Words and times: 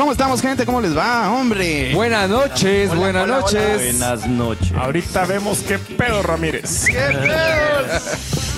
¿Cómo 0.00 0.12
estamos, 0.12 0.40
gente? 0.40 0.64
¿Cómo 0.64 0.80
les 0.80 0.96
va, 0.96 1.30
hombre? 1.30 1.92
Buenas 1.94 2.30
noches, 2.30 2.88
buenas 2.96 3.28
noches. 3.28 4.00
Buenas 4.00 4.26
noches. 4.26 4.72
Ahorita 4.72 5.26
vemos 5.26 5.58
qué 5.58 5.78
pedo, 5.78 6.22
Ramírez. 6.22 6.86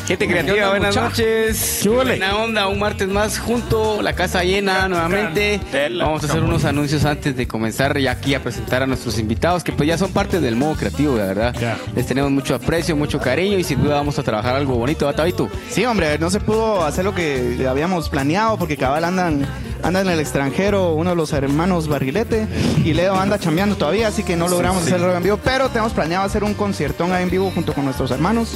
Gente 0.06 0.28
creativa, 0.28 0.68
buenas 0.68 0.94
noches. 0.94 1.80
¿Qué? 1.82 1.88
Buena 1.88 2.36
onda, 2.36 2.68
un 2.68 2.78
martes 2.78 3.08
más 3.08 3.40
junto, 3.40 4.02
la 4.02 4.12
casa 4.12 4.44
llena 4.44 4.86
nuevamente. 4.86 5.60
Vamos 5.98 6.23
a 6.23 6.27
hacer 6.29 6.45
unos 6.45 6.64
anuncios 6.64 7.05
antes 7.05 7.36
de 7.36 7.48
comenzar 7.48 7.98
ya 7.98 8.12
aquí 8.12 8.36
a 8.36 8.40
presentar 8.40 8.84
a 8.84 8.86
nuestros 8.86 9.18
invitados, 9.18 9.64
que 9.64 9.72
pues 9.72 9.88
ya 9.88 9.98
son 9.98 10.12
parte 10.12 10.40
del 10.40 10.54
modo 10.54 10.77
creativo, 10.77 11.16
de 11.16 11.27
verdad. 11.27 11.77
Les 11.96 12.06
tenemos 12.06 12.30
mucho 12.30 12.54
aprecio, 12.54 12.95
mucho 12.95 13.18
cariño 13.18 13.59
y 13.59 13.64
sin 13.64 13.82
duda 13.82 13.96
vamos 13.96 14.16
a 14.16 14.22
trabajar 14.22 14.54
algo 14.54 14.77
bonito, 14.77 15.06
¿va, 15.06 15.12
Tabito? 15.12 15.48
Sí, 15.68 15.84
hombre, 15.84 16.20
no 16.20 16.30
se 16.30 16.38
pudo 16.38 16.84
hacer 16.84 17.04
lo 17.04 17.12
que 17.12 17.66
habíamos 17.68 18.09
planeado 18.09 18.56
porque 18.59 18.77
cabal 18.77 19.02
andan, 19.02 19.45
andan 19.83 20.07
en 20.07 20.12
el 20.14 20.21
extranjero 20.21 20.93
uno 20.95 21.11
de 21.11 21.17
los 21.17 21.33
hermanos 21.33 21.89
Barrilete 21.89 22.46
y 22.85 22.93
Leo 22.95 23.14
anda 23.17 23.39
chambeando 23.39 23.77
todavía, 23.77 24.09
así 24.09 24.23
que 24.23 24.36
no 24.36 24.49
logramos 24.49 24.82
hacerlo 24.85 25.14
en 25.17 25.23
vivo, 25.23 25.39
pero 25.43 25.68
tenemos 25.68 25.93
planeado 25.93 26.25
hacer 26.25 26.45
un 26.45 26.54
conciertón 26.54 27.13
ahí 27.13 27.23
en 27.25 27.31
vivo 27.31 27.50
junto 27.54 27.73
con 27.75 27.85
nuestros 27.85 28.11
hermanos. 28.11 28.54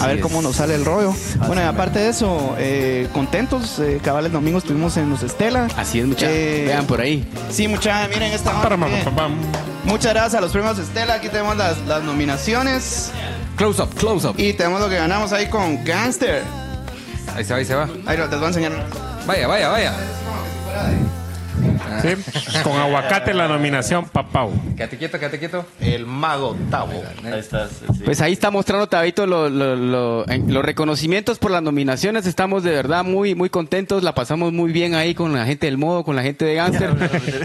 a 0.00 0.06
ver 0.06 0.20
cómo 0.20 0.40
nos 0.42 0.56
sale 0.56 0.74
el 0.74 0.84
rollo. 0.84 1.14
Bueno, 1.46 1.62
y 1.62 1.64
aparte 1.64 1.98
de 1.98 2.08
eso, 2.10 2.54
eh, 2.58 3.08
contentos, 3.12 3.78
eh, 3.80 4.00
cabal 4.02 4.26
el 4.26 4.32
domingo 4.32 4.58
estuvimos 4.58 4.96
en 4.96 5.10
los 5.10 5.22
Estela. 5.22 5.68
Así 5.76 6.00
es, 6.00 6.06
muchachos. 6.06 6.28
Eh, 6.30 6.64
Vean 6.68 6.86
por 6.86 7.00
ahí. 7.00 7.26
Sí, 7.50 7.68
muchachos, 7.68 8.08
miren 8.14 8.32
esta. 8.32 8.52
Muchas 9.84 10.12
gracias 10.12 10.34
a 10.34 10.40
los 10.40 10.52
premios 10.52 10.78
Estela. 10.78 11.14
Aquí 11.14 11.28
tenemos 11.28 11.56
las, 11.56 11.78
las 11.86 12.02
nominaciones. 12.02 13.10
Close 13.56 13.82
up, 13.82 13.94
close 13.94 14.26
up. 14.28 14.34
Y 14.38 14.52
tenemos 14.52 14.80
lo 14.80 14.88
que 14.88 14.96
ganamos 14.96 15.32
ahí 15.32 15.46
con 15.48 15.84
Gangster. 15.84 16.42
Ahí 17.34 17.44
se 17.44 17.52
va, 17.52 17.58
ahí 17.58 17.64
se 17.64 17.74
va. 17.74 17.88
Ahí 18.06 18.16
lo- 18.16 18.26
les 18.26 18.36
voy 18.36 18.44
a 18.44 18.48
enseñar. 18.48 18.72
Vaya, 19.26 19.46
vaya, 19.46 19.68
vaya. 19.68 19.92
Bye. 20.78 21.17
Sí, 22.02 22.62
Con 22.62 22.76
aguacate 22.78 23.34
la 23.34 23.48
nominación, 23.48 24.04
papau. 24.06 24.52
Quédate 24.76 24.96
quieto, 24.98 25.18
quédate 25.18 25.38
quieto. 25.38 25.66
El 25.80 26.06
mago 26.06 26.56
Tavo. 26.70 26.92
Ahí 27.24 27.38
estás. 27.38 27.70
sí. 27.94 28.02
Pues 28.04 28.20
ahí 28.20 28.32
está 28.32 28.50
mostrando 28.50 28.86
Tabito 28.88 29.26
lo- 29.26 29.48
lo- 29.48 29.76
lo- 29.76 30.28
en- 30.28 30.52
los 30.52 30.64
reconocimientos 30.64 31.38
por 31.38 31.50
las 31.50 31.62
nominaciones. 31.62 32.26
Estamos 32.26 32.62
de 32.62 32.70
verdad 32.72 33.04
muy 33.04 33.34
muy 33.34 33.50
contentos. 33.50 34.02
La 34.02 34.14
pasamos 34.14 34.52
muy 34.52 34.72
bien 34.72 34.94
ahí 34.94 35.14
con 35.14 35.32
la 35.34 35.44
gente 35.46 35.66
del 35.66 35.78
modo, 35.78 36.04
con 36.04 36.16
la 36.16 36.22
gente 36.22 36.44
de 36.44 36.54
Gánster. 36.54 36.90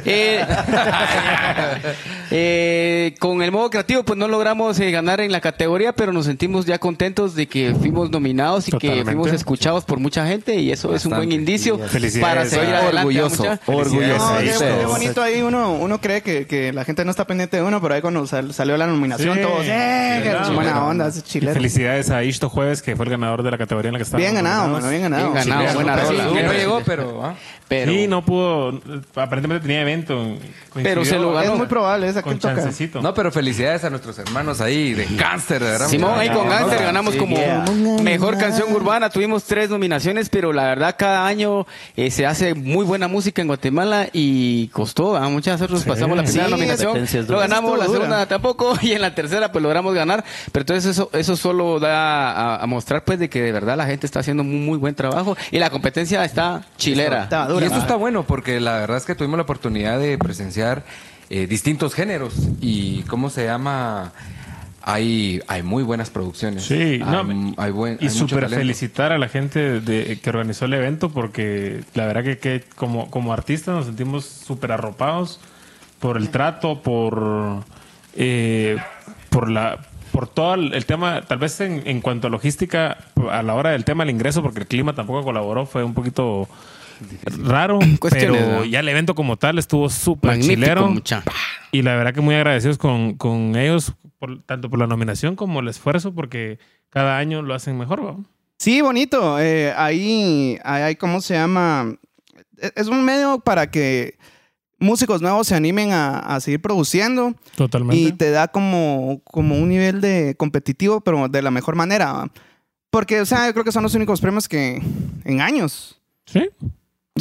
Eh, 0.06 0.46
eh, 2.32 3.16
con 3.20 3.42
el 3.42 3.52
modo 3.52 3.70
creativo, 3.70 4.04
pues 4.04 4.18
no 4.18 4.28
logramos 4.28 4.80
eh, 4.80 4.92
ganar 4.92 5.22
en 5.22 5.32
la 5.32 5.42
categoría, 5.42 5.94
pero 5.94 6.12
nos 6.14 6.26
sentimos 6.26 6.66
ya 6.66 6.78
contentos 6.80 7.36
de 7.36 7.48
que 7.48 7.74
fuimos 7.80 8.10
nominados 8.12 8.68
y 8.68 8.72
Totalmente. 8.72 9.00
que 9.02 9.06
fuimos 9.06 9.32
escuchados 9.34 9.86
por 9.86 10.00
mucha 10.00 10.26
gente 10.28 10.56
y 10.56 10.72
eso 10.72 10.94
es 10.96 11.06
un 11.06 11.16
buen 11.16 11.32
indicio 11.32 11.78
Felicidades. 11.78 12.22
para 12.36 12.46
seguir 12.50 12.76
adelante. 12.76 12.98
Orgulloso, 13.00 13.60
orgulloso. 13.66 14.34
No, 14.34 14.42
qué, 14.46 14.86
bonito 14.86 15.22
ahí 15.22 15.42
uno, 15.42 15.74
uno 15.74 16.00
cree 16.02 16.22
que, 16.22 16.46
que 16.48 16.72
la 16.74 16.86
gente 16.86 17.04
no 17.06 17.12
está 17.12 17.26
pendiente 17.26 17.58
de 17.58 17.64
uno, 17.64 17.82
pero 17.82 17.94
ahí 17.96 18.02
cuando 18.02 18.26
sal- 18.28 18.54
salió 18.54 18.78
la 18.78 18.88
nominación 18.88 19.36
Sí. 19.38 19.42
todos, 19.44 19.66
¡eh! 19.66 20.22
Qué 20.24 20.30
claro. 20.30 20.54
buena 20.54 20.86
onda, 20.86 21.08
ese 21.08 21.20
Y 21.20 21.22
chileno. 21.24 21.54
felicidades 21.54 22.10
a 22.10 22.24
Ishto 22.24 22.50
Jueves, 22.50 22.82
que 22.82 22.96
fue 22.96 23.06
el 23.06 23.12
ganador 23.12 23.44
de 23.44 23.52
la 23.52 23.58
categoría 23.58 23.90
en 23.90 23.94
la 23.94 24.00
que 24.00 24.04
estaba. 24.04 24.20
Bien 24.22 24.36
ganado, 24.36 24.68
mano, 24.70 24.90
bien 24.90 25.02
ganado. 25.04 25.32
Bien 25.32 25.48
ganado, 25.48 25.68
Sí, 25.70 25.76
buena 25.76 25.96
rola. 25.96 26.24
sí, 26.30 26.34
Que 26.36 26.44
no 26.44 26.54
llegó, 26.54 26.82
pero. 26.86 27.26
ah. 27.26 27.36
Pero, 27.70 27.92
Sí, 27.92 28.08
no 28.08 28.24
pudo. 28.24 28.82
Aparentemente 29.16 29.66
tenía 29.66 29.82
evento. 29.82 30.14
Pero 30.76 31.04
se 31.06 31.16
lo 31.16 31.24
coincidió 31.30 31.32
ganó. 31.34 31.52
Es 31.54 31.58
muy 31.58 31.68
probable, 31.68 32.08
esa 32.08 32.22
que 32.22 32.30
Con 32.30 32.38
toca. 32.38 32.56
chancecito. 32.56 33.02
No, 33.02 33.14
pero 33.16 33.32
felicidades 33.32 33.84
a 33.84 33.90
nuestros 33.90 34.20
hermanos 34.20 34.62
ahí 34.62 34.94
de 34.94 35.06
cáncer, 35.16 35.64
de 35.64 35.72
verdad. 35.72 35.88
Simón, 35.88 36.20
ahí 36.20 36.30
con 36.30 36.48
Gánster 36.50 36.84
ganamos 36.84 37.14
Sí, 37.14 37.20
como 37.20 37.36
yeah. 37.38 37.66
mejor 38.04 38.38
canción 38.38 38.72
urbana. 38.74 39.10
Tuvimos 39.10 39.46
tres 39.46 39.70
nominaciones, 39.72 40.30
pero 40.30 40.54
la 40.54 40.64
verdad 40.66 40.96
cada 41.00 41.26
año 41.26 41.66
eh, 41.96 42.12
se 42.12 42.26
hace 42.28 42.54
muy 42.54 42.86
buena 42.86 43.08
música 43.08 43.42
en 43.42 43.48
Guatemala 43.48 44.08
y 44.14 44.33
costó. 44.74 45.16
¿ah? 45.16 45.28
Muchas 45.30 45.60
nosotros 45.60 45.84
pasamos 45.84 46.16
la 46.18 46.24
primera 46.24 46.46
Sí, 46.46 46.52
nominación, 46.52 47.28
lo 47.28 47.40
ganamos, 47.40 47.78
la 47.78 47.86
dura. 47.86 48.00
segunda 48.00 48.26
tampoco 48.28 48.76
y 48.82 48.92
en 48.94 49.02
la 49.02 49.14
tercera 49.16 49.52
pues 49.52 49.62
logramos 49.64 49.94
ganar. 49.94 50.24
Pero 50.52 50.62
entonces 50.64 50.86
eso 50.92 51.10
eso 51.14 51.36
solo 51.36 51.80
da 51.80 52.32
a, 52.32 52.64
a 52.64 52.66
mostrar 52.68 53.04
pues 53.04 53.20
de 53.20 53.30
que 53.30 53.42
de 53.42 53.52
verdad 53.52 53.78
la 53.78 53.86
gente 53.86 54.06
está 54.06 54.20
haciendo 54.20 54.44
muy, 54.44 54.60
muy 54.60 54.78
buen 54.78 54.96
trabajo 54.96 55.36
y 55.52 55.60
la 55.60 55.70
competencia 55.70 56.24
está 56.26 56.64
chilera. 56.78 57.24
Está 57.24 57.48
Y 57.60 57.64
eso 57.64 57.78
está 57.78 57.96
bueno 57.96 58.24
porque 58.24 58.60
la 58.60 58.78
verdad 58.80 58.98
es 58.98 59.06
que 59.06 59.16
tuvimos 59.16 59.38
la 59.38 59.44
oportunidad 59.44 60.00
de 60.00 60.18
presenciar 60.18 60.84
eh, 61.30 61.48
distintos 61.48 61.94
géneros 61.94 62.34
y 62.62 63.02
cómo 63.04 63.30
se 63.30 63.46
llama 63.46 64.12
hay 64.84 65.42
hay 65.48 65.64
muy 65.64 65.84
buenas 65.84 66.10
producciones. 66.10 66.64
Sí, 66.64 66.74
hay, 66.76 67.00
no, 67.00 67.54
hay 67.58 67.72
buen 67.72 67.98
y 68.02 68.10
súper 68.10 68.50
felicitar 68.50 69.12
a 69.12 69.18
la 69.18 69.30
gente 69.30 69.80
de, 69.80 70.20
que 70.22 70.30
organizó 70.30 70.66
el 70.66 70.74
evento 70.74 71.10
porque 71.10 71.82
la 71.94 72.06
verdad 72.06 72.24
que, 72.24 72.38
que 72.38 72.64
como, 72.76 73.10
como 73.10 73.34
artistas 73.34 73.76
nos 73.76 73.86
sentimos 73.86 74.26
súper 74.26 74.72
arropados 74.72 75.40
por 76.00 76.18
el 76.18 76.30
trato, 76.30 76.82
por, 76.82 77.64
eh, 78.16 78.78
por 79.30 79.50
la 79.50 79.80
por 80.12 80.28
todo 80.28 80.54
el, 80.54 80.74
el 80.76 80.86
tema, 80.86 81.24
tal 81.24 81.40
vez 81.40 81.60
en, 81.62 81.82
en 81.86 82.00
cuanto 82.00 82.28
a 82.28 82.30
logística, 82.30 82.98
a 83.32 83.42
la 83.42 83.56
hora 83.56 83.72
del 83.72 83.84
tema 83.84 84.04
del 84.06 84.14
ingreso, 84.14 84.44
porque 84.44 84.60
el 84.60 84.68
clima 84.68 84.94
tampoco 84.94 85.24
colaboró, 85.24 85.66
fue 85.66 85.84
un 85.84 85.96
poquito 85.96 86.48
raro, 87.26 87.80
pero 88.12 88.36
¿no? 88.36 88.66
ya 88.66 88.82
el 88.82 88.90
evento 88.90 89.16
como 89.16 89.38
tal 89.38 89.58
estuvo 89.58 89.90
súper 89.90 90.32
Magnífico, 90.32 90.54
chilero. 90.54 90.88
mucha. 90.90 91.24
Y 91.72 91.82
la 91.82 91.96
verdad 91.96 92.14
que 92.14 92.22
muy 92.22 92.36
agradecidos 92.36 92.78
con, 92.78 93.16
con 93.16 93.56
ellos, 93.56 93.94
por- 94.24 94.42
tanto 94.44 94.70
por 94.70 94.80
la 94.80 94.88
nominación 94.88 95.36
como 95.36 95.60
el 95.60 95.68
esfuerzo, 95.68 96.14
porque 96.14 96.58
cada 96.90 97.18
año 97.18 97.42
lo 97.42 97.54
hacen 97.54 97.78
mejor. 97.78 98.06
¿va? 98.06 98.16
Sí, 98.58 98.80
bonito. 98.82 99.38
Eh, 99.40 99.74
ahí, 99.76 100.58
ahí, 100.64 100.96
¿cómo 100.96 101.20
se 101.20 101.34
llama? 101.34 101.94
Es 102.58 102.72
es 102.78 102.88
un 102.88 103.04
medio 103.04 103.40
para 103.40 103.70
que 103.70 104.18
músicos 104.80 105.22
nuevos 105.22 105.48
se 105.48 105.56
animen 105.56 105.92
a, 105.92 106.20
a 106.20 106.40
seguir 106.40 106.62
produciendo 106.62 107.34
Totalmente. 107.58 107.98
y 108.02 108.12
te 108.14 108.32
da 108.32 108.48
como, 108.48 109.22
como 109.26 109.58
un 109.58 109.68
nivel 109.68 110.00
de 110.00 110.36
competitivo, 110.38 111.02
pero 111.02 111.28
de 111.28 111.42
la 111.42 111.52
mejor 111.52 111.76
manera. 111.76 112.32
Porque, 112.90 113.20
o 113.20 113.26
sea, 113.26 113.48
yo 113.48 113.54
creo 113.54 113.66
que 113.66 113.72
son 113.74 113.84
los 113.84 113.96
únicos 113.96 114.22
premios 114.22 114.48
que 114.48 114.82
en 115.26 115.42
años 115.42 116.00
sí. 116.26 116.48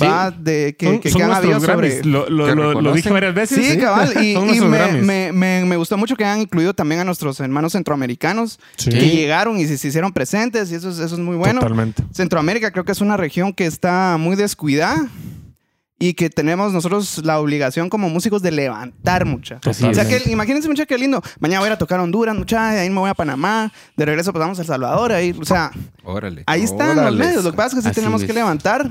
Va 0.00 0.30
de 0.30 0.75
que, 0.78 0.86
son 0.86 0.98
que, 1.00 1.10
son 1.10 1.19
que 1.19 1.25
han 1.25 1.32
habido 1.32 1.60
sobre... 1.60 2.03
Lo, 2.04 2.28
lo- 2.30 2.47
¿Te 2.47 2.54
lo- 2.54 2.80
lo 2.80 2.92
dije 2.94 3.10
varias 3.10 3.34
veces. 3.34 3.66
Sí, 3.66 3.78
cabal. 3.78 4.14
Y, 4.22 4.32
y 4.32 4.60
me, 4.60 5.03
me, 5.03 5.32
me, 5.32 5.64
me 5.66 5.76
gustó 5.76 5.97
mucho 5.98 6.16
que 6.16 6.25
hayan 6.25 6.41
incluido 6.41 6.72
también 6.75 7.00
a 7.00 7.04
nuestros 7.04 7.38
hermanos 7.41 7.72
centroamericanos 7.72 8.58
Sí. 8.76 8.91
que 8.91 9.08
llegaron 9.10 9.58
y 9.58 9.66
se, 9.66 9.76
se 9.76 9.88
hicieron 9.88 10.12
presentes 10.12 10.70
y 10.72 10.76
eso 10.76 10.88
es, 10.91 10.98
eso 10.98 11.14
es 11.14 11.20
muy 11.20 11.36
bueno. 11.36 11.60
Totalmente. 11.60 12.02
Centroamérica 12.12 12.70
creo 12.70 12.84
que 12.84 12.92
es 12.92 13.00
una 13.02 13.16
región 13.19 13.52
que 13.52 13.66
está 13.66 14.16
muy 14.19 14.34
descuidada 14.36 15.08
y 15.98 16.14
que 16.14 16.31
tenemos 16.31 16.72
nosotros 16.72 17.20
la 17.25 17.38
obligación 17.38 17.88
como 17.88 18.08
músicos 18.08 18.42
de 18.42 18.50
levantar 18.50 19.25
mucha. 19.25 19.60
Así 19.64 19.84
O 19.84 19.94
sea 19.94 20.08
que 20.08 20.22
imagínense 20.31 20.69
mucha 20.69 20.84
qué 20.86 20.98
lindo. 20.98 21.22
Mañana 21.38 21.60
voy 21.60 21.66
a 21.66 21.70
ir 21.70 21.75
a 21.75 21.78
tocar 21.78 22.00
a 22.00 22.02
Honduras, 22.02 22.34
mucha, 22.34 22.70
de 22.72 22.81
ahí 22.81 22.91
me 22.91 22.98
voy 22.98 23.10
a 23.10 23.14
Panamá, 23.14 23.70
de 23.97 24.04
regreso 24.06 24.32
pues 24.32 24.41
vamos 24.41 24.58
a 24.58 24.62
El 24.62 24.66
Salvador, 24.69 25.12
ahí, 25.12 25.32
o 25.38 25.44
sea, 25.44 25.70
Órale. 26.02 26.42
ahí 26.47 26.62
están 26.62 26.88
los 26.97 26.98
Órales. 26.98 27.26
medios. 27.26 27.44
Lo 27.44 27.50
que 27.52 27.56
pasa 27.56 27.69
es 27.69 27.75
que 27.75 27.82
sí 27.82 27.88
Así 27.88 28.00
tenemos 28.00 28.22
es. 28.22 28.26
que 28.26 28.32
levantar 28.32 28.91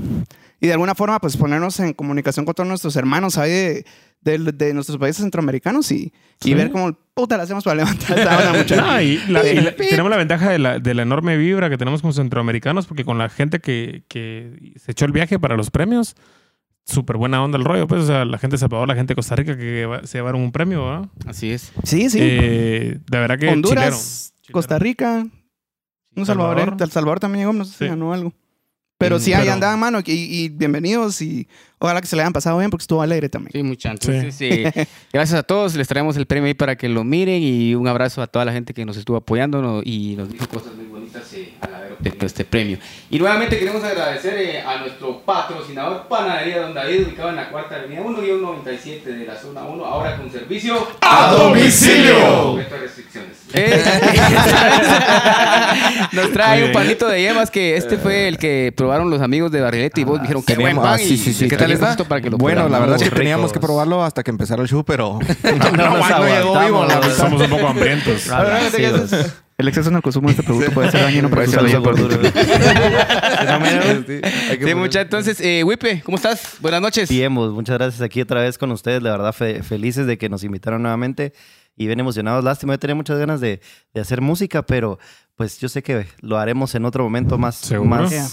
y 0.61 0.67
de 0.67 0.73
alguna 0.73 0.95
forma 0.95 1.19
pues 1.19 1.35
ponernos 1.35 1.77
en 1.81 1.91
comunicación 1.93 2.45
con 2.45 2.53
todos 2.55 2.69
nuestros 2.69 2.95
hermanos 2.95 3.37
ahí 3.37 3.49
de, 3.51 3.85
de- 4.21 4.37
de 4.53 4.73
nuestros 4.73 4.97
países 4.99 5.21
centroamericanos 5.23 5.91
y, 5.91 5.95
y 5.95 6.13
Sí. 6.39 6.53
ver 6.53 6.71
cómo 6.71 6.95
puta 7.13 7.35
la 7.35 7.43
hacemos 7.43 7.63
para 7.65 7.75
levantar 7.77 8.17
esta 8.19 8.37
onda, 8.47 8.53
mucha. 8.57 8.75
No, 8.77 9.01
y 9.01 9.17
la- 9.27 9.45
y 9.51 9.59
la- 9.59 9.75
tenemos 9.75 10.09
la 10.09 10.17
ventaja 10.17 10.49
de 10.51 10.59
la, 10.59 10.79
de 10.79 10.93
la 10.93 11.01
enorme 11.01 11.35
vibra 11.35 11.69
que 11.69 11.77
tenemos 11.77 12.01
como 12.01 12.13
centroamericanos, 12.13 12.85
porque 12.85 13.03
con 13.03 13.17
la 13.17 13.27
gente 13.29 13.59
que, 13.59 14.03
que 14.07 14.73
se 14.77 14.91
echó 14.93 15.05
el 15.05 15.11
viaje 15.11 15.39
para 15.39 15.57
los 15.57 15.71
premios, 15.71 16.15
súper 16.85 17.17
buena 17.17 17.43
onda 17.43 17.57
el 17.57 17.63
rollo. 17.65 17.87
Pues, 17.87 18.03
o 18.03 18.07
sea, 18.07 18.25
la 18.25 18.37
gente 18.37 18.55
de 18.55 18.59
Salvador, 18.59 18.87
la 18.87 18.95
gente 18.95 19.11
de 19.11 19.15
Costa 19.15 19.35
Rica 19.35 19.57
que 19.57 19.85
va- 19.87 20.03
se 20.05 20.19
llevaron 20.19 20.41
un 20.41 20.51
premio, 20.51 20.85
¿verdad? 20.85 21.09
Así 21.25 21.51
es. 21.51 21.71
Sí, 21.83 22.09
sí. 22.09 22.19
Eh, 22.21 22.99
de 23.09 23.17
verdad 23.19 23.39
que 23.39 23.49
Honduras, 23.49 24.33
chilero. 24.41 24.53
Costa 24.53 24.77
Rica, 24.77 25.25
un 26.15 26.25
Salvador. 26.25 26.57
Salvador. 26.59 26.83
El 26.83 26.91
Salvador 26.91 27.19
también 27.19 27.41
llegó, 27.41 27.53
no 27.53 27.65
sé 27.65 27.71
si 27.71 27.77
Sí. 27.79 27.85
ganó 27.87 28.13
algo. 28.13 28.33
Pero 29.01 29.17
Mm, 29.17 29.19
sí, 29.19 29.33
ahí 29.33 29.41
pero- 29.41 29.53
andaban, 29.53 29.79
mano. 29.79 29.99
Y, 30.05 30.11
y 30.11 30.49
bienvenidos 30.49 31.21
y 31.21 31.47
ojalá 31.79 31.99
que 32.01 32.07
se 32.07 32.15
le 32.15 32.21
hayan 32.21 32.33
pasado 32.33 32.57
bien 32.59 32.69
porque 32.69 32.83
estuvo 32.83 33.01
alegre 33.01 33.29
también. 33.29 33.51
Sí, 33.51 33.63
mucha. 33.63 33.89
Entonces, 33.91 34.39
eh, 34.41 34.71
gracias 35.11 35.39
a 35.39 35.43
todos. 35.43 35.75
Les 35.75 35.87
traemos 35.87 36.15
el 36.17 36.25
premio 36.27 36.45
ahí 36.47 36.53
para 36.53 36.75
que 36.77 36.87
lo 36.87 37.03
miren 37.03 37.41
y 37.41 37.73
un 37.75 37.87
abrazo 37.87 38.21
a 38.21 38.27
toda 38.27 38.45
la 38.45 38.53
gente 38.53 38.73
que 38.75 38.85
nos 38.85 38.97
estuvo 38.97 39.17
apoyando 39.17 39.61
¿no? 39.61 39.81
y 39.83 40.15
nos 40.17 40.31
dijo 40.31 40.47
cosas 40.47 40.73
muy 40.75 40.85
bonitas 40.85 41.00
eh, 41.33 41.53
al 41.61 41.75
haber 41.75 41.91
obtenido 41.93 42.25
este 42.25 42.45
premio. 42.45 42.77
Y 43.09 43.19
nuevamente 43.19 43.57
queremos 43.59 43.83
agradecer 43.83 44.33
eh, 44.37 44.61
a 44.61 44.77
nuestro 44.77 45.19
patrocinador 45.21 46.07
Panadería 46.07 46.61
Don 46.61 46.73
David, 46.73 47.07
ubicado 47.07 47.29
en 47.29 47.35
la 47.37 47.49
cuarta 47.49 47.75
avenida 47.75 48.01
1-97 48.01 49.03
de 49.03 49.25
la 49.25 49.35
zona 49.35 49.63
1, 49.63 49.85
ahora 49.85 50.17
con 50.17 50.31
servicio 50.31 50.87
¡A 51.01 51.31
domicilio! 51.31 52.57
Restricciones. 52.57 53.37
Eh, 53.53 53.83
nos 56.13 56.31
trae 56.31 56.59
un 56.63 56.71
bien. 56.71 56.73
panito 56.73 57.07
de 57.07 57.21
yemas 57.21 57.51
que 57.51 57.75
este 57.75 57.97
fue 57.97 58.27
el 58.27 58.37
que 58.37 58.73
probaron 58.75 59.09
los 59.09 59.21
amigos 59.21 59.51
de 59.51 59.61
Barrilete 59.61 60.01
y 60.01 60.03
vos 60.03 60.21
dijeron 60.21 60.43
que 60.43 60.53
buen 60.55 60.67
teníamos- 60.67 60.83
pan 60.85 60.99
ah, 60.99 61.01
y 61.01 61.07
sí, 61.07 61.17
sí, 61.17 61.33
sí. 61.33 61.47
¿qué 61.47 61.57
tal 61.57 61.71
está? 61.71 61.95
Para 61.97 62.21
que 62.21 62.29
lo 62.29 62.37
Bueno, 62.37 62.67
la 62.69 62.79
verdad 62.79 62.97
es 62.97 63.03
que 63.03 63.15
teníamos 63.15 63.51
que 63.51 63.59
probarlo 63.59 64.03
hasta 64.03 64.23
que 64.23 64.31
empezara 64.31 64.61
el 64.61 64.67
show, 64.69 64.83
pero 64.83 65.19
No 65.43 65.71
nos 65.71 66.09
no 66.09 66.25
llegó 66.25 66.59
vivo. 66.59 66.87
Somos 67.15 67.41
un 67.41 67.49
poco 67.49 67.67
hambrientos. 67.67 68.27
El 69.61 69.67
exceso 69.67 69.89
en 69.89 69.95
el 69.95 70.01
consumo 70.01 70.27
de 70.27 70.31
este 70.31 70.41
producto 70.43 70.71
puede 70.71 70.89
ser 70.89 71.01
dañino 71.03 71.29
para 71.29 71.45
ser 71.45 71.69
salud. 71.69 71.87
Sí, 74.65 74.75
muchachos. 74.75 75.03
Entonces, 75.03 75.39
eh, 75.41 75.63
Wipe, 75.63 76.01
¿cómo 76.03 76.17
estás? 76.17 76.55
Buenas 76.61 76.81
noches. 76.81 77.09
Bien, 77.09 77.33
pues, 77.33 77.51
muchas 77.51 77.77
gracias 77.77 78.01
aquí 78.01 78.21
otra 78.21 78.41
vez 78.41 78.57
con 78.57 78.71
ustedes. 78.71 79.01
La 79.03 79.11
verdad, 79.11 79.33
fe- 79.33 79.61
felices 79.63 80.07
de 80.07 80.17
que 80.17 80.29
nos 80.29 80.43
invitaron 80.43 80.81
nuevamente 80.81 81.33
y 81.75 81.85
bien 81.87 81.99
emocionados. 81.99 82.43
Lástima, 82.43 82.73
yo 82.73 82.79
tenía 82.79 82.95
muchas 82.95 83.17
ganas 83.19 83.39
de, 83.39 83.61
de 83.93 84.01
hacer 84.01 84.21
música, 84.21 84.63
pero 84.63 84.97
pues 85.35 85.59
yo 85.59 85.69
sé 85.69 85.83
que 85.83 86.07
lo 86.21 86.37
haremos 86.39 86.73
en 86.75 86.85
otro 86.85 87.03
momento 87.03 87.37
más, 87.37 87.55
¿Seguro? 87.55 87.89
más, 87.89 88.09
Yeah. 88.11 88.27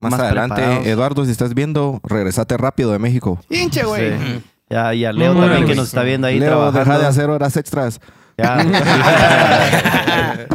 Más, 0.00 0.10
más 0.12 0.20
adelante, 0.20 0.54
preparados. 0.56 0.86
Eduardo, 0.86 1.24
si 1.24 1.30
estás 1.30 1.54
viendo, 1.54 2.00
regresate 2.04 2.56
rápido 2.56 2.90
de 2.92 2.98
México. 2.98 3.40
Hinche, 3.50 3.84
güey. 3.84 4.12
Sí. 4.18 4.42
Ya, 4.70 4.94
y 4.94 5.04
a 5.04 5.12
Leo 5.12 5.34
también 5.34 5.66
que 5.66 5.74
no, 5.74 5.82
nos 5.82 5.88
está 5.88 6.02
viendo 6.02 6.26
ahí 6.26 6.38
Leo, 6.38 6.48
trabajando. 6.50 6.78
deja 6.80 6.98
de 6.98 7.06
hacer 7.06 7.30
horas 7.30 7.56
extras. 7.56 8.00
Ya. 8.36 8.58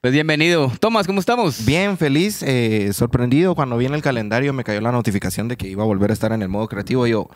Pues 0.00 0.12
bienvenido. 0.12 0.72
Tomás, 0.80 1.06
¿cómo 1.06 1.20
estamos? 1.20 1.64
Bien, 1.64 1.96
feliz, 1.96 2.42
eh, 2.42 2.90
sorprendido. 2.92 3.54
Cuando 3.54 3.76
vi 3.78 3.86
en 3.86 3.94
el 3.94 4.02
calendario 4.02 4.52
me 4.52 4.64
cayó 4.64 4.80
la 4.80 4.90
notificación 4.90 5.46
de 5.46 5.56
que 5.56 5.68
iba 5.68 5.84
a 5.84 5.86
volver 5.86 6.10
a 6.10 6.12
estar 6.12 6.32
en 6.32 6.42
el 6.42 6.48
modo 6.48 6.66
creativo. 6.66 7.06
Y 7.06 7.10
yo, 7.10 7.28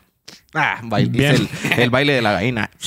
ah, 0.54 0.80
baile, 0.82 1.10
Bien. 1.10 1.34
hice 1.34 1.74
el, 1.74 1.80
el 1.80 1.90
baile 1.90 2.12
de 2.14 2.22
la 2.22 2.32
gallina. 2.32 2.70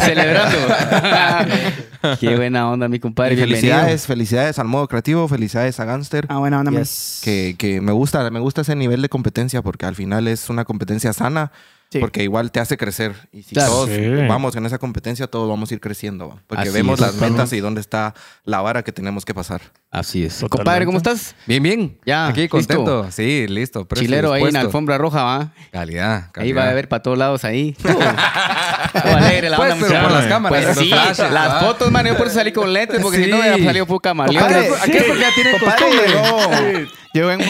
Celebrando. 0.00 0.58
Qué 2.20 2.36
buena 2.36 2.70
onda, 2.70 2.88
mi 2.88 2.98
compadre. 3.00 3.34
Bienvenido. 3.34 3.60
felicidades, 3.60 4.06
felicidades 4.06 4.58
al 4.58 4.68
modo 4.68 4.86
creativo, 4.86 5.26
felicidades 5.26 5.80
a 5.80 5.86
Gangster. 5.86 6.26
Ah, 6.28 6.38
buena 6.38 6.60
onda. 6.60 6.70
Yes. 6.72 7.22
Que, 7.24 7.56
que 7.58 7.80
me 7.80 7.92
gusta, 7.92 8.30
me 8.30 8.40
gusta 8.40 8.60
ese 8.60 8.76
nivel 8.76 9.00
de 9.00 9.08
competencia 9.08 9.62
porque 9.62 9.86
al 9.86 9.94
final 9.94 10.28
es 10.28 10.50
una 10.50 10.64
competencia 10.64 11.12
sana. 11.14 11.50
Sí. 11.90 12.00
Porque 12.00 12.22
igual 12.22 12.52
te 12.52 12.60
hace 12.60 12.76
crecer. 12.76 13.14
Y 13.32 13.42
si 13.42 13.54
Claro. 13.54 13.70
todos 13.70 13.88
Sí. 13.88 13.98
vamos 14.28 14.54
en 14.56 14.66
esa 14.66 14.76
competencia, 14.78 15.26
todos 15.26 15.48
vamos 15.48 15.70
a 15.70 15.74
ir 15.74 15.80
creciendo. 15.80 16.28
¿va? 16.28 16.42
Porque 16.46 16.64
Así 16.64 16.72
vemos 16.72 17.00
es. 17.00 17.06
las 17.06 17.14
metas 17.14 17.50
y 17.54 17.60
dónde 17.60 17.80
está 17.80 18.12
la 18.44 18.60
vara 18.60 18.82
que 18.82 18.92
tenemos 18.92 19.24
que 19.24 19.32
pasar. 19.32 19.62
Así 19.90 20.22
es. 20.22 20.34
Totalmente. 20.34 20.56
Compadre, 20.58 20.84
¿cómo 20.84 20.98
estás? 20.98 21.34
Bien, 21.46 21.62
bien. 21.62 21.98
Ya, 22.04 22.26
Aquí 22.28 22.42
listo. 22.42 22.56
contento. 22.58 23.10
Sí, 23.10 23.46
listo. 23.48 23.86
presto 23.88 24.02
y 24.02 24.06
Chilero 24.06 24.32
ahí 24.34 24.42
en 24.42 24.48
dispuesto. 24.48 24.66
alfombra 24.68 24.98
roja, 24.98 25.22
¿va? 25.24 25.52
Calidad, 25.72 26.30
calidad. 26.30 26.36
Ahí 26.36 26.52
va 26.52 26.68
a 26.68 26.74
ver 26.74 26.88
para 26.90 27.02
todos 27.02 27.16
lados 27.16 27.44
ahí. 27.44 27.74
Todo 27.82 29.16
alegre 29.16 29.48
la 29.50 29.56
Pues, 29.56 29.72
onda, 29.72 29.86
pero 29.88 30.02
por 30.02 30.12
las 30.12 30.26
cámaras, 30.26 30.64
Pues 30.64 30.78
sí, 30.78 30.88
flashes, 30.90 31.30
las 31.30 31.48
¿va? 31.54 31.60
fotos, 31.60 31.90
man, 31.90 32.06
yo 32.06 32.16
por 32.16 32.26
eso 32.26 32.36
salí 32.36 32.52
con 32.52 32.72
lentes, 32.72 33.00
porque 33.00 33.24
si 33.24 33.30
no 33.30 33.38
hubiera 33.38 33.56
salido 33.58 33.86
poco 33.86 34.00
camaleón. 34.00 34.42
Compadre, 34.42 34.68
Aquí 34.82 34.96
es 34.96 35.04
porque 35.04 35.20
ya 35.20 35.34
tienen 35.34 35.58
Compadre, 35.58 35.86
costumbre. 36.20 36.88
Llegó 37.14 37.30
en... 37.30 37.40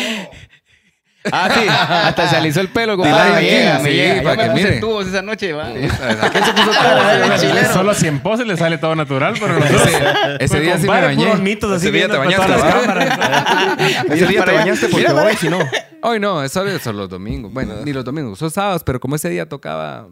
Ah, 1.32 1.50
sí, 1.52 1.66
hasta 1.68 2.28
se 2.28 2.36
alisó 2.36 2.60
el 2.60 2.68
pelo, 2.68 2.96
compadre. 2.96 3.34
Me 3.34 3.42
llega, 3.42 3.76
sí, 3.78 3.82
me 3.82 3.92
llega. 3.92 4.16
Yo 4.16 4.22
para 4.22 4.36
me 4.36 4.42
que 4.42 4.50
puse 4.50 4.64
mire. 4.64 4.80
tubos 4.80 5.06
esa 5.06 5.22
noche, 5.22 5.52
va. 5.52 5.66
Aquel 5.66 6.44
se 6.44 6.52
puso 6.52 6.70
todo. 6.70 7.72
Solo 7.72 7.94
si 7.94 8.06
en 8.06 8.20
pose 8.20 8.44
le 8.44 8.56
sale 8.56 8.78
todo 8.78 8.94
natural, 8.94 9.34
pero 9.38 9.58
nosotros... 9.58 9.82
Ese, 10.38 10.44
ese 10.44 10.60
día 10.60 10.78
sí 10.78 10.88
me 10.88 11.00
bañé. 11.00 11.24
puros 11.24 11.40
mitos 11.40 11.70
así 11.72 11.88
ese 11.88 11.96
día 11.96 12.08
te 12.08 12.16
bañaste. 12.16 12.52
Ese 14.14 14.26
día 14.26 14.44
te 14.44 14.52
bañaste 14.52 14.88
porque 14.88 15.06
hoy, 15.08 15.36
si 15.36 15.48
no. 15.48 15.58
Hoy 16.02 16.20
no, 16.20 16.42
es 16.42 16.52
solo, 16.52 16.78
solo 16.78 17.00
los 17.00 17.08
domingos. 17.08 17.52
Bueno, 17.52 17.74
ni 17.84 17.92
los 17.92 18.04
domingos, 18.04 18.38
son 18.38 18.50
sábados, 18.50 18.82
pero 18.84 19.00
como 19.00 19.16
ese 19.16 19.28
día 19.28 19.48
tocaba 19.48 20.06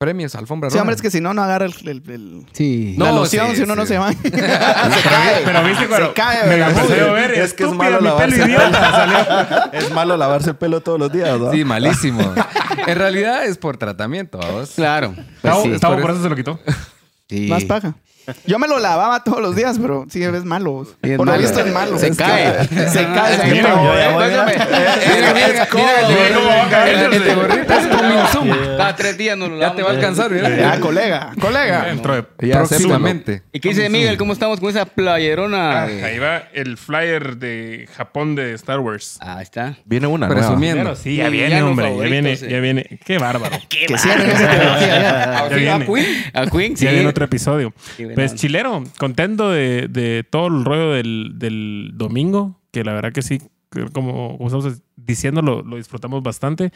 premios, 0.00 0.34
alfombra 0.34 0.70
Sí, 0.70 0.74
roja. 0.76 0.80
hombre, 0.80 0.96
es 0.96 1.02
que 1.02 1.10
si 1.10 1.20
no, 1.20 1.34
no 1.34 1.42
agarra 1.42 1.66
el... 1.66 1.74
el- 1.86 2.02
el- 2.10 2.46
Sí. 2.52 2.94
la 2.98 3.10
No, 3.12 3.16
loción, 3.18 3.50
sí, 3.50 3.56
si 3.56 3.62
uno 3.64 3.76
no 3.76 3.82
sí. 3.82 3.88
se 3.88 3.98
va. 3.98 4.10
Pero, 4.22 4.32
pero 5.44 5.62
viste 5.64 5.86
cuando 5.88 6.08
Se 6.08 6.14
cae, 6.14 6.46
me 6.48 6.56
la 6.56 6.68
¿verdad? 6.68 6.82
empecé 6.84 7.00
a 7.02 7.12
ver, 7.12 7.30
Es 7.32 7.52
que 7.52 7.64
es 7.64 7.72
malo 7.74 7.90
mi 7.90 7.96
pelo 7.98 8.00
lavarse 8.08 8.42
el 8.42 8.48
idiota. 8.48 8.90
Salió. 8.92 9.72
Es 9.74 9.92
malo 9.92 10.16
lavarse 10.16 10.50
el 10.50 10.56
pelo 10.56 10.80
todos 10.80 10.98
los 10.98 11.12
días, 11.12 11.38
¿no? 11.38 11.52
Sí, 11.52 11.64
malísimo. 11.66 12.32
en 12.86 12.96
realidad 12.98 13.44
es 13.44 13.58
por 13.58 13.76
tratamiento, 13.76 14.38
vos. 14.38 14.70
Claro. 14.74 15.14
Pues 15.42 15.54
Gustavo 15.68 15.96
sí. 15.96 16.00
Por 16.00 16.10
eso 16.12 16.22
se 16.22 16.28
lo 16.30 16.36
quitó. 16.36 16.58
Sí. 17.28 17.48
Más 17.50 17.64
paja. 17.64 17.94
Yo 18.46 18.58
me 18.58 18.68
lo 18.68 18.78
lavaba 18.78 19.22
todos 19.24 19.40
los 19.40 19.56
días, 19.56 19.78
pero 19.80 20.06
sí, 20.10 20.22
es 20.22 20.44
malo. 20.44 20.86
Sí, 21.02 21.10
es 21.10 21.16
Por 21.16 21.26
lo 21.26 21.32
malo. 21.32 21.42
visto 21.42 21.60
es 21.60 21.72
malo. 21.72 21.98
Se 21.98 22.14
cae. 22.16 22.66
Se 22.68 23.04
cae. 23.04 23.36
se 23.38 23.46
Mira, 23.54 23.74
a. 23.74 23.76
Cada 28.76 28.96
tres 28.96 29.18
días 29.18 29.36
nos 29.36 29.50
lo 29.50 29.58
Ya 29.58 29.74
te 29.74 29.82
va 29.82 29.90
a 29.90 29.92
alcanzar, 29.92 30.30
Ya, 30.32 30.80
colega, 30.80 31.32
colega. 31.40 31.84
Dentro 31.86 32.14
de 32.16 32.24
Ya, 32.48 32.58
próximamente. 32.58 33.42
¿Y 33.52 33.60
qué 33.60 33.70
dice 33.70 33.88
Miguel? 33.88 34.16
¿Cómo 34.16 34.32
estamos 34.32 34.60
con 34.60 34.70
esa 34.70 34.84
playerona? 34.86 35.82
Ah, 35.82 35.84
Ahí 35.84 36.18
va 36.18 36.44
el 36.52 36.76
flyer 36.76 37.36
de 37.36 37.88
Japón 37.96 38.34
de 38.34 38.54
Star 38.54 38.80
Wars. 38.80 39.18
Ah, 39.20 39.42
está. 39.42 39.76
Viene 39.84 40.06
una. 40.06 40.28
Presumiendo. 40.28 40.82
Pero 40.82 40.96
sí, 40.96 41.16
ya 41.16 41.28
viene, 41.28 41.62
hombre. 41.62 41.96
Ya 41.96 42.04
viene, 42.04 42.36
ya 42.36 42.60
viene. 42.60 43.00
Qué 43.04 43.18
bárbaro. 43.18 43.56
Que 43.68 43.98
cierren 43.98 44.30
esa 44.30 44.50
tecnología 44.50 44.86
ya. 45.02 45.48
Ya 45.48 45.56
viene. 45.78 46.30
A 46.32 46.46
Queen, 46.46 46.76
sí. 46.76 46.84
Ya 46.84 46.92
viene 46.92 47.08
otro 47.08 47.24
episodio. 47.24 47.72
Pues 48.28 48.34
chilero, 48.40 48.84
contento 48.98 49.50
de, 49.50 49.88
de 49.88 50.24
todo 50.28 50.46
el 50.48 50.64
rollo 50.64 50.90
del, 50.92 51.32
del 51.36 51.92
domingo, 51.94 52.60
que 52.70 52.84
la 52.84 52.92
verdad 52.92 53.12
que 53.12 53.22
sí, 53.22 53.40
como, 53.92 54.36
como 54.38 54.46
estamos 54.46 54.82
diciendo, 54.96 55.42
lo, 55.42 55.62
lo 55.62 55.76
disfrutamos 55.76 56.22
bastante. 56.22 56.72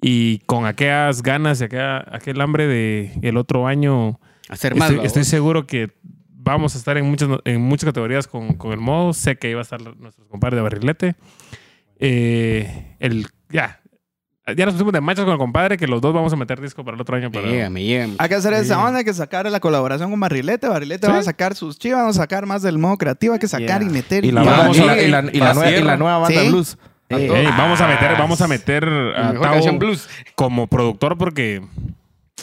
Y 0.00 0.38
con 0.46 0.66
aquellas 0.66 1.22
ganas 1.22 1.60
y 1.60 1.64
aquella, 1.64 2.04
aquel 2.10 2.40
hambre 2.40 2.66
de 2.66 3.12
el 3.22 3.36
otro 3.36 3.66
año, 3.68 4.18
Hacer 4.48 4.74
más. 4.74 4.90
estoy, 4.90 5.24
seguro 5.24 5.66
que 5.66 5.92
vamos 6.28 6.74
a 6.74 6.78
estar 6.78 6.98
en 6.98 7.06
muchas, 7.06 7.28
en 7.44 7.60
muchas 7.60 7.86
categorías 7.86 8.26
con, 8.26 8.54
con 8.54 8.72
el 8.72 8.80
modo. 8.80 9.12
Sé 9.12 9.36
que 9.36 9.50
iba 9.50 9.60
a 9.60 9.62
estar 9.62 9.80
nuestros 9.96 10.26
compadres 10.26 10.56
de 10.58 10.62
barrilete. 10.62 11.14
Eh, 12.00 12.96
el, 12.98 13.28
ya, 13.48 13.80
ya 14.56 14.64
nos 14.66 14.74
pusimos 14.74 14.92
de 14.92 15.00
machos 15.00 15.24
con 15.24 15.32
el 15.32 15.38
compadre 15.38 15.76
que 15.76 15.86
los 15.86 16.00
dos 16.00 16.12
vamos 16.12 16.32
a 16.32 16.36
meter 16.36 16.60
disco 16.60 16.84
para 16.84 16.94
el 16.96 17.00
otro 17.00 17.16
año. 17.16 17.30
Me 17.30 17.34
Para, 17.40 17.46
llega, 17.52 17.70
me 17.70 17.84
llega. 17.84 18.08
Hay 18.18 18.28
que 18.28 18.34
hacer 18.34 18.52
esa 18.54 18.84
onda, 18.84 18.98
hay 18.98 19.04
que 19.04 19.14
sacar 19.14 19.48
la 19.50 19.60
colaboración 19.60 20.10
con 20.10 20.18
Barrilete. 20.18 20.68
Barrilete 20.68 21.06
Sí. 21.06 21.12
va 21.12 21.18
a 21.18 21.22
sacar 21.22 21.54
sus 21.54 21.78
chivas, 21.78 22.00
vamos 22.00 22.16
a 22.18 22.22
sacar 22.22 22.44
más 22.46 22.62
del 22.62 22.78
modo 22.78 22.96
creativo, 22.98 23.34
hay 23.34 23.38
que 23.38 23.48
sacar 23.48 23.80
Yeah. 23.80 23.88
y 23.90 23.92
meter. 23.92 24.24
Y 24.24 24.32
la, 24.32 24.42
vamos 24.42 24.76
y 24.76 24.80
a- 24.80 24.86
la- 24.86 25.02
y 25.02 25.08
la- 25.08 25.20
y 25.32 25.38
la 25.38 25.44
para 25.46 25.54
nueva, 25.54 25.68
y 25.70 25.72
la 25.72 25.78
cierre. 25.80 25.96
nueva 25.98 26.18
banda 26.18 26.40
Sí. 26.42 26.48
blues. 26.48 26.78
Eh, 27.08 27.44
vamos 27.58 27.80
a 27.80 27.86
meter, 27.86 28.12
vamos 28.18 28.40
a 28.40 28.48
meter 28.48 28.88
a 28.88 29.32
Tao 29.34 29.78
blues. 29.78 30.08
como 30.34 30.66
productor 30.66 31.18
porque 31.18 31.60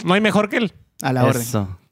no 0.05 0.13
hay 0.13 0.21
mejor 0.21 0.47
que 0.49 0.57
él. 0.57 0.73
A 1.01 1.11
la 1.11 1.23
orden. 1.25 1.43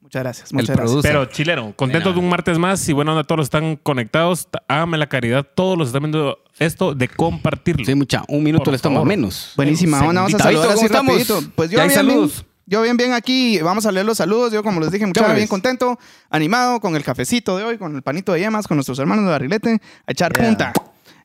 Muchas 0.08 0.22
gracias, 0.22 0.50
El 0.50 0.54
muchas 0.56 0.68
gracias. 0.74 0.86
producer. 0.90 1.10
Pero 1.12 1.24
chilero, 1.26 1.72
contento 1.76 2.14
de 2.14 2.18
un 2.18 2.30
martes 2.30 2.58
más 2.58 2.88
y 2.88 2.94
bueno, 2.94 3.10
onda, 3.12 3.24
todos 3.24 3.36
los 3.40 3.44
están 3.46 3.76
conectados. 3.76 4.48
Háganme 4.66 4.96
la 4.96 5.06
caridad, 5.06 5.46
todos 5.54 5.76
los 5.76 5.88
están 5.88 6.00
viendo 6.02 6.38
esto 6.58 6.94
de 6.94 7.08
compartirlo. 7.08 7.84
Sí, 7.84 7.94
mucha. 7.94 8.22
Un 8.26 8.42
minuto 8.42 8.64
Por 8.64 8.72
les 8.72 8.80
toma 8.80 9.04
menos. 9.04 9.52
Buenísima 9.54 9.98
onda, 10.00 10.22
vamos 10.22 10.34
a 10.34 10.38
saludar 10.44 10.68
¿cómo 10.68 10.78
así 10.86 10.88
rapidito. 10.88 11.42
Pues 11.54 11.70
yo 11.70 11.76
Ya 11.76 11.82
hay 11.82 11.88
bien, 11.90 11.96
saludos. 11.98 12.46
yo 12.64 12.80
bien, 12.80 12.96
bien 12.96 13.12
aquí, 13.12 13.60
vamos 13.60 13.84
a 13.84 13.92
leer 13.92 14.06
los 14.06 14.16
saludos. 14.16 14.50
Yo, 14.50 14.62
como 14.62 14.80
les 14.80 14.90
dije, 14.90 15.04
muchachos, 15.04 15.34
bien 15.34 15.46
contento, 15.46 15.98
animado 16.30 16.80
con 16.80 16.96
el 16.96 17.04
cafecito 17.04 17.58
de 17.58 17.64
hoy, 17.64 17.76
con 17.76 17.94
el 17.94 18.00
panito 18.00 18.32
de 18.32 18.40
yemas, 18.40 18.66
con 18.66 18.78
nuestros 18.78 18.98
hermanos 18.98 19.26
de 19.26 19.30
Barrilete, 19.30 19.78
a 20.06 20.12
echar 20.12 20.32
Yeah. 20.32 20.46
punta. 20.48 20.72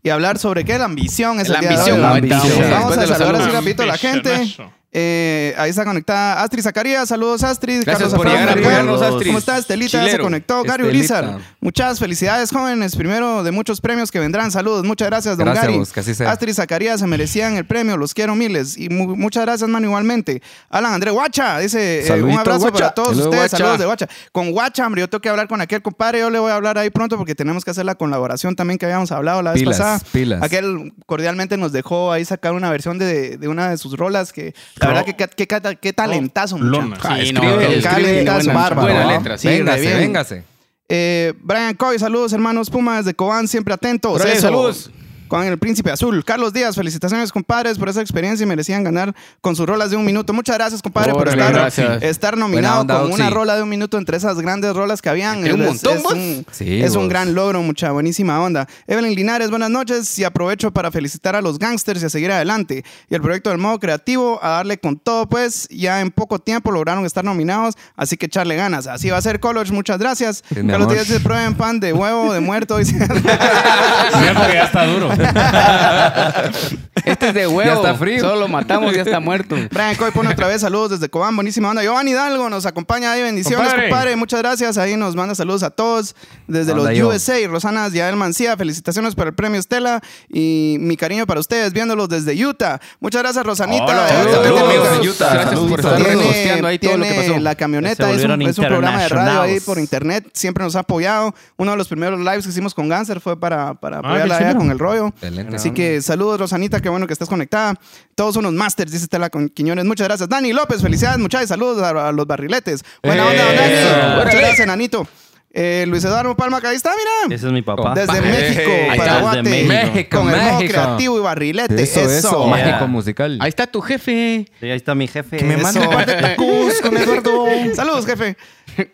Y 0.05 0.09
hablar 0.09 0.37
sobre 0.39 0.65
qué, 0.65 0.77
la 0.77 0.83
ambición 0.83 1.39
es 1.39 1.47
La 1.47 1.59
el 1.59 1.61
día 1.61 1.69
de 1.69 1.75
ambición, 1.77 1.95
hoy. 1.95 2.01
la 2.01 2.37
ambición. 2.41 2.69
vamos, 2.69 2.97
a 2.97 3.07
saludar 3.07 3.35
así 3.37 3.49
rapidito 3.49 3.83
a 3.83 3.85
la 3.85 3.97
gente. 3.97 4.57
Eh, 4.95 5.55
ahí 5.57 5.71
está 5.71 5.83
conectada 5.85 6.43
Astrid 6.43 6.61
Zacarías. 6.61 7.09
Saludos, 7.09 7.43
Astrid. 7.43 7.81
Gracias 7.83 8.11
Carlos 8.11 8.13
por 8.13 8.27
llegar 8.27 8.43
a 8.43 8.45
Madrigal. 8.51 8.73
apoyarnos, 8.81 9.01
Astrid. 9.01 9.27
¿Cómo 9.27 9.39
estás? 9.39 9.59
Estelita 9.61 9.91
ya 9.93 9.99
se 9.99 10.05
Chilero. 10.05 10.23
conectó. 10.23 10.63
Gary. 10.63 10.83
Ulizar. 10.83 11.39
Muchas 11.61 11.97
felicidades, 11.99 12.51
jóvenes. 12.51 12.95
Primero 12.95 13.43
de 13.43 13.51
muchos 13.51 13.81
premios 13.81 14.11
que 14.11 14.19
vendrán. 14.19 14.51
Saludos. 14.51 14.83
Muchas 14.85 15.07
gracias, 15.09 15.35
don 15.37 15.45
Gracias, 15.45 15.65
Gary. 15.65 15.77
vos, 15.79 15.91
que 15.91 15.99
así 16.01 16.13
sea. 16.13 16.29
Astrid 16.31 16.53
Zacarías 16.53 16.99
se 16.99 17.07
merecían 17.07 17.55
el 17.57 17.65
premio. 17.65 17.97
Los 17.97 18.13
quiero 18.13 18.35
miles. 18.35 18.77
Y 18.77 18.89
mu- 18.89 19.15
muchas 19.15 19.43
gracias, 19.45 19.67
mano, 19.67 19.87
igualmente. 19.87 20.43
Alan 20.69 20.93
André 20.93 21.09
Guacha. 21.09 21.57
Dice 21.57 22.05
eh, 22.07 22.21
un 22.21 22.37
abrazo 22.37 22.59
Guacha. 22.59 22.73
para 22.73 22.93
todos 22.93 23.17
ustedes. 23.17 23.35
Guacha. 23.35 23.57
Saludos 23.57 23.79
de 23.79 23.85
Guacha. 23.85 24.07
Con 24.31 24.51
Guacha, 24.51 24.85
hombre, 24.85 25.01
yo 25.01 25.09
tengo 25.09 25.21
que 25.21 25.29
hablar 25.29 25.47
con 25.47 25.59
aquel 25.59 25.81
compadre. 25.81 26.19
Yo 26.19 26.29
le 26.29 26.37
voy 26.37 26.51
a 26.51 26.55
hablar 26.55 26.77
ahí 26.77 26.91
pronto 26.91 27.17
porque 27.17 27.33
tenemos 27.33 27.65
que 27.65 27.71
hacer 27.71 27.85
la 27.85 27.95
colaboración 27.95 28.55
también 28.55 28.77
que 28.77 28.85
habíamos 28.85 29.11
hablado 29.11 29.41
la 29.41 29.53
vez 29.53 29.61
Pilas, 29.61 29.77
pasada. 29.79 29.99
pilas. 30.11 30.43
Aquel 30.43 30.93
cordialmente 31.07 31.57
nos 31.57 31.71
dejó 31.71 32.11
ahí 32.11 32.25
sacar 32.25 32.53
una 32.53 32.69
versión 32.69 32.99
de, 32.99 33.37
de 33.37 33.47
una 33.47 33.69
de 33.71 33.77
sus 33.77 33.97
rolas 33.97 34.31
que 34.33 34.53
la 34.83 34.87
verdad 34.93 35.05
que 35.05 35.13
qué, 35.15 35.27
qué, 35.35 35.47
qué- 35.47 35.77
qué 35.81 35.93
talentazo, 35.93 36.57
muchacho. 36.57 36.71
Lona. 36.81 36.97
Ah, 37.01 37.15
Sí, 37.17 37.21
escribe, 37.29 37.45
no, 37.47 37.61
escribe 37.61 38.23
buena- 38.23 38.53
bárbaro. 38.53 38.81
buena 38.93 39.05
letra, 39.17 39.37
sí, 39.37 39.47
véngase, 39.47 39.81
bien. 39.81 39.97
véngase. 39.99 40.43
Eh, 40.89 41.33
Brian 41.41 41.73
Coy, 41.75 41.97
saludos 41.97 42.33
hermanos 42.33 42.69
Puma 42.69 42.97
desde 42.97 43.13
Cobán, 43.13 43.47
siempre 43.47 43.73
atentos. 43.73 44.21
Saludos. 44.39 44.91
Con 45.33 45.43
el 45.47 45.57
Príncipe 45.57 45.89
Azul. 45.89 46.23
Carlos 46.23 46.53
Díaz, 46.53 46.75
felicitaciones, 46.75 47.31
compadres, 47.31 47.79
por 47.79 47.89
esa 47.89 48.01
experiencia 48.01 48.43
y 48.43 48.47
merecían 48.47 48.83
ganar 48.83 49.15
con 49.41 49.55
sus 49.55 49.65
rolas 49.65 49.89
de 49.89 49.97
un 49.97 50.05
minuto. 50.05 50.31
Muchas 50.31 50.55
gracias, 50.57 50.83
compadre, 50.83 51.11
por 51.11 51.27
estar, 51.27 51.51
gracias. 51.51 52.03
estar 52.03 52.33
Buena 52.35 52.45
nominado 52.45 52.81
onda, 52.81 53.01
con 53.01 53.11
una 53.13 53.31
rola 53.31 53.55
de 53.55 53.63
un 53.63 53.69
minuto 53.69 53.97
entre 53.97 54.17
esas 54.17 54.39
grandes 54.39 54.75
rolas 54.75 55.01
que 55.01 55.09
habían. 55.09 55.43
Era 55.43 55.55
un 55.55 55.61
Es- 55.63 55.67
montón, 55.67 55.97
es 55.97 56.03
vos. 56.03 56.13
un, 56.13 56.45
Sí, 56.51 56.83
es 56.83 56.93
un 56.95 57.07
gran 57.09 57.33
logro, 57.33 57.63
mucha 57.63 57.89
buenísima 57.91 58.39
onda. 58.43 58.67
Evelyn 58.85 59.15
Linares, 59.15 59.49
buenas 59.49 59.71
noches 59.71 60.19
y 60.19 60.23
aprovecho 60.23 60.69
para 60.69 60.91
felicitar 60.91 61.35
a 61.35 61.41
los 61.41 61.57
gangsters 61.57 62.03
y 62.03 62.05
a 62.05 62.09
seguir 62.09 62.31
adelante. 62.31 62.85
Y 63.09 63.15
el 63.15 63.21
proyecto 63.23 63.49
del 63.49 63.57
modo 63.57 63.79
creativo, 63.79 64.39
a 64.43 64.49
darle 64.49 64.77
con 64.77 64.97
todo, 64.99 65.27
pues 65.27 65.67
ya 65.71 66.01
en 66.01 66.11
poco 66.11 66.37
tiempo 66.37 66.71
lograron 66.71 67.07
estar 67.07 67.23
nominados, 67.25 67.73
así 67.95 68.17
que 68.17 68.27
echarle 68.27 68.55
ganas. 68.55 68.85
Así 68.85 69.09
va 69.09 69.17
a 69.17 69.21
ser 69.23 69.39
College, 69.39 69.71
muchas 69.73 69.97
gracias. 69.97 70.43
Sí, 70.47 70.61
Carlos. 70.67 70.89
Díaz 70.93 71.07
prueben 71.23 71.55
pan 71.55 71.79
de 71.79 71.91
huevo, 71.91 72.33
de 72.33 72.39
muerto. 72.39 72.75
porque 72.75 72.93
ya 74.53 74.65
está 74.65 74.85
duro. 74.85 75.09
Este 77.05 77.29
es 77.29 77.33
de 77.33 77.47
huevo. 77.47 77.69
Ya 77.69 77.73
está 77.73 77.95
frío. 77.95 78.21
Solo 78.21 78.41
lo 78.41 78.47
matamos 78.47 78.93
y 78.93 78.95
ya 78.95 79.01
está 79.01 79.19
muerto. 79.19 79.55
Brian 79.71 79.95
Coy 79.95 80.11
pone 80.11 80.29
otra 80.29 80.47
vez 80.47 80.61
saludos 80.61 80.91
desde 80.91 81.09
Cobán, 81.09 81.35
buenísima 81.35 81.69
onda. 81.69 81.83
Giovanni 81.83 82.11
Hidalgo 82.11 82.49
nos 82.49 82.65
acompaña 82.65 83.11
ahí, 83.11 83.21
bendiciones, 83.21 83.67
compadre. 83.67 83.89
Compadre. 83.89 84.15
Muchas 84.15 84.39
gracias. 84.39 84.77
Ahí 84.77 84.95
nos 84.95 85.15
manda 85.15 85.35
saludos 85.35 85.63
a 85.63 85.69
todos 85.69 86.15
desde 86.47 86.73
los 86.73 86.89
yo. 86.91 87.09
USA. 87.09 87.35
Rosana 87.47 87.89
Yael 87.89 88.15
Mancía, 88.15 88.55
felicitaciones 88.55 89.15
por 89.15 89.27
el 89.27 89.33
premio 89.33 89.59
Estela 89.59 90.01
y 90.29 90.77
mi 90.79 90.95
cariño 90.95 91.25
para 91.25 91.39
ustedes 91.39 91.73
viéndolos 91.73 92.09
desde 92.09 92.33
Utah. 92.45 92.79
Muchas 92.99 93.21
gracias, 93.21 93.45
Rosanita. 93.45 93.85
Hola, 93.85 94.07
saludos, 94.07 95.01
de 95.01 95.09
Utah. 95.09 95.33
Gracias 95.33 95.59
por 95.59 95.79
estar 95.79 95.95
tiene, 95.97 96.67
ahí 96.67 96.79
todo 96.79 96.97
lo 96.97 97.03
que 97.03 97.09
tiene 97.09 97.27
pasó. 97.27 97.39
la 97.39 97.55
camioneta, 97.55 98.09
es 98.11 98.23
un, 98.23 98.29
volvieron 98.29 98.41
es 98.43 98.57
un 98.57 98.65
programa 98.65 99.01
de 99.01 99.09
radio 99.09 99.41
ahí 99.41 99.59
por 99.59 99.77
internet, 99.77 100.29
siempre 100.33 100.63
nos 100.63 100.75
ha 100.75 100.79
apoyado. 100.79 101.33
Uno 101.57 101.71
de 101.71 101.77
los 101.77 101.87
primeros 101.87 102.19
lives 102.19 102.45
que 102.45 102.51
hicimos 102.51 102.73
con 102.73 102.87
Ganser 102.87 103.19
fue 103.19 103.39
para, 103.39 103.73
para 103.73 103.99
apoyarla 103.99 104.35
a 104.35 104.39
ella 104.39 104.49
chido. 104.49 104.59
con 104.59 104.71
el 104.71 104.79
rollo. 104.79 105.12
Excelente. 105.15 105.55
Así 105.55 105.71
que 105.71 106.01
saludos, 106.01 106.39
Rosanita, 106.39 106.81
qué 106.81 106.89
bueno 106.89 107.07
que 107.07 107.13
estás 107.13 107.29
conectada. 107.29 107.75
Todos 108.15 108.35
unos 108.35 108.53
masters, 108.53 108.91
dice 108.91 109.05
Estela 109.05 109.29
con 109.29 109.49
Quiñones. 109.49 109.85
Muchas 109.85 110.07
gracias. 110.07 110.27
Dani 110.29 110.53
López, 110.53 110.81
felicidades, 110.81 111.19
muchachos. 111.19 111.49
Saludos 111.49 111.81
a, 111.81 112.09
a 112.09 112.11
los 112.11 112.27
barriletes. 112.27 112.83
Buena 113.01 113.27
onda, 113.27 113.45
don 113.45 113.55
Dani. 113.55 114.23
Muchas 114.23 114.39
gracias, 114.39 114.67
Nanito. 114.67 115.07
Eh, 115.55 115.85
Luis 115.87 116.03
Eduardo 116.03 116.35
Palma, 116.35 116.59
que 116.59 116.65
ahí 116.65 116.75
está, 116.75 116.89
mira. 116.97 117.35
Ese 117.35 117.45
es 117.45 117.53
mi 117.53 117.61
papá. 117.61 117.93
Desde 117.93 118.11
Ahí 118.11 118.21
México, 118.21 118.71
está. 118.91 119.41
Desde. 119.43 119.63
México. 119.65 120.17
Con 120.19 120.29
el 120.33 120.41
modo 120.41 120.53
México. 120.59 120.73
creativo 120.73 121.17
y 121.19 121.21
barrilete. 121.21 121.83
Eso, 121.83 121.99
Eso, 122.01 122.09
eso. 122.29 122.47
Mágico 122.47 122.69
Yeah. 122.79 122.87
musical. 122.87 123.37
Ahí 123.39 123.49
está 123.49 123.67
tu 123.67 123.79
jefe. 123.81 124.47
Sí, 124.59 124.65
ahí 124.65 124.71
está 124.75 124.95
mi 124.95 125.07
jefe. 125.07 125.37
Que 125.37 125.43
me 125.45 125.57
mande 125.57 125.79
un 125.79 125.89
par 125.91 126.07
de 126.07 126.13
tacos 126.15 126.73
con 126.81 126.97
Eduardo. 126.97 127.45
Saludos, 127.75 128.05
jefe. 128.07 128.35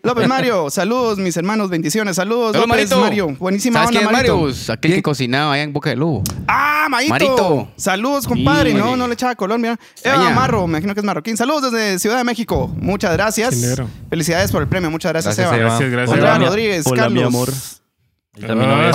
López 0.04 0.28
Mario, 0.28 0.70
saludos, 0.70 1.20
mis 1.20 1.38
hermanos, 1.38 1.70
bendiciones. 1.70 2.18
Saludos, 2.18 2.51
Saludos, 2.51 2.68
López 2.68 2.89
Marito. 2.89 3.00
Mario. 3.00 3.38
Buenísima 3.39 3.75
¿Sabes 3.80 3.88
onda, 3.89 4.00
quién 4.01 4.10
es 4.10 4.13
Marito. 4.18 4.38
Marius? 4.38 4.70
Aquel 4.70 4.94
que 4.96 5.01
cocinaba 5.01 5.54
allá 5.54 5.63
en 5.63 5.72
Boca 5.72 5.89
del 5.92 6.00
Lobo. 6.00 6.24
Ah, 6.50 6.88
Marito. 6.89 7.13
Marito. 7.13 7.72
Saludos, 7.78 8.28
compadre. 8.28 8.72
Sí. 8.72 8.78
no, 8.78 8.98
no 8.98 9.08
le 9.08 9.13
echaba 9.13 9.36
color, 9.36 9.58
mira. 9.58 9.80
Eva 10.04 10.16
Saña. 10.18 10.30
Marro, 10.32 10.68
me 10.68 10.72
imagino 10.80 10.94
que 10.94 11.00
es 11.00 11.06
marroquín. 11.06 11.38
Saludos 11.38 11.72
desde 11.72 11.98
Ciudad 12.00 12.18
de 12.18 12.25
México. 12.25 12.70
Muchas 12.75 13.13
gracias. 13.13 13.51
Chilero. 13.51 13.88
Felicidades 14.10 14.51
por 14.51 14.62
el 14.63 14.68
premio. 14.68 14.92
Muchas 14.92 15.13
gracias, 15.13 15.38
Gracias, 15.38 15.48
Eva. 15.58 15.62
Eva. 15.62 15.70
Gracias, 15.70 15.92
gracias. 15.92 16.20
Hola, 16.20 16.39
mi- 16.39 16.49
Rodríguez, 16.50 16.88
hola, 16.88 17.10
mi 17.10 17.22
amor. 17.22 17.50
Ah, 18.38 18.54
novia. 18.56 18.92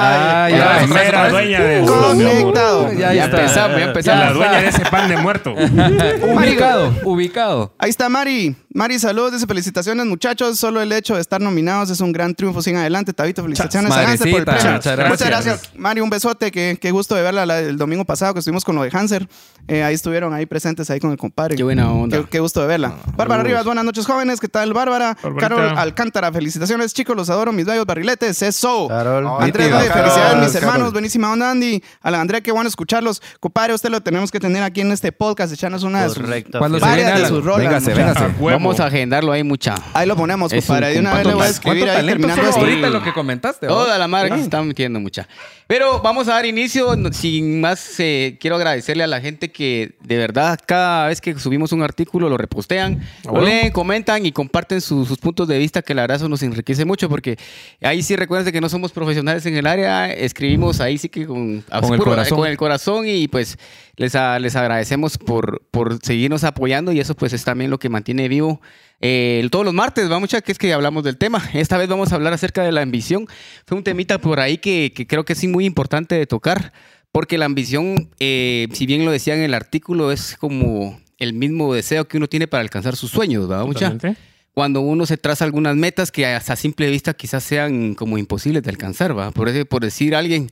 Ay, 0.00 0.52
Hola, 0.54 0.76
ay, 0.78 0.84
esa 0.84 1.02
es 1.02 1.12
la 1.12 1.28
dueña 1.30 1.60
de 1.60 1.84
Conectado. 1.86 2.92
Ya 2.92 3.12
Ya 3.14 3.24
empezamos, 3.24 3.54
ya 3.72 3.78
la 3.78 3.84
empezamos. 3.86 4.34
dueña 4.34 4.60
de 4.60 4.68
ese 4.68 4.80
pan 4.84 5.08
de 5.08 5.16
muerto. 5.16 5.54
Ubicado, 6.22 6.92
ubicado. 7.04 7.74
Ahí 7.78 7.90
está 7.90 8.08
Mari. 8.08 8.54
Mari, 8.72 8.98
saludos, 9.00 9.32
dice 9.32 9.46
felicitaciones, 9.46 10.06
muchachos. 10.06 10.58
Solo 10.58 10.80
el 10.80 10.92
hecho 10.92 11.14
de 11.16 11.20
estar 11.20 11.40
nominados 11.40 11.90
es 11.90 12.00
un 12.00 12.12
gran 12.12 12.34
triunfo. 12.34 12.62
Sin 12.62 12.76
adelante, 12.76 13.12
Tabito, 13.12 13.42
felicitaciones 13.42 13.90
por 13.92 14.00
el 14.00 14.18
premio. 14.18 14.34
muchas 14.36 14.64
Muchas 14.74 14.96
gracias. 14.96 15.28
gracias, 15.28 15.70
Mari. 15.74 16.00
Un 16.00 16.10
besote. 16.10 16.52
Qué, 16.52 16.78
qué 16.80 16.90
gusto 16.92 17.14
de 17.16 17.22
verla 17.22 17.44
la- 17.46 17.58
el 17.58 17.76
domingo 17.76 18.04
pasado 18.04 18.34
que 18.34 18.38
estuvimos 18.38 18.64
con 18.64 18.76
lo 18.76 18.82
de 18.82 18.90
Hanser. 18.92 19.26
Eh, 19.66 19.82
ahí 19.82 19.94
estuvieron 19.94 20.32
ahí 20.32 20.46
presentes 20.46 20.88
ahí 20.90 21.00
con 21.00 21.10
el 21.10 21.16
compadre. 21.18 21.56
Qué 21.56 21.64
buena 21.64 21.90
onda. 21.90 22.18
Qué, 22.18 22.24
qué 22.30 22.38
gusto 22.40 22.60
de 22.60 22.68
verla. 22.68 22.92
Bárbara 23.16 23.42
Rivas, 23.42 23.64
buenas 23.64 23.84
noches, 23.84 24.06
jóvenes. 24.06 24.38
¿Qué 24.40 24.48
tal, 24.48 24.72
Bárbara? 24.72 25.16
Barbarita. 25.22 25.40
Carol 25.48 25.78
Alcántara, 25.78 26.30
felicitaciones, 26.30 26.94
chicos. 26.94 27.16
Los 27.16 27.30
adoro, 27.30 27.52
mis 27.52 27.66
bellos 27.66 27.84
barriletes. 27.88 28.40
Eso. 28.42 28.86
Carol. 28.86 29.26
Andrés 29.40 29.68
Carol, 29.68 29.82
felicidades, 29.92 30.36
mis 30.36 30.52
Carol. 30.52 30.68
hermanos. 30.68 30.92
Buenísima 30.92 31.32
onda, 31.32 31.50
Andy. 31.50 31.82
A 32.02 32.10
la 32.12 32.20
Andrea, 32.20 32.40
qué 32.40 32.52
bueno 32.52 32.68
escucharlos. 32.68 33.20
Compadre, 33.40 33.74
usted 33.74 33.88
lo 33.90 34.00
tenemos 34.00 34.30
que 34.30 34.38
tener 34.38 34.62
aquí 34.62 34.82
en 34.82 34.92
este 34.92 35.10
podcast, 35.10 35.52
echarnos 35.52 35.82
una 35.82 36.02
de 36.04 36.08
sus, 36.10 36.18
Correcto. 36.18 36.58
Se 36.62 36.68
varias 36.78 36.94
viene 36.96 37.12
de 37.14 37.18
la- 37.22 37.28
sus 37.28 37.44
rolas. 37.44 37.58
Véngase, 37.84 37.94
véngase. 37.94 38.26
Vamos 38.40 38.78
a 38.78 38.86
agendarlo 38.86 39.32
ahí 39.32 39.42
mucha. 39.42 39.74
Ahí 39.94 40.06
lo 40.06 40.14
ponemos, 40.14 40.52
Es 40.52 40.64
compadre. 40.66 40.88
un 40.90 40.94
De 40.94 41.00
una 41.00 41.14
vez 41.14 41.26
le 41.26 41.34
voy 41.34 41.42
a 41.42 41.48
escribir 41.48 41.82
¿Cuánto 41.84 42.00
ahí 42.00 42.06
terminando 42.06 42.42
esto. 42.42 42.60
ahorita 42.60 42.90
lo 42.90 43.02
que 43.02 43.12
comentaste? 43.12 43.66
¿no? 43.66 43.72
Toda 43.72 43.98
la 43.98 44.06
madre 44.06 44.28
que 44.30 44.36
se 44.36 44.42
está 44.42 44.62
metiendo 44.62 45.00
mucha. 45.00 45.26
Pero 45.66 46.00
vamos 46.00 46.28
a 46.28 46.32
dar 46.34 46.46
inicio. 46.46 46.94
Sin 47.12 47.60
más, 47.60 47.94
eh, 47.98 48.36
quiero 48.40 48.56
agradecerle 48.56 49.04
a 49.04 49.06
la 49.06 49.20
gente 49.20 49.50
que 49.50 49.96
de 50.02 50.16
verdad 50.16 50.58
cada 50.66 51.08
vez 51.08 51.20
que 51.20 51.38
subimos 51.38 51.72
un 51.72 51.82
artículo 51.82 52.28
lo 52.28 52.36
repostean, 52.36 53.00
lo 53.24 53.40
leen, 53.40 53.70
comentan 53.72 54.24
y 54.26 54.32
comparten 54.32 54.80
su- 54.80 55.04
sus 55.06 55.18
puntos 55.18 55.48
de 55.48 55.58
vista, 55.58 55.82
que 55.82 55.94
la 55.94 56.02
verdad 56.02 56.16
eso 56.18 56.28
nos 56.28 56.42
enriquece 56.42 56.84
mucho 56.84 57.08
porque 57.08 57.38
ahí 57.82 58.02
sí 58.02 58.16
recuerden 58.16 58.52
que 58.52 58.60
no 58.60 58.68
somos 58.68 58.92
profesionales 58.92 59.44
en 59.46 59.56
el 59.56 59.66
área, 59.66 60.12
escribimos 60.12 60.80
ahí 60.80 60.98
sí 60.98 61.08
que 61.08 61.26
con, 61.26 61.64
a 61.70 61.80
Con 61.80 61.92
el 61.94 61.98
puro- 61.98 62.10
corazón. 62.12 62.38
con 62.38 62.48
el 62.48 62.56
corazón 62.56 63.04
y 63.08 63.28
pues 63.28 63.58
les, 63.96 64.14
a- 64.14 64.38
les 64.38 64.56
agradecemos 64.56 65.18
por, 65.18 65.62
por 65.70 65.98
seguirnos 66.04 66.44
apoyando 66.44 66.92
y 66.92 67.00
eso 67.00 67.14
pues 67.14 67.32
es 67.32 67.44
también 67.44 67.70
lo 67.70 67.78
que 67.78 67.88
mantiene 67.88 68.28
vivo 68.28 68.60
eh, 69.00 69.46
todos 69.52 69.64
los 69.64 69.74
martes, 69.74 70.08
vamos 70.08 70.34
a 70.34 70.40
que 70.40 70.50
es 70.50 70.58
que 70.58 70.72
hablamos 70.72 71.04
del 71.04 71.16
tema. 71.18 71.42
Esta 71.54 71.78
vez 71.78 71.88
vamos 71.88 72.10
a 72.12 72.16
hablar 72.16 72.32
acerca 72.32 72.64
de 72.64 72.72
la 72.72 72.82
ambición. 72.82 73.26
Fue 73.64 73.76
un 73.78 73.84
temita 73.84 74.18
por 74.18 74.40
ahí 74.40 74.58
que, 74.58 74.92
que 74.92 75.06
creo 75.06 75.24
que 75.24 75.34
es 75.34 75.38
sí 75.38 75.46
muy 75.46 75.64
importante 75.66 76.16
de 76.16 76.26
tocar, 76.26 76.72
porque 77.12 77.38
la 77.38 77.44
ambición, 77.44 78.10
eh, 78.18 78.66
si 78.72 78.86
bien 78.86 79.04
lo 79.04 79.12
decía 79.12 79.34
en 79.36 79.42
el 79.42 79.54
artículo, 79.54 80.10
es 80.10 80.36
como 80.36 81.00
el 81.18 81.32
mismo 81.32 81.72
deseo 81.74 82.06
que 82.08 82.16
uno 82.16 82.26
tiene 82.28 82.48
para 82.48 82.60
alcanzar 82.60 82.96
sus 82.96 83.10
sueños, 83.12 83.48
¿verdad, 83.48 83.64
mucha? 83.66 83.90
Totalmente. 83.90 84.20
Cuando 84.58 84.80
uno 84.80 85.06
se 85.06 85.16
traza 85.16 85.44
algunas 85.44 85.76
metas 85.76 86.10
que 86.10 86.26
a 86.26 86.40
simple 86.40 86.90
vista 86.90 87.14
quizás 87.14 87.44
sean 87.44 87.94
como 87.94 88.18
imposibles 88.18 88.64
de 88.64 88.70
alcanzar, 88.70 89.16
¿va? 89.16 89.30
Por, 89.30 89.48
eso, 89.48 89.64
por 89.64 89.84
decir 89.84 90.16
alguien 90.16 90.50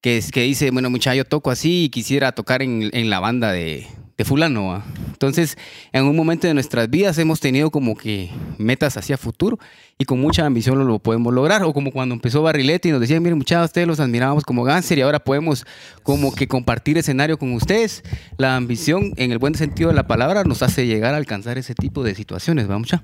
que, 0.00 0.16
es, 0.16 0.30
que 0.30 0.40
dice, 0.40 0.70
bueno, 0.70 0.88
mucha, 0.88 1.14
yo 1.14 1.26
toco 1.26 1.50
así 1.50 1.84
y 1.84 1.88
quisiera 1.90 2.32
tocar 2.32 2.62
en, 2.62 2.88
en 2.94 3.10
la 3.10 3.20
banda 3.20 3.52
de, 3.52 3.86
de 4.16 4.24
fulano, 4.24 4.68
¿va? 4.68 4.86
Entonces, 5.08 5.58
en 5.92 6.04
un 6.04 6.16
momento 6.16 6.46
de 6.46 6.54
nuestras 6.54 6.88
vidas 6.88 7.18
hemos 7.18 7.40
tenido 7.40 7.70
como 7.70 7.94
que 7.94 8.30
metas 8.56 8.96
hacia 8.96 9.18
futuro 9.18 9.58
y 9.98 10.06
con 10.06 10.18
mucha 10.18 10.46
ambición 10.46 10.78
lo, 10.78 10.86
lo 10.86 10.98
podemos 10.98 11.34
lograr. 11.34 11.62
O 11.64 11.74
como 11.74 11.92
cuando 11.92 12.14
empezó 12.14 12.40
Barrilete 12.40 12.88
y 12.88 12.92
nos 12.92 13.02
decían, 13.02 13.22
miren, 13.22 13.36
muchachos, 13.36 13.66
ustedes 13.66 13.86
los 13.86 14.00
admirábamos 14.00 14.44
como 14.44 14.64
Ganser 14.64 14.96
y 14.96 15.02
ahora 15.02 15.18
podemos 15.18 15.66
como 16.02 16.34
que 16.34 16.48
compartir 16.48 16.96
escenario 16.96 17.38
con 17.38 17.52
ustedes. 17.52 18.02
La 18.38 18.56
ambición, 18.56 19.12
en 19.16 19.30
el 19.30 19.36
buen 19.36 19.54
sentido 19.56 19.90
de 19.90 19.94
la 19.94 20.06
palabra, 20.06 20.42
nos 20.42 20.62
hace 20.62 20.86
llegar 20.86 21.12
a 21.12 21.18
alcanzar 21.18 21.58
ese 21.58 21.74
tipo 21.74 22.02
de 22.02 22.14
situaciones, 22.14 22.70
¿va, 22.70 22.78
mucha? 22.78 23.02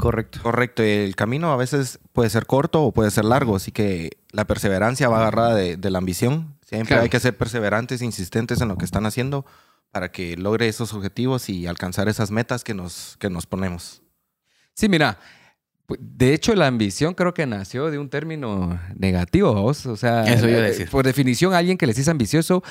Correcto. 0.00 0.40
Correcto, 0.42 0.82
el 0.82 1.14
camino 1.16 1.52
a 1.52 1.56
veces 1.56 1.98
puede 2.12 2.30
ser 2.30 2.46
corto 2.46 2.82
o 2.82 2.92
puede 2.92 3.10
ser 3.10 3.24
largo, 3.24 3.56
así 3.56 3.70
que 3.72 4.10
la 4.32 4.46
perseverancia 4.46 5.08
va 5.08 5.18
agarrada 5.20 5.54
de, 5.54 5.76
de 5.76 5.90
la 5.90 5.98
ambición. 5.98 6.56
Siempre 6.66 6.88
Claro. 6.88 7.02
hay 7.02 7.08
que 7.10 7.20
ser 7.20 7.36
perseverantes, 7.36 8.00
insistentes 8.02 8.60
en 8.60 8.68
lo 8.68 8.76
que 8.78 8.84
están 8.84 9.04
haciendo 9.06 9.44
para 9.90 10.10
que 10.12 10.36
logre 10.36 10.68
esos 10.68 10.94
objetivos 10.94 11.48
y 11.48 11.66
alcanzar 11.66 12.08
esas 12.08 12.30
metas 12.30 12.62
que 12.64 12.74
nos, 12.74 13.16
que 13.18 13.28
nos 13.28 13.46
ponemos. 13.46 14.02
Sí, 14.74 14.88
mira. 14.88 15.18
De 15.98 16.32
hecho, 16.32 16.54
la 16.54 16.68
ambición 16.68 17.14
creo 17.14 17.34
que 17.34 17.44
nació 17.46 17.90
de 17.90 17.98
un 17.98 18.08
término 18.08 18.78
negativo, 18.94 19.52
¿vos? 19.54 19.86
O 19.86 19.96
sea, 19.96 20.22
Eso 20.22 20.48
iba 20.48 20.58
a 20.58 20.60
eh, 20.60 20.68
decir. 20.70 20.88
por 20.88 21.04
definición, 21.04 21.52
alguien 21.52 21.76
que 21.76 21.86
les 21.88 21.96
dice 21.96 22.12
ambicioso 22.12 22.62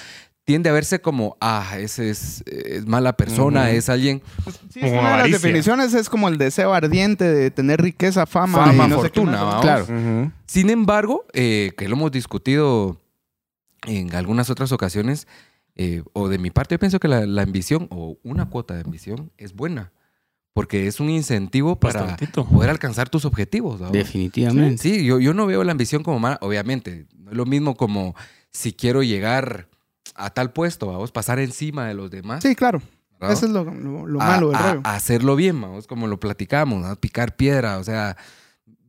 tiende 0.49 0.67
a 0.67 0.73
verse 0.73 0.99
como, 0.99 1.37
ah, 1.39 1.77
ese 1.77 2.09
es, 2.09 2.43
es 2.47 2.87
mala 2.87 3.15
persona, 3.15 3.69
es 3.69 3.87
alguien... 3.87 4.23
Sí, 4.73 4.79
Como 4.79 4.99
una 4.99 5.11
de 5.11 5.29
las 5.29 5.43
definiciones 5.43 5.93
es 5.93 6.09
como 6.09 6.27
el 6.27 6.39
deseo 6.39 6.73
ardiente 6.73 7.23
de 7.23 7.51
tener 7.51 7.79
riqueza, 7.79 8.25
fama, 8.25 8.65
Fama, 8.65 8.87
y 8.87 8.89
no 8.89 8.95
sé 9.03 9.11
qué 9.11 9.19
fortuna, 9.19 9.43
más. 9.43 9.61
Claro. 9.61 9.85
Sin 10.47 10.71
embargo, 10.71 11.23
eh, 11.33 11.73
que 11.77 11.87
lo 11.87 11.95
hemos 11.97 12.11
discutido 12.11 12.99
en 13.85 14.15
algunas 14.15 14.49
otras 14.49 14.71
ocasiones, 14.71 15.27
eh, 15.75 16.01
o 16.13 16.29
de 16.29 16.39
mi 16.39 16.49
parte, 16.49 16.73
yo 16.73 16.79
pienso 16.79 16.99
que 16.99 17.07
la, 17.07 17.27
la 17.27 17.43
ambición 17.43 17.85
o 17.91 18.17
una 18.23 18.49
cuota 18.49 18.73
de 18.73 18.81
ambición 18.81 19.31
es 19.37 19.53
buena, 19.53 19.91
porque 20.53 20.87
es 20.87 20.99
un 20.99 21.11
incentivo 21.11 21.75
para 21.79 22.01
Bastantito. 22.01 22.47
poder 22.47 22.71
alcanzar 22.71 23.07
tus 23.07 23.23
objetivos. 23.23 23.79
¿no? 23.79 23.91
Definitivamente. 23.91 24.81
Sí, 24.81 25.05
yo, 25.05 25.19
yo 25.19 25.35
no 25.35 25.45
veo 25.45 25.63
la 25.63 25.73
ambición 25.73 26.01
como 26.01 26.17
mala, 26.17 26.39
obviamente, 26.41 27.05
no 27.19 27.29
es 27.29 27.37
lo 27.37 27.45
mismo 27.45 27.75
como 27.75 28.15
si 28.51 28.73
quiero 28.73 29.03
llegar 29.03 29.67
a 30.15 30.29
tal 30.31 30.51
puesto, 30.53 30.87
vamos, 30.87 31.11
pasar 31.11 31.39
encima 31.39 31.87
de 31.87 31.93
los 31.93 32.09
demás. 32.11 32.43
Sí, 32.43 32.55
claro. 32.55 32.81
¿verdad? 33.19 33.35
Eso 33.35 33.45
es 33.47 33.51
lo, 33.51 33.63
lo- 33.65 34.07
lo 34.07 34.21
a, 34.21 34.25
malo 34.27 34.49
del 34.51 34.59
rollo. 34.59 34.81
a 34.83 34.95
hacerlo 34.95 35.35
bien, 35.35 35.59
vamos, 35.59 35.87
como 35.87 36.07
lo 36.07 36.19
platicamos, 36.19 36.81
¿no? 36.81 36.95
picar 36.95 37.35
piedra, 37.35 37.77
o 37.77 37.83
sea, 37.83 38.15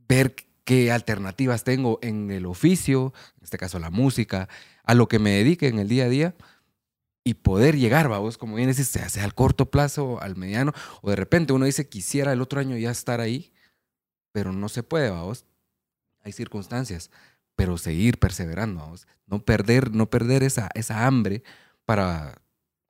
ver 0.09 0.35
qué 0.65 0.93
alternativas 0.93 1.65
tengo 1.65 1.99
en 2.03 2.31
el 2.31 2.47
oficio, 2.47 3.13
en 3.39 3.45
este 3.45 3.59
caso 3.59 3.79
la 3.81 3.91
música, 3.91 4.49
a 4.85 4.95
lo 4.95 5.09
que 5.09 5.19
me 5.19 5.31
dedique 5.31 5.67
en 5.69 5.79
el 5.81 5.89
día 5.89 6.05
a 6.05 6.09
día 6.09 6.35
y 7.25 7.35
poder 7.35 7.77
llegar, 7.77 8.09
vamos, 8.09 8.39
como 8.39 8.55
bien 8.57 8.69
decís, 8.71 8.89
sea, 8.89 9.09
sea 9.09 9.25
al 9.25 9.35
corto 9.35 9.71
plazo, 9.71 10.21
al 10.23 10.37
mediano, 10.37 10.73
o 11.03 11.11
de 11.11 11.17
repente 11.17 11.53
uno 11.53 11.65
dice 11.67 11.89
quisiera 11.89 12.33
el 12.33 12.41
otro 12.41 12.61
año 12.61 12.77
ya 12.77 12.91
estar 12.93 13.21
ahí, 13.21 13.53
pero 14.33 14.53
no 14.53 14.69
se 14.69 14.83
puede, 14.85 15.11
vamos. 15.11 15.45
Hay 16.23 16.33
circunstancias, 16.33 17.11
pero 17.61 17.77
seguir 17.77 18.17
perseverando, 18.19 18.81
vamos. 18.81 19.07
No 19.27 19.45
perder, 19.45 19.95
no 19.95 20.09
perder 20.09 20.43
esa, 20.43 20.71
esa 20.73 21.07
hambre 21.07 21.43
para 21.85 22.41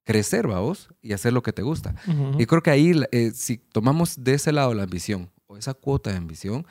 crecer, 0.04 0.46
vamos, 0.46 0.90
y 1.02 1.12
hacer 1.12 1.32
lo 1.32 1.42
que 1.42 1.52
te 1.52 1.62
gusta. 1.62 1.96
Y 2.38 2.46
creo 2.46 2.62
que 2.62 2.70
ahí, 2.70 2.92
eh, 3.10 3.32
si 3.34 3.56
tomamos 3.56 4.22
de 4.22 4.34
ese 4.34 4.52
lado 4.52 4.72
la 4.74 4.84
ambición 4.84 5.28
o 5.48 5.56
esa 5.56 5.74
cuota 5.74 6.10
de 6.10 6.18
ambición, 6.18 6.64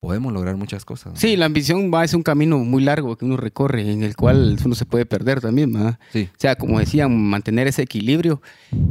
podemos 0.00 0.32
lograr 0.32 0.56
muchas 0.56 0.84
cosas. 0.84 1.12
¿no? 1.12 1.16
Sí, 1.20 1.36
la 1.36 1.46
ambición 1.46 1.92
va, 1.94 2.02
es 2.02 2.12
un 2.12 2.24
camino 2.24 2.58
muy 2.58 2.82
largo 2.82 3.16
que 3.16 3.24
uno 3.24 3.36
recorre, 3.36 3.88
en 3.88 4.02
el 4.02 4.16
cual 4.16 4.58
uno 4.64 4.74
se 4.74 4.84
puede 4.84 5.06
perder 5.06 5.40
también, 5.40 5.72
¿verdad? 5.72 6.00
Sí. 6.12 6.28
O 6.32 6.40
sea, 6.40 6.56
como 6.56 6.80
decían, 6.80 7.16
mantener 7.16 7.68
ese 7.68 7.82
equilibrio 7.82 8.42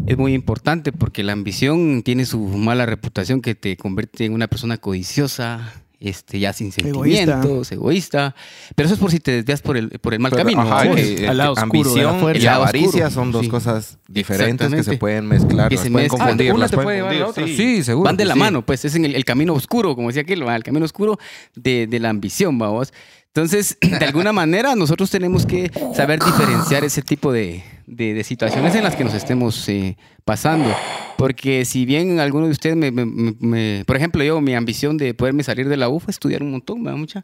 es 0.05 0.17
muy 0.17 0.33
importante 0.33 0.93
porque 0.93 1.21
la 1.21 1.33
ambición 1.33 2.01
tiene 2.01 2.25
su 2.25 2.39
mala 2.39 2.85
reputación 2.85 3.41
que 3.41 3.55
te 3.55 3.75
convierte 3.75 4.23
en 4.23 4.31
una 4.31 4.47
persona 4.47 4.77
codiciosa, 4.77 5.83
este, 5.99 6.39
ya 6.39 6.53
sin 6.53 6.71
sentimientos, 6.71 7.71
egoísta. 7.71 8.35
Pero 8.75 8.85
eso 8.85 8.93
es 8.93 8.99
por 8.99 9.09
si 9.11 9.19
te 9.19 9.31
desvías 9.31 9.61
por 9.61 9.77
el, 9.77 9.89
por 9.89 10.13
el 10.13 10.19
mal 10.19 10.31
Pero, 10.31 10.43
camino. 10.43 10.61
ajá, 10.61 10.91
que- 10.93 11.15
que 11.15 11.27
al 11.27 11.37
lado 11.37 11.53
oscuro 11.53 11.93
de 11.93 12.01
la 12.03 12.09
ambición 12.09 12.19
fuerza. 12.19 12.41
y 12.41 12.45
lado 12.45 12.61
avaricia 12.63 12.87
oscuro. 13.07 13.09
son 13.11 13.31
dos 13.31 13.41
Sí. 13.45 13.49
cosas 13.49 13.97
diferentes 14.07 14.73
que 14.73 14.83
se 14.83 14.97
pueden 14.97 15.25
mezclar, 15.27 15.69
Que 15.69 15.75
las 15.75 15.83
se 15.83 15.89
pueden 15.91 16.05
mezclan. 16.05 16.19
confundir. 16.21 16.51
una 16.51 16.59
las 16.61 16.71
te 16.71 16.77
pueden 16.77 16.85
puede 16.87 16.97
llevar 16.97 17.11
a 17.11 17.19
la 17.19 17.25
confundir, 17.25 17.53
otra. 17.55 17.65
Sí, 17.65 17.83
seguro. 17.83 18.05
Van 18.05 18.17
de 18.17 18.25
la 18.25 18.33
Sí. 18.33 18.39
mano, 18.39 18.65
pues 18.65 18.85
es 18.85 18.95
en 18.95 19.05
el, 19.05 19.15
el 19.15 19.25
camino 19.25 19.53
oscuro, 19.53 19.95
como 19.95 20.07
decía 20.09 20.21
aquel, 20.21 20.47
¿va? 20.47 20.55
el 20.55 20.63
camino 20.63 20.85
oscuro 20.85 21.17
de, 21.55 21.87
de 21.87 21.99
la 21.99 22.09
ambición, 22.09 22.57
vamos. 22.59 22.93
Entonces, 23.41 23.77
de 23.81 24.03
alguna 24.03 24.33
manera, 24.33 24.75
nosotros 24.75 25.11
tenemos 25.11 25.45
que 25.45 25.69
saber 25.95 26.19
diferenciar 26.23 26.83
ese 26.83 27.03
tipo 27.03 27.31
de, 27.31 27.61
de- 27.85 28.15
de 28.15 28.23
situaciones 28.23 28.73
en 28.73 28.83
las 28.83 28.95
que 28.95 29.03
nos 29.03 29.13
estemos 29.13 29.69
eh, 29.69 29.95
pasando. 30.25 30.73
Porque 31.19 31.63
si 31.63 31.85
bien 31.85 32.19
alguno 32.19 32.47
de 32.47 32.51
ustedes, 32.53 32.75
me, 32.75 32.89
me- 32.89 33.05
me- 33.39 33.83
por 33.85 33.95
ejemplo, 33.95 34.23
yo, 34.23 34.41
mi 34.41 34.55
ambición 34.55 34.97
de 34.97 35.13
poderme 35.13 35.43
salir 35.43 35.69
de 35.69 35.77
la 35.77 35.87
UFA, 35.87 36.09
estudiar 36.09 36.41
un 36.41 36.49
montón, 36.49 36.81
me 36.81 36.89
da 36.89 36.95
mucha. 36.95 37.23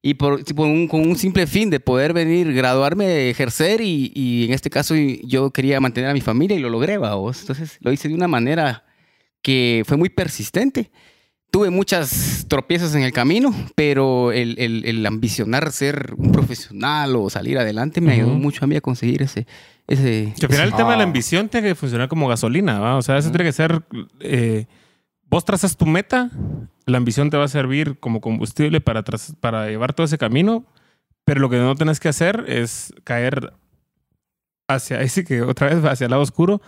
Y 0.00 0.14
por, 0.14 0.42
por 0.54 0.66
un- 0.66 0.88
con 0.88 1.02
un 1.06 1.14
simple 1.16 1.46
fin 1.46 1.68
de 1.68 1.78
poder 1.78 2.14
venir, 2.14 2.54
graduarme, 2.54 3.28
ejercer, 3.28 3.82
y, 3.82 4.12
y 4.14 4.46
en 4.46 4.54
este 4.54 4.70
caso 4.70 4.94
yo 4.94 5.50
quería 5.50 5.78
mantener 5.78 6.08
a 6.08 6.14
mi 6.14 6.22
familia 6.22 6.56
y 6.56 6.60
lo 6.60 6.70
logré, 6.70 6.96
vamos. 6.96 7.42
Entonces 7.42 7.76
lo 7.82 7.92
hice 7.92 8.08
de 8.08 8.14
una 8.14 8.28
manera 8.28 8.86
que 9.42 9.82
fue 9.86 9.98
muy 9.98 10.08
persistente. 10.08 10.90
Tuve 11.50 11.70
muchas 11.70 12.46
tropiezas 12.48 12.94
en 12.94 13.02
el 13.02 13.12
camino, 13.12 13.52
pero 13.74 14.30
el, 14.32 14.56
el- 14.58 14.84
el 14.84 15.04
ambicionar 15.04 15.72
ser 15.72 16.14
un 16.16 16.30
profesional 16.30 17.16
o 17.16 17.28
salir 17.28 17.58
adelante 17.58 18.00
me 18.00 18.12
ayudó 18.12 18.30
Ujú. 18.32 18.38
mucho 18.38 18.64
a 18.64 18.68
mí 18.68 18.76
a 18.76 18.80
conseguir 18.80 19.22
ese... 19.22 19.46
ese 19.88 20.32
Que 20.38 20.46
al 20.46 20.52
final 20.52 20.68
el 20.68 20.74
tema 20.74 20.92
de 20.92 20.98
la 20.98 21.02
ambición 21.04 21.48
tiene 21.48 21.68
que 21.68 21.74
funcionar 21.74 22.08
como 22.08 22.28
gasolina, 22.28 22.78
¿va? 22.78 22.96
O 22.96 23.02
sea, 23.02 23.18
eso 23.18 23.30
tiene 23.30 23.44
que 23.44 23.52
ser... 23.52 23.82
eh, 24.20 24.66
vos 25.28 25.44
trazas 25.44 25.76
tu 25.76 25.86
meta, 25.86 26.30
la 26.86 26.96
ambición 26.98 27.30
te 27.30 27.36
va 27.36 27.44
a 27.44 27.48
servir 27.48 27.98
como 27.98 28.20
combustible 28.20 28.80
para, 28.80 29.02
tras- 29.02 29.34
para 29.40 29.66
llevar 29.68 29.92
todo 29.92 30.04
ese 30.04 30.18
camino, 30.18 30.64
pero 31.24 31.40
lo 31.40 31.50
que 31.50 31.56
no 31.56 31.74
tenés 31.74 31.98
que 31.98 32.08
hacer 32.08 32.44
es 32.48 32.92
caer 33.02 33.52
hacia, 34.68 34.98
ahí 35.00 35.08
sí 35.08 35.24
que 35.24 35.42
otra 35.42 35.68
vez 35.74 35.84
hacia 35.84 36.04
el 36.04 36.10
lado 36.12 36.22
oscuro, 36.22 36.62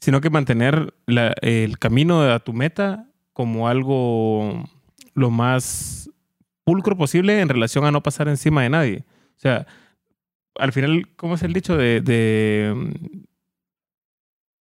sino 0.00 0.20
que 0.20 0.28
mantener 0.30 0.92
la- 1.06 1.34
el 1.40 1.78
camino 1.78 2.22
a 2.22 2.40
tu 2.40 2.52
meta 2.52 3.06
como 3.34 3.68
algo 3.68 4.64
lo 5.12 5.30
más 5.30 6.10
pulcro 6.64 6.96
posible 6.96 7.40
en 7.40 7.50
relación 7.50 7.84
a 7.84 7.90
no 7.90 8.02
pasar 8.02 8.28
encima 8.28 8.62
de 8.62 8.70
nadie. 8.70 9.04
O 9.36 9.40
sea, 9.40 9.66
al 10.54 10.72
final, 10.72 11.08
¿cómo 11.16 11.34
es 11.34 11.42
el 11.42 11.52
dicho 11.52 11.76
de, 11.76 12.00
de, 12.00 12.72
mm, 12.74 13.18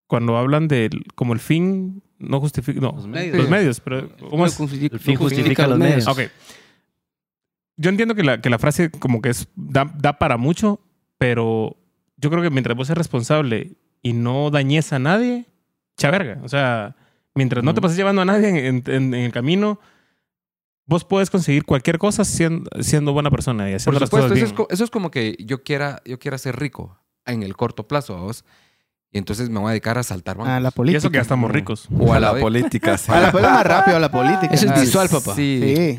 cuando 0.08 0.36
hablan 0.36 0.66
del 0.66 1.04
como 1.14 1.32
el 1.32 1.38
fin 1.38 2.02
no 2.18 2.40
justifica 2.40 2.80
no 2.80 2.92
Los 2.92 3.06
medios. 3.06 3.36
los 3.36 3.48
medios, 3.48 3.80
pero 3.80 4.08
¿cómo 4.30 4.46
es? 4.46 4.58
El 4.60 4.98
fin 4.98 5.16
justifica 5.16 5.66
los 5.66 5.78
medios. 5.78 6.06
Ok. 6.06 6.20
Yo 7.76 7.90
entiendo 7.90 8.14
que 8.14 8.22
la, 8.22 8.40
que 8.40 8.50
la 8.50 8.58
frase 8.58 8.90
como 8.90 9.20
que 9.20 9.30
es 9.30 9.48
da, 9.56 9.92
da 9.96 10.18
para 10.18 10.36
mucho, 10.36 10.80
pero 11.18 11.76
yo 12.16 12.30
creo 12.30 12.42
que 12.42 12.50
mientras 12.50 12.76
vos 12.76 12.86
seas 12.86 12.98
responsable 12.98 13.72
y 14.02 14.12
no 14.12 14.50
dañes 14.50 14.92
a 14.92 14.98
nadie, 14.98 15.46
chaverga. 15.96 16.40
O 16.42 16.48
sea, 16.48 16.96
mientras 17.34 17.64
no 17.64 17.74
te 17.74 17.80
pases 17.80 17.96
llevando 17.96 18.22
a 18.22 18.24
nadie 18.24 18.66
en, 18.68 18.82
en- 18.86 19.14
en 19.14 19.14
el 19.14 19.32
camino, 19.32 19.80
vos 20.86 21.04
puedes 21.04 21.30
conseguir 21.30 21.64
cualquier 21.64 21.98
cosa 21.98 22.24
siendo, 22.24 22.70
siendo 22.82 23.12
buena 23.12 23.30
persona 23.30 23.68
y 23.68 23.72
Por 23.72 23.76
haciendo 23.76 24.00
las 24.00 24.08
supuesto, 24.08 24.28
cosas 24.28 24.36
eso 24.38 24.44
bien. 24.46 24.46
es, 24.46 24.52
co- 24.52 24.66
eso 24.70 24.84
es 24.84 24.90
como 24.90 25.10
que 25.10 25.36
yo 25.40 25.62
quiera, 25.62 26.02
yo 26.04 26.18
quiera 26.18 26.38
ser 26.38 26.56
rico 26.58 26.98
en 27.24 27.42
el 27.42 27.56
corto 27.56 27.86
plazo, 27.86 28.16
vos. 28.18 28.44
Y 29.14 29.18
entonces 29.18 29.50
me 29.50 29.60
voy 29.60 29.68
a 29.68 29.70
dedicar 29.72 29.98
a 29.98 30.02
saltar 30.02 30.38
bancos. 30.38 30.50
A 30.52 30.58
la 30.60 30.70
y 30.70 30.72
política. 30.72 30.98
eso 30.98 31.10
que 31.10 31.16
ya 31.16 31.22
estamos 31.22 31.50
ricos. 31.50 31.86
o 31.98 32.14
a 32.14 32.18
la, 32.18 32.34
política. 32.34 32.96
sí. 32.96 33.12
A 33.12 33.20
la 33.20 33.30
política 33.30 33.54
más 33.54 33.66
rápido, 33.66 33.96
a 33.98 34.00
la 34.00 34.10
política. 34.10 34.54
Eso 34.54 34.72
es 34.72 34.80
visual, 34.80 35.08
papá. 35.10 35.34
Sí. 35.36 35.60
Sí. 35.76 35.98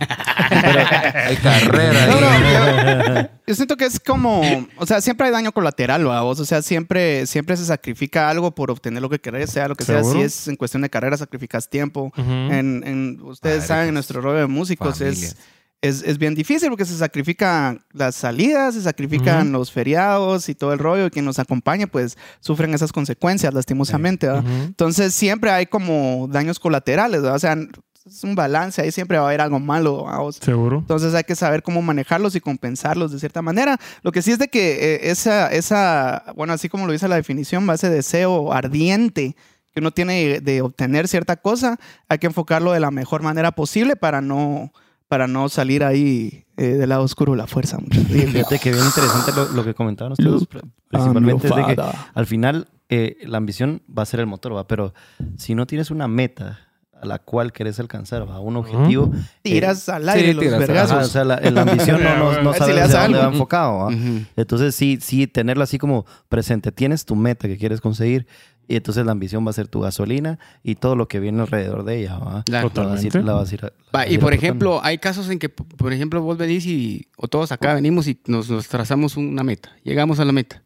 Hay 0.55 1.35
carrera. 1.37 2.07
No, 2.07 2.19
no, 2.21 3.21
yo, 3.21 3.29
yo 3.47 3.55
siento 3.55 3.77
que 3.77 3.85
es 3.85 3.99
como, 3.99 4.41
o 4.77 4.85
sea, 4.87 4.99
siempre 5.01 5.27
hay 5.27 5.33
daño 5.33 5.51
colateral, 5.51 6.07
¿va? 6.07 6.21
vos, 6.21 6.39
o 6.39 6.45
sea, 6.45 6.61
siempre, 6.63 7.25
siempre 7.27 7.55
se 7.57 7.65
sacrifica 7.65 8.29
algo 8.29 8.55
por 8.55 8.71
obtener 8.71 9.01
lo 9.01 9.09
que 9.09 9.19
querés, 9.19 9.51
sea 9.51 9.67
lo 9.67 9.75
que 9.75 9.83
sea. 9.83 10.03
Si 10.03 10.19
es 10.21 10.47
en 10.47 10.55
cuestión 10.55 10.81
de 10.81 10.89
carrera, 10.89 11.15
sacrificas 11.17 11.69
tiempo. 11.69 12.11
En, 12.17 12.81
en- 12.85 13.19
ustedes 13.21 13.57
Padre, 13.57 13.67
saben, 13.67 13.85
pues, 13.87 13.93
nuestro 13.93 14.21
rollo 14.21 14.39
de 14.39 14.47
músicos 14.47 15.01
es, 15.01 15.15
familias. 15.15 15.31
es, 15.33 15.37
es 15.83 16.17
bien 16.17 16.33
difícil 16.33 16.69
porque 16.69 16.85
se 16.85 16.97
sacrifican 16.97 17.81
las 17.91 18.15
salidas, 18.15 18.73
se 18.73 18.81
sacrifican 18.81 19.51
los 19.51 19.69
feriados 19.71 20.47
y 20.47 20.55
todo 20.55 20.71
el 20.71 20.79
rollo. 20.79 21.07
Y 21.07 21.09
quien 21.09 21.25
nos 21.25 21.39
acompaña, 21.39 21.87
pues, 21.87 22.17
sufren 22.39 22.73
esas 22.73 22.93
consecuencias, 22.93 23.53
lastimosamente. 23.53 24.27
Entonces, 24.27 25.13
siempre 25.13 25.51
hay 25.51 25.65
como 25.65 26.29
daños 26.31 26.57
colaterales. 26.57 27.21
O 27.21 27.37
sea, 27.37 27.57
es 28.05 28.23
un 28.23 28.33
balance, 28.33 28.81
ahí 28.81 28.91
siempre 28.91 29.17
va 29.17 29.25
a 29.25 29.27
haber 29.27 29.41
algo 29.41 29.59
malo, 29.59 30.05
sea, 30.31 30.45
Seguro. 30.45 30.79
entonces 30.79 31.13
hay 31.13 31.23
que 31.23 31.35
saber 31.35 31.63
cómo 31.63 31.81
manejarlos 31.81 32.35
y 32.35 32.41
compensarlos 32.41 33.11
de 33.11 33.19
cierta 33.19 33.41
manera. 33.41 33.77
Lo 34.01 34.11
que 34.11 34.21
sí 34.21 34.31
es 34.31 34.39
de 34.39 34.49
que 34.49 34.95
eh, 34.95 35.11
esa, 35.11 35.47
esa, 35.51 36.23
bueno, 36.35 36.53
así 36.53 36.67
como 36.69 36.85
lo 36.85 36.91
dice 36.91 37.07
la 37.07 37.15
definición, 37.15 37.67
va 37.67 37.75
ese 37.75 37.89
deseo 37.89 38.51
ardiente 38.51 39.35
que 39.73 39.79
uno 39.79 39.91
tiene 39.91 40.39
de 40.39 40.61
obtener 40.61 41.07
cierta 41.07 41.37
cosa, 41.37 41.79
hay 42.07 42.19
que 42.19 42.27
enfocarlo 42.27 42.73
de 42.73 42.79
la 42.79 42.91
mejor 42.91 43.21
manera 43.21 43.51
posible 43.51 43.95
para 43.95 44.21
no, 44.21 44.71
para 45.13 45.27
no 45.27 45.47
salir 45.47 45.83
ahí 45.83 46.43
eh, 46.57 46.63
del 46.69 46.89
lado 46.89 47.03
oscuro 47.03 47.35
la 47.35 47.45
fuerza. 47.45 47.77
mucho. 47.77 48.01
Fíjate 48.01 48.57
que 48.57 48.71
bien 48.71 48.83
interesante 48.83 49.31
lo, 49.35 49.45
lo 49.49 49.63
que 49.63 49.75
comentaban 49.75 50.13
ustedes. 50.13 50.47
Principalmente 50.89 51.47
es 51.49 51.55
de 51.55 51.75
que 51.75 51.81
al 52.15 52.25
final 52.25 52.67
eh, 52.89 53.17
la 53.27 53.37
ambición 53.37 53.83
va 53.95 54.01
a 54.01 54.05
ser 54.07 54.21
el 54.21 54.25
motor, 54.25 54.55
¿va? 54.55 54.65
Pero 54.65 54.95
si 55.37 55.53
no 55.53 55.67
tienes 55.67 55.91
una 55.91 56.07
meta 56.07 56.61
a 56.99 57.05
la 57.05 57.19
cual 57.19 57.51
querés 57.53 57.79
alcanzar, 57.79 58.27
¿va? 58.27 58.39
Un 58.39 58.55
objetivo. 58.57 59.11
eh, 59.13 59.19
Tiras 59.43 59.87
al 59.87 60.09
aire 60.09 60.29
sí, 60.29 60.33
los 60.33 60.43
tiras 60.45 60.59
vergazos. 60.59 60.91
ajá, 60.93 61.05
o 61.05 61.07
sea, 61.09 61.23
la, 61.25 61.39
la 61.39 61.61
ambición 61.61 62.01
no, 62.03 62.15
no, 62.33 62.41
no 62.41 62.53
Si 62.53 62.57
sabes 62.59 62.75
le 62.75 62.81
de 62.81 62.87
das 62.87 63.03
dónde 63.03 63.19
va 63.19 63.25
enfocado, 63.25 63.77
¿va? 63.77 63.87
Ujú. 63.89 64.21
Entonces 64.35 64.73
sí, 64.73 64.97
sí, 64.99 65.27
tenerlo 65.27 65.63
así 65.63 65.77
como 65.77 66.07
presente. 66.27 66.71
Tienes 66.71 67.05
tu 67.05 67.15
meta 67.15 67.47
que 67.47 67.57
quieres 67.59 67.81
conseguir 67.81 68.25
y 68.67 68.75
entonces 68.75 69.05
la 69.05 69.11
ambición 69.11 69.45
va 69.45 69.49
a 69.49 69.53
ser 69.53 69.67
tu 69.67 69.81
gasolina 69.81 70.39
y 70.63 70.75
todo 70.75 70.95
lo 70.95 71.07
que 71.07 71.19
viene 71.19 71.41
alrededor 71.41 71.83
de 71.83 71.99
ella, 71.99 72.17
¿va? 72.17 72.43
Claro. 72.43 72.71
La 72.73 72.83
vas 72.83 72.99
a 72.99 73.03
ir- 73.03 73.11
Totalmente. 73.11 73.23
la 73.23 73.33
vas 73.33 73.51
a 73.51 73.55
ir- 73.55 73.61
la 73.61 73.69
Va, 73.69 73.73
vas 73.91 74.07
a 74.07 74.09
y 74.11 74.17
por 74.17 74.33
ejemplo, 74.33 74.79
hay 74.83 74.97
casos 74.97 75.29
en 75.29 75.39
que, 75.39 75.49
por 75.49 75.91
ejemplo, 75.93 76.21
vos 76.21 76.37
venís 76.37 76.65
y, 76.65 77.07
o 77.17 77.27
todos 77.27 77.51
acá 77.51 77.73
venimos 77.73 78.07
y 78.07 78.19
nos, 78.27 78.49
nos 78.49 78.67
trazamos 78.67 79.17
una 79.17 79.43
meta. 79.43 79.71
Llegamos 79.83 80.19
a 80.19 80.25
la 80.25 80.31
meta. 80.31 80.63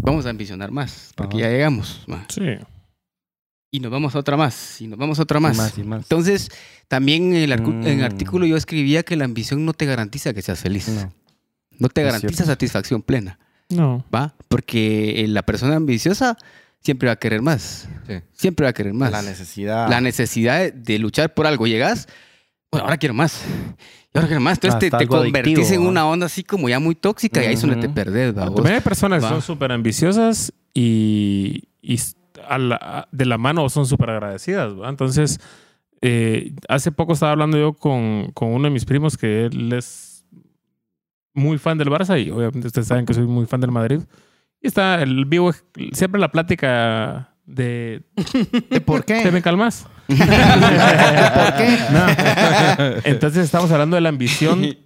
Vamos 0.00 0.26
a 0.26 0.30
ambicionar 0.30 0.70
más, 0.70 1.12
porque 1.16 1.36
Ajá. 1.36 1.46
ya 1.46 1.50
llegamos. 1.50 2.04
va. 2.10 2.24
Sí. 2.28 2.42
Y 3.74 3.80
nos 3.80 3.90
vamos 3.90 4.14
a 4.14 4.18
otra 4.18 4.36
más, 4.36 4.80
y 4.82 4.86
nos 4.86 4.98
vamos 4.98 5.18
a 5.18 5.22
otra 5.22 5.40
más. 5.40 5.54
Y 5.54 5.58
más 5.58 5.78
y 5.78 5.82
más. 5.84 6.02
Entonces, 6.02 6.50
también 6.88 7.34
en 7.34 7.42
el, 7.42 7.52
arcu- 7.52 7.72
en 7.86 7.86
el 7.86 8.00
Mm. 8.00 8.04
artículo 8.04 8.44
yo 8.46 8.56
escribía 8.56 9.02
que 9.02 9.16
la 9.16 9.24
ambición 9.24 9.64
no 9.64 9.72
te 9.72 9.86
garantiza 9.86 10.34
que 10.34 10.42
seas 10.42 10.60
feliz. 10.60 10.88
No. 10.88 11.12
No 11.78 11.88
te 11.88 12.02
Es 12.02 12.06
garantiza 12.06 12.44
cierto. 12.44 12.52
satisfacción 12.52 13.00
plena, 13.02 13.38
No. 13.70 14.04
¿va? 14.14 14.34
Porque 14.48 15.22
eh, 15.24 15.28
la 15.28 15.42
persona 15.42 15.76
ambiciosa 15.76 16.36
siempre 16.82 17.06
va 17.06 17.12
a 17.12 17.16
querer 17.16 17.42
más. 17.42 17.88
Sí. 18.06 18.14
Siempre 18.32 18.64
va 18.64 18.70
a 18.70 18.72
querer 18.72 18.92
más. 18.94 19.10
La 19.12 19.22
necesidad. 19.22 19.88
la 19.88 20.00
necesidad 20.00 20.58
de, 20.60 20.70
de 20.72 20.98
luchar 20.98 21.32
por 21.34 21.46
algo. 21.46 21.66
Llegas, 21.66 22.08
bueno, 22.70 22.84
ahora 22.84 22.96
quiero 22.98 23.14
más. 23.14 23.42
Y 24.14 24.18
ahora 24.18 24.28
quiero 24.28 24.40
más. 24.40 24.58
Entonces 24.58 24.78
te, 24.80 24.86
Hasta 24.86 24.98
te 24.98 25.06
convertís 25.06 25.56
adictivo, 25.58 25.82
en 25.82 25.88
una 25.88 26.06
onda 26.06 26.26
así 26.26 26.42
como 26.44 26.68
ya 26.68 26.78
muy 26.80 26.94
tóxica 26.94 27.42
y 27.42 27.46
ahí 27.46 27.54
es 27.54 27.60
donde 27.62 27.76
te 27.76 27.88
perdés, 27.88 28.36
¿va? 28.36 28.46
Vos- 28.46 28.56
También 28.56 28.74
hay 28.76 28.80
personas 28.82 29.22
que 29.22 29.28
son 29.28 29.40
súper 29.42 29.72
ambiciosas 29.72 30.52
y, 30.74 31.62
y 31.80 31.94
s- 31.94 32.14
a 32.48 32.58
la- 32.58 32.76
a- 32.80 33.08
de 33.12 33.24
la 33.26 33.38
mano 33.38 33.68
son 33.70 33.86
súper 33.86 34.10
agradecidas. 34.10 34.72
¿va? 34.78 34.88
Entonces, 34.88 35.38
eh, 36.02 36.52
hace 36.68 36.90
poco 36.92 37.12
estaba 37.12 37.32
hablando 37.32 37.56
yo 37.58 37.72
con, 37.74 38.30
con 38.34 38.48
uno 38.48 38.64
de 38.64 38.70
mis 38.70 38.84
primos 38.84 39.16
que 39.16 39.46
él 39.46 39.72
es 39.72 40.24
muy 41.34 41.56
fan 41.58 41.78
del 41.78 41.88
Barça 41.88 42.22
y 42.22 42.30
obviamente 42.30 42.66
ustedes 42.66 42.88
saben 42.88 43.06
que 43.06 43.14
soy 43.14 43.26
muy 43.26 43.46
fan 43.46 43.60
del 43.60 43.70
Madrid. 43.70 44.00
Y 44.62 44.68
está 44.68 45.02
el 45.02 45.24
vivo, 45.24 45.52
siempre 45.92 46.20
la 46.20 46.30
plática 46.30 47.34
de 47.44 48.02
¿De 48.70 48.80
¿Por 48.80 49.02
¿te 49.02 49.22
qué? 49.22 49.30
me 49.32 49.42
calmas? 49.42 49.86
¿Por 50.06 50.16
qué? 51.56 51.78
Entonces 53.04 53.44
estamos 53.44 53.70
hablando 53.72 53.96
de 53.96 54.00
la 54.00 54.08
ambición. 54.08 54.76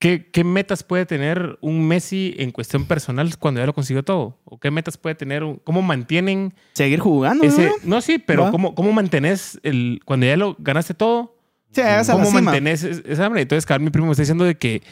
¿Qué, 0.00 0.30
¿Qué 0.30 0.44
metas 0.44 0.82
puede 0.82 1.04
tener 1.04 1.58
un 1.60 1.86
Messi 1.86 2.34
en 2.38 2.52
cuestión 2.52 2.86
personal 2.86 3.36
cuando 3.38 3.60
ya 3.60 3.66
lo 3.66 3.74
consiguió 3.74 4.02
todo? 4.02 4.40
¿O 4.44 4.58
qué 4.58 4.70
metas 4.70 4.96
puede 4.96 5.14
tener? 5.14 5.44
¿Cómo 5.62 5.82
mantienen 5.82 6.54
Seguir 6.72 7.00
jugando, 7.00 7.44
ese... 7.44 7.66
¿no? 7.66 7.96
No, 7.96 8.00
sí, 8.00 8.16
pero 8.18 8.44
Va. 8.44 8.50
¿cómo, 8.50 8.74
¿cómo 8.74 8.92
mantenés 8.92 9.60
el... 9.62 10.00
Cuando 10.06 10.24
ya 10.24 10.38
lo 10.38 10.56
ganaste 10.58 10.94
todo? 10.94 11.36
Sí, 11.72 11.82
¿Cómo 12.10 12.30
mantenés 12.30 12.82
es- 12.82 13.02
esa 13.04 13.26
hambre? 13.26 13.42
Entonces, 13.42 13.66
cabal, 13.66 13.82
mi 13.82 13.90
primo 13.90 14.06
me 14.06 14.12
está 14.12 14.22
diciendo 14.22 14.44
de 14.44 14.56
que 14.56 14.82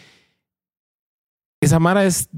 esa 1.63 1.79
Mara 1.79 2.05
es 2.05 2.29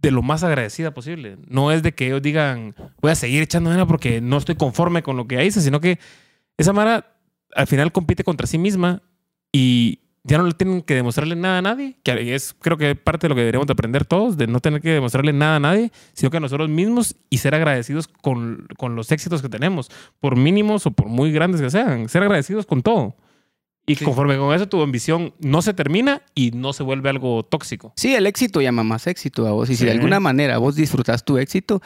de 0.00 0.10
lo 0.10 0.22
más 0.22 0.44
agradecida 0.44 0.92
posible. 0.92 1.38
No 1.48 1.72
es 1.72 1.82
de 1.82 1.92
que 1.92 2.06
ellos 2.06 2.22
digan, 2.22 2.74
voy 3.00 3.10
a 3.10 3.14
seguir 3.14 3.42
echando 3.42 3.70
ganas 3.70 3.86
porque 3.86 4.20
no 4.20 4.36
estoy 4.36 4.54
conforme 4.54 5.02
con 5.02 5.16
lo 5.16 5.26
que 5.26 5.44
hice, 5.44 5.60
sino 5.60 5.80
que 5.80 5.98
esa 6.56 6.72
Mara 6.72 7.16
al 7.54 7.66
final 7.66 7.92
compite 7.92 8.24
contra 8.24 8.46
sí 8.46 8.58
misma 8.58 9.02
y 9.52 10.00
ya 10.24 10.36
no 10.36 10.44
le 10.44 10.52
tienen 10.52 10.82
que 10.82 10.94
demostrarle 10.94 11.36
nada 11.36 11.58
a 11.58 11.62
nadie, 11.62 11.96
que 12.02 12.34
es 12.34 12.54
creo 12.58 12.76
que 12.76 12.94
parte 12.94 13.26
de 13.26 13.28
lo 13.30 13.34
que 13.34 13.40
deberíamos 13.40 13.66
de 13.66 13.72
aprender 13.72 14.04
todos, 14.04 14.36
de 14.36 14.46
no 14.46 14.60
tener 14.60 14.80
que 14.82 14.90
demostrarle 14.90 15.32
nada 15.32 15.56
a 15.56 15.60
nadie, 15.60 15.90
sino 16.12 16.30
que 16.30 16.36
a 16.36 16.40
nosotros 16.40 16.68
mismos 16.68 17.16
y 17.30 17.38
ser 17.38 17.54
agradecidos 17.54 18.08
con, 18.08 18.66
con 18.76 18.94
los 18.94 19.10
éxitos 19.10 19.40
que 19.40 19.48
tenemos, 19.48 19.90
por 20.20 20.36
mínimos 20.36 20.86
o 20.86 20.90
por 20.90 21.08
muy 21.08 21.32
grandes 21.32 21.60
que 21.60 21.70
sean, 21.70 22.08
ser 22.08 22.22
agradecidos 22.22 22.66
con 22.66 22.82
todo. 22.82 23.16
Y 23.88 23.96
conforme 23.96 24.36
con 24.36 24.54
eso, 24.54 24.68
tu 24.68 24.80
ambición 24.82 25.34
no 25.40 25.62
se 25.62 25.74
termina 25.74 26.22
y 26.34 26.50
no 26.52 26.72
se 26.72 26.82
vuelve 26.82 27.08
algo 27.10 27.42
tóxico. 27.44 27.92
Sí, 27.96 28.14
el 28.14 28.26
éxito 28.26 28.60
llama 28.60 28.82
más 28.84 29.06
éxito 29.06 29.46
a 29.46 29.52
vos. 29.52 29.68
Y 29.70 29.76
si 29.76 29.84
de 29.84 29.90
Sí. 29.92 29.96
alguna 29.96 30.20
manera 30.20 30.58
vos 30.58 30.74
disfrutas 30.76 31.24
tu 31.24 31.38
éxito, 31.38 31.80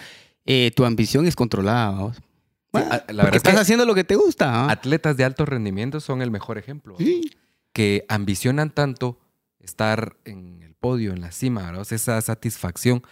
eh, 0.44 0.70
tu 0.74 0.84
ambición 0.84 1.26
es 1.26 1.36
controlada 1.36 1.86
a 1.88 1.90
vos. 2.00 2.16
Bueno, 2.72 2.88
a- 2.90 2.96
la 2.96 2.98
porque 3.04 3.14
verdad 3.14 3.36
estás 3.36 3.54
que- 3.54 3.60
haciendo 3.60 3.84
lo 3.86 3.94
que 3.94 4.04
te 4.04 4.16
gusta. 4.16 4.64
¿ah? 4.66 4.70
Atletas 4.72 5.16
de 5.16 5.24
alto 5.24 5.44
rendimiento 5.44 6.00
son 6.00 6.22
el 6.22 6.30
mejor 6.30 6.58
ejemplo. 6.58 6.96
Que 7.72 8.04
ambicionan 8.08 8.70
tanto 8.70 9.18
estar 9.60 10.16
en 10.24 10.62
el 10.62 10.74
podio, 10.74 11.12
en 11.12 11.20
la 11.20 11.32
cima, 11.32 11.62
¿verdad? 11.66 11.82
O 11.82 11.84
sea, 11.84 11.96
esa 11.96 12.20
satisfacción. 12.20 13.02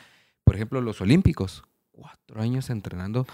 Por 0.44 0.56
ejemplo, 0.56 0.80
los 0.80 1.00
olímpicos, 1.00 1.62
cuatro 1.92 2.40
años 2.42 2.70
entrenando 2.70 3.26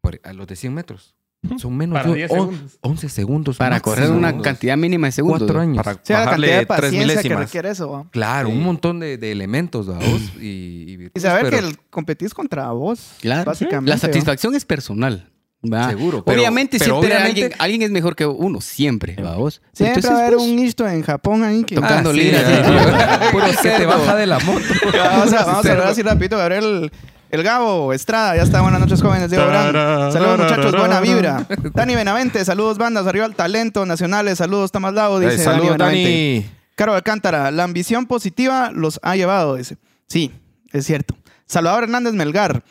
por- 0.00 0.20
a 0.22 0.32
los 0.32 0.46
de 0.46 0.56
100 0.56 0.74
metros. 0.74 1.14
Son 1.58 1.76
menos 1.76 1.98
Para 1.98 2.10
de 2.10 2.16
10 2.18 2.30
on- 2.30 2.38
segundos. 2.38 2.78
11 2.82 3.08
segundos. 3.08 3.56
Para 3.56 3.76
máximo, 3.76 3.94
correr 3.94 4.10
una 4.12 4.38
cantidad 4.40 4.76
mínima 4.76 5.08
de 5.08 5.12
segundos. 5.12 5.40
Cuatro 5.40 5.60
años. 5.60 5.76
Para 5.84 5.94
Sí, 5.94 6.12
la 6.12 6.18
bajarle 6.20 6.46
cantidad 6.46 6.60
de 6.60 6.66
tres 6.66 6.66
paciencia 6.66 7.00
que 7.00 7.08
milésimas. 7.08 7.40
requiere 7.40 7.70
eso. 7.70 7.90
¿va? 7.90 8.04
Claro, 8.10 8.48
Sí. 8.48 8.54
un 8.54 8.62
montón 8.62 9.00
de, 9.00 9.18
de 9.18 9.32
elementos, 9.32 9.90
¿va? 9.90 9.94
vos? 9.94 10.22
Y, 10.40 10.44
y 10.46 10.90
Y 10.92 10.96
virtudes, 10.96 11.22
saber 11.22 11.44
pero 11.50 11.58
que 11.62 11.68
el, 11.68 11.78
competís 11.90 12.32
contra 12.32 12.70
vos. 12.70 13.00
Claro. 13.20 13.44
Básicamente. 13.44 13.88
La 13.90 13.96
¿va? 13.96 14.00
satisfacción 14.00 14.54
es 14.54 14.64
personal. 14.64 15.28
¿va? 15.64 15.88
Seguro, 15.90 16.24
pero- 16.24 16.38
obviamente 16.40 16.78
pero 16.78 16.96
siempre 17.00 17.16
obviamente- 17.16 17.42
Alguien, 17.44 17.60
alguien 17.60 17.82
es 17.82 17.90
mejor 17.90 18.14
que 18.16 18.26
uno, 18.26 18.60
siempre. 18.60 19.16
¿va 19.16 19.34
vos? 19.36 19.62
Siempre 19.72 19.96
Entonces, 20.00 20.10
va 20.12 20.14
a 20.16 20.26
haber 20.26 20.36
pues, 20.38 20.48
un 20.48 20.56
nicho 20.56 20.88
en 20.88 21.02
Japón 21.02 21.42
ahí 21.44 21.62
que... 21.64 21.74
Tocando 21.76 22.10
Ah, 22.10 22.14
sí. 22.14 22.32
Puro 23.32 23.46
se 23.52 23.70
te 23.70 23.86
baja 23.86 24.16
de 24.16 24.26
la 24.26 24.38
moto. 24.40 24.60
vamos 24.92 25.32
a, 25.32 25.44
vamos 25.44 25.66
a 25.66 25.70
hablar 25.72 25.86
así 25.88 26.02
rapidito. 26.02 26.36
Gabriel... 26.36 26.90
El 27.32 27.42
Gabo 27.42 27.94
Estrada, 27.94 28.36
ya 28.36 28.42
está. 28.42 28.60
Buenas 28.60 28.78
noches, 28.78 29.00
jóvenes. 29.00 29.30
Diego 29.30 29.46
Brand. 29.46 30.12
Saludos, 30.12 30.38
muchachos. 30.38 30.72
Buena 30.76 31.00
vibra. 31.00 31.46
Dani 31.72 31.94
Benavente, 31.94 32.44
saludos, 32.44 32.76
bandas. 32.76 33.06
Arriba 33.06 33.24
al 33.24 33.34
talento 33.34 33.86
nacionales. 33.86 34.36
Saludos, 34.36 34.70
Tomás 34.70 34.92
Lago. 34.92 35.18
Dice 35.18 35.32
Eh, 35.32 35.36
Dani 35.38 35.44
saludos, 35.44 35.72
Benavente. 35.72 36.10
Dani. 36.10 36.50
Caro 36.74 36.94
Alcántara, 36.94 37.50
la 37.50 37.64
ambición 37.64 38.04
positiva 38.04 38.70
los 38.74 39.00
ha 39.02 39.16
llevado, 39.16 39.56
dice. 39.56 39.78
Sí, 40.08 40.30
es 40.72 40.84
cierto. 40.84 41.16
Salvador 41.46 41.84
Hernández 41.84 42.12
Melgar. 42.12 42.64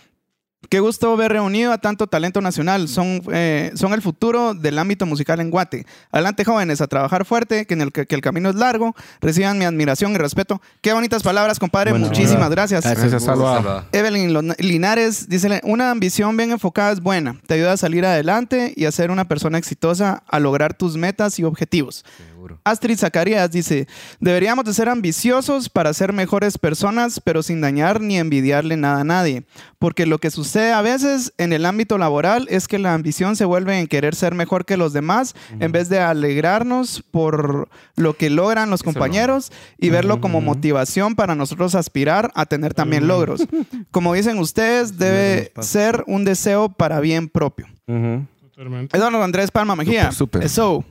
Qué 0.69 0.79
gusto 0.79 1.17
ver 1.17 1.31
reunido 1.31 1.73
a 1.73 1.79
tanto 1.79 2.07
talento 2.07 2.39
nacional. 2.39 2.87
Son, 2.87 3.21
eh, 3.33 3.71
son 3.75 3.93
el 3.93 4.01
futuro 4.01 4.53
del 4.53 4.77
ámbito 4.77 5.05
musical 5.05 5.39
en 5.39 5.49
Guate. 5.49 5.85
Adelante, 6.11 6.45
jóvenes, 6.45 6.81
a 6.81 6.87
trabajar 6.87 7.25
fuerte, 7.25 7.65
que, 7.65 7.73
en 7.73 7.81
el, 7.81 7.91
que 7.91 8.05
el 8.15 8.21
camino 8.21 8.49
es 8.49 8.55
largo. 8.55 8.95
Reciban 9.21 9.57
mi 9.57 9.65
admiración 9.65 10.13
y 10.13 10.17
respeto. 10.17 10.61
Qué 10.81 10.93
bonitas 10.93 11.23
palabras, 11.23 11.59
compadre. 11.59 11.91
Bueno, 11.91 12.07
Muchísimas 12.07 12.49
gracias. 12.49 12.83
Gracias, 12.83 13.23
Salva. 13.23 13.87
Evelyn 13.91 14.53
Linares 14.59 15.27
dice, 15.27 15.61
una 15.63 15.91
ambición 15.91 16.37
bien 16.37 16.51
enfocada 16.51 16.91
es 16.91 17.01
buena, 17.01 17.39
te 17.47 17.55
ayuda 17.55 17.73
a 17.73 17.77
salir 17.77 18.05
adelante 18.05 18.73
y 18.75 18.85
a 18.85 18.91
ser 18.91 19.11
una 19.11 19.25
persona 19.25 19.57
exitosa, 19.57 20.23
a 20.27 20.39
lograr 20.39 20.73
tus 20.73 20.95
metas 20.95 21.39
y 21.39 21.43
objetivos. 21.43 22.05
Seguro. 22.41 22.59
Astrid 22.63 22.97
Zacarías 22.97 23.51
dice, 23.51 23.87
deberíamos 24.19 24.65
de 24.65 24.73
ser 24.73 24.89
ambiciosos 24.89 25.69
para 25.69 25.93
ser 25.93 26.11
mejores 26.11 26.57
personas, 26.57 27.19
pero 27.19 27.43
sin 27.43 27.61
dañar 27.61 28.01
ni 28.01 28.17
envidiarle 28.17 28.77
nada 28.77 29.01
a 29.01 29.03
nadie, 29.03 29.43
porque 29.77 30.07
lo 30.07 30.17
que 30.17 30.31
sucede 30.31 30.73
a 30.73 30.81
veces 30.81 31.33
en 31.37 31.53
el 31.53 31.67
ámbito 31.67 31.99
laboral 31.99 32.47
es 32.49 32.67
que 32.67 32.79
la 32.79 32.95
ambición 32.95 33.35
se 33.35 33.45
vuelve 33.45 33.79
en 33.79 33.85
querer 33.85 34.15
ser 34.15 34.33
mejor 34.33 34.65
que 34.65 34.75
los 34.75 34.91
demás, 34.91 35.35
en 35.59 35.71
vez 35.71 35.87
de 35.89 35.99
alegrarnos 35.99 37.03
por 37.11 37.69
lo 37.95 38.17
que 38.17 38.31
logran 38.31 38.71
los 38.71 38.81
compañeros 38.81 39.51
y 39.77 39.91
verlo 39.91 40.19
como 40.19 40.41
motivación 40.41 41.13
para 41.13 41.35
nosotros 41.35 41.75
aspirar 41.75 42.31
a 42.33 42.47
tener 42.47 42.73
también 42.73 43.07
logros. 43.07 43.45
Como 43.91 44.15
dicen 44.15 44.39
ustedes, 44.39 44.97
debe 44.97 45.51
ser 45.61 46.03
un 46.07 46.23
deseo 46.23 46.69
para 46.69 46.99
bien 47.01 47.29
propio. 47.29 47.67
Eduardo 48.93 49.23
Andrés 49.23 49.51
Palma 49.51 49.75
Mejía. 49.75 50.11
Súper. 50.11 50.43
Eso. 50.43 50.83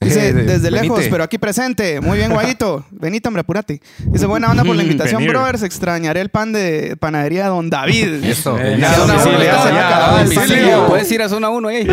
Dice, 0.00 0.32
de- 0.34 0.42
desde 0.44 0.70
lejos, 0.70 0.90
venite. 0.98 1.10
pero 1.10 1.24
aquí 1.24 1.38
presente. 1.38 2.00
Muy 2.00 2.18
bien, 2.18 2.32
guayito. 2.32 2.84
Benito, 2.90 3.28
hombre, 3.28 3.40
apúrate. 3.40 3.80
Dice, 4.06 4.26
buena 4.26 4.50
onda 4.50 4.64
por 4.64 4.76
la 4.76 4.82
invitación, 4.84 5.20
Venir. 5.20 5.36
brothers. 5.36 5.62
Extrañaré 5.62 6.20
el 6.20 6.28
pan 6.28 6.52
de 6.52 6.96
panadería 6.98 7.46
Don 7.48 7.70
David. 7.70 8.24
Eso. 8.24 8.58
Eh, 8.58 8.76
Ya, 8.78 8.92
zona 8.94 9.14
uno, 9.14 9.42
ya 9.42 9.62
se 9.62 9.68
el 10.24 10.34
pan 10.34 10.86
Puedes 10.88 11.10
ir 11.12 11.22
a 11.22 11.28
zona 11.28 11.48
1 11.48 11.68
ahí. 11.68 11.86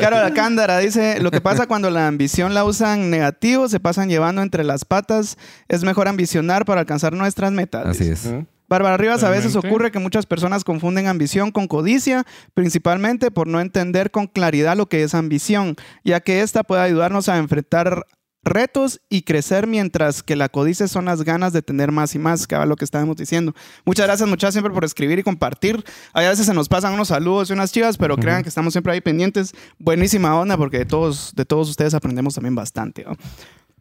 Caro 0.00 0.22
la 0.22 0.32
Cándara 0.34 0.78
dice, 0.78 1.20
lo 1.20 1.30
que 1.30 1.40
pasa 1.40 1.66
cuando 1.66 1.90
la 1.90 2.06
ambición 2.06 2.54
la 2.54 2.64
usan 2.64 3.10
negativo, 3.10 3.68
se 3.68 3.80
pasan 3.80 4.08
llevando 4.08 4.42
entre 4.42 4.64
las 4.64 4.84
patas, 4.84 5.36
es 5.68 5.82
mejor 5.84 6.08
ambicionar 6.08 6.64
para 6.64 6.80
alcanzar 6.80 7.12
nuestras 7.12 7.52
metas. 7.52 7.86
Así 7.86 8.08
dice. 8.10 8.38
es. 8.38 8.55
Bárbara 8.68 8.96
Rivas, 8.96 9.22
a 9.22 9.30
veces 9.30 9.56
ocurre 9.56 9.90
que 9.90 9.98
muchas 9.98 10.26
personas 10.26 10.64
confunden 10.64 11.06
ambición 11.06 11.52
con 11.52 11.68
codicia, 11.68 12.24
principalmente 12.54 13.30
por 13.30 13.46
no 13.46 13.60
entender 13.60 14.10
con 14.10 14.26
claridad 14.26 14.76
lo 14.76 14.86
que 14.86 15.02
es 15.02 15.14
ambición, 15.14 15.76
ya 16.04 16.20
que 16.20 16.40
esta 16.40 16.64
puede 16.64 16.82
ayudarnos 16.82 17.28
a 17.28 17.38
enfrentar 17.38 18.06
retos 18.46 19.00
y 19.10 19.22
crecer 19.22 19.66
mientras 19.66 20.22
que 20.22 20.36
la 20.36 20.48
codicia 20.48 20.88
son 20.88 21.04
las 21.04 21.22
ganas 21.22 21.52
de 21.52 21.62
tener 21.62 21.92
más 21.92 22.14
y 22.14 22.18
más, 22.18 22.46
que 22.46 22.54
era 22.54 22.64
lo 22.64 22.76
que 22.76 22.84
estábamos 22.84 23.16
diciendo. 23.16 23.54
Muchas 23.84 24.06
gracias, 24.06 24.28
muchas 24.28 24.54
siempre 24.54 24.72
por 24.72 24.84
escribir 24.84 25.18
y 25.18 25.22
compartir. 25.22 25.84
A 26.12 26.20
veces 26.20 26.46
se 26.46 26.54
nos 26.54 26.68
pasan 26.68 26.94
unos 26.94 27.08
saludos 27.08 27.50
y 27.50 27.52
unas 27.52 27.72
chivas, 27.72 27.98
pero 27.98 28.16
crean 28.16 28.42
que 28.42 28.48
estamos 28.48 28.72
siempre 28.72 28.92
ahí 28.92 29.00
pendientes. 29.00 29.52
Buenísima 29.78 30.38
onda 30.38 30.56
porque 30.56 30.78
de 30.78 30.86
todos, 30.86 31.34
de 31.34 31.44
todos 31.44 31.68
ustedes 31.68 31.92
aprendemos 31.92 32.34
también 32.34 32.54
bastante. 32.54 33.04
¿no? 33.04 33.16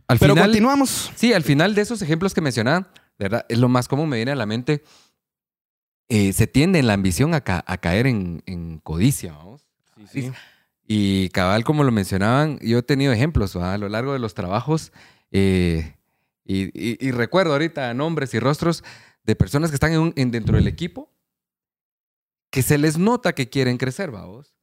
Al 0.08 0.20
Pero 0.20 0.34
final, 0.34 0.50
continuamos. 0.50 1.12
Sí, 1.16 1.34
al 1.34 1.44
final 1.44 1.76
de 1.76 1.82
esos 1.82 2.02
ejemplos 2.02 2.34
que 2.34 2.42
mencionaba, 2.42 2.88
¿verdad? 3.18 3.46
Es 3.50 3.60
lo 3.60 3.70
más 3.70 3.88
común, 3.88 4.10
me 4.10 4.18
viene 4.18 4.32
a 4.32 4.36
la 4.36 4.46
mente. 4.46 4.84
eh, 6.10 6.34
se 6.34 6.46
tiende 6.48 6.78
en 6.80 6.88
la 6.88 6.94
ambición 6.94 7.34
a, 7.34 7.42
ca- 7.42 7.64
a 7.66 7.78
caer 7.80 8.06
en, 8.08 8.44
en 8.46 8.78
codicia, 8.80 9.34
vamos. 9.34 9.66
Sí. 10.12 10.32
Y 10.88 11.30
cabal, 11.30 11.64
como 11.64 11.84
lo 11.84 11.92
mencionaban, 11.92 12.60
yo 12.60 12.78
he 12.80 12.84
tenido 12.84 13.12
ejemplos 13.12 13.58
¿va? 13.58 13.74
a 13.74 13.78
lo 13.80 13.90
largo 13.90 14.14
de 14.14 14.20
los 14.20 14.36
trabajos 14.36 14.92
eh, 15.32 15.96
y, 16.44 16.66
y- 16.80 16.98
y 17.00 17.12
recuerdo 17.12 17.54
ahorita 17.54 17.92
nombres 17.96 18.34
y 18.36 18.40
rostros 18.40 18.84
de 19.24 19.36
personas 19.36 19.72
que 19.72 19.76
están 19.78 19.94
en 19.94 20.00
un- 20.00 20.14
en- 20.16 20.30
dentro 20.30 20.58
del 20.58 20.68
equipo 20.68 21.12
que 22.52 22.62
se 22.62 22.78
les 22.78 22.98
nota 23.00 23.34
que 23.34 23.50
quieren 23.50 23.78
crecer, 23.78 24.12
vamos. 24.12 24.54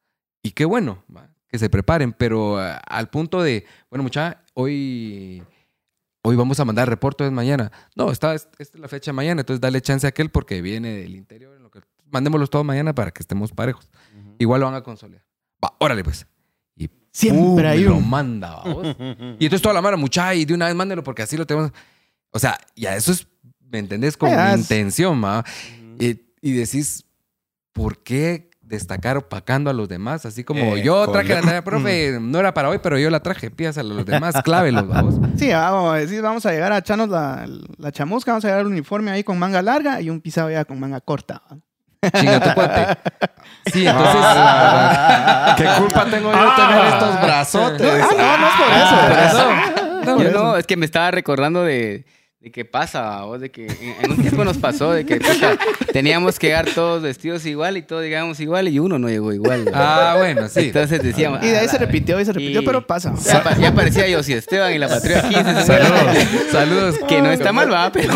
Y 0.43 0.53
qué 0.53 0.65
bueno, 0.65 1.03
¿va? 1.15 1.29
que 1.49 1.59
se 1.59 1.69
preparen, 1.69 2.13
pero 2.13 2.57
ah, 2.59 2.77
al 2.87 3.11
punto 3.11 3.43
de, 3.43 3.67
bueno, 3.91 4.03
mucha, 4.05 4.45
hoy, 4.55 5.43
hoy 6.23 6.37
vamos 6.37 6.59
a 6.61 6.65
mandar 6.65 6.89
reportes 6.89 7.31
mañana. 7.33 7.71
No, 7.97 8.11
está, 8.11 8.35
es- 8.35 8.49
esta 8.59 8.77
es 8.79 8.81
la 8.81 8.89
fecha 8.89 9.11
de 9.11 9.15
mañana, 9.15 9.41
entonces 9.43 9.61
dale 9.61 9.81
chance 9.81 10.07
a 10.07 10.11
aquel 10.11 10.31
porque 10.31 10.61
viene 10.63 10.91
del 10.99 11.15
interior. 11.17 11.57
en 11.57 11.63
lo 11.63 11.71
que- 11.71 11.81
mandémoslos 12.11 12.51
todo 12.51 12.65
mañana 12.65 12.95
para 12.95 13.11
que 13.11 13.23
estemos 13.23 13.53
parejos. 13.53 13.89
Igual 14.39 14.61
lo 14.61 14.67
van 14.67 14.75
a 14.77 14.83
consolidar. 14.83 15.25
Va, 15.65 15.75
órale 15.79 16.03
pues. 16.05 16.27
Y 16.77 16.89
Siempre 17.11 17.69
hay 17.69 17.85
lo 17.85 18.01
manda, 18.01 18.57
¿vamos? 18.57 18.97
Y 19.39 19.45
entonces 19.45 19.63
toda 19.63 19.75
la 19.75 19.83
mara, 19.83 19.97
mucha, 19.97 20.35
y 20.35 20.45
de 20.45 20.55
una 20.55 20.67
vez 20.67 20.75
mándelo 20.75 21.03
porque 21.03 21.23
así 21.23 21.37
lo 21.37 21.47
tenemos. 21.47 21.71
O 22.31 22.39
sea, 22.39 22.59
ya 22.75 22.97
eso 22.97 23.13
es, 23.13 23.27
¿me 23.61 23.79
entendés? 23.79 24.17
Con 24.17 24.31
intención, 24.61 25.23
¿va? 25.23 25.45
y, 25.99 26.21
y 26.41 26.53
decís, 26.53 27.05
¿por 27.73 28.03
qué 28.03 28.51
destacar 28.63 29.17
opacando 29.17 29.69
a 29.71 29.73
los 29.73 29.89
demás? 29.89 30.25
Así 30.25 30.45
como 30.45 30.77
Eh, 30.77 30.83
yo 30.83 31.07
traje 31.11 31.35
la 31.35 31.41
tarea, 31.43 31.63
profe, 31.65 32.19
no 32.21 32.39
era 32.39 32.55
para 32.55 32.69
hoy, 32.69 32.79
pero 32.83 32.99
yo 32.99 33.11
la 33.11 33.21
traje, 33.21 33.51
pídasela 33.51 33.93
a 33.93 33.97
los 33.99 34.07
demás, 34.07 34.35
clávelos, 34.43 34.89
vamos. 34.89 35.15
Sí, 35.39 35.51
vamos 35.51 35.93
a 35.95 35.97
decir, 35.99 36.23
vamos 36.23 36.47
a 36.47 36.53
llegar 36.53 36.73
a 36.73 36.79
echarnos 36.79 37.09
la, 37.09 37.47
la 37.79 37.93
chamusca, 37.93 38.33
vamos 38.33 38.45
a 38.45 38.49
llegar 38.49 38.61
al 38.61 38.67
uniforme 38.67 39.11
ahí 39.11 39.25
con 39.25 39.39
manga 39.39 39.61
larga 39.63 40.01
y 40.01 40.09
un 40.11 40.21
pisado 40.21 40.51
ya 40.51 40.65
con 40.65 40.79
manga 40.81 41.01
corta. 41.01 41.43
Chinga 42.19 42.41
tu 42.41 42.55
cuate. 42.55 42.99
Sí, 43.73 43.87
entonces. 43.87 44.21
¿Qué 45.57 45.65
culpa 45.79 46.05
tengo 46.07 46.33
yo 46.33 46.43
de 46.43 46.51
tener 46.57 46.85
estos 46.87 47.23
brazotes? 47.23 48.03
Ah, 48.03 48.09
no, 48.17 48.39
no 48.39 48.47
es 48.49 48.55
por 49.13 49.19
eso. 49.25 50.05
No, 50.05 50.23
Yo 50.23 50.29
eso. 50.31 50.39
no, 50.43 50.57
es 50.57 50.67
que 50.67 50.77
me 50.77 50.85
estaba 50.85 51.13
recordando 51.13 51.63
de, 51.63 52.05
de 52.43 52.51
qué 52.51 52.65
pasa, 52.65 53.23
vos, 53.23 53.41
de 53.41 53.53
que 53.53 53.67
en, 53.67 53.95
en 54.05 54.11
un 54.11 54.17
tiempo 54.17 54.45
nos 54.45 54.59
pasó 54.59 54.91
de 54.91 55.07
que 55.07 55.19
puta, 55.21 55.57
teníamos 55.93 56.41
que 56.41 56.49
llegar 56.49 56.67
todos 56.75 57.01
vestidos 57.01 57.47
igual 57.47 57.77
y 57.77 57.83
todos 57.83 58.03
llegamos 58.03 58.41
igual 58.41 58.67
y 58.67 58.81
uno 58.81 58.99
no 58.99 59.09
llegó 59.09 59.33
igual. 59.33 59.71
Ah, 59.73 60.17
bueno, 60.19 60.49
sí. 60.49 60.59
Entonces 60.61 61.01
decíamos. 61.05 61.41
Y 61.45 61.47
de 61.47 61.59
ahí 61.59 61.67
"Ah, 61.69 61.71
se 61.71 61.79
repitió 61.79 62.19
y 62.19 62.25
se 62.25 62.33
repitió, 62.33 62.63
y- 62.63 62.65
pero 62.67 62.85
pasa. 62.85 63.15
Ya, 63.25 63.57
ya 63.57 63.69
aparecía 63.69 64.09
yo, 64.09 64.25
si 64.25 64.33
Esteban 64.33 64.75
y 64.75 64.79
la 64.79 64.89
patrulla 64.89 65.23
15. 65.23 65.63
Saludos. 65.63 66.17
Saludos. 66.51 66.95
Que 67.09 67.23
no 67.23 67.31
está 67.31 67.53
mal, 67.53 67.73
va, 67.73 67.93
pero. 67.93 68.13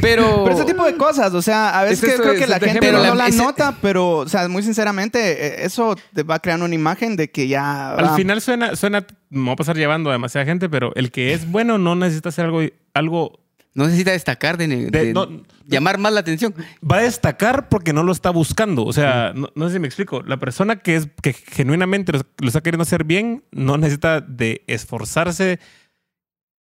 Pero, 0.00 0.44
Pero 0.44 0.56
ese 0.56 0.64
tipo 0.64 0.84
de 0.86 0.96
cosas, 0.96 1.34
o 1.34 1.42
sea, 1.42 1.78
a 1.78 1.84
veces 1.84 2.02
Es 2.02 2.10
que 2.16 2.20
creo 2.22 2.32
que 2.34 2.44
es 2.44 2.48
la 2.48 2.58
de 2.58 2.66
gente 2.70 2.86
ejemplo. 2.88 3.06
no 3.06 3.14
la 3.14 3.28
Ese- 3.28 3.36
nota, 3.36 3.76
pero, 3.82 4.18
o 4.18 4.28
sea, 4.28 4.48
muy 4.48 4.62
sinceramente, 4.62 5.18
eh, 5.62 5.64
eso 5.66 5.96
te 6.14 6.22
va 6.22 6.38
creando 6.38 6.64
una 6.64 6.74
imagen 6.74 7.14
de 7.16 7.30
que 7.30 7.46
ya... 7.46 7.92
Al 7.92 8.16
final 8.16 8.40
suena, 8.40 8.74
suena, 8.74 9.04
me 9.28 9.48
va 9.48 9.52
a 9.52 9.56
pasar 9.56 9.76
llevando 9.76 10.08
a 10.08 10.14
demasiada 10.14 10.46
gente, 10.46 10.70
pero 10.70 10.92
el 10.94 11.10
que 11.10 11.34
es 11.34 11.50
bueno 11.50 11.76
no 11.76 11.94
necesita 11.94 12.30
hacer 12.30 12.46
algo, 12.46 12.62
algo 12.94 13.39
No 13.72 13.84
necesita 13.84 14.10
destacar 14.10 14.56
de, 14.56 14.66
de- 14.66 14.90
De- 14.90 15.12
no- 15.12 15.28
llamar 15.64 15.98
más 15.98 16.12
la 16.12 16.20
atención. 16.20 16.54
va 16.88 16.96
a 16.96 17.02
destacar 17.02 17.68
porque 17.68 17.92
no 17.92 18.02
lo 18.02 18.10
está 18.12 18.30
buscando. 18.30 18.84
O 18.84 18.92
sea, 18.92 19.32
no, 19.34 19.50
no 19.54 19.68
sé 19.68 19.74
si 19.74 19.80
me 19.80 19.86
explico. 19.86 20.22
La 20.22 20.38
persona 20.38 20.76
que 20.80 20.96
es 20.96 21.08
que 21.22 21.32
genuinamente 21.32 22.12
lo, 22.12 22.20
lo 22.40 22.48
está 22.48 22.62
queriendo 22.62 22.82
hacer 22.82 23.04
bien 23.04 23.44
no 23.52 23.78
necesita 23.78 24.20
de 24.20 24.64
esforzarse 24.66 25.60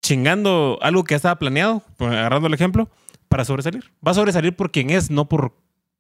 chingando 0.03 0.79
algo 0.83 1.05
que 1.05 1.12
ya 1.12 1.16
estaba 1.16 1.38
planeado, 1.38 1.83
agarrando 1.99 2.47
el 2.49 2.55
ejemplo, 2.55 2.88
para 3.29 3.44
sobresalir. 3.44 3.85
Va 4.07 4.12
a 4.12 4.14
sobresalir 4.14 4.55
por 4.55 4.71
quien 4.71 4.90
es, 4.90 5.11
no 5.11 5.29
por 5.29 5.55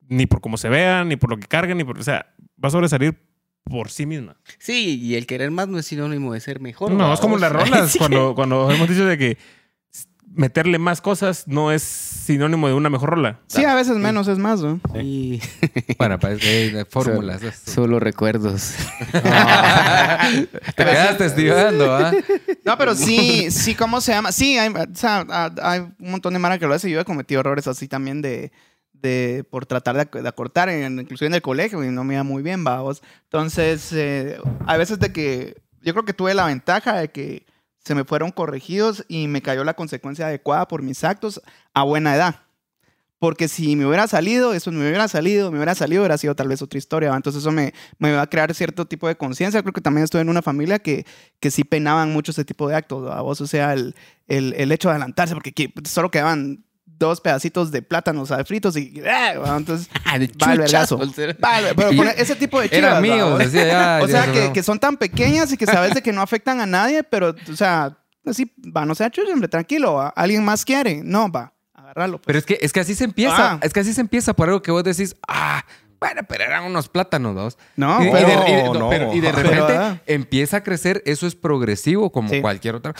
ni 0.08 0.26
por 0.26 0.40
cómo 0.40 0.56
se 0.56 0.68
vea, 0.68 1.04
ni 1.04 1.16
por 1.16 1.30
lo 1.30 1.36
que 1.38 1.46
carga, 1.46 1.74
ni 1.74 1.84
por, 1.84 1.98
o 1.98 2.02
sea, 2.02 2.34
va 2.62 2.68
a 2.68 2.70
sobresalir 2.70 3.18
por 3.64 3.90
sí 3.90 4.06
misma. 4.06 4.36
Sí, 4.58 4.98
y 5.02 5.16
el 5.16 5.26
querer 5.26 5.50
más 5.50 5.68
no 5.68 5.78
es 5.78 5.84
sinónimo 5.86 6.32
de 6.32 6.40
ser 6.40 6.60
mejor. 6.60 6.90
No, 6.92 7.08
¿va? 7.08 7.14
es 7.14 7.20
como 7.20 7.36
las 7.36 7.52
rolas, 7.52 7.94
cuando, 7.98 8.34
cuando 8.34 8.70
hemos 8.70 8.88
dicho 8.88 9.04
de 9.04 9.18
que 9.18 9.38
meterle 10.38 10.78
más 10.78 11.00
cosas 11.00 11.48
no 11.48 11.72
es 11.72 11.82
sinónimo 11.82 12.68
de 12.68 12.74
una 12.74 12.88
mejor 12.88 13.10
rola. 13.10 13.40
Sí, 13.48 13.64
a 13.64 13.74
veces 13.74 13.96
menos 13.96 14.28
es 14.28 14.38
más, 14.38 14.60
¿no? 14.60 14.80
Y- 14.98 15.40
Bueno, 15.98 16.18
parece 16.18 16.40
que 16.70 16.78
hay 16.78 16.84
fórmulas. 16.88 17.40
de 17.40 17.48
esto. 17.48 17.72
Solo 17.72 17.98
recuerdos. 18.00 18.72
Te 20.76 20.84
quedaste 20.84 21.26
estudiando, 21.26 21.92
¿ah? 21.94 22.12
No, 22.64 22.78
pero 22.78 22.94
sí, 22.94 23.50
sí, 23.50 23.74
¿cómo 23.74 24.00
se 24.00 24.12
llama? 24.12 24.32
Sí, 24.32 24.56
hay, 24.58 24.68
o 24.70 24.94
sea, 24.94 25.24
ha- 25.28 25.52
hay 25.62 25.80
un 25.80 26.10
montón 26.10 26.32
de 26.32 26.38
mara 26.38 26.58
que 26.58 26.66
lo 26.66 26.74
hace. 26.74 26.90
Yo 26.90 27.00
he 27.00 27.04
cometido 27.04 27.40
errores 27.40 27.66
así 27.66 27.88
también 27.88 28.22
de, 28.22 28.52
de 28.92 29.44
por 29.50 29.66
tratar 29.66 29.96
de, 29.96 30.20
de 30.22 30.28
acortar, 30.28 30.68
en, 30.68 31.00
inclusive 31.00 31.26
en 31.26 31.34
el 31.34 31.42
colegio, 31.42 31.82
y 31.84 31.88
no 31.88 32.04
me 32.04 32.14
iba 32.14 32.22
muy 32.22 32.42
bien, 32.42 32.62
vamos. 32.64 33.02
Entonces, 33.24 33.90
eh, 33.92 34.38
a 34.66 34.76
veces 34.76 34.98
de 34.98 35.12
que, 35.12 35.56
yo 35.82 35.92
creo 35.94 36.04
que 36.04 36.12
tuve 36.12 36.34
la 36.34 36.46
ventaja 36.46 36.94
de 36.96 37.08
que 37.08 37.46
se 37.88 37.94
me 37.94 38.04
fueron 38.04 38.30
corregidos 38.30 39.04
y 39.08 39.26
me 39.28 39.42
cayó 39.42 39.64
la 39.64 39.74
consecuencia 39.74 40.26
adecuada 40.26 40.68
por 40.68 40.82
mis 40.82 41.02
actos 41.04 41.40
a 41.74 41.82
buena 41.82 42.14
edad. 42.14 42.42
Porque 43.18 43.48
si 43.48 43.74
me 43.74 43.86
hubiera 43.86 44.06
salido, 44.06 44.52
eso 44.54 44.70
me 44.70 44.86
hubiera 44.86 45.08
salido, 45.08 45.50
me 45.50 45.56
hubiera 45.56 45.74
salido, 45.74 46.02
hubiera 46.02 46.18
sido 46.18 46.36
tal 46.36 46.48
vez 46.48 46.62
otra 46.62 46.78
historia. 46.78 47.12
Entonces 47.16 47.42
eso 47.42 47.50
me, 47.50 47.74
me 47.98 48.12
va 48.12 48.22
a 48.22 48.26
crear 48.28 48.54
cierto 48.54 48.86
tipo 48.86 49.08
de 49.08 49.16
conciencia. 49.16 49.60
Creo 49.62 49.72
que 49.72 49.80
también 49.80 50.04
estoy 50.04 50.20
en 50.20 50.28
una 50.28 50.42
familia 50.42 50.78
que, 50.78 51.04
que 51.40 51.50
sí 51.50 51.64
penaban 51.64 52.12
mucho 52.12 52.30
ese 52.30 52.44
tipo 52.44 52.68
de 52.68 52.76
actos. 52.76 53.08
¿va? 53.08 53.20
Vos, 53.22 53.40
o 53.40 53.46
sea, 53.46 53.72
el, 53.72 53.96
el, 54.28 54.54
el 54.56 54.70
hecho 54.70 54.88
de 54.88 54.92
adelantarse, 54.96 55.34
porque 55.34 55.72
solo 55.84 56.10
quedaban 56.10 56.64
dos 56.98 57.20
pedacitos 57.20 57.70
de 57.70 57.82
plátanos 57.82 58.30
fritos 58.44 58.76
y... 58.76 59.02
¡ah! 59.08 59.54
Entonces, 59.56 59.88
Ah, 60.04 60.18
va 60.18 60.52
el 60.52 60.58
vergazo. 60.58 61.00
el- 61.02 61.12
pero 61.76 61.92
Y- 61.92 61.96
poner 61.96 62.14
ese 62.18 62.34
tipo 62.36 62.60
de 62.60 62.68
chivas, 62.70 62.78
Eran 62.84 62.96
¿va? 62.96 63.00
míos, 63.00 63.30
Vos? 63.30 63.38
decía 63.38 63.66
ya. 63.66 64.00
O 64.04 64.08
sea, 64.08 64.24
se 64.26 64.32
que, 64.32 64.52
que 64.52 64.62
son 64.62 64.78
tan 64.78 64.96
pequeñas 64.96 65.52
y 65.52 65.56
que 65.56 65.66
sabes 65.66 65.94
de 65.94 66.02
que 66.02 66.12
no 66.12 66.22
afectan 66.22 66.60
a 66.60 66.66
nadie, 66.66 67.02
pero, 67.04 67.34
o 67.50 67.56
sea, 67.56 67.96
así, 68.26 68.52
va, 68.76 68.84
no 68.84 68.94
sea 68.94 69.10
hombre, 69.32 69.48
tranquilo, 69.48 69.94
¿va? 69.94 70.08
¿alguien 70.08 70.44
más 70.44 70.64
quiere? 70.64 71.02
No, 71.04 71.30
va, 71.30 71.52
agárralo. 71.74 72.18
pues. 72.18 72.26
Pero 72.26 72.38
es 72.38 72.46
que, 72.46 72.58
es 72.60 72.72
que 72.72 72.80
así 72.80 72.94
se 72.94 73.04
empieza. 73.04 73.52
Ah. 73.52 73.60
Es 73.62 73.72
que 73.72 73.80
así 73.80 73.92
se 73.94 74.00
empieza 74.00 74.34
por 74.34 74.48
algo 74.48 74.60
que 74.62 74.70
vos 74.70 74.82
decís, 74.84 75.14
ah, 75.28 75.64
bueno, 76.00 76.22
pero 76.28 76.44
eran 76.44 76.64
unos 76.64 76.88
plátanos, 76.88 77.34
¿vos? 77.34 77.58
No, 77.76 78.02
y, 78.02 78.08
y 78.08 78.10
pero- 78.12 78.28
de, 78.28 78.50
y 78.50 78.54
de- 78.54 78.62
no, 78.78 78.88
pero- 78.90 79.14
y 79.14 79.20
de 79.20 79.32
Pero, 79.32 79.50
repente 79.50 79.76
ah. 79.76 80.00
empieza 80.06 80.58
a 80.58 80.62
crecer, 80.62 81.02
eso 81.06 81.26
es 81.26 81.34
progresivo 81.34 82.10
como 82.12 82.28
Sí. 82.28 82.40
cualquier 82.40 82.74
otra. 82.76 82.94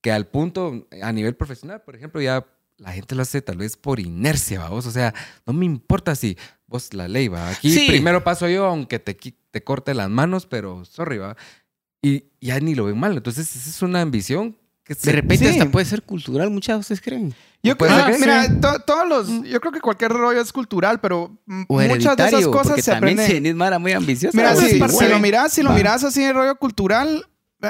Que 0.00 0.10
al 0.10 0.26
punto, 0.26 0.88
a 1.02 1.12
nivel 1.12 1.36
profesional, 1.36 1.82
por 1.82 1.94
ejemplo, 1.94 2.20
ya 2.20 2.44
la 2.82 2.92
gente 2.92 3.14
lo 3.14 3.22
hace 3.22 3.40
tal 3.42 3.56
vez 3.56 3.76
por 3.76 4.00
inercia, 4.00 4.60
¿va? 4.60 4.68
vos. 4.68 4.86
O 4.86 4.90
sea, 4.90 5.14
no 5.46 5.52
me 5.52 5.64
importa 5.64 6.14
si 6.16 6.36
vos 6.66 6.92
la 6.94 7.06
ley, 7.08 7.28
va. 7.28 7.48
Aquí 7.50 7.70
Sí. 7.72 7.86
primero 7.88 8.24
paso 8.24 8.48
yo, 8.48 8.66
aunque 8.66 8.98
te, 8.98 9.14
te 9.14 9.62
corte 9.64 9.94
las 9.94 10.10
manos, 10.10 10.46
pero 10.46 10.84
sorry, 10.84 11.18
va. 11.18 11.36
Y 12.02 12.24
ya 12.40 12.58
ni 12.60 12.74
lo 12.74 12.86
ven 12.86 12.98
mal. 12.98 13.16
Entonces, 13.16 13.54
esa 13.54 13.70
es 13.70 13.82
una 13.82 14.00
ambición 14.00 14.56
que 14.84 14.94
De 14.94 15.00
se 15.00 15.12
repente 15.12 15.44
Sí. 15.52 15.58
hasta 15.58 15.70
puede 15.70 15.86
ser 15.86 16.02
cultural, 16.02 16.50
muchas 16.50 16.80
¿ustedes 16.80 17.00
creen? 17.00 17.32
Yo 17.62 17.78
creo 17.78 18.04
que 18.06 18.18
mira, 18.18 18.46
sí. 18.46 18.54
to- 18.60 18.80
todos 18.80 19.08
los, 19.08 19.48
yo 19.48 19.60
creo 19.60 19.70
que 19.70 19.80
cualquier 19.80 20.10
rollo 20.10 20.40
es 20.40 20.52
cultural, 20.52 20.98
pero 21.00 21.38
mm, 21.46 21.62
O 21.68 21.80
muchas 21.80 22.16
de 22.16 22.26
esas 22.26 22.48
cosas 22.48 22.82
se 22.84 22.90
también 22.90 23.14
aprenden. 23.20 23.26
si 23.26 23.32
venís 23.34 23.54
mara 23.54 23.78
muy 23.78 23.92
ambiciosa. 23.92 24.36
Mira, 24.36 24.56
si, 24.56 24.70
si 24.70 25.08
lo 25.08 25.20
miras, 25.20 25.52
si 25.52 25.62
lo 25.62 25.70
Va. 25.70 25.76
miras 25.76 26.02
así 26.02 26.24
en 26.24 26.34
rollo 26.34 26.56
cultural, 26.56 27.24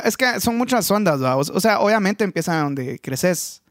es 0.05 0.17
que 0.17 0.41
son 0.41 0.57
muchas 0.57 0.91
ondas, 0.91 1.23
¿va? 1.23 1.37
O 1.37 1.41
o 1.41 1.61
sea, 1.61 1.81
obviamente 1.81 2.25
empieza 2.25 2.59
donde 2.63 2.99
creces. 2.99 3.62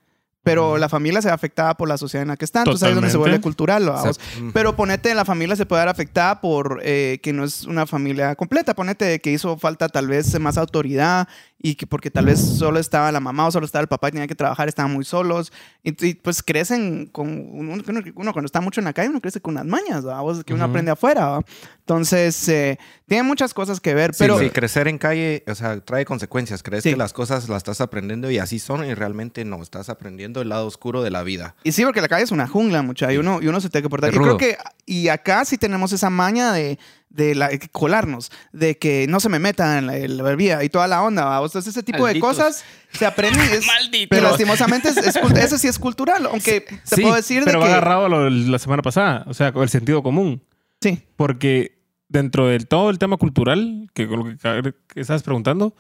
Pero 0.44 0.78
la 0.80 0.90
familia 0.90 1.22
se 1.22 1.28
ve 1.28 1.34
afectada 1.34 1.76
por 1.76 1.88
la 1.88 1.98
sociedad 1.98 2.24
en 2.24 2.30
la 2.30 2.38
que 2.38 2.46
está, 2.46 2.60
entonces 2.62 2.82
ahí 2.84 2.90
es 2.90 2.96
donde 2.96 3.10
se 3.10 3.14
Totalmente. 3.14 3.40
vuelve 3.40 3.44
cultural. 3.44 3.88
O 3.90 4.02
sea, 4.02 4.12
Pero 4.54 4.76
ponete, 4.76 5.14
la 5.14 5.24
familia 5.24 5.56
se 5.56 5.68
puede 5.68 5.84
ver 5.84 5.90
afectada 5.90 6.42
por 6.42 6.80
eh, 6.84 7.20
que 7.22 7.32
no 7.32 7.44
es 7.44 7.66
una 7.66 7.86
familia 7.86 8.36
completa. 8.36 8.74
Ponete 8.74 9.22
que 9.22 9.32
hizo 9.32 9.58
falta 9.58 9.88
tal 9.88 10.08
vez 10.08 10.40
más 10.40 10.58
autoridad 10.58 11.28
y 11.64 11.76
que 11.76 11.86
porque 11.88 12.10
tal 12.12 12.26
vez 12.26 12.40
solo 12.40 12.80
estaba 12.80 13.12
la 13.12 13.20
mamá 13.20 13.48
o 13.48 13.52
solo 13.52 13.66
estaba 13.66 13.82
el 13.82 13.88
papá 13.88 14.08
y 14.10 14.12
tenía 14.14 14.28
que 14.28 14.36
trabajar, 14.36 14.68
estaban 14.68 14.92
muy 14.92 15.06
solos. 15.06 15.52
Y, 15.84 16.06
y, 16.08 16.14
pues 16.16 16.42
crecen 16.44 17.06
con 17.08 17.28
uno, 17.30 17.74
uno- 17.88 18.02
uno 18.16 18.34
cuando 18.34 18.46
está 18.48 18.62
mucho 18.62 18.82
en 18.82 18.86
la 18.86 18.94
calle, 18.94 19.10
uno 19.10 19.22
crece 19.22 19.42
con 19.42 19.54
unas 19.54 19.66
mañas. 19.66 20.04
Vos, 20.04 20.44
que 20.44 20.54
uno 20.54 20.64
aprende 20.66 20.92
afuera. 20.92 21.28
¿va? 21.28 21.42
Entonces, 21.80 22.48
eh, 22.50 22.80
tiene 23.08 23.24
muchas 23.24 23.54
cosas 23.54 23.80
que 23.80 23.94
ver. 23.94 24.12
Pero 24.18 24.40
sí, 24.40 24.50
crecer 24.50 24.88
en 24.88 24.98
calle, 24.98 25.44
o 25.48 25.56
sea, 25.56 25.80
trae 25.82 26.06
consecuencias. 26.06 26.64
Crees 26.64 26.84
Sí. 26.84 26.92
que 26.92 26.96
las 26.98 27.14
cosas 27.14 27.50
las 27.50 27.58
estás 27.58 27.82
aprendiendo 27.82 28.30
y 28.32 28.38
así 28.38 28.60
son 28.60 28.86
y 28.86 28.94
realmente 28.94 29.44
no. 29.46 29.62
Estás 29.62 29.90
aprendiendo 29.90 30.42
el 30.42 30.50
lado 30.50 30.66
oscuro 30.68 31.02
de 31.04 31.12
la 31.12 31.24
vida. 31.24 31.56
Y 31.64 31.72
sí, 31.74 31.84
porque 31.84 32.02
la 32.02 32.08
calle 32.08 32.24
es 32.24 32.32
una 32.32 32.48
jungla, 32.48 32.82
mucha, 32.82 33.12
y 33.12 33.18
uno, 33.18 33.40
y 33.42 33.48
uno 33.48 33.60
se 33.62 33.70
tiene 33.70 33.84
que 33.84 33.90
portar. 33.90 34.10
Es 34.10 34.16
Y 34.16 34.20
creo 34.20 34.38
que, 34.38 34.58
y 34.86 35.10
acá 35.10 35.44
sí 35.46 35.58
tenemos 35.58 35.92
esa 35.92 36.10
maña 36.10 36.54
de, 36.54 36.80
de 37.12 37.36
la- 37.36 37.50
colarnos, 37.72 38.32
de 38.54 38.78
que 38.78 39.06
no 39.10 39.20
se 39.20 39.30
me 39.30 39.38
meta 39.40 39.78
en 39.78 39.88
la, 39.88 39.98
la 39.98 40.24
bebida 40.24 40.64
y 40.64 40.70
toda 40.70 40.88
la 40.88 41.04
onda, 41.04 41.26
¿va? 41.26 41.36
Entonces 41.46 41.68
ese 41.68 41.84
tipo 41.84 42.00
Malditos. 42.04 42.38
de 42.38 42.44
cosas 42.44 42.64
se 42.94 43.06
aprende 43.06 43.40
es, 43.54 43.66
Malditos. 43.68 44.08
pero 44.10 44.24
lastimosamente 44.30 44.90
es, 44.90 44.98
eso 44.98 45.58
sí 45.58 45.68
es 45.68 45.78
cultural, 45.78 46.26
aunque 46.28 46.62
te 46.62 46.80
Sí, 46.96 47.02
puedo 47.02 47.16
decir 47.16 47.44
pero 47.46 47.60
de 47.60 47.66
va 47.66 47.66
que... 47.68 47.72
agarrado 47.74 48.08
lo 48.10 48.30
la 48.30 48.60
semana 48.60 48.82
pasada, 48.82 49.26
o 49.28 49.34
sea, 49.34 49.52
con 49.52 49.64
el 49.64 49.70
sentido 49.70 50.02
común. 50.04 50.42
Sí, 50.82 51.00
Porque 51.16 51.80
dentro 52.10 52.48
del 52.48 52.68
todo 52.68 52.90
el 52.90 52.98
tema 52.98 53.18
cultural, 53.18 53.90
que 53.94 54.08
con 54.08 54.20
lo 54.20 54.26
que, 54.26 54.74
que 54.88 55.00
estabas 55.02 55.24
preguntando, 55.24 55.76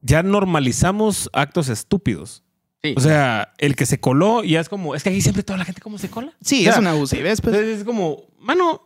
ya 0.00 0.22
normalizamos 0.22 1.28
actos 1.32 1.68
estúpidos. 1.68 2.44
Sí. 2.82 2.94
O 2.96 3.00
sea, 3.00 3.52
el 3.58 3.74
que 3.74 3.86
se 3.86 3.98
coló 3.98 4.44
ya 4.44 4.60
es 4.60 4.68
como, 4.68 4.94
es 4.94 5.02
que 5.02 5.08
aquí 5.10 5.20
siempre 5.20 5.42
toda 5.42 5.58
la 5.58 5.64
gente 5.64 5.80
como 5.80 5.98
se 5.98 6.08
cola. 6.08 6.32
sí, 6.40 6.60
O 6.60 6.62
sea, 6.64 6.72
es 6.74 6.78
una 6.78 6.90
abusivez, 6.92 7.40
pues. 7.40 7.56
Es 7.56 7.82
como, 7.84 8.22
mano, 8.38 8.82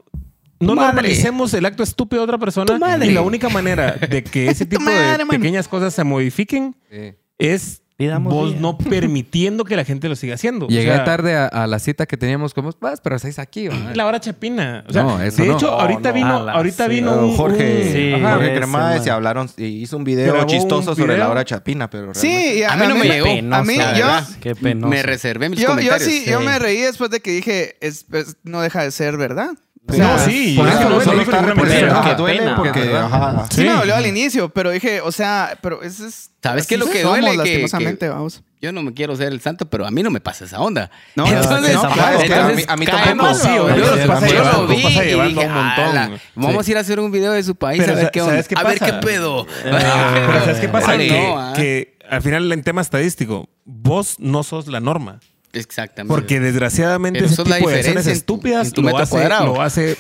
no 0.63 0.75
madre. 0.75 0.87
normalicemos 0.95 1.53
el 1.55 1.65
acto 1.67 1.83
estúpido 1.83 2.23
de 2.23 2.25
otra 2.25 2.39
persona. 2.39 2.99
Y 3.05 3.11
la 3.11 3.23
única 3.23 3.49
manera 3.49 3.93
de 3.93 4.23
que 4.25 4.49
ese 4.49 4.67
tipo 4.67 4.83
madre, 4.83 5.19
de 5.19 5.25
mano. 5.25 5.31
pequeñas 5.31 5.69
cosas 5.69 5.95
se 5.95 6.05
modifiquen 6.05 6.75
Sí. 6.91 7.15
es 7.39 7.79
Pidamos 7.95 8.33
vos 8.33 8.51
día. 8.53 8.61
no 8.61 8.79
permitiendo 9.07 9.65
que 9.65 9.77
la 9.77 9.85
gente 9.85 10.09
lo 10.09 10.17
siga 10.17 10.35
haciendo. 10.35 10.67
O 10.67 10.69
Llegué 10.69 10.93
sea, 10.95 11.05
tarde 11.05 11.37
a, 11.37 11.47
a 11.47 11.67
la 11.69 11.79
cita 11.79 12.07
que 12.07 12.17
teníamos 12.17 12.53
como, 12.55 12.73
vas, 12.81 13.01
pero 13.01 13.15
estáis 13.17 13.39
aquí. 13.39 13.69
La 13.95 14.07
hora 14.07 14.19
chapina. 14.19 14.85
O 14.89 14.93
sea, 14.93 15.03
No, 15.03 15.21
eso 15.23 15.43
de 15.43 15.49
no. 15.51 15.55
hecho, 15.57 15.67
No, 15.67 15.73
ahorita 15.81 16.09
no. 16.09 16.15
vino, 16.15 16.37
A 16.39 16.43
la 16.43 16.53
ahorita 16.53 16.85
sí. 16.87 16.91
vino 16.91 17.15
un, 17.27 17.37
Jorge, 17.37 17.83
un- 17.87 17.93
Sí, 17.93 18.13
ajá, 18.15 18.35
Jorge 18.37 18.55
Cremades 18.55 18.99
man. 19.01 19.07
y 19.07 19.11
hablaron, 19.11 19.51
y 19.57 19.65
hizo 19.83 19.97
un 19.99 20.05
video 20.05 20.33
Grabó 20.33 20.41
un 20.41 20.47
chistoso 20.49 20.95
sobre 20.95 21.15
video. 21.15 21.19
la 21.19 21.31
hora 21.31 21.45
chapina, 21.45 21.89
pero 21.91 22.13
Sí, 22.15 22.29
realmente- 22.29 22.59
y 22.59 22.63
A 22.65 22.77
mí 22.77 22.87
no 22.89 22.97
me 22.97 23.05
llegó. 23.09 23.55
A 23.57 23.63
mí, 23.63 23.77
yo. 23.99 24.07
Qué 24.41 24.57
penoso. 24.57 24.89
Me 24.89 25.03
reservé 25.03 25.49
mis 25.51 25.61
yo, 25.61 25.65
yo 25.67 25.71
comentarios. 25.75 26.09
sí, 26.09 26.25
yo 26.29 26.41
sí. 26.41 26.47
me 26.47 26.59
reí 26.59 26.79
después 26.81 27.11
de 27.11 27.21
que 27.21 27.31
dije, 27.31 27.77
es, 27.81 28.07
es- 28.13 28.37
no 28.43 28.63
deja 28.63 28.83
de 28.83 28.91
ser 28.91 29.17
verdad. 29.17 29.51
O 29.89 29.93
No, 29.97 29.97
sea, 29.97 30.19
sí, 30.21 30.55
por 30.57 30.69
es 30.69 30.75
eso 30.77 30.89
no 30.89 30.99
dijo 31.01 31.21
está. 31.23 32.03
Qué 32.05 32.09
que 32.11 32.15
duele 32.15 32.39
pena. 32.41 32.57
porque, 32.57 32.97
ajá. 32.97 33.47
Sí, 33.51 33.57
Sí. 33.57 33.65
me 33.65 33.73
dolió 33.75 33.97
al 33.97 34.07
inicio, 34.07 34.49
pero 34.49 34.71
dije, 34.71 35.01
o 35.01 35.11
sea, 35.11 35.59
pero 35.61 35.83
eso 35.83 36.07
es... 36.07 36.31
¿Sabes 36.43 36.67
qué 36.69 36.75
es 36.75 36.81
lo 36.81 36.87
que 36.87 37.03
somos, 37.03 37.19
duele? 37.19 37.31
Que- 37.33 37.37
lastimosamente, 37.37 38.07
que- 38.07 38.11
vamos. 38.11 38.43
Yo 38.61 38.71
no 38.71 38.81
me 38.85 38.95
quiero 38.95 39.17
ser 39.17 39.33
el 39.33 39.41
santo, 39.41 39.67
pero 39.69 39.85
a 39.85 39.91
mí 39.91 40.05
no 40.05 40.11
me 40.11 40.21
pasa 40.21 40.45
esa 40.45 40.61
onda. 40.61 40.89
No, 41.17 41.27
entonces, 41.27 41.75
no, 41.75 41.83
claro, 41.91 42.21
entonces 42.21 42.39
a 42.39 42.55
mí- 42.55 42.65
a 42.69 42.77
mí 42.77 42.87
tampoco. 42.87 43.35
Sí, 43.35 43.49
yo, 43.57 43.67
pasa 44.07 44.53
lo 44.53 44.67
vi 44.69 44.83
pasa 44.85 45.05
y 45.05 45.09
dije, 45.09 45.17
un 45.17 45.53
montón. 45.53 45.85
"Ala, 45.85 46.11
vamos 46.37 46.69
a 46.69 46.71
ir 46.71 46.77
a 46.77 46.81
hacer 46.81 47.01
un 47.01 47.11
video 47.11 47.33
de 47.33 47.43
su 47.43 47.57
país 47.57 47.81
Pero 47.81 47.95
a 47.95 47.97
ver 47.97 48.11
qué 48.13 48.21
onda. 48.21 48.35
¿sabes 48.35 48.47
qué 48.49 48.55
a 48.57 48.63
ver 48.63 48.79
pasa? 48.79 49.01
qué 49.01 49.07
pedo. 49.07 49.47
Pero 49.65 49.81
¿sabes 49.81 50.61
qué 50.61 50.69
pasa? 50.69 50.97
Que, 50.97 51.09
no, 51.11 51.39
ah. 51.41 51.53
que 51.57 51.99
al 52.09 52.23
final 52.23 52.53
en 52.53 52.63
tema 52.63 52.83
estadístico, 52.83 53.49
vos 53.65 54.15
no 54.21 54.45
sos 54.45 54.69
la 54.69 54.79
norma. 54.79 55.19
Exactamente. 55.53 56.15
Porque 56.15 56.41
desgraciadamente 56.41 57.21
Pero 57.21 57.31
ese 57.33 57.43
tipo 57.45 57.69
de 57.69 57.77
acciones 57.79 58.07
estúpidas 58.07 58.77
lo, 58.79 58.97
hace, 58.99 59.29
lo 59.29 59.63
hace 59.63 59.97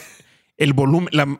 el 0.56 0.72
volumen, 0.72 1.08
la- 1.12 1.38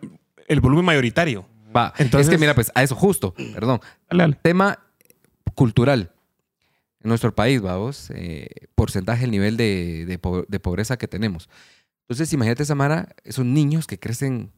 el 0.48 0.60
volumen 0.60 0.84
mayoritario. 0.84 1.48
Va. 1.74 1.92
Entonces- 1.98 2.28
es 2.28 2.30
que 2.34 2.38
mira, 2.38 2.54
pues 2.54 2.70
a 2.74 2.82
eso 2.82 2.94
justo, 2.94 3.34
perdón. 3.54 3.80
Dale, 4.10 4.22
dale. 4.24 4.38
Tema 4.42 4.78
cultural. 5.54 6.12
En 7.02 7.08
nuestro 7.08 7.34
país, 7.34 7.60
vamos, 7.60 8.10
eh, 8.14 8.48
porcentaje, 8.74 9.24
el 9.24 9.30
nivel 9.32 9.56
de, 9.56 10.04
de 10.06 10.44
de 10.48 10.60
pobreza 10.60 10.96
que 10.98 11.08
tenemos. 11.08 11.48
Entonces, 12.02 12.32
imagínate, 12.32 12.64
Samara, 12.64 13.08
esos 13.24 13.44
niños 13.44 13.86
que 13.86 13.98
crecen 13.98 14.52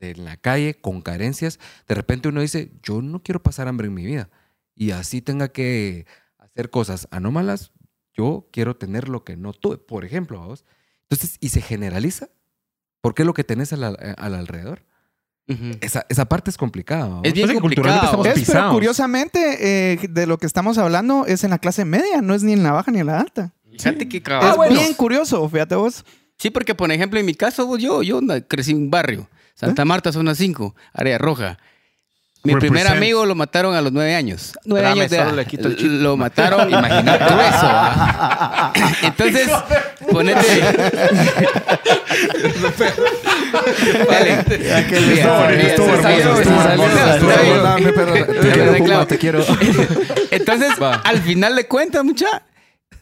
en 0.00 0.24
la 0.24 0.36
calle 0.36 0.74
con 0.74 1.02
carencias. 1.02 1.60
De 1.86 1.94
repente 1.94 2.28
uno 2.28 2.40
dice, 2.40 2.72
yo 2.82 3.00
no 3.02 3.22
quiero 3.22 3.42
pasar 3.42 3.68
hambre 3.68 3.86
en 3.86 3.94
mi 3.94 4.04
vida. 4.04 4.28
Y 4.74 4.90
así 4.90 5.22
tenga 5.22 5.48
que 5.48 6.06
hacer 6.38 6.70
cosas 6.70 7.06
anómalas, 7.10 7.72
yo 8.14 8.48
quiero 8.52 8.76
tener 8.76 9.08
lo 9.08 9.24
que 9.24 9.36
no 9.36 9.52
tuve, 9.52 9.78
por 9.78 10.04
ejemplo, 10.04 10.40
vamos. 10.40 10.64
Entonces, 11.02 11.36
y 11.40 11.50
se 11.50 11.60
generaliza. 11.60 12.28
¿Por 13.00 13.14
qué 13.14 13.24
lo 13.24 13.34
que 13.34 13.44
tenés 13.44 13.72
al, 13.72 13.84
al 13.84 14.34
alrededor? 14.34 14.86
Ujú. 15.46 15.76
Esa, 15.82 16.06
esa 16.08 16.24
parte 16.24 16.50
es 16.50 16.56
complicada. 16.56 17.20
Es 17.22 17.34
bien 17.34 17.58
culturalmente 17.60 18.06
complicado. 18.06 18.24
estamos 18.24 18.26
Es, 18.26 18.50
pero 18.50 18.70
curiosamente, 18.70 19.92
eh, 19.92 19.98
de 20.08 20.26
lo 20.26 20.38
que 20.38 20.46
estamos 20.46 20.78
hablando 20.78 21.26
es 21.26 21.44
en 21.44 21.50
la 21.50 21.58
clase 21.58 21.84
media, 21.84 22.22
no 22.22 22.34
es 22.34 22.42
ni 22.42 22.54
en 22.54 22.62
la 22.62 22.72
baja 22.72 22.90
ni 22.90 23.00
en 23.00 23.06
la 23.06 23.20
alta. 23.20 23.52
Fíjate 23.78 24.08
que 24.08 24.18
es 24.18 24.22
cabal. 24.22 24.70
bien 24.70 24.94
curioso, 24.94 25.46
fíjate 25.48 25.74
vos. 25.74 26.04
Sí, 26.38 26.50
porque 26.50 26.74
por 26.74 26.90
ejemplo, 26.90 27.18
en 27.20 27.26
mi 27.26 27.34
caso, 27.34 27.76
yo, 27.76 28.02
yo 28.02 28.20
crecí 28.48 28.70
en 28.70 28.78
un 28.78 28.90
barrio. 28.90 29.28
Santa 29.54 29.84
Marta, 29.84 30.10
zona 30.12 30.34
5, 30.34 30.74
área 30.92 31.18
roja. 31.18 31.58
Mi 32.44 32.54
primer 32.56 32.86
amigo 32.86 33.24
lo 33.26 33.34
mataron 33.34 33.74
a 33.74 33.80
los 33.80 33.90
nueve 33.92 34.14
años. 34.14 34.52
Nueve 34.64 34.86
años 34.86 35.10
de 35.10 35.16
solo 35.16 35.28
edad. 35.30 35.36
le 35.36 35.46
quito 35.46 35.68
el 35.68 35.76
chip. 35.76 35.86
Lo 35.90 36.16
mataron, 36.18 36.68
imagínate 36.70 37.24
eso. 37.24 37.66
¿va? 37.66 38.72
Entonces, 39.02 39.48
ponete. 40.10 40.40
Dale. 44.08 44.32
Estuvo 44.32 45.34
bueno, 45.34 45.56
Mira, 45.56 45.68
estuvo 45.68 45.86
se 45.86 45.92
hermoso, 45.92 46.02
salió, 46.02 46.38
estuvo 46.38 46.62
se 46.62 46.68
hermoso, 46.68 46.90
salió, 46.90 47.14
estuvo 47.14 47.30
está 47.30 47.42
bien. 47.42 47.54
hermoso. 47.56 47.62
Dame, 47.72 47.92
pero- 47.92 48.12
te 48.12 48.18
Ya 48.34 48.52
quiero, 48.52 48.72
me 48.72 48.78
Puma, 48.78 48.86
clavo. 48.88 49.06
te 49.06 49.18
quiero. 49.18 49.44
Entonces, 50.30 50.70
Va. 50.82 50.94
al 50.96 51.18
final 51.20 51.56
de 51.56 51.66
cuentas, 51.66 52.04
mucha, 52.04 52.42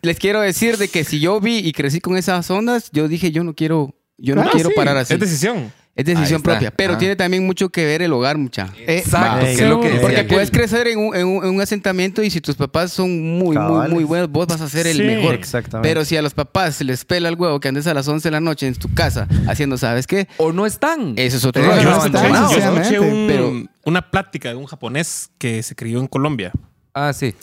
les 0.03 0.19
quiero 0.19 0.41
decir 0.41 0.77
de 0.79 0.89
que 0.89 1.05
si 1.05 1.21
yo 1.21 1.41
vi 1.41 1.59
y 1.59 1.73
crecí 1.73 2.01
con 2.01 2.17
esas 2.17 2.51
ondas, 2.51 2.91
yo 2.93 3.09
dije, 3.09 3.33
yo 3.33 3.45
no 3.45 3.55
quiero, 3.55 3.95
yo 4.19 4.35
no 4.35 4.43
Ah, 4.43 4.49
quiero 4.53 4.69
sí, 4.71 4.75
parar 4.77 4.97
así. 4.97 5.15
Es 5.15 5.21
decisión. 5.21 5.73
Es 5.95 6.07
decisión 6.07 6.41
propia, 6.43 6.71
pero 6.71 6.95
Ah. 6.95 6.99
tiene 6.99 7.17
también 7.17 7.45
mucho 7.45 7.69
que 7.69 7.85
ver 7.85 8.01
el 8.01 8.15
hogar, 8.15 8.39
mucha. 8.39 8.73
Exacto, 8.87 9.45
Ey, 9.45 9.57
que 9.57 9.63
es 9.65 9.69
lo 9.69 9.79
que 9.79 9.89
decía 9.89 10.01
Porque 10.01 10.25
puedes 10.25 10.51
crecer 10.51 10.87
en 10.89 10.99
un, 10.99 11.15
en 11.15 11.27
un- 11.27 11.45
en 11.45 11.51
un 11.55 11.61
asentamiento 11.61 12.23
y 12.23 12.31
si 12.31 12.41
tus 12.41 12.57
papás 12.57 12.93
son 12.93 13.11
muy, 13.39 13.49
muy, 13.49 13.57
Cabales. 13.57 13.93
muy 13.93 14.05
buenos, 14.05 14.31
vos 14.31 14.47
vas 14.47 14.63
a 14.63 14.71
ser 14.71 14.87
el 14.87 14.97
Sí, 14.97 15.03
mejor. 15.03 15.35
exactamente. 15.35 15.87
Pero 15.87 16.07
si 16.07 16.17
a 16.17 16.23
los 16.23 16.33
papás 16.33 16.77
se 16.77 16.85
les 16.85 17.05
pela 17.05 17.29
el 17.29 17.35
huevo 17.35 17.61
que 17.61 17.69
andes 17.69 17.87
a 17.87 17.93
las 17.93 18.09
11 18.09 18.29
de 18.29 18.33
la 18.33 18.41
noche 18.41 18.67
en 18.67 18.75
tu 18.75 18.93
casa 18.95 19.29
haciendo, 19.47 19.77
¿sabes 19.77 20.07
qué? 20.07 20.29
O 20.39 20.51
no 20.51 20.65
están. 20.65 21.13
Eso 21.19 21.37
es 21.37 21.45
otro 21.45 21.63
rollo. 21.63 21.83
no 21.83 22.07
escuché, 22.07 22.29
yo 22.29 22.57
escuché 22.79 22.99
un- 23.01 23.27
Pero- 23.29 23.53
una 23.85 24.11
plática 24.11 24.49
de 24.49 24.55
un 24.55 24.65
japonés 24.65 25.31
que 25.37 25.63
se 25.63 25.75
crió 25.75 26.01
en 26.01 26.07
Colombia. 26.07 26.53
Ah, 26.95 27.13
sí. 27.13 27.35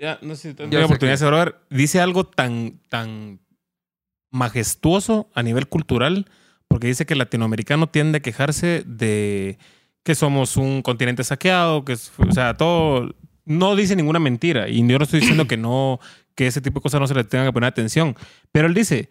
Ya, 0.00 0.18
no 0.22 0.34
sé 0.34 0.48
si 0.50 0.54
tengo 0.54 0.68
oportunidad 0.84 0.98
que- 0.98 1.24
de 1.24 1.30
saber. 1.30 1.54
Dice 1.70 2.00
algo 2.00 2.24
tan, 2.24 2.80
tan 2.88 3.38
majestuoso 4.30 5.28
a 5.34 5.42
nivel 5.42 5.68
cultural, 5.68 6.26
porque 6.68 6.86
dice 6.86 7.06
que 7.06 7.14
el 7.14 7.18
latinoamericano 7.18 7.88
tiende 7.88 8.18
a 8.18 8.20
quejarse 8.20 8.82
de 8.86 9.58
que 10.04 10.14
somos 10.14 10.56
un 10.56 10.82
continente 10.82 11.24
saqueado, 11.24 11.84
que 11.84 11.92
es, 11.94 12.12
o 12.16 12.32
sea, 12.32 12.54
todo, 12.56 13.14
no 13.44 13.76
dice 13.76 13.96
ninguna 13.96 14.18
mentira. 14.18 14.68
Y 14.68 14.86
yo 14.86 14.98
no 14.98 15.04
estoy 15.04 15.20
diciendo 15.20 15.46
que 15.46 15.56
no, 15.56 15.98
que 16.34 16.46
ese 16.46 16.60
tipo 16.60 16.80
de 16.80 16.82
cosas 16.82 17.00
no 17.00 17.06
se 17.06 17.14
le 17.14 17.24
tengan 17.24 17.46
que 17.48 17.52
poner 17.52 17.68
atención. 17.68 18.16
Pero 18.52 18.68
él 18.68 18.74
dice, 18.74 19.10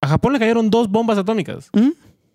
a 0.00 0.08
Japón 0.08 0.32
le 0.34 0.38
cayeron 0.38 0.70
dos 0.70 0.88
bombas 0.88 1.18
atómicas. 1.18 1.70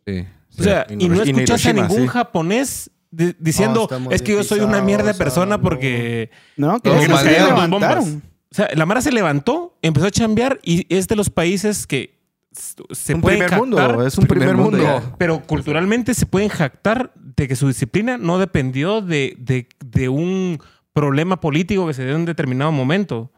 Sí. 0.06 0.26
O 0.58 0.64
sea, 0.64 0.86
Sí, 0.90 0.96
y 1.00 1.08
no 1.10 1.24
y 1.24 1.30
escuchas 1.30 1.66
a 1.68 1.74
ningún 1.74 2.02
sí. 2.02 2.08
japonés 2.08 2.92
di- 3.12 3.36
diciendo, 3.40 3.88
es 4.10 4.22
que 4.22 4.32
yo 4.34 4.44
soy 4.44 4.60
una 4.62 4.82
mierda 4.82 5.14
de 5.14 5.14
persona 5.14 5.58
no". 5.58 5.62
porque... 5.64 6.32
No, 6.58 6.80
que 6.82 6.90
nos 6.90 7.24
cayeron 7.24 7.50
dos 7.50 7.62
levantaron. 7.70 7.70
bombas. 8.04 8.24
O 8.52 8.56
sea, 8.56 8.68
la 8.74 8.86
Mara 8.88 9.02
se 9.02 9.12
levantó, 9.12 9.78
empezó 9.84 10.08
a 10.08 10.12
chambear 10.12 10.60
y 10.64 10.86
es 10.94 11.08
de 11.08 11.16
los 11.16 11.30
países 11.30 11.86
que 11.86 12.19
se 12.52 13.14
un 13.16 13.22
pueden 13.22 13.40
primer 13.40 13.50
jactar, 13.52 13.60
mundo, 13.92 14.06
es 14.08 14.18
un 14.18 14.26
primer, 14.26 14.50
primer 14.50 14.64
mundo. 14.66 14.78
mundo. 14.86 15.16
pero 15.18 15.42
culturalmente 15.44 16.14
se 16.14 16.26
pueden 16.26 16.50
jactar 16.50 17.12
de 17.16 17.48
que 17.48 17.56
su 17.56 17.68
disciplina 17.68 18.18
no 18.18 18.40
dependió 18.40 19.02
de, 19.02 19.36
de- 19.40 19.68
de 19.86 20.10
un 20.10 20.60
problema 20.94 21.40
político 21.40 21.86
que 21.88 21.94
se 21.94 22.04
dio 22.04 22.12
en 22.16 22.22
un 22.22 22.26
determinado 22.26 22.72
momento. 22.72 23.32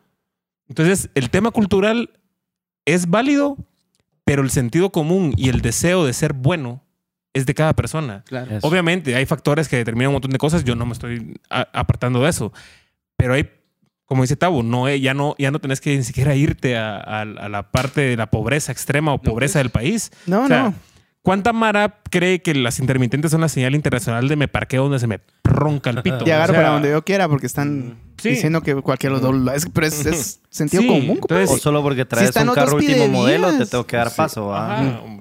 Entonces, 0.69 1.10
el 1.15 1.30
tema 1.30 1.52
cultural 1.52 2.10
es 2.86 3.10
válido, 3.10 3.58
pero 4.24 4.41
el 4.41 4.50
sentido 4.50 4.91
común 4.91 5.34
y 5.36 5.50
el 5.50 5.62
deseo 5.62 6.06
de 6.06 6.13
ser 6.13 6.34
bueno 6.34 6.82
es 7.34 7.45
de 7.45 7.54
cada 7.54 7.74
persona. 7.74 8.24
Claro. 8.26 8.58
Obviamente, 8.62 9.15
hay 9.15 9.26
factores 9.26 9.67
que 9.67 9.78
determinan 9.78 10.10
un 10.10 10.13
montón 10.13 10.32
de 10.32 10.38
cosas. 10.38 10.63
Yo 10.63 10.76
no 10.76 10.86
me 10.86 10.93
estoy 10.93 11.39
apartando 11.50 12.21
de 12.24 12.30
eso. 12.30 12.52
Pero 13.17 13.34
hay, 13.34 13.50
como 14.12 14.24
dice 14.24 14.36
Tabo, 14.36 14.62
no, 14.62 14.89
eh, 14.89 15.00
ya, 15.00 15.13
no, 15.13 15.36
ya 15.39 15.52
no 15.52 15.60
tenés 15.60 15.80
que 15.80 15.95
ni 15.95 16.04
siquiera 16.04 16.36
irte 16.36 16.76
a, 16.78 16.97
a- 16.97 17.21
a 17.21 17.47
la 17.47 17.71
parte 17.71 18.02
de 18.02 18.17
la 18.17 18.30
pobreza 18.30 18.74
extrema 18.74 19.13
o 19.13 19.21
pobreza 19.21 19.60
del 19.60 19.69
país. 19.69 20.12
No, 20.26 20.43
O 20.43 20.47
sea, 20.47 20.63
no. 20.63 20.74
¿Cuánta 21.21 21.54
Mara 21.54 22.00
cree 22.10 22.41
que 22.41 22.54
las 22.54 22.80
intermitentes 22.80 23.32
son 23.32 23.39
la 23.39 23.47
señal 23.47 23.74
internacional 23.74 24.28
de 24.28 24.36
me 24.36 24.50
parqueo 24.50 24.84
donde 24.84 25.00
se 25.00 25.08
me 25.08 25.21
ronca 25.45 25.91
el 25.91 26.02
pito? 26.02 26.19
Llegar 26.26 26.50
O 26.50 26.54
sea, 26.54 26.62
para 26.62 26.74
donde 26.74 26.89
yo 26.89 27.06
quiera 27.06 27.30
porque 27.30 27.45
están 27.45 28.00
Sí. 28.17 28.32
diciendo 28.32 28.62
que 28.62 28.76
cualquier 28.76 29.13
los 29.13 29.21
dos. 29.21 29.34
Es, 29.56 29.65
pero 29.74 29.88
es, 29.88 30.06
es 30.06 30.41
sentido 30.50 30.82
Sí, 30.84 30.89
común. 30.89 31.15
compadre. 31.17 31.45
O 31.45 31.58
solo 31.58 31.82
porque 31.82 32.04
traes 32.04 32.36
un 32.36 32.54
carro 32.54 32.76
último 32.76 33.08
modelo, 33.08 33.58
te 33.58 33.65
tengo 33.65 33.86
que 33.88 33.95
dar 33.95 34.13
paso. 34.13 34.54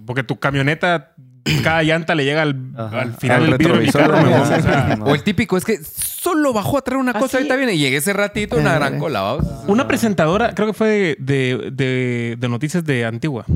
porque 0.05 0.25
tu 0.25 0.37
camioneta, 0.41 1.15
cada 1.63 1.83
llanta 1.83 2.15
le 2.15 2.25
llega 2.25 2.43
al, 2.43 2.55
final 3.19 3.43
Al 3.45 3.51
del 3.51 3.59
vidrio 3.59 3.77
de 3.79 3.87
mi 3.87 3.91
carro. 3.93 4.19
o 4.43 4.47
sea, 4.47 4.97
No. 4.99 5.05
O 5.07 5.15
el 5.15 5.23
típico 5.23 5.57
es 5.57 5.65
que 5.65 5.79
solo 5.83 6.53
bajó 6.53 6.79
a 6.79 6.83
traer 6.83 7.01
una 7.01 7.13
cosa, 7.15 7.39
ahorita 7.39 7.57
viene 7.57 7.75
y 7.75 7.79
llegué 7.79 7.97
ese 7.97 8.13
ratito, 8.13 8.57
una 8.57 8.75
gran 8.75 8.99
cola. 8.99 9.21
vamos. 9.23 9.47
Una 9.67 9.87
presentadora, 9.89 10.55
creo 10.55 10.67
que 10.69 10.75
fue 10.75 10.89
de, 10.89 11.17
de- 11.19 11.71
de- 11.73 12.37
de 12.39 12.49
noticias 12.49 12.85
de 12.85 13.05
Antigua. 13.05 13.45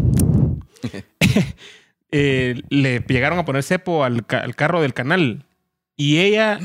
Eh, 2.16 2.62
le 2.68 3.00
llegaron 3.08 3.40
a 3.40 3.44
poner 3.44 3.64
cepo 3.64 4.04
al, 4.04 4.24
al 4.28 4.54
carro 4.54 4.80
del 4.80 4.94
canal 4.94 5.46
y 5.96 6.18
ella 6.18 6.60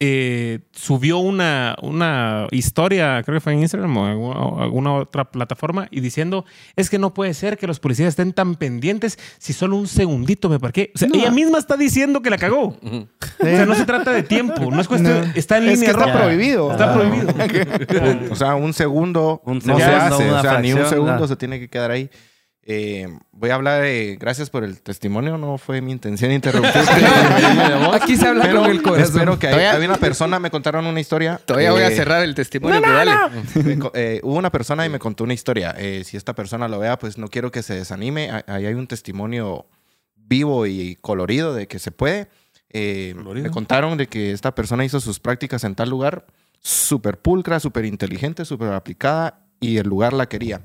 eh, 0.00 0.60
subió 0.72 1.18
una, 1.18 1.74
una 1.82 2.46
historia, 2.52 3.20
creo 3.24 3.36
que 3.36 3.40
fue 3.40 3.52
en 3.54 3.60
Instagram 3.60 3.96
o 3.96 4.06
alguna, 4.06 4.36
o 4.40 4.62
alguna 4.62 4.94
otra 4.94 5.24
plataforma, 5.30 5.88
y 5.90 6.00
diciendo, 6.00 6.44
es 6.76 6.88
que 6.88 6.98
no 7.00 7.12
puede 7.14 7.34
ser 7.34 7.58
que 7.58 7.66
los 7.66 7.80
policías 7.80 8.10
estén 8.10 8.32
tan 8.32 8.54
pendientes 8.54 9.18
si 9.38 9.52
solo 9.52 9.76
un 9.76 9.88
segundito 9.88 10.48
me 10.48 10.60
parqué. 10.60 10.92
O 10.94 10.98
sea, 10.98 11.08
No. 11.08 11.16
ella 11.16 11.30
misma 11.32 11.58
está 11.58 11.76
diciendo 11.76 12.22
que 12.22 12.30
la 12.30 12.38
cagó. 12.38 12.76
O 12.80 13.44
sea, 13.44 13.66
no 13.66 13.74
se 13.74 13.84
trata 13.86 14.12
de 14.12 14.22
tiempo, 14.22 14.70
no 14.70 14.80
es 14.80 14.86
cuestión, 14.86 15.20
No. 15.20 15.32
está 15.34 15.58
en 15.58 15.64
Es 15.68 15.80
línea 15.80 15.86
que 15.94 15.98
está 16.00 16.06
roja. 16.12 16.22
prohibido. 16.24 16.70
Está 16.70 16.92
Ah. 16.92 16.94
prohibido. 16.94 17.34
O 18.32 18.36
sea, 18.36 18.54
un 18.54 18.72
segundo 18.72 19.42
Un 19.44 19.54
no 19.64 19.78
se 19.78 19.84
segundo, 19.84 20.14
hace. 20.14 20.30
O 20.30 20.40
sea, 20.42 20.60
ni 20.60 20.72
un 20.72 20.86
segundo 20.86 21.26
se 21.26 21.36
tiene 21.36 21.58
que 21.58 21.68
quedar 21.68 21.90
ahí. 21.90 22.08
Eh, 22.70 23.08
voy 23.32 23.48
a 23.48 23.54
hablar, 23.54 23.82
eh, 23.86 24.18
gracias 24.20 24.50
por 24.50 24.62
el 24.62 24.82
testimonio. 24.82 25.38
No 25.38 25.56
fue 25.56 25.80
mi 25.80 25.90
intención 25.90 26.30
interrumpir. 26.30 26.70
Aquí 27.94 28.14
se 28.18 28.28
habla 28.28 28.44
Pero 28.44 28.60
con 28.60 28.70
el 28.70 28.82
corazón. 28.82 29.04
Espero 29.14 29.38
que 29.38 29.46
Todavía- 29.46 29.72
había 29.72 29.88
una 29.88 29.96
persona, 29.96 30.38
me 30.38 30.50
contaron 30.50 30.86
una 30.86 31.00
historia. 31.00 31.40
Todavía 31.44 31.72
voy 31.72 31.80
a 31.82 31.88
eh, 31.88 31.96
cerrar 31.96 32.22
el 32.22 32.34
testimonio, 32.34 32.80
me 33.64 33.78
co- 33.78 33.90
eh, 33.94 34.20
hubo 34.22 34.34
una 34.36 34.50
persona 34.52 34.84
y 34.84 34.90
me 34.90 34.98
contó 34.98 35.24
una 35.24 35.32
historia. 35.32 35.74
Eh, 35.78 36.02
si 36.04 36.18
esta 36.18 36.34
persona 36.34 36.68
lo 36.68 36.78
vea, 36.78 36.98
pues 36.98 37.16
no 37.16 37.28
quiero 37.28 37.50
que 37.50 37.62
se 37.62 37.74
desanime. 37.74 38.30
Ah- 38.30 38.44
Ahí 38.46 38.66
hay 38.66 38.74
un 38.74 38.86
testimonio 38.86 39.64
vivo 40.16 40.66
y 40.66 40.96
colorido 41.00 41.54
de 41.54 41.66
que 41.68 41.78
se 41.78 41.90
puede. 41.90 42.28
Eh, 42.70 43.14
Colorido. 43.16 43.44
me 43.44 43.50
contaron 43.50 43.96
de 43.96 44.08
que 44.08 44.32
esta 44.32 44.54
persona 44.54 44.84
hizo 44.84 45.00
sus 45.00 45.20
prácticas 45.20 45.64
en 45.64 45.74
tal 45.74 45.88
lugar, 45.88 46.26
súper 46.60 47.16
pulcra, 47.18 47.60
súper 47.60 47.86
inteligente, 47.86 48.44
súper 48.44 48.72
aplicada 48.74 49.40
y 49.58 49.78
el 49.78 49.88
lugar 49.88 50.12
la 50.12 50.26
quería. 50.28 50.60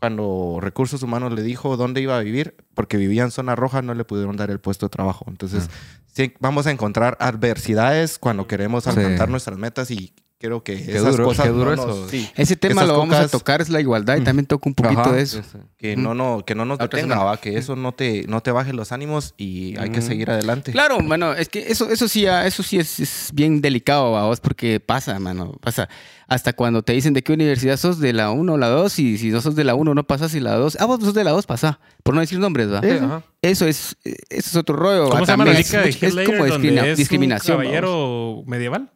Cuando 0.00 0.58
Recursos 0.60 1.02
Humanos 1.02 1.32
le 1.34 1.42
dijo 1.42 1.76
dónde 1.76 2.00
iba 2.00 2.16
a 2.16 2.20
vivir, 2.20 2.56
porque 2.74 2.96
vivía 2.96 3.22
en 3.22 3.30
zona 3.30 3.54
roja, 3.54 3.82
no 3.82 3.92
le 3.94 4.04
pudieron 4.04 4.36
dar 4.36 4.50
el 4.50 4.58
puesto 4.58 4.86
de 4.86 4.90
trabajo. 4.90 5.26
Entonces, 5.28 5.68
sí, 6.12 6.32
vamos 6.40 6.66
a 6.66 6.70
encontrar 6.70 7.16
adversidades 7.20 8.18
cuando 8.18 8.46
queremos 8.46 8.84
Sí. 8.84 8.90
alcanzar 8.90 9.28
nuestras 9.28 9.58
metas 9.58 9.90
y 9.90 10.14
creo 10.40 10.64
que 10.64 10.74
Qué 10.82 10.96
esas 10.96 11.12
duro, 11.12 11.24
cosas 11.26 11.44
qué 11.46 11.52
duro 11.52 11.76
no 11.76 11.86
nos- 11.86 11.96
eso. 11.98 12.08
sí, 12.08 12.26
Ese 12.34 12.56
tema 12.56 12.84
lo 12.84 12.96
vamos 12.98 13.14
a 13.14 13.28
tocar, 13.28 13.60
es 13.60 13.68
la 13.68 13.78
igualdad 13.80 14.16
y 14.16 14.22
también 14.24 14.46
toca 14.46 14.70
un 14.70 14.74
poquito 14.74 15.00
Ajá. 15.02 15.12
de 15.12 15.20
eso. 15.22 15.42
que 15.76 15.96
no, 15.96 16.14
no, 16.14 16.44
que 16.46 16.54
no 16.54 16.64
nos 16.64 16.78
detenga. 16.78 17.22
¿va? 17.22 17.36
que 17.36 17.58
eso 17.58 17.76
no 17.76 17.92
te, 17.92 18.24
no 18.26 18.40
te 18.42 18.50
baje 18.50 18.72
los 18.72 18.90
ánimos 18.90 19.34
y 19.36 19.76
hay 19.78 19.90
que 19.90 20.00
seguir 20.02 20.30
adelante. 20.30 20.72
Claro, 20.72 20.98
mano, 21.00 21.34
es 21.34 21.48
que 21.50 21.60
eso, 21.70 21.90
eso 21.90 22.08
sí, 22.08 22.26
ah, 22.26 22.46
eso 22.46 22.62
sí 22.62 22.78
es, 22.78 23.00
es 23.00 23.30
bien 23.34 23.60
delicado 23.60 24.16
a 24.16 24.24
vos 24.26 24.40
porque 24.40 24.80
pasa, 24.80 25.18
mano, 25.20 25.52
pasa. 25.60 25.88
Hasta 26.26 26.52
cuando 26.52 26.82
te 26.82 26.92
dicen 26.92 27.12
de 27.12 27.22
qué 27.24 27.32
universidad 27.32 27.76
sos, 27.76 27.98
de 27.98 28.12
la 28.12 28.30
1 28.30 28.52
o 28.52 28.56
la 28.56 28.68
2, 28.68 28.98
y 29.00 29.18
si 29.18 29.30
no 29.30 29.40
sos 29.40 29.56
de 29.56 29.64
la 29.64 29.74
1 29.74 29.94
no 29.94 30.04
pasas 30.06 30.32
y 30.34 30.40
la 30.40 30.54
2, 30.54 30.76
ah, 30.80 30.86
vos 30.86 31.00
sos 31.00 31.12
de 31.12 31.24
la 31.24 31.32
2, 31.32 31.44
pasa, 31.44 31.80
por 32.04 32.14
no 32.14 32.20
decir 32.20 32.38
nombres, 32.38 32.72
¿va? 32.72 32.80
Sí, 32.82 32.88
sí. 32.90 32.96
Ajá. 33.04 33.22
Eso 33.42 33.66
es, 33.66 33.96
eso 34.04 34.20
es 34.30 34.56
otro 34.56 34.76
rollo. 34.76 35.08
¿Cómo 35.08 35.20
¿va? 35.20 35.26
se 35.26 35.32
llama 35.32 35.44
la 35.46 35.52
liga 35.54 35.82
de 35.82 35.88
es, 35.90 36.02
es 36.02 36.14
como 36.14 36.46
donde 36.46 36.46
discrimina- 36.46 36.82
es 36.86 36.90
un 36.90 36.96
discriminación. 36.96 37.56
caballero 37.58 38.42
medieval? 38.46 38.90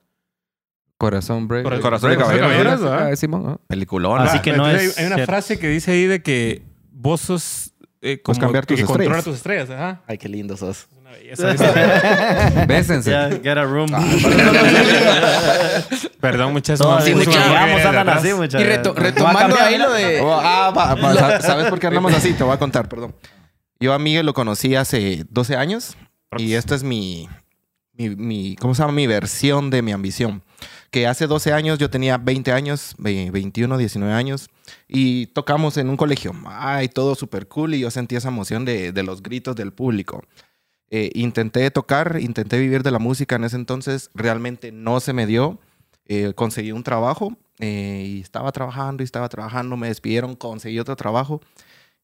Corazón 0.98 1.48
break. 1.48 1.64
Cora- 1.64 1.80
Corazón 1.80 2.10
de 2.10 2.16
Corazón 2.16 2.34
de 2.36 2.40
caballeros, 2.40 2.80
¿verdad? 2.80 3.08
Ah, 3.12 3.16
Simón, 3.16 3.44
ah. 3.48 3.56
Peliculón. 3.66 4.20
Así 4.20 4.36
¿va? 4.38 4.42
que 4.42 4.52
no 4.52 4.68
es 4.68 4.80
hay, 4.80 4.86
hay 5.02 5.06
una 5.06 5.16
cierto. 5.16 5.32
frase 5.32 5.58
que 5.58 5.68
dice 5.68 5.92
ahí 5.92 6.06
de 6.06 6.22
que 6.22 6.62
vos 6.92 7.20
sos 7.20 7.72
eh, 8.00 8.20
como 8.22 8.34
Puedes 8.34 8.38
cambiar 8.40 8.66
tus 8.66 8.76
que 8.78 8.84
controla 8.84 9.04
estrellas. 9.18 9.24
tus 9.24 9.36
estrellas. 9.36 9.70
Ajá. 9.70 10.02
Ay, 10.06 10.18
qué 10.18 10.28
lindo 10.28 10.56
sos. 10.56 10.86
Una 10.98 11.10
belleza. 11.12 11.54
Bésense. 12.68 13.10
Ya, 13.10 13.28
get 13.30 13.58
a 13.58 13.64
room. 13.64 13.90
Perdón, 16.20 16.52
muchachos. 16.52 16.86
No, 16.86 17.00
Sí, 17.00 17.10
no, 17.12 17.18
mucha- 17.18 17.30
no, 17.30 17.36
no, 17.38 17.46
llegamos, 17.48 17.78
no, 17.78 17.82
no, 17.92 18.00
andan 18.00 18.06
no, 18.06 18.12
así, 18.20 18.32
muchachos. 18.34 18.60
Y 18.60 18.64
reto- 18.64 18.94
retomando 18.94 19.56
ahí 19.60 19.78
lo 19.78 19.92
de... 19.92 20.20
Oh, 20.20 20.32
ah, 20.40 20.72
va, 20.76 20.94
va, 20.94 21.14
sa- 21.14 21.40
¿Sabes 21.40 21.66
por 21.68 21.78
qué 21.78 21.86
andamos 21.88 22.14
así? 22.14 22.32
Te 22.32 22.44
voy 22.44 22.54
a 22.54 22.58
contar, 22.58 22.88
perdón. 22.88 23.14
Yo 23.80 23.92
a 23.92 23.98
Miguel 23.98 24.24
lo 24.26 24.34
conocí 24.34 24.74
hace 24.76 25.24
12 25.28 25.56
años 25.56 25.96
y 26.38 26.54
esta 26.54 26.74
es 26.74 26.82
mi, 26.82 27.28
mi, 27.92 28.10
mi- 28.16 28.56
¿cómo 28.56 28.74
se 28.74 28.82
llama? 28.82 28.92
Mi 28.94 29.06
versión 29.06 29.70
de 29.70 29.82
mi 29.82 29.92
ambición. 29.92 30.42
Que 30.94 31.08
hace 31.08 31.26
12 31.26 31.52
años 31.52 31.80
yo 31.80 31.90
tenía 31.90 32.18
20 32.18 32.52
años, 32.52 32.94
ve- 32.98 33.28
21, 33.32 33.78
19 33.78 34.14
años 34.14 34.48
y 34.86 35.26
tocamos 35.26 35.76
en 35.76 35.88
un 35.88 35.96
colegio. 35.96 36.32
Ay, 36.46 36.88
todo 36.88 37.16
súper 37.16 37.48
cool 37.48 37.74
y 37.74 37.80
yo 37.80 37.90
sentí 37.90 38.14
esa 38.14 38.28
emoción 38.28 38.64
de, 38.64 38.92
de 38.92 39.02
los 39.02 39.20
gritos 39.20 39.56
del 39.56 39.72
público. 39.72 40.22
Eh, 40.90 41.10
intenté 41.14 41.68
tocar, 41.72 42.18
intenté 42.20 42.60
vivir 42.60 42.84
de 42.84 42.92
la 42.92 43.00
música 43.00 43.34
en 43.34 43.42
ese 43.42 43.56
entonces, 43.56 44.08
realmente 44.14 44.70
no 44.70 45.00
se 45.00 45.12
me 45.12 45.26
dio. 45.26 45.58
Eh, 46.06 46.32
conseguí 46.36 46.70
un 46.70 46.84
trabajo 46.84 47.36
eh, 47.58 48.04
y 48.06 48.20
estaba 48.20 48.52
trabajando 48.52 49.02
y 49.02 49.04
estaba 49.06 49.28
trabajando, 49.28 49.76
me 49.76 49.88
despidieron, 49.88 50.36
conseguí 50.36 50.78
otro 50.78 50.94
trabajo 50.94 51.40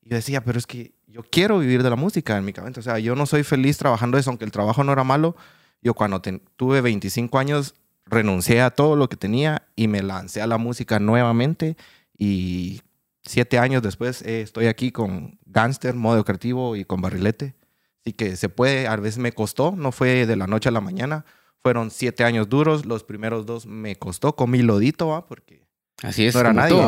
y 0.03 0.09
decía, 0.09 0.43
pero 0.43 0.59
es 0.59 0.67
que 0.67 0.95
yo 1.07 1.23
quiero 1.23 1.61
vivir 1.61 1.85
de 1.85 1.91
la 1.91 1.97
música 1.97 2.37
en 2.37 2.45
mi 2.45 2.53
cabeza. 2.53 2.81
O 2.81 2.83
sea, 2.83 2.99
yo 2.99 3.15
no 3.15 3.27
soy 3.27 3.45
feliz 3.45 3.79
trabajando 3.79 4.19
eso, 4.19 4.31
aunque 4.31 4.47
el 4.47 4.51
trabajo 4.51 4.83
no 4.83 4.91
era 4.91 5.05
malo. 5.05 5.37
Yo 5.81 5.95
cuando 5.95 6.21
tuve 6.57 6.81
25 6.81 7.39
años 7.39 7.77
renuncié 8.07 8.61
a 8.61 8.71
todo 8.71 8.97
lo 8.97 9.09
que 9.09 9.17
tenía 9.17 9.63
y 9.77 9.89
me 9.89 10.03
lancé 10.03 10.43
a 10.43 10.47
la 10.47 10.59
música 10.59 10.99
nuevamente 10.99 11.77
y 12.17 12.83
siete 13.23 13.59
años 13.59 13.83
después 13.83 14.23
eh, 14.23 14.43
estoy 14.43 14.67
aquí 14.67 14.91
con 14.91 15.39
Gangster, 15.47 15.95
Modo 15.95 16.25
Creativo 16.25 16.77
y 16.77 16.85
con 16.85 17.01
Barrilete. 17.01 17.55
Así 18.01 18.13
que 18.15 18.37
se 18.37 18.49
puede, 18.49 18.89
a 18.89 18.97
veces 18.97 19.19
me 19.19 19.33
costó, 19.33 19.73
no 19.77 19.93
fue 19.93 20.27
de 20.27 20.37
la 20.37 20.47
noche 20.47 20.71
a 20.71 20.73
la 20.73 20.81
mañana, 20.81 21.27
fueron 21.63 21.91
siete 21.91 22.25
años 22.25 22.49
duros, 22.49 22.87
los 22.87 23.05
primeros 23.05 23.45
dos 23.45 23.67
me 23.67 23.97
costó, 23.97 24.35
comí 24.35 24.63
lodito, 24.63 25.09
¿va? 25.09 25.27
porque 25.27 25.67
Así 26.03 26.27
es. 26.27 26.35
no 26.35 26.41
era 26.41 26.53
nadie. 26.53 26.83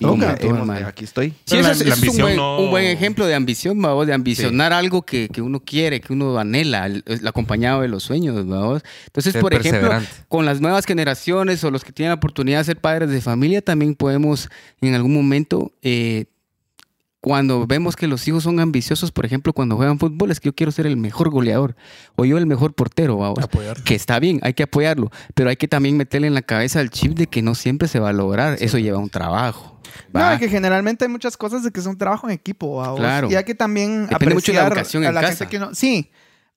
¿Va? 0.00 0.34
Y 0.40 0.46
todo, 0.48 0.72
aquí 0.86 1.04
estoy. 1.04 1.30
Sí, 1.30 1.34
Pero 1.50 1.60
eso 1.60 1.68
la- 1.68 1.72
es, 1.72 1.86
la 1.86 1.94
eso 1.94 2.04
es 2.06 2.10
un, 2.12 2.20
buen, 2.22 2.36
no- 2.36 2.58
un 2.60 2.70
buen 2.70 2.84
ejemplo 2.84 3.26
de 3.26 3.34
ambición, 3.34 3.80
vamos, 3.80 4.06
de 4.06 4.12
ambicionar 4.14 4.72
algo 4.72 5.02
que, 5.02 5.28
que 5.28 5.42
uno 5.42 5.60
quiere, 5.60 6.00
que 6.00 6.12
uno 6.12 6.38
anhela, 6.38 6.86
el, 6.86 7.02
el 7.06 7.26
acompañado 7.26 7.82
de 7.82 7.88
los 7.88 8.02
sueños, 8.02 8.34
vamos. 8.46 8.82
Entonces, 9.06 9.32
Ser 9.32 9.42
por 9.42 9.54
ejemplo, 9.54 9.90
con 10.28 10.46
las 10.46 10.60
nuevas 10.60 10.86
generaciones 10.86 11.62
o 11.64 11.70
los 11.70 11.84
que 11.84 11.92
tienen 11.92 12.10
la 12.10 12.14
oportunidad 12.14 12.58
de 12.58 12.64
ser 12.64 12.76
padres 12.78 13.10
de 13.10 13.20
familia, 13.20 13.62
también 13.62 13.94
podemos 13.94 14.48
en 14.80 14.94
algún 14.94 15.12
momento, 15.14 15.72
eh, 15.82 16.24
cuando 17.22 17.68
vemos 17.68 17.94
que 17.94 18.08
los 18.08 18.26
hijos 18.26 18.42
son 18.42 18.58
ambiciosos, 18.58 19.12
por 19.12 19.24
ejemplo, 19.24 19.52
cuando 19.52 19.76
juegan 19.76 19.96
fútbol, 20.00 20.32
es 20.32 20.40
que 20.40 20.48
yo 20.48 20.54
quiero 20.56 20.72
ser 20.72 20.86
el 20.88 20.96
mejor 20.96 21.30
goleador 21.30 21.76
o 22.16 22.24
yo 22.24 22.36
el 22.36 22.46
mejor 22.46 22.74
portero, 22.74 23.16
vamos. 23.16 23.38
Que 23.84 23.94
está 23.94 24.18
bien, 24.18 24.40
hay 24.42 24.54
que 24.54 24.64
apoyarlo, 24.64 25.12
pero 25.34 25.48
hay 25.48 25.54
que 25.56 25.68
también 25.68 25.96
meterle 25.96 26.26
en 26.26 26.34
la 26.34 26.42
cabeza 26.42 26.80
el 26.80 26.90
chip 26.90 27.12
de 27.16 27.28
que 27.28 27.40
no 27.40 27.54
siempre 27.54 27.86
se 27.86 28.00
va 28.00 28.08
a 28.08 28.12
lograr. 28.12 28.56
Eso 28.60 28.76
lleva 28.76 28.98
un 28.98 29.08
trabajo. 29.08 29.80
No, 30.12 30.20
¿va? 30.20 30.34
y 30.34 30.38
que 30.38 30.48
generalmente 30.48 31.04
hay 31.04 31.10
muchas 31.10 31.36
cosas 31.36 31.62
de 31.62 31.70
que 31.70 31.78
es 31.78 31.86
un 31.86 31.96
trabajo 31.96 32.26
en 32.26 32.32
equipo. 32.34 32.82
Claro. 32.96 33.30
Y 33.30 33.36
hay 33.36 33.44
que 33.44 33.54
también 33.54 34.08
Depende 34.08 34.34
mucho 34.34 34.50
de 34.50 34.58
la 34.58 34.66
educación 34.66 35.04
a 35.04 35.08
en 35.08 35.14
la 35.14 35.20
casa. 35.20 35.32
gente 35.36 35.46
que 35.50 35.56
uno- 35.58 35.74
Sí, 35.74 36.10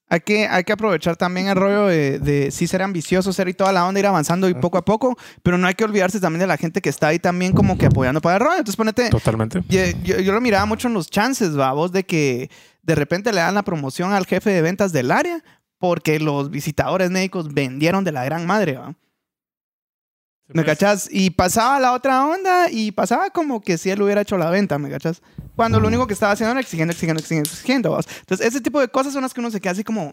hay 0.08 0.20
que, 0.20 0.46
hay 0.46 0.62
que 0.64 0.72
aprovechar 0.72 1.16
también 1.16 1.48
el 1.48 1.56
rollo 1.56 1.86
de, 1.86 2.18
de 2.20 2.50
sí 2.50 2.66
ser 2.66 2.82
ambicioso, 2.82 3.32
ser 3.32 3.48
y 3.48 3.54
toda 3.54 3.72
la 3.72 3.86
onda, 3.86 3.98
ir 4.00 4.06
avanzando 4.06 4.48
y 4.48 4.54
poco 4.54 4.78
a 4.78 4.84
poco, 4.84 5.16
pero 5.42 5.58
no 5.58 5.66
hay 5.66 5.74
que 5.74 5.84
olvidarse 5.84 6.20
también 6.20 6.40
de 6.40 6.46
la 6.46 6.56
gente 6.56 6.80
que 6.80 6.88
está 6.88 7.08
ahí 7.08 7.18
también 7.18 7.52
como 7.52 7.76
que 7.76 7.86
apoyando 7.86 8.20
para 8.20 8.36
el 8.36 8.40
rollo. 8.40 8.58
Entonces 8.58 8.76
ponete, 8.76 9.10
Totalmente. 9.10 9.62
yo, 9.68 9.80
yo- 10.04 10.20
yo 10.20 10.32
lo 10.32 10.40
miraba 10.40 10.64
mucho 10.66 10.88
en 10.88 10.94
los 10.94 11.10
chances, 11.10 11.58
va, 11.58 11.72
vos, 11.72 11.90
de 11.92 12.04
que 12.04 12.50
de 12.82 12.94
repente 12.94 13.32
le 13.32 13.40
dan 13.40 13.54
la 13.54 13.62
promoción 13.64 14.12
al 14.12 14.26
jefe 14.26 14.50
de 14.50 14.62
ventas 14.62 14.92
del 14.92 15.10
área 15.10 15.42
porque 15.78 16.20
los 16.20 16.50
visitadores 16.50 17.10
médicos 17.10 17.52
vendieron 17.52 18.04
de 18.04 18.12
la 18.12 18.24
gran 18.24 18.46
madre, 18.46 18.74
va. 18.74 18.94
¿Me 20.48 20.64
cachas? 20.64 21.08
Y 21.10 21.30
pasaba 21.30 21.80
la 21.80 21.92
otra 21.92 22.24
onda 22.24 22.70
y 22.70 22.92
pasaba 22.92 23.30
como 23.30 23.60
que 23.60 23.78
si 23.78 23.90
él 23.90 24.00
hubiera 24.00 24.20
hecho 24.20 24.38
la 24.38 24.48
venta, 24.48 24.78
¿me 24.78 24.88
cachas? 24.90 25.20
Cuando 25.56 25.80
lo 25.80 25.88
único 25.88 26.06
que 26.06 26.14
estaba 26.14 26.32
haciendo 26.32 26.52
era 26.52 26.60
exigiendo, 26.60 26.92
exigiendo, 26.92 27.20
exigiendo, 27.20 27.50
exigiendo. 27.50 27.98
Entonces, 28.20 28.46
ese 28.46 28.60
tipo 28.60 28.80
de 28.80 28.88
cosas 28.88 29.12
son 29.12 29.22
las 29.22 29.34
que 29.34 29.40
uno 29.40 29.50
se 29.50 29.60
queda 29.60 29.72
así 29.72 29.82
como... 29.82 30.12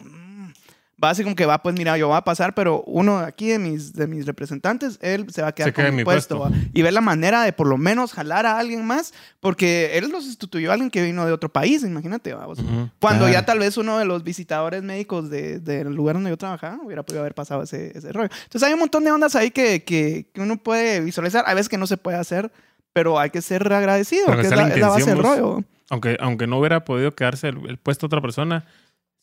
Va 1.04 1.10
así 1.10 1.22
como 1.22 1.36
que 1.36 1.44
va, 1.44 1.62
pues 1.62 1.74
mira, 1.76 1.98
yo 1.98 2.08
voy 2.08 2.16
a 2.16 2.22
pasar, 2.22 2.54
pero 2.54 2.82
uno 2.86 3.18
aquí 3.18 3.48
de 3.48 3.58
mis, 3.58 3.92
de 3.92 4.06
mis 4.06 4.24
representantes, 4.24 4.98
él 5.02 5.26
se 5.30 5.42
va 5.42 5.48
a 5.48 5.52
quedar 5.52 5.68
Se 5.68 5.72
con 5.74 5.82
queda 5.82 5.90
mi 5.90 5.94
en 5.94 5.96
mi 5.98 6.04
puesto. 6.04 6.38
puesto. 6.38 6.58
Y 6.72 6.80
ver 6.82 6.92
la 6.94 7.02
manera 7.02 7.42
de 7.42 7.52
por 7.52 7.66
lo 7.66 7.76
menos 7.76 8.12
jalar 8.14 8.46
a 8.46 8.58
alguien 8.58 8.86
más, 8.86 9.12
porque 9.40 9.98
él 9.98 10.08
lo 10.10 10.20
sustituyó 10.22 10.70
a 10.70 10.74
alguien 10.74 10.90
que 10.90 11.02
vino 11.02 11.26
de 11.26 11.32
otro 11.32 11.50
país, 11.50 11.82
imagínate. 11.84 12.32
¿va? 12.32 12.46
O 12.46 12.54
sea, 12.54 12.64
Ujú. 12.64 12.88
Cuando 13.00 13.26
ya 13.26 13.32
Claro. 13.32 13.46
tal 13.46 13.58
vez 13.58 13.76
uno 13.76 13.98
de 13.98 14.06
los 14.06 14.24
visitadores 14.24 14.82
médicos 14.82 15.28
de- 15.28 15.60
del 15.60 15.94
lugar 15.94 16.14
donde 16.16 16.30
yo 16.30 16.38
trabajaba 16.38 16.78
hubiera 16.82 17.02
podido 17.02 17.20
haber 17.20 17.34
pasado 17.34 17.62
ese, 17.64 17.96
ese 17.96 18.10
rollo. 18.12 18.30
Entonces 18.44 18.62
hay 18.66 18.72
un 18.72 18.80
montón 18.80 19.04
de 19.04 19.12
ondas 19.12 19.36
ahí 19.36 19.50
que, 19.50 19.84
que, 19.84 20.26
que 20.32 20.40
uno 20.40 20.56
puede 20.56 21.00
visualizar. 21.00 21.44
Hay 21.46 21.54
veces 21.54 21.68
que 21.68 21.76
no 21.78 21.86
se 21.86 21.96
puede 21.98 22.16
hacer, 22.16 22.50
pero 22.94 23.18
hay 23.18 23.28
que 23.30 23.42
ser 23.42 23.70
agradecido, 23.72 24.24
Pero 24.26 24.40
que 24.40 24.46
es 24.46 24.50
la, 24.56 24.68
la 24.68 24.88
base 24.88 25.10
del 25.10 25.18
rollo. 25.22 25.64
Aunque, 25.90 26.16
aunque 26.18 26.46
no 26.46 26.58
hubiera 26.58 26.84
podido 26.84 27.14
quedarse 27.14 27.48
el, 27.48 27.58
el 27.68 27.76
puesto 27.76 28.06
a 28.06 28.08
otra 28.08 28.22
persona, 28.22 28.64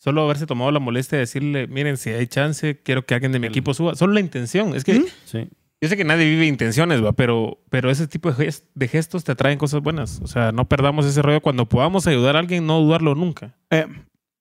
solo 0.04 0.24
haberse 0.24 0.48
tomado 0.48 0.72
la 0.72 0.80
molestia 0.80 1.18
de 1.18 1.22
decirle, 1.22 1.68
miren, 1.68 1.98
si 1.98 2.10
hay 2.10 2.26
chance, 2.26 2.80
quiero 2.82 3.06
que 3.06 3.14
alguien 3.14 3.32
de 3.32 3.40
mi 3.40 3.46
equipo 3.48 3.74
suba. 3.76 3.94
Solo 3.96 4.14
la 4.14 4.20
intención. 4.20 4.74
Es 4.76 4.84
que 4.84 4.96
¿Mm? 5.00 5.06
Sí. 5.26 5.48
yo 5.80 5.90
sé 5.90 5.96
que 5.96 6.04
nadie 6.04 6.26
vive 6.26 6.48
intenciones, 6.48 7.04
¿va? 7.04 7.12
Pero, 7.12 7.60
pero 7.70 7.92
ese 7.92 8.08
tipo 8.08 8.32
de, 8.32 8.48
gest- 8.48 8.64
de 8.74 8.88
gestos 8.88 9.24
te 9.24 9.32
atraen 9.34 9.60
cosas 9.60 9.82
buenas. 9.82 10.20
O 10.24 10.28
sea, 10.28 10.52
no 10.52 10.68
perdamos 10.68 11.06
ese 11.06 11.22
rollo. 11.22 11.40
Cuando 11.42 11.68
podamos 11.70 12.08
ayudar 12.08 12.36
a 12.36 12.40
alguien, 12.40 12.66
no 12.66 12.80
dudarlo 12.80 13.14
nunca. 13.16 13.56
Eh, 13.70 13.86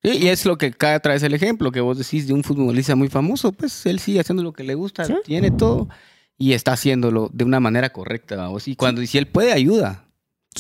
Sí, 0.02 0.12
y 0.16 0.28
es 0.28 0.46
lo 0.46 0.56
que 0.56 0.70
cada 0.72 0.98
traes 1.00 1.22
el 1.24 1.34
ejemplo 1.34 1.70
que 1.72 1.82
vos 1.82 1.98
decís 1.98 2.26
de 2.26 2.32
un 2.32 2.42
futbolista 2.42 2.96
muy 2.96 3.08
famoso, 3.08 3.52
pues 3.52 3.84
él 3.84 3.98
sigue 3.98 4.18
haciendo 4.20 4.42
lo 4.42 4.54
que 4.54 4.64
le 4.64 4.72
gusta, 4.74 5.04
Sí. 5.04 5.12
tiene 5.26 5.50
todo 5.50 5.90
y 6.38 6.54
está 6.54 6.72
haciéndolo 6.72 7.28
de 7.34 7.44
una 7.44 7.60
manera 7.60 7.90
correcta. 7.90 8.34
vamos. 8.36 8.66
Y 8.66 8.76
cuando 8.76 9.02
y 9.02 9.06
si 9.06 9.18
él 9.18 9.26
puede, 9.26 9.52
ayuda. 9.52 10.06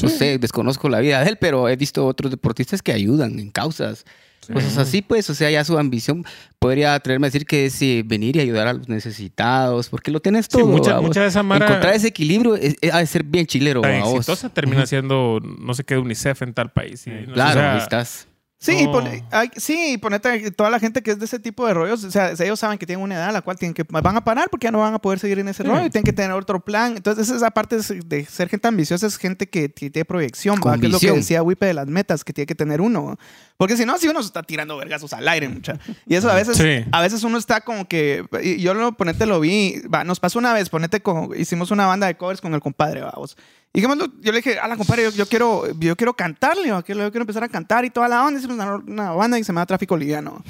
No 0.02 0.10
sé, 0.10 0.36
desconozco 0.36 0.90
la 0.90 1.00
vida 1.00 1.24
de 1.24 1.30
él, 1.30 1.38
pero 1.40 1.70
he 1.70 1.76
visto 1.76 2.06
otros 2.06 2.30
deportistas 2.30 2.82
que 2.82 2.92
ayudan 2.92 3.38
en 3.40 3.50
causas, 3.50 4.04
cosas 4.50 4.76
así, 4.78 5.02
pues, 5.02 5.28
o 5.30 5.34
sea, 5.34 5.50
ya 5.50 5.64
su 5.64 5.78
ambición 5.78 6.24
podría 6.58 6.94
atreverme 6.94 7.26
a 7.26 7.30
decir 7.30 7.46
que 7.46 7.66
es 7.66 7.80
eh, 7.82 8.02
venir 8.04 8.36
y 8.36 8.40
ayudar 8.40 8.66
a 8.66 8.72
los 8.74 8.88
necesitados, 8.88 9.88
porque 9.88 10.10
lo 10.10 10.20
tienes 10.20 10.46
Sí, 10.46 10.58
todo. 10.58 10.66
mucha, 10.66 11.20
de 11.22 11.26
esa 11.26 11.42
mara 11.42 11.66
Encontrar 11.66 11.94
ese 11.94 12.08
equilibrio 12.08 12.56
es- 12.56 12.76
es- 12.80 12.92
ha 12.92 12.98
de 12.98 13.06
ser 13.06 13.22
bien 13.24 13.46
chilero. 13.46 13.80
vamos. 13.82 14.14
exitosa 14.14 14.48
termina 14.48 14.86
siendo 14.86 15.40
no 15.60 15.74
sé 15.74 15.84
qué 15.84 15.96
UNICEF 15.98 16.42
en 16.42 16.54
tal 16.54 16.70
país. 16.70 17.06
y 17.06 17.10
no 17.10 17.16
sé, 17.26 17.32
Claro, 17.32 17.50
o 17.60 17.62
sea, 17.62 17.76
estás. 17.78 18.26
Sí, 18.62 18.72
y 18.72 18.88
hay- 19.30 19.50
sí, 19.56 19.92
y 19.94 19.96
ponete 19.96 20.50
toda 20.50 20.68
la 20.68 20.78
gente 20.78 21.02
que 21.02 21.12
es 21.12 21.18
de 21.18 21.24
ese 21.24 21.38
tipo 21.38 21.66
de 21.66 21.72
rollos, 21.72 22.04
o 22.04 22.10
sea, 22.10 22.32
ellos 22.38 22.60
saben 22.60 22.76
que 22.76 22.84
tienen 22.84 23.02
una 23.02 23.14
edad 23.14 23.30
a 23.30 23.32
la 23.32 23.40
cual 23.40 23.56
tienen 23.56 23.72
que, 23.72 23.84
van 23.88 24.14
a 24.18 24.22
parar 24.22 24.50
porque 24.50 24.66
ya 24.66 24.70
no 24.70 24.80
van 24.80 24.92
a 24.92 24.98
poder 24.98 25.18
seguir 25.18 25.38
en 25.38 25.48
ese 25.48 25.62
Sí. 25.62 25.68
rollo 25.70 25.86
y 25.86 25.88
tienen 25.88 26.04
que 26.04 26.12
tener 26.12 26.32
otro 26.32 26.60
plan. 26.60 26.94
Entonces, 26.94 27.30
esa 27.30 27.50
parte 27.52 27.78
de- 27.78 28.24
ser 28.26 28.50
gente 28.50 28.68
ambiciosa 28.68 29.06
es 29.06 29.16
gente 29.16 29.48
que, 29.48 29.70
que 29.72 29.88
tiene 29.88 30.04
proyección. 30.04 30.58
Con 30.58 30.78
que 30.78 30.88
es 30.88 30.92
lo 30.92 31.00
que 31.00 31.10
decía 31.10 31.42
Wipe 31.42 31.64
de 31.64 31.72
las 31.72 31.86
metas, 31.86 32.22
que 32.22 32.34
tiene 32.34 32.44
que 32.46 32.54
tener 32.54 32.82
uno. 32.82 33.16
Porque 33.56 33.78
si 33.78 33.86
no, 33.86 33.96
si 33.96 34.08
uno 34.08 34.20
se 34.22 34.26
está 34.26 34.42
tirando 34.42 34.76
vergazos 34.76 35.14
al 35.14 35.26
aire, 35.26 35.48
mucha. 35.48 35.78
Y 36.06 36.16
eso 36.16 36.30
a 36.30 36.34
veces, 36.34 36.58
Sí. 36.58 36.84
a 36.92 37.00
veces 37.00 37.24
uno 37.24 37.38
está 37.38 37.62
como 37.62 37.88
que, 37.88 38.26
yo 38.58 38.74
lo, 38.74 38.92
ponete, 38.92 39.24
lo 39.24 39.40
vi, 39.40 39.80
va, 39.92 40.04
nos 40.04 40.20
pasó 40.20 40.38
una 40.38 40.52
vez, 40.52 40.68
ponete, 40.68 41.00
como, 41.00 41.34
hicimos 41.34 41.70
una 41.70 41.86
banda 41.86 42.06
de 42.08 42.14
covers 42.18 42.42
con 42.42 42.52
el 42.52 42.60
compadre, 42.60 43.00
vamos. 43.00 43.38
Y 43.72 43.80
dijimos, 43.80 44.08
yo 44.20 44.32
le 44.32 44.38
dije, 44.38 44.58
a 44.58 44.66
la 44.66 44.76
compadre, 44.76 45.12
yo, 45.12 45.26
quiero, 45.26 45.70
yo 45.78 45.94
quiero 45.94 46.14
cantarle, 46.14 46.68
yo 46.68 46.82
quiero, 46.82 47.02
yo 47.02 47.10
quiero 47.12 47.22
empezar 47.22 47.44
a 47.44 47.48
cantar 47.48 47.84
y 47.84 47.90
toda 47.90 48.08
la 48.08 48.22
banda. 48.22 48.40
Hicimos 48.40 48.56
una, 48.56 48.74
una 48.76 49.12
banda 49.12 49.38
y 49.38 49.44
se 49.44 49.48
llama 49.48 49.64
Tráfico 49.64 49.96
Liviano. 49.96 50.42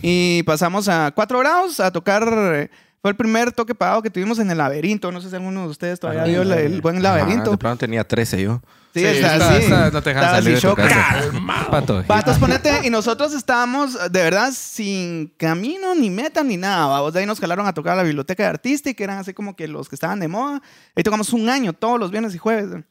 Y 0.00 0.44
pasamos 0.44 0.88
a 0.88 1.10
cuatro 1.12 1.40
grados 1.40 1.80
a 1.80 1.90
tocar. 1.90 2.70
Fue 3.00 3.10
el 3.12 3.16
primer 3.16 3.52
toque 3.52 3.74
pagado 3.74 4.02
que 4.02 4.10
tuvimos 4.10 4.38
en 4.40 4.50
el 4.50 4.58
laberinto. 4.58 5.12
No 5.12 5.20
sé 5.20 5.28
si 5.30 5.36
alguno 5.36 5.62
de 5.62 5.68
ustedes 5.68 6.00
todavía 6.00 6.24
vio 6.24 6.42
el, 6.42 6.50
el 6.52 6.80
buen 6.80 6.96
Ajá, 6.96 7.16
laberinto. 7.18 7.52
de 7.52 7.56
pronto 7.58 7.78
tenía 7.78 8.02
13 8.06 8.42
yo. 8.42 8.60
Sí, 8.94 9.00
Sí, 9.00 9.06
está 9.06 9.34
está- 9.34 9.50
así. 9.50 9.62
está- 9.64 9.90
no 9.90 10.02
te 10.02 10.10
dejan 10.10 10.24
salir 10.24 10.54
de 10.54 10.60
tu. 10.60 10.74
Pato. 11.70 12.02
Patos, 12.06 12.38
ponete, 12.38 12.80
y 12.84 12.90
nosotros 12.90 13.32
estábamos, 13.34 13.94
de 13.94 14.22
verdad, 14.22 14.50
sin 14.52 15.28
camino, 15.36 15.94
ni 15.94 16.10
meta, 16.10 16.42
ni 16.42 16.56
nada. 16.56 16.86
Vamos, 16.86 17.12
de 17.12 17.20
ahí 17.20 17.26
nos 17.26 17.38
jalaron 17.38 17.66
a 17.66 17.72
tocar 17.72 17.92
a 17.92 17.96
la 17.96 18.02
biblioteca 18.02 18.42
de 18.42 18.48
artística, 18.48 18.96
que 18.96 19.04
eran 19.04 19.18
así 19.18 19.32
como 19.34 19.54
que 19.54 19.68
los 19.68 19.88
que 19.88 19.94
estaban 19.94 20.18
de 20.20 20.26
moda. 20.28 20.60
Ahí 20.96 21.02
tocamos 21.04 21.32
un 21.32 21.48
año, 21.48 21.72
todos 21.72 22.00
los 22.00 22.10
viernes 22.10 22.34
y 22.34 22.38
jueves. 22.38 22.82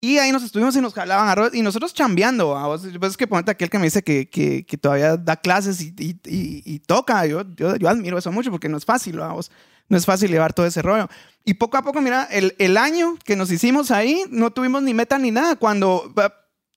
Y 0.00 0.18
ahí 0.18 0.30
nos 0.30 0.42
estuvimos 0.42 0.76
y 0.76 0.80
nos 0.80 0.92
jalaban 0.94 1.28
a 1.28 1.34
ro- 1.34 1.50
y 1.52 1.62
nosotros 1.62 1.94
chambeando. 1.94 2.50
vamos. 2.50 2.86
Pues 2.98 3.10
es 3.12 3.16
que 3.16 3.26
ponete 3.26 3.50
aquel 3.50 3.70
que 3.70 3.78
me 3.78 3.84
dice 3.84 4.02
que, 4.02 4.28
que, 4.28 4.64
que 4.66 4.76
todavía 4.76 5.16
da 5.16 5.36
clases 5.36 5.80
y, 5.80 5.94
y, 5.98 6.10
y- 6.24 6.62
y 6.64 6.78
toca. 6.80 7.24
Yo, 7.26 7.42
yo, 7.56 7.76
yo 7.76 7.88
admiro 7.88 8.18
eso 8.18 8.30
mucho 8.30 8.50
porque 8.50 8.68
no 8.68 8.76
es 8.76 8.84
fácil, 8.84 9.18
vamos. 9.18 9.50
No 9.88 9.96
es 9.96 10.04
fácil 10.04 10.30
llevar 10.30 10.52
todo 10.52 10.66
ese 10.66 10.82
rollo. 10.82 11.08
Y 11.44 11.54
poco 11.54 11.76
a 11.76 11.82
poco, 11.82 12.00
mira, 12.00 12.24
el, 12.24 12.54
el 12.58 12.76
año 12.76 13.16
que 13.24 13.36
nos 13.36 13.50
hicimos 13.50 13.90
ahí, 13.90 14.24
no 14.30 14.50
tuvimos 14.50 14.82
ni 14.82 14.92
meta 14.94 15.16
ni 15.18 15.30
nada. 15.30 15.56
Cuando 15.56 16.12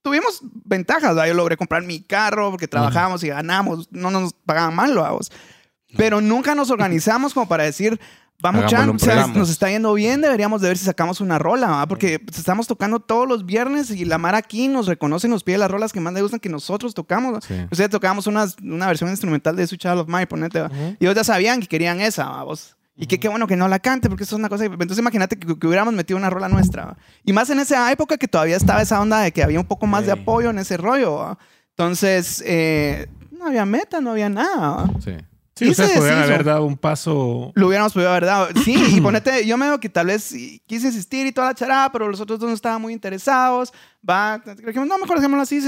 tuvimos 0.02 0.40
ventajas, 0.66 1.18
¿va? 1.18 1.28
yo 1.28 1.34
logré 1.34 1.58
comprar 1.58 1.84
mi 1.84 2.02
carro 2.02 2.52
porque 2.52 2.68
trabajábamos 2.68 3.24
y 3.24 3.28
ganamos, 3.30 3.90
no 3.92 4.12
nos 4.12 4.34
pagaban 4.34 4.76
mal, 4.76 4.96
vamos. 4.96 5.32
Pero 5.98 6.22
nunca 6.22 6.54
nos 6.56 6.70
organizamos 6.70 7.34
como 7.34 7.48
para 7.48 7.64
decir, 7.64 8.00
vamos, 8.42 8.66
Chan, 8.68 8.90
o 8.90 9.00
sea, 9.00 9.28
nos 9.28 9.50
está 9.50 9.70
yendo 9.70 9.94
bien, 9.94 10.22
deberíamos 10.22 10.62
de 10.62 10.70
ver 10.70 10.78
si 10.78 10.86
sacamos 10.86 11.22
una 11.22 11.38
rola, 11.40 11.68
¿va? 11.68 11.88
porque 11.88 12.20
pues, 12.20 12.38
estamos 12.38 12.68
tocando 12.68 13.00
todos 13.00 13.28
los 13.28 13.46
viernes 13.46 13.92
y 13.92 14.06
la 14.06 14.18
Mara 14.18 14.38
aquí 14.38 14.68
nos 14.68 14.88
reconoce 14.88 15.28
y 15.28 15.30
nos 15.30 15.44
pide 15.44 15.58
las 15.58 15.70
rolas 15.70 15.94
que 15.94 16.00
más 16.00 16.14
le 16.14 16.22
gustan 16.22 16.40
que 16.40 16.50
nosotros 16.50 16.94
tocamos. 16.94 17.44
Sí. 17.46 17.56
Ustedes 17.72 17.90
tocábamos 17.90 18.28
una, 18.28 18.46
una 18.64 18.88
versión 18.88 19.10
instrumental 19.10 19.56
de 19.56 19.68
Switch 19.68 19.82
Child 19.82 20.00
of 20.00 20.08
Mine, 20.08 20.28
ponete, 20.28 20.62
¿va? 20.62 20.72
y 21.00 21.06
ellos 21.06 21.16
ya 21.16 21.24
sabían 21.24 21.60
que 21.60 21.68
querían 21.68 22.02
esa, 22.02 22.26
vamos. 22.26 22.76
Y 23.02 23.08
que 23.08 23.18
qué 23.18 23.30
bueno 23.30 23.48
que 23.48 23.56
no 23.56 23.70
la 23.70 23.80
cante, 23.80 24.10
porque 24.10 24.26
eso 24.26 24.36
es 24.36 24.40
una 24.40 24.50
cosa. 24.50 24.66
Entonces, 24.66 25.00
imagínate 25.00 25.40
que, 25.40 25.58
que 25.58 25.68
hubiéramos 25.68 25.94
metido 25.94 26.18
una 26.18 26.30
rola 26.30 26.50
nuestra. 26.50 26.86
¿va? 26.86 26.98
Y 27.24 27.32
más 27.32 27.50
en 27.50 27.60
esa 27.60 27.90
época 27.94 28.18
que 28.18 28.28
todavía 28.28 28.58
estaba 28.58 28.82
esa 28.82 29.00
onda 29.00 29.22
de 29.22 29.32
que 29.32 29.42
había 29.42 29.58
un 29.58 29.66
poco 29.66 29.88
más 29.88 30.06
de 30.06 30.12
apoyo 30.12 30.50
en 30.50 30.60
ese 30.60 30.76
rollo. 30.76 31.16
¿va? 31.16 31.38
Entonces, 31.70 32.44
eh, 32.46 33.08
no 33.32 33.48
había 33.48 33.66
meta, 33.66 34.02
no 34.02 34.12
había 34.12 34.28
nada. 34.28 34.60
¿va? 34.60 34.90
Sí. 35.00 35.14
Sí, 35.60 35.66
Sí 35.66 35.72
ustedes 35.72 35.92
se 35.92 35.98
podrían 36.00 36.24
haber 36.24 36.44
dado 36.44 36.66
un 36.66 36.78
paso. 36.78 37.52
Lo 37.56 37.68
hubiéramos 37.68 37.94
podido 37.94 38.10
haber 38.10 38.26
dado. 38.26 38.48
Sí, 38.64 38.76
y 38.96 39.02
ponete, 39.02 39.46
yo 39.46 39.58
me 39.58 39.68
veo 39.68 39.80
que 39.80 39.90
tal 39.90 40.08
vez 40.08 40.34
quise 40.66 40.88
insistir 40.88 41.28
y 41.28 41.32
toda 41.32 41.48
la 41.48 41.54
charada, 41.54 41.92
pero 41.92 42.08
los 42.08 42.20
otros 42.22 42.40
dos 42.40 42.48
no 42.50 42.56
estaban 42.56 42.82
muy 42.82 42.94
interesados. 42.94 43.74
Va, 44.10 44.42
dijimos, 44.66 44.88
no, 44.88 44.98
mejor 44.98 45.18
dejémoslo 45.18 45.44
así, 45.44 45.62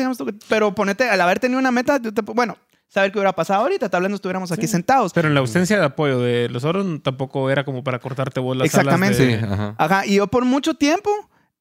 Pero 0.48 0.74
ponete, 0.74 1.10
al 1.10 1.20
haber 1.22 1.40
tenido 1.40 1.60
una 1.60 1.72
meta, 1.72 2.00
yo 2.02 2.14
te- 2.14 2.22
bueno, 2.22 2.58
saber 2.88 3.12
qué 3.12 3.20
hubiera 3.20 3.34
pasado 3.34 3.62
ahorita, 3.64 3.90
tal 3.90 4.02
vez 4.04 4.10
no 4.10 4.16
estuviéramos 4.16 4.52
aquí 4.52 4.68
sentados. 4.68 5.14
Pero 5.14 5.28
en 5.28 5.34
la 5.34 5.40
ausencia 5.42 5.78
de 5.80 5.86
apoyo 5.86 6.20
de 6.20 6.50
los 6.50 6.64
otros 6.64 6.86
tampoco 7.04 7.50
era 7.50 7.64
como 7.66 7.84
para 7.84 8.00
cortarte 8.00 8.40
vos 8.40 8.56
las 8.58 8.66
Exactamente. 8.66 9.22
alas 9.24 9.40
Sí, 9.42 9.46
de- 9.48 9.54
ajá. 9.54 9.76
Ajá, 9.78 10.06
y 10.06 10.16
yo 10.16 10.28
por 10.28 10.46
mucho 10.46 10.74
tiempo 10.74 11.10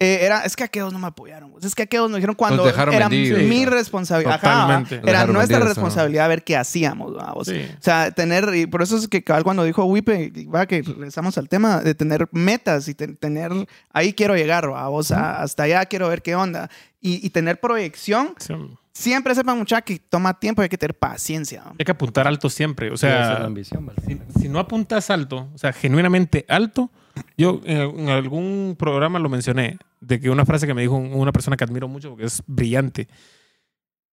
eh, 0.00 0.20
era, 0.22 0.40
es 0.44 0.56
que 0.56 0.64
aquellos 0.64 0.92
no 0.94 0.98
me 0.98 1.06
apoyaron. 1.08 1.52
Es 1.62 1.74
que 1.74 1.82
aquellos 1.82 2.08
nos 2.10 2.16
dijeron 2.16 2.34
cuando 2.34 2.64
Nos 2.64 2.72
era 2.74 3.08
vendidos. 3.08 3.42
mi 3.42 3.66
responsabilidad. 3.66 4.40
Ajá. 4.42 4.82
Era 4.90 5.26
nuestra 5.26 5.58
vendidos, 5.58 5.68
responsabilidad 5.68 6.28
ver 6.28 6.42
qué 6.42 6.56
hacíamos. 6.56 7.14
vamos. 7.14 7.46
Sí. 7.46 7.60
O 7.78 7.82
sea, 7.82 8.10
tener, 8.10 8.52
y 8.54 8.66
por 8.66 8.80
eso 8.82 8.96
es 8.96 9.06
que 9.08 9.22
cabal 9.22 9.44
cuando 9.44 9.62
dijo 9.62 9.84
Wipe, 9.84 10.32
va 10.52 10.64
que 10.66 10.80
regresamos 10.82 11.36
al 11.38 11.48
tema 11.50 11.80
de 11.82 11.94
tener 11.94 12.28
metas 12.32 12.88
y 12.88 12.94
te- 12.94 13.08
tener, 13.08 13.52
ahí 13.92 14.14
quiero 14.14 14.34
llegar, 14.34 14.68
vamos, 14.70 15.12
a- 15.12 15.42
hasta 15.42 15.64
allá 15.64 15.84
quiero 15.84 16.08
ver 16.08 16.22
qué 16.22 16.34
onda. 16.34 16.70
Y, 17.02 17.24
y 17.26 17.30
tener 17.30 17.60
proyección, 17.60 18.34
Sí. 18.38 18.54
siempre 18.92 19.34
sepan 19.34 19.58
mucha 19.58 19.82
que 19.82 19.98
toma 19.98 20.38
tiempo 20.40 20.62
y 20.62 20.64
hay 20.64 20.68
que 20.70 20.78
tener 20.78 20.94
paciencia. 20.94 21.62
¿no? 21.64 21.74
Hay 21.78 21.84
que 21.84 21.92
apuntar 21.92 22.26
alto 22.26 22.48
siempre. 22.50 22.90
O 22.90 22.94
Esa 22.94 23.08
es 23.08 23.28
la 23.28 23.36
sea, 23.36 23.44
ambición, 23.46 23.90
si, 24.06 24.18
si 24.40 24.48
no 24.48 24.58
apuntas 24.58 25.10
alto, 25.10 25.48
o 25.54 25.58
sea, 25.58 25.72
genuinamente 25.72 26.44
alto, 26.48 26.90
yo 27.36 27.60
en, 27.64 28.08
algún 28.08 28.76
programa 28.78 29.18
lo 29.18 29.28
mencioné, 29.28 29.78
de 30.00 30.20
que 30.20 30.30
una 30.30 30.44
frase 30.46 30.66
que 30.66 30.74
me 30.74 30.82
dijo 30.82 30.94
un- 30.96 31.12
una 31.14 31.32
persona 31.32 31.56
que 31.56 31.64
admiro 31.64 31.88
mucho, 31.88 32.10
porque 32.10 32.24
es 32.26 32.42
brillante. 32.46 33.08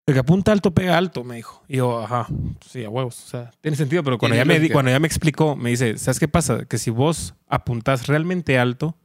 El 0.07 0.15
que 0.15 0.21
apunta 0.21 0.53
alto 0.53 0.73
pega 0.75 0.99
alto, 0.99 1.25
me 1.25 1.37
dijo. 1.37 1.63
Y 1.67 1.79
yo, 1.79 2.01
ajá, 2.03 2.27
sí, 2.69 2.85
a 2.85 2.91
huevos. 2.91 3.25
O 3.25 3.29
sea, 3.29 3.51
tiene 3.63 3.75
sentido, 3.77 4.03
pero 4.05 4.19
cuando 4.19 4.37
ya, 4.37 4.45
me, 4.45 4.69
cuando 4.71 4.91
ya 4.91 5.01
me 5.01 5.07
explicó, 5.07 5.57
me 5.57 5.71
dice, 5.71 5.97
¿sabes 5.97 6.21
qué 6.21 6.29
pasa? 6.29 6.67
Que 6.67 6.77
si 6.77 6.91
vos 6.91 7.35
apuntás 7.49 8.07
realmente 8.07 8.59
alto 8.59 8.99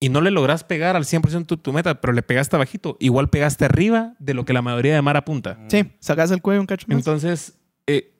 y 0.00 0.10
no 0.10 0.20
le 0.20 0.30
lográs 0.30 0.62
pegar 0.62 0.94
al 0.94 1.04
100% 1.04 1.46
tu, 1.46 1.56
tu 1.56 1.72
meta, 1.72 2.00
pero 2.00 2.12
le 2.12 2.22
pegaste 2.22 2.56
bajito, 2.56 2.96
igual 3.00 3.28
pegaste 3.28 3.64
arriba 3.64 4.14
de 4.20 4.34
lo 4.34 4.44
que 4.44 4.52
la 4.52 4.62
mayoría 4.62 4.94
de 4.94 5.02
mar 5.02 5.16
apunta. 5.16 5.58
Sí, 5.66 5.90
sacas 5.98 6.30
el 6.30 6.42
cuello 6.42 6.60
un 6.60 6.66
cacho 6.68 6.86
más. 6.88 6.98
Entonces, 6.98 7.58
eh, 7.88 8.12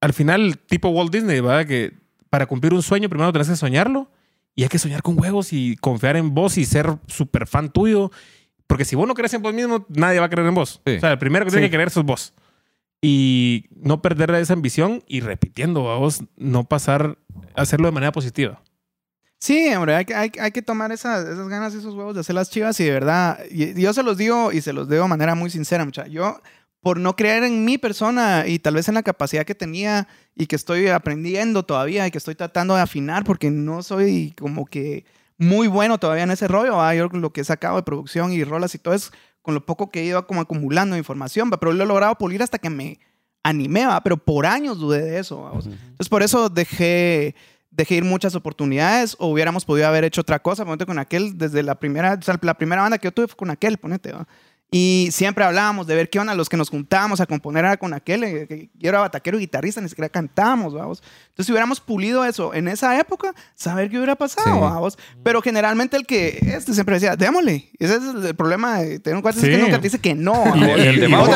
al 0.00 0.12
final, 0.12 0.58
tipo 0.58 0.90
Walt 0.90 1.10
Disney, 1.12 1.40
¿verdad? 1.40 1.66
Que 1.66 1.92
para 2.30 2.46
cumplir 2.46 2.72
un 2.72 2.82
sueño 2.82 3.08
primero 3.08 3.32
tenés 3.32 3.48
que 3.48 3.56
soñarlo 3.56 4.08
y 4.56 4.64
hay 4.64 4.68
que 4.68 4.78
soñar 4.80 5.02
con 5.02 5.16
huevos 5.20 5.52
y 5.52 5.76
confiar 5.76 6.16
en 6.16 6.34
vos 6.34 6.58
y 6.58 6.64
ser 6.64 6.96
súper 7.06 7.46
fan 7.46 7.70
tuyo. 7.70 8.10
Porque 8.66 8.84
si 8.84 8.96
vos 8.96 9.06
no 9.06 9.14
crees 9.14 9.32
en 9.34 9.42
vos 9.42 9.54
mismo, 9.54 9.86
nadie 9.90 10.18
va 10.18 10.26
a 10.26 10.28
creer 10.30 10.48
en 10.48 10.54
vos. 10.56 10.80
Sí. 10.84 10.96
O 10.96 11.00
sea, 11.00 11.12
el 11.12 11.18
primero 11.18 11.44
que 11.44 11.52
tiene 11.52 11.66
Sí. 11.66 11.70
que 11.70 11.76
creer 11.76 11.90
sos 11.90 12.04
vos. 12.04 12.34
Y 13.02 13.66
no 13.76 14.02
perder 14.02 14.30
esa 14.34 14.54
ambición 14.54 15.04
y 15.06 15.20
repitiendo 15.20 15.88
a 15.90 15.98
vos, 15.98 16.24
no 16.36 16.64
pasar 16.64 17.18
a 17.54 17.62
hacerlo 17.62 17.86
de 17.86 17.92
manera 17.92 18.10
positiva. 18.10 18.62
Sí, 19.38 19.68
hombre, 19.74 19.94
hay, 19.94 20.04
que- 20.06 20.14
hay, 20.14 20.32
hay 20.40 20.50
que 20.50 20.62
tomar 20.62 20.90
esas, 20.92 21.26
esas 21.28 21.46
ganas 21.48 21.74
y 21.74 21.78
esos 21.78 21.94
huevos 21.94 22.14
de 22.14 22.20
hacer 22.22 22.34
las 22.34 22.50
chivas 22.50 22.80
y 22.80 22.84
de 22.84 22.90
verdad, 22.92 23.38
y 23.50 23.80
yo 23.80 23.92
se 23.92 24.02
los 24.02 24.16
digo 24.16 24.50
y 24.50 24.62
se 24.62 24.72
los 24.72 24.88
digo 24.88 25.02
de 25.02 25.08
manera 25.08 25.34
muy 25.34 25.50
sincera, 25.50 25.84
muchachos. 25.84 26.10
Yo, 26.12 26.40
por 26.86 27.00
no 27.00 27.16
creer 27.16 27.42
en 27.42 27.64
mi 27.64 27.78
persona 27.78 28.44
y 28.46 28.60
tal 28.60 28.74
vez 28.74 28.86
en 28.86 28.94
la 28.94 29.02
capacidad 29.02 29.44
que 29.44 29.56
tenía 29.56 30.06
y 30.36 30.46
que 30.46 30.54
estoy 30.54 30.86
aprendiendo 30.86 31.64
todavía 31.64 32.06
y 32.06 32.12
que 32.12 32.18
estoy 32.18 32.36
tratando 32.36 32.76
de 32.76 32.80
afinar 32.80 33.24
porque 33.24 33.50
no 33.50 33.82
soy 33.82 34.32
como 34.38 34.66
que 34.66 35.04
muy 35.36 35.66
bueno 35.66 35.98
todavía 35.98 36.22
en 36.22 36.30
ese 36.30 36.46
rollo, 36.46 36.76
¿va? 36.76 36.94
yo 36.94 37.08
lo 37.08 37.32
que 37.32 37.40
he 37.40 37.44
sacado 37.44 37.74
de 37.74 37.82
producción 37.82 38.32
y 38.32 38.44
rolas 38.44 38.72
y 38.76 38.78
todo 38.78 38.94
es 38.94 39.10
con 39.42 39.54
lo 39.54 39.66
poco 39.66 39.90
que 39.90 39.98
he 39.98 40.04
ido 40.04 40.28
como 40.28 40.40
acumulando 40.40 40.96
información, 40.96 41.50
¿va? 41.52 41.58
pero 41.58 41.72
lo 41.72 41.82
he 41.82 41.88
logrado 41.88 42.14
pulir 42.14 42.40
hasta 42.40 42.60
que 42.60 42.70
me 42.70 43.00
animé, 43.42 43.84
¿va? 43.84 44.00
pero 44.04 44.16
por 44.16 44.46
años 44.46 44.78
dudé 44.78 45.02
de 45.02 45.18
eso. 45.18 45.50
Entonces 45.54 46.08
por 46.08 46.22
eso 46.22 46.50
dejé, 46.50 47.34
dejé 47.72 47.96
ir 47.96 48.04
muchas 48.04 48.36
oportunidades 48.36 49.16
o 49.18 49.26
hubiéramos 49.26 49.64
podido 49.64 49.88
haber 49.88 50.04
hecho 50.04 50.20
otra 50.20 50.38
cosa, 50.38 50.64
ponete 50.64 50.86
con 50.86 51.00
aquel, 51.00 51.36
desde 51.36 51.64
la 51.64 51.80
primera, 51.80 52.14
o 52.14 52.22
sea, 52.22 52.38
la 52.40 52.54
primera 52.54 52.82
banda 52.82 52.98
que 52.98 53.08
yo 53.08 53.12
tuve 53.12 53.26
fue 53.26 53.36
con 53.38 53.50
aquel, 53.50 53.76
ponete, 53.76 54.12
¿va? 54.12 54.28
Y 54.70 55.08
siempre 55.12 55.44
hablábamos 55.44 55.86
de 55.86 55.94
ver 55.94 56.10
qué 56.10 56.18
onda, 56.18 56.34
los 56.34 56.48
que 56.48 56.56
nos 56.56 56.70
juntábamos 56.70 57.20
a 57.20 57.26
componer 57.26 57.64
era 57.64 57.76
con 57.76 57.94
aquel, 57.94 58.24
eh, 58.24 58.46
que 58.48 58.68
yo 58.74 58.88
era 58.88 58.98
bataquero 58.98 59.36
y 59.38 59.42
guitarrista, 59.42 59.80
ni 59.80 59.88
siquiera 59.88 60.08
cantábamos, 60.08 60.74
vamos. 60.74 61.02
Entonces, 61.28 61.46
si 61.46 61.52
hubiéramos 61.52 61.78
pulido 61.80 62.24
eso 62.24 62.52
en 62.52 62.66
esa 62.66 62.98
época, 62.98 63.32
saber 63.54 63.88
qué 63.88 63.96
hubiera 63.96 64.16
pasado, 64.16 64.52
Sí. 64.54 64.60
vamos. 64.60 64.98
Pero 65.22 65.40
generalmente 65.40 65.96
el 65.96 66.04
que, 66.04 66.38
este 66.52 66.74
siempre 66.74 66.96
decía, 66.96 67.14
démosle. 67.14 67.70
Ese 67.78 67.94
es 67.96 68.02
el 68.24 68.34
problema 68.34 68.78
de 68.80 68.98
tener 68.98 69.14
un 69.16 69.22
cuate, 69.22 69.38
es 69.38 69.44
que 69.44 69.54
Sí. 69.56 69.62
nunca 69.62 69.76
te 69.76 69.82
dice 69.84 70.00
que 70.00 70.14
no. 70.16 70.44
Y- 70.56 70.62
el 70.64 71.00
de 71.00 71.06
vamos. 71.06 71.28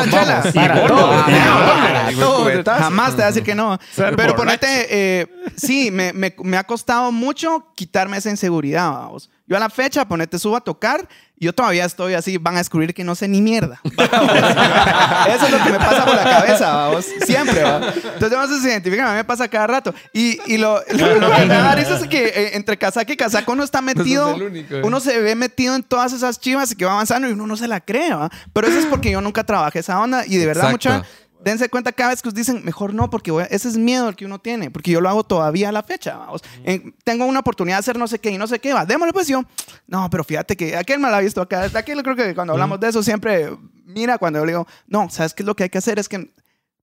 Jamás 2.65 3.15
te 3.15 3.21
va 3.21 3.27
a 3.27 3.31
decir 3.31 3.43
que 3.43 3.55
no. 3.55 3.79
Pero 3.95 4.35
ponete, 4.35 4.87
eh, 4.89 5.27
sí, 5.55 5.89
me, 5.91 6.13
me- 6.13 6.35
me 6.43 6.57
ha 6.57 6.63
costado 6.65 7.11
mucho 7.11 7.71
quitarme 7.75 8.17
esa 8.17 8.29
inseguridad, 8.29 8.91
vamos. 8.91 9.29
Yo 9.51 9.57
a 9.57 9.59
la 9.59 9.69
fecha, 9.69 10.07
ponete, 10.07 10.39
subo 10.39 10.55
a 10.55 10.61
tocar 10.61 11.05
y 11.37 11.43
yo 11.43 11.53
todavía 11.53 11.83
estoy 11.83 12.13
así, 12.13 12.37
van 12.37 12.55
a 12.55 12.59
descubrir 12.59 12.93
que 12.93 13.03
no 13.03 13.15
sé 13.15 13.27
ni 13.27 13.41
mierda. 13.41 13.81
Eso 13.83 15.45
es 15.45 15.51
lo 15.51 15.61
que 15.61 15.71
me 15.71 15.77
pasa 15.77 16.05
por 16.05 16.15
la 16.15 16.23
cabeza, 16.23 16.73
vamos. 16.73 17.05
Siempre, 17.25 17.61
¿va? 17.61 17.81
Entonces, 18.17 18.55
si 18.57 18.61
se 18.63 18.69
identifican, 18.69 19.07
a 19.07 19.11
mí 19.11 19.17
me 19.17 19.23
pasa 19.25 19.49
cada 19.49 19.67
rato. 19.67 19.93
Y, 20.13 20.39
y 20.45 20.57
lo, 20.57 20.81
lo- 20.93 21.15
lo 21.19 21.35
que 21.35 21.41
me 21.45 21.53
da 21.53 21.75
risa 21.75 21.95
es 21.97 22.07
que 22.07 22.27
eh, 22.27 22.51
entre 22.55 22.77
casaca 22.77 23.11
y 23.11 23.17
casaca 23.17 23.51
uno 23.51 23.63
está 23.65 23.81
metido, 23.81 24.33
el 24.35 24.43
único, 24.43 24.75
¿eh? 24.75 24.81
uno 24.85 25.01
se 25.01 25.19
ve 25.19 25.35
metido 25.35 25.75
en 25.75 25.83
todas 25.83 26.13
esas 26.13 26.39
chivas 26.39 26.71
y 26.71 26.75
que 26.77 26.85
va 26.85 26.93
avanzando 26.93 27.27
y 27.27 27.33
uno 27.33 27.45
no 27.45 27.57
se 27.57 27.67
la 27.67 27.81
cree, 27.81 28.13
¿va? 28.13 28.29
Pero 28.53 28.67
eso 28.67 28.79
es 28.79 28.85
porque 28.85 29.11
yo 29.11 29.19
nunca 29.19 29.43
trabajé 29.43 29.79
esa 29.79 29.99
onda 29.99 30.25
y 30.25 30.37
de 30.37 30.45
verdad, 30.45 30.71
Exacto. 30.71 30.89
mucha 31.01 31.05
dense 31.43 31.69
cuenta 31.69 31.91
cada 31.91 32.11
vez 32.11 32.21
que 32.21 32.29
os 32.29 32.33
dicen, 32.35 32.63
mejor 32.63 32.93
no, 32.93 33.09
porque 33.09 33.31
voy 33.31 33.43
a- 33.43 33.47
ese 33.47 33.67
es 33.67 33.77
miedo 33.77 34.07
el 34.09 34.15
que 34.15 34.25
uno 34.25 34.39
tiene, 34.39 34.69
porque 34.71 34.91
yo 34.91 35.01
lo 35.01 35.09
hago 35.09 35.23
todavía 35.23 35.69
a 35.69 35.71
la 35.71 35.83
fecha. 35.83 36.17
vamos. 36.17 36.41
En- 36.63 36.93
tengo 37.03 37.25
una 37.25 37.39
oportunidad 37.39 37.77
de 37.77 37.79
hacer 37.79 37.97
no 37.97 38.07
sé 38.07 38.19
qué 38.19 38.31
y 38.31 38.37
no 38.37 38.47
sé 38.47 38.59
qué, 38.59 38.73
va, 38.73 38.85
démosle 38.85 39.13
pues 39.13 39.27
yo. 39.27 39.43
No, 39.87 40.09
pero 40.09 40.23
fíjate 40.23 40.55
que 40.55 40.75
aquel 40.77 40.99
me 40.99 41.09
lo 41.09 41.15
ha 41.15 41.19
visto 41.19 41.41
acá. 41.41 41.63
Aquel 41.73 42.01
creo 42.03 42.15
que 42.15 42.33
cuando 42.35 42.53
hablamos 42.53 42.79
de 42.79 42.89
eso 42.89 43.01
siempre, 43.03 43.49
mira, 43.85 44.17
cuando 44.17 44.39
yo 44.39 44.45
le 44.45 44.51
digo, 44.53 44.67
no, 44.87 45.09
¿sabes 45.09 45.33
qué 45.33 45.43
es 45.43 45.47
lo 45.47 45.55
que 45.55 45.63
hay 45.63 45.69
que 45.69 45.77
hacer? 45.79 45.99
Es 45.99 46.07
que 46.09 46.31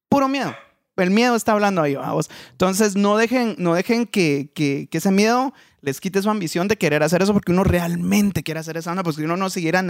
puro 0.09 0.29
miedo. 0.29 0.55
El 0.97 1.11
miedo 1.11 1.37
está 1.37 1.53
hablando 1.53 1.81
ahí, 1.81 1.95
vamos. 1.95 2.29
Entonces, 2.51 2.97
no 2.97 3.17
dejen, 3.17 3.55
no 3.59 3.75
dejen 3.75 4.05
que, 4.07 4.51
que, 4.53 4.89
que 4.91 4.99
ese 4.99 5.13
miedo 5.13 5.55
les 5.81 6.01
quite 6.01 6.21
su 6.23 6.29
ambición 6.31 6.67
de 6.69 6.77
querer 6.77 7.03
hacer 7.03 7.23
eso 7.23 7.33
porque 7.33 7.53
uno 7.53 7.63
realmente 7.65 8.43
quiere 8.43 8.61
hacer 8.61 8.77
esa 8.77 8.91
onda, 8.91 9.03
pues 9.03 9.17
que 9.17 9.23
uno 9.25 9.37
no 9.37 9.49
siguiera. 9.51 9.83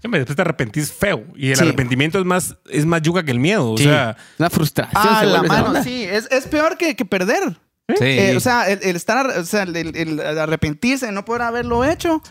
Siempre 0.00 0.20
después 0.20 0.34
te 0.36 0.42
arrepentís 0.42 0.92
feo. 0.92 1.24
Y 1.36 1.50
el 1.50 1.56
Sí. 1.56 1.62
arrepentimiento 1.64 2.18
es 2.18 2.24
más, 2.24 2.56
es 2.70 2.86
más 2.86 3.02
yuca 3.02 3.22
que 3.22 3.30
el 3.30 3.38
miedo. 3.40 3.72
O 3.72 3.76
Sí. 3.78 3.84
sea, 3.84 4.16
Una 4.38 4.50
frustración. 4.50 5.02
Ah, 5.04 5.20
se 5.20 5.26
la 5.26 5.42
mano, 5.42 5.82
sí. 5.84 6.04
Es, 6.04 6.26
es 6.30 6.46
peor 6.46 6.76
que, 6.78 6.96
que 6.96 7.04
perder. 7.04 7.58
Sí. 7.98 8.04
Eh, 8.04 8.36
o 8.36 8.40
sea, 8.40 8.70
el, 8.70 8.78
el 8.82 8.96
estar, 8.96 9.26
o 9.26 9.44
sea, 9.44 9.64
el, 9.64 9.74
el- 9.76 9.96
el 9.96 10.38
arrepentirse 10.38 11.06
de 11.06 11.12
no 11.12 11.24
poder 11.24 11.42
haberlo 11.42 11.84
hecho, 11.84 12.22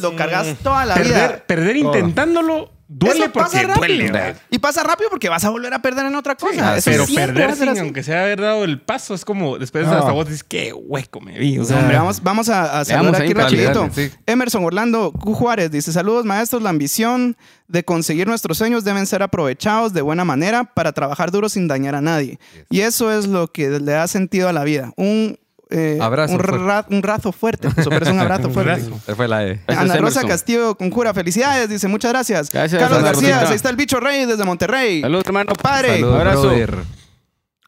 lo 0.00 0.16
cargas 0.16 0.56
toda 0.62 0.84
la 0.86 0.94
perder, 0.94 1.12
vida. 1.12 1.44
perder 1.46 1.76
intentándolo 1.76 2.70
duele 2.96 3.24
Eso 3.24 3.32
pasa 3.32 3.60
porque 3.60 3.66
rápido. 3.66 4.08
duele. 4.12 4.36
Y 4.50 4.58
pasa 4.58 4.82
rápido 4.82 5.10
porque 5.10 5.28
vas 5.28 5.44
a 5.44 5.50
volver 5.50 5.72
a 5.74 5.80
perder 5.82 6.06
en 6.06 6.14
otra 6.14 6.34
cosa. 6.36 6.72
ah, 6.72 6.76
Eso 6.76 6.90
Pero 6.90 7.06
siempre 7.06 7.26
va 7.26 7.32
perder 7.32 7.50
a 7.50 7.54
ser 7.56 7.58
sin, 7.64 7.68
así. 7.70 7.80
aunque 7.80 8.02
sea 8.02 8.22
haber 8.22 8.40
dado 8.40 8.64
el 8.64 8.80
paso, 8.80 9.14
es 9.14 9.24
como 9.24 9.58
después 9.58 9.86
No. 9.86 9.92
hasta 9.94 10.12
vos 10.12 10.26
dices, 10.26 10.44
qué 10.44 10.72
hueco 10.72 11.20
me 11.20 11.38
vi. 11.38 11.58
O 11.58 11.64
sea, 11.64 11.78
Hombre, 11.80 11.96
vamos, 11.96 12.22
vamos 12.22 12.48
a, 12.48 12.80
a 12.80 12.84
saludar 12.84 13.22
aquí 13.22 13.34
rapidito. 13.34 13.88
sí. 13.94 14.10
Emerson 14.26 14.64
Orlando 14.64 15.12
Q. 15.12 15.34
Juárez 15.34 15.70
dice, 15.70 15.92
saludos 15.92 16.24
maestros, 16.24 16.62
la 16.62 16.70
ambición 16.70 17.36
de 17.68 17.84
conseguir 17.84 18.26
nuestros 18.28 18.58
sueños 18.58 18.84
deben 18.84 19.06
ser 19.06 19.22
aprovechados 19.22 19.92
de 19.92 20.02
buena 20.02 20.24
manera 20.24 20.64
para 20.64 20.92
trabajar 20.92 21.30
duro 21.30 21.48
sin 21.48 21.66
dañar 21.66 21.94
a 21.94 22.00
nadie. 22.00 22.38
Y 22.70 22.80
eso 22.80 23.10
es 23.10 23.26
lo 23.26 23.50
que 23.50 23.68
le 23.70 23.92
da 23.92 24.06
sentido 24.06 24.48
a 24.48 24.52
la 24.52 24.64
vida. 24.64 24.92
Un, 24.96 25.38
eh, 25.70 25.98
Abrazo 26.00 26.34
un, 26.34 26.40
ra- 26.40 26.86
un 26.90 27.02
razo 27.02 27.32
fuerte. 27.32 27.68
Eso, 27.76 27.90
pero 27.90 28.04
es 28.04 28.12
un 28.12 28.18
abrazo 28.20 28.50
fuerte. 28.50 28.82
fue 29.14 29.28
la 29.28 29.46
E. 29.46 29.60
Ana 29.66 29.96
Rosa. 29.96 30.22
Castillo 30.26 30.76
Conjura, 30.76 31.12
felicidades, 31.14 31.68
dice 31.68 31.88
muchas 31.88 32.12
gracias. 32.12 32.50
Gracias, 32.50 32.80
Carlos 32.80 33.02
García, 33.02 33.40
ahí 33.48 33.54
está 33.54 33.70
el 33.70 33.76
bicho 33.76 34.00
rey 34.00 34.24
desde 34.26 34.44
Monterrey. 34.44 35.00
Salud, 35.00 35.22
hermano. 35.24 35.52
Padre. 35.54 35.94
Saludos, 35.94 36.14
abrazo. 36.14 36.42
brother. 36.42 36.76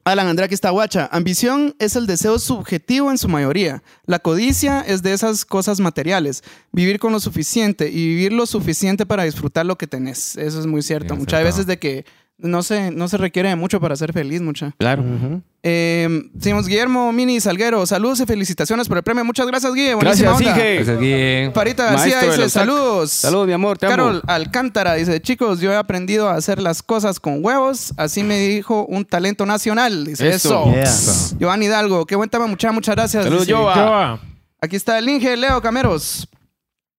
Alan 0.04 0.28
Andrea, 0.28 0.44
aquí 0.46 0.54
está 0.54 0.70
guacha. 0.70 1.08
Ambición 1.10 1.74
es 1.80 1.96
el 1.96 2.06
deseo 2.06 2.38
subjetivo 2.38 3.10
en 3.10 3.18
su 3.18 3.26
mayoría. 3.28 3.82
La 4.04 4.20
codicia 4.20 4.80
es 4.82 5.02
de 5.02 5.12
esas 5.12 5.44
cosas 5.44 5.80
materiales. 5.80 6.44
Vivir 6.70 7.00
con 7.00 7.10
lo 7.12 7.18
suficiente 7.18 7.88
y 7.90 8.06
vivir 8.06 8.32
lo 8.32 8.46
suficiente 8.46 9.04
para 9.04 9.24
disfrutar 9.24 9.66
lo 9.66 9.76
que 9.76 9.88
tenés. 9.88 10.36
Eso 10.36 10.60
es 10.60 10.66
muy 10.66 10.82
cierto. 10.82 11.14
Bien 11.14 11.20
Muchas 11.22 11.42
veces 11.42 11.66
de 11.66 11.80
que 11.80 12.04
no 12.38 12.62
se, 12.62 12.90
no 12.90 13.08
se 13.08 13.16
requiere 13.16 13.48
de 13.48 13.56
mucho 13.56 13.80
para 13.80 13.96
ser 13.96 14.12
feliz, 14.12 14.42
mucha. 14.42 14.74
Claro. 14.78 15.04
Eh, 15.62 16.30
seguimos 16.38 16.66
Guillermo 16.68 17.10
Mini 17.12 17.40
Salguero. 17.40 17.84
Saludos 17.86 18.20
y 18.20 18.26
felicitaciones 18.26 18.88
por 18.88 18.98
el 18.98 19.02
premio. 19.02 19.24
Muchas 19.24 19.46
gracias, 19.46 19.72
Guille. 19.72 19.94
Buenísima 19.94 20.30
Gracias, 20.30 20.48
onda. 20.48 20.62
Pues 20.84 20.88
aquí, 20.88 21.50
Farita 21.54 21.84
García 21.86 22.20
dice 22.22 22.48
saludos. 22.50 23.10
Saludos, 23.10 23.46
mi 23.46 23.52
amor. 23.52 23.78
Te 23.78 23.86
amo. 23.86 23.96
Carol 23.96 24.22
Alcántara 24.26 24.94
dice, 24.94 25.20
chicos, 25.20 25.60
yo 25.60 25.72
he 25.72 25.76
aprendido 25.76 26.28
a 26.28 26.34
hacer 26.34 26.60
las 26.60 26.82
cosas 26.82 27.18
con 27.18 27.44
huevos. 27.44 27.94
Así 27.96 28.22
me 28.22 28.38
dijo 28.38 28.84
un 28.86 29.04
talento 29.04 29.46
nacional. 29.46 30.04
Dice 30.04 30.28
Eso. 30.28 30.70
eso. 30.76 31.36
Yeah. 31.38 31.48
Joan 31.48 31.62
Hidalgo, 31.62 32.06
qué 32.06 32.16
buen 32.16 32.28
tema, 32.28 32.46
muchas, 32.46 32.72
muchas 32.72 32.94
gracias. 32.94 33.24
Saludos. 33.24 33.46
Joa. 33.48 34.20
Aquí 34.60 34.76
está 34.76 34.98
el 34.98 35.08
Inge 35.08 35.36
Leo 35.36 35.60
Cameros. 35.60 36.28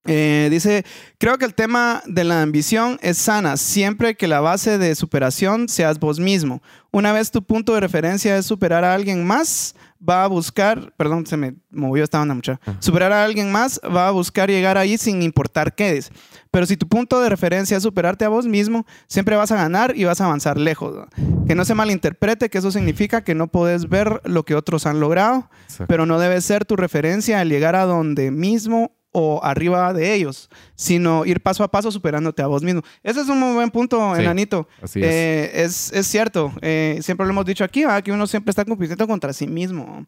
Eh, 0.08 0.48
dice, 0.50 0.86
creo 1.18 1.38
que 1.38 1.46
el 1.46 1.54
tema 1.54 2.02
de 2.06 2.24
la 2.24 2.42
ambición 2.42 2.98
es 3.02 3.18
sana 3.18 3.58
siempre 3.58 4.16
que 4.16 4.28
la 4.28 4.40
base 4.40 4.78
de 4.78 4.96
superación 4.96 5.68
seas 5.70 6.00
vos 6.00 6.20
mismo. 6.20 6.62
Una 6.92 7.12
vez 7.12 7.30
tu 7.30 7.44
punto 7.44 7.74
de 7.74 7.82
referencia 7.82 8.38
es 8.38 8.46
superar 8.46 8.84
a 8.84 8.94
alguien 8.94 9.26
más, 9.26 9.76
va 10.08 10.24
a 10.24 10.28
buscar, 10.28 10.94
perdón, 10.96 11.26
se 11.26 11.38
me 11.38 11.56
movió 11.70 12.04
esta 12.04 12.22
onda 12.22 12.34
mucha, 12.34 12.60
superar 12.80 13.12
a 13.12 13.24
alguien 13.24 13.52
más, 13.52 13.80
va 13.84 14.08
a 14.08 14.12
buscar 14.12 14.50
llegar 14.50 14.78
ahí 14.78 14.98
sin 14.98 15.22
importar 15.22 15.76
qué 15.76 15.98
es. 15.98 16.12
Pero 16.52 16.66
si 16.66 16.78
tu 16.78 16.88
punto 16.88 17.20
de 17.20 17.30
referencia 17.30 17.78
es 17.78 17.84
superarte 17.84 18.26
a 18.26 18.30
vos 18.30 18.48
mismo, 18.48 18.86
siempre 19.08 19.36
vas 19.36 19.52
a 19.52 19.58
ganar 19.58 19.94
y 19.96 20.06
vas 20.06 20.22
a 20.22 20.26
avanzar 20.26 20.58
lejos. 20.58 21.08
Que 21.48 21.56
no 21.56 21.66
se 21.66 21.76
malinterprete 21.76 22.50
que 22.50 22.58
eso 22.58 22.72
significa 22.72 23.24
que 23.24 23.36
no 23.36 23.48
puedes 23.48 23.90
ver 23.90 24.22
lo 24.24 24.46
que 24.46 24.56
otros 24.56 24.86
han 24.86 25.00
logrado, 25.00 25.50
Exacto. 25.64 25.88
pero 25.88 26.06
no 26.06 26.20
debe 26.20 26.40
ser 26.42 26.66
tu 26.66 26.76
referencia 26.76 27.42
al 27.42 27.50
llegar 27.50 27.76
a 27.76 27.86
donde 27.86 28.32
mismo 28.32 28.92
o 29.12 29.40
arriba 29.44 29.94
de 29.94 30.14
ellos, 30.14 30.50
sino 30.76 31.26
ir 31.26 31.42
paso 31.42 31.64
a 31.64 31.72
paso 31.72 31.92
superándote 31.92 32.42
a 32.42 32.48
vos 32.48 32.62
mismo. 32.62 32.82
Ese 33.04 33.22
es 33.22 33.30
un 33.30 33.40
muy 33.40 33.54
buen 33.56 33.72
punto, 33.72 34.14
Sí, 34.16 34.22
Enanito. 34.22 34.68
así 34.82 35.00
es. 35.02 35.06
Eh, 35.06 35.52
es. 35.64 35.92
es 35.94 36.08
cierto, 36.08 36.54
eh, 36.62 37.00
siempre 37.02 37.26
lo 37.26 37.32
hemos 37.32 37.46
dicho 37.46 37.64
aquí, 37.64 37.82
¿verdad? 37.86 38.04
que 38.04 38.12
uno 38.12 38.28
siempre 38.28 38.52
está 38.52 38.64
compitiendo 38.66 39.08
contra 39.08 39.34
sí 39.34 39.48
mismo. 39.48 40.06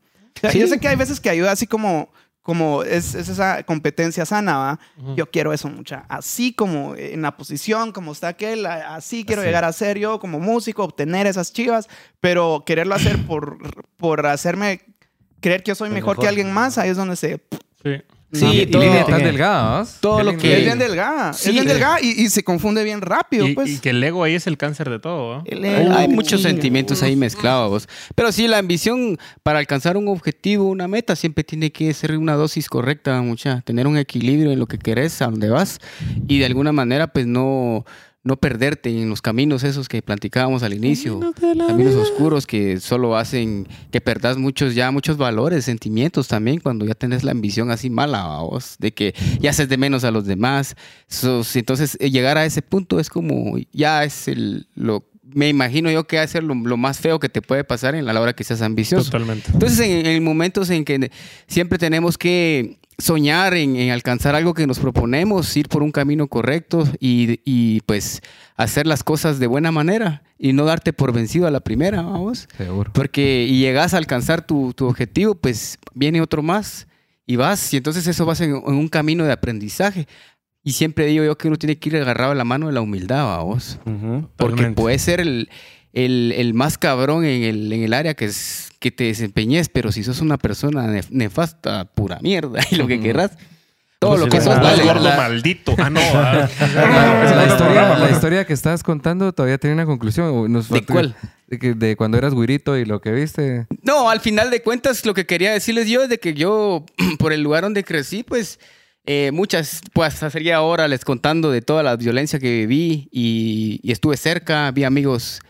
Sí. 0.52 0.60
Yo 0.60 0.68
sé 0.68 0.80
que 0.80 0.88
hay 0.88 0.96
veces 0.96 1.20
que 1.20 1.30
ayuda 1.30 1.52
así 1.52 1.66
como, 1.66 2.12
como 2.44 2.84
es, 2.84 3.16
es 3.16 3.30
esa 3.30 3.64
competencia 3.64 4.26
sana, 4.26 4.58
¿va? 4.58 4.80
Yo 5.16 5.30
quiero 5.30 5.54
eso 5.54 5.70
mucha. 5.70 6.06
Así 6.08 6.54
como 6.54 6.96
en 6.96 7.22
la 7.24 7.36
posición, 7.36 7.92
como 7.92 8.12
está 8.12 8.28
aquel, 8.30 8.66
a- 8.66 8.96
así 8.96 9.26
quiero 9.26 9.44
llegar 9.44 9.66
a 9.66 9.74
ser 9.74 9.98
yo 9.98 10.20
como 10.20 10.40
músico, 10.40 10.84
obtener 10.84 11.26
esas 11.28 11.52
chivas, 11.52 11.88
pero 12.20 12.64
quererlo 12.66 12.96
hacer 12.96 13.26
por, 13.26 13.58
por 13.98 14.26
hacerme 14.28 14.82
creer 15.42 15.64
que 15.64 15.70
yo 15.70 15.76
soy 15.76 15.90
mejor, 15.90 16.12
mejor. 16.12 16.24
que 16.24 16.28
alguien 16.30 16.52
más, 16.54 16.78
ahí 16.78 16.90
es 16.92 16.98
donde 16.98 17.16
se... 17.16 17.42
Sí. 17.84 18.02
Sí, 18.32 18.46
Y 18.62 18.66
todo- 18.68 18.84
línea 18.84 19.06
tan 19.06 19.24
delgada, 19.24 19.80
¿vas? 19.80 19.98
todo 20.00 20.22
lo 20.22 20.38
que- 20.38 20.58
Es 20.60 20.64
bien 20.64 20.78
delgada, 20.78 21.34
Sí, 21.34 21.50
es 21.50 21.54
bien 21.56 21.66
eh. 21.68 21.74
delgada 21.74 21.98
y, 22.00 22.10
y 22.10 22.30
se 22.30 22.44
confunde 22.44 22.84
bien 22.84 23.02
rápido, 23.02 23.48
Y, 23.48 23.56
pues. 23.56 23.70
y 23.72 23.80
que 23.80 23.90
el 23.90 24.04
ego 24.04 24.24
ahí 24.24 24.36
es 24.36 24.46
el 24.46 24.56
cáncer 24.56 24.88
de 24.92 25.00
todo. 25.00 25.34
¿ah? 25.38 25.44
El 25.48 25.64
Hay, 25.66 25.86
ego, 25.86 25.96
hay 25.96 26.08
muchos 26.10 26.44
sentimientos 26.44 27.02
ahí 27.02 27.16
mezclados. 27.16 27.90
Pero 28.14 28.32
sí, 28.32 28.48
la 28.48 28.60
ambición 28.60 29.18
para 29.42 29.58
alcanzar 29.58 29.98
un 29.98 30.08
objetivo, 30.10 30.66
una 30.66 30.88
meta, 30.88 31.16
siempre 31.16 31.44
tiene 31.44 31.72
que 31.72 31.92
ser 31.96 32.16
una 32.18 32.36
dosis 32.36 32.70
correcta, 32.70 33.20
mucha. 33.24 33.62
Tener 33.62 33.88
un 33.88 33.98
equilibrio 33.98 34.52
en 34.52 34.60
lo 34.60 34.68
que 34.68 34.78
querés, 34.78 35.20
a 35.24 35.26
dónde 35.26 35.50
vas. 35.50 35.80
Y 36.28 36.38
de 36.38 36.46
alguna 36.46 36.72
manera, 36.72 37.08
pues 37.08 37.26
no, 37.26 37.84
no 38.24 38.36
perderte 38.38 38.90
en 38.90 39.10
los 39.10 39.22
caminos 39.22 39.64
esos 39.64 39.88
que 39.88 40.02
platicábamos 40.02 40.64
al 40.64 40.74
inicio. 40.74 41.20
Caminos 41.68 41.96
oscuros 41.96 42.46
que 42.46 42.80
solo 42.80 43.16
hacen 43.16 43.68
que 43.92 44.02
perdas 44.02 44.38
muchos, 44.38 44.76
ya 44.76 44.92
muchos 44.92 45.18
valores, 45.18 45.66
sentimientos 45.66 46.28
también, 46.28 46.60
cuando 46.60 46.86
ya 46.86 46.96
tenés 46.96 47.24
la 47.24 47.32
ambición 47.32 47.72
así 47.72 47.90
mala 47.90 48.22
a 48.22 48.42
vos, 48.42 48.76
de 48.80 48.94
que 48.94 49.16
ya 49.40 49.52
haces 49.52 49.70
de 49.70 49.78
menos 49.78 50.04
a 50.04 50.12
los 50.12 50.26
demás. 50.26 50.76
So, 51.08 51.42
entonces, 51.56 51.98
eh, 52.00 52.12
llegar 52.12 52.38
a 52.38 52.46
ese 52.46 52.62
punto 52.62 53.00
es 53.00 53.10
como, 53.10 53.58
ya 53.72 54.04
es 54.04 54.28
el, 54.28 54.68
lo, 54.76 55.06
me 55.34 55.50
imagino 55.50 55.92
yo 55.92 56.06
que 56.06 56.18
va 56.18 56.24
a 56.24 56.28
ser 56.28 56.44
lo, 56.44 56.56
lo 56.56 56.78
más 56.78 57.00
feo 57.00 57.20
que 57.20 57.30
te 57.30 57.42
puede 57.42 57.64
pasar 57.64 57.96
en 57.96 58.06
la 58.06 58.20
hora 58.20 58.34
que 58.34 58.44
seas 58.44 58.62
ambicioso. 58.62 59.12
Totalmente. 59.12 59.52
Entonces, 59.52 59.80
en, 59.80 60.06
en 60.06 60.24
momentos 60.24 60.70
en 60.70 60.86
que 60.86 61.12
siempre 61.48 61.78
tenemos 61.78 62.18
que 62.18 62.80
soñar 63.00 63.54
en, 63.54 63.76
en 63.78 63.92
alcanzar 63.92 64.36
algo 64.36 64.54
que 64.54 64.68
nos 64.68 64.80
proponemos, 64.80 65.56
ir 65.56 65.70
por 65.70 65.82
un 65.82 65.92
camino 65.92 66.28
correcto 66.28 66.84
y, 67.00 67.40
y, 67.46 67.82
pues 67.82 68.22
hacer 68.56 68.86
las 68.86 69.04
cosas 69.04 69.40
de 69.40 69.48
buena 69.48 69.72
manera 69.72 70.22
y 70.38 70.54
no 70.54 70.66
darte 70.66 70.92
por 70.92 71.14
vencido 71.14 71.48
a 71.48 71.52
la 71.52 71.62
primera, 71.62 72.02
vamos. 72.02 72.48
Seguro. 72.58 72.92
Porque 72.94 73.46
y 73.50 73.60
llegas 73.60 73.94
a 73.94 73.98
alcanzar 73.98 74.46
tu, 74.46 74.74
tu 74.74 74.88
objetivo, 74.88 75.36
pues 75.36 75.80
viene 75.94 76.22
otro 76.22 76.44
más 76.44 76.88
y 77.26 77.38
vas 77.38 77.74
y 77.74 77.78
entonces 77.78 78.06
eso 78.06 78.26
vas 78.26 78.42
en, 78.42 78.52
en 78.52 78.74
un 78.74 78.90
camino 78.90 79.24
de 79.24 79.32
aprendizaje. 79.32 80.08
Y 80.64 80.74
siempre 80.74 81.06
digo 81.06 81.24
yo 81.24 81.38
que 81.38 81.48
uno 81.48 81.58
tiene 81.58 81.78
que 81.80 81.90
ir 81.90 81.96
agarrado 81.98 82.32
a 82.34 82.36
la 82.36 82.44
mano 82.44 82.68
de 82.68 82.74
la 82.74 82.82
humildad, 82.82 83.24
vamos. 83.26 83.80
Ujú. 83.86 84.30
Porque 84.36 84.56
Totalmente. 84.56 84.82
puede 84.82 85.00
ser 85.00 85.20
el, 85.22 85.50
el, 85.94 86.34
el 86.36 86.54
más 86.54 86.78
cabrón 86.78 87.24
en 87.26 87.44
el, 87.44 87.72
en 87.72 87.84
el 87.84 87.94
área 87.94 88.14
que, 88.14 88.26
es, 88.26 88.70
que 88.80 88.92
te 88.92 89.06
desempeñes, 89.06 89.70
pero 89.70 89.92
si 89.92 90.04
sos 90.04 90.20
una 90.22 90.38
persona 90.38 90.86
nef- 90.88 91.10
nefasta, 91.10 91.86
pura 91.86 92.20
mierda, 92.22 92.60
y 92.72 92.76
lo 92.76 92.88
que 92.88 93.00
querrás, 93.00 93.32
todo 94.00 94.12
Pues 94.12 94.20
lo 94.22 94.26
sí, 94.28 94.32
que 94.32 94.42
sos 94.42 94.60
vale. 94.60 94.84
gordo 94.84 95.04
la- 95.10 95.16
maldito. 95.18 95.76
Ah, 95.78 95.90
no. 95.90 96.00
ah. 96.14 96.50
La, 96.76 97.44
Ese 97.46 97.54
historia, 97.54 97.98
la 97.98 98.10
historia 98.12 98.46
que 98.48 98.54
estabas 98.54 98.84
contando 98.84 99.32
todavía 99.34 99.58
tiene 99.58 99.74
una 99.76 99.86
conclusión. 99.86 100.52
Nos 100.52 100.70
¿De 100.70 100.84
cuál? 100.86 101.16
De, 101.48 101.74
de 101.74 101.96
cuando 101.96 102.18
eras 102.18 102.34
güirito 102.34 102.78
y 102.78 102.86
lo 102.86 103.00
que 103.02 103.12
viste. 103.12 103.66
No, 103.82 104.10
al 104.10 104.20
final 104.20 104.52
de 104.52 104.62
cuentas, 104.62 105.06
lo 105.06 105.14
que 105.14 105.26
quería 105.26 105.52
decirles 105.52 105.88
yo 105.90 106.04
es 106.04 106.10
de 106.10 106.20
que 106.20 106.34
yo, 106.34 106.86
por 107.18 107.32
el 107.34 107.42
lugar 107.42 107.64
donde 107.64 107.84
crecí, 107.84 108.24
pues 108.24 108.60
eh, 109.06 109.32
muchas, 109.34 109.82
pues 109.94 110.16
sería 110.16 110.58
ahora 110.58 110.88
les 110.88 111.06
contando 111.06 111.52
de 111.52 111.62
toda 111.62 111.84
la 111.84 111.96
violencia 111.96 112.40
que 112.40 112.52
viví 112.52 113.10
y, 113.12 113.80
y 113.84 113.92
estuve 113.92 114.18
cerca, 114.18 114.72
vi 114.72 114.84
amigos 114.84 115.42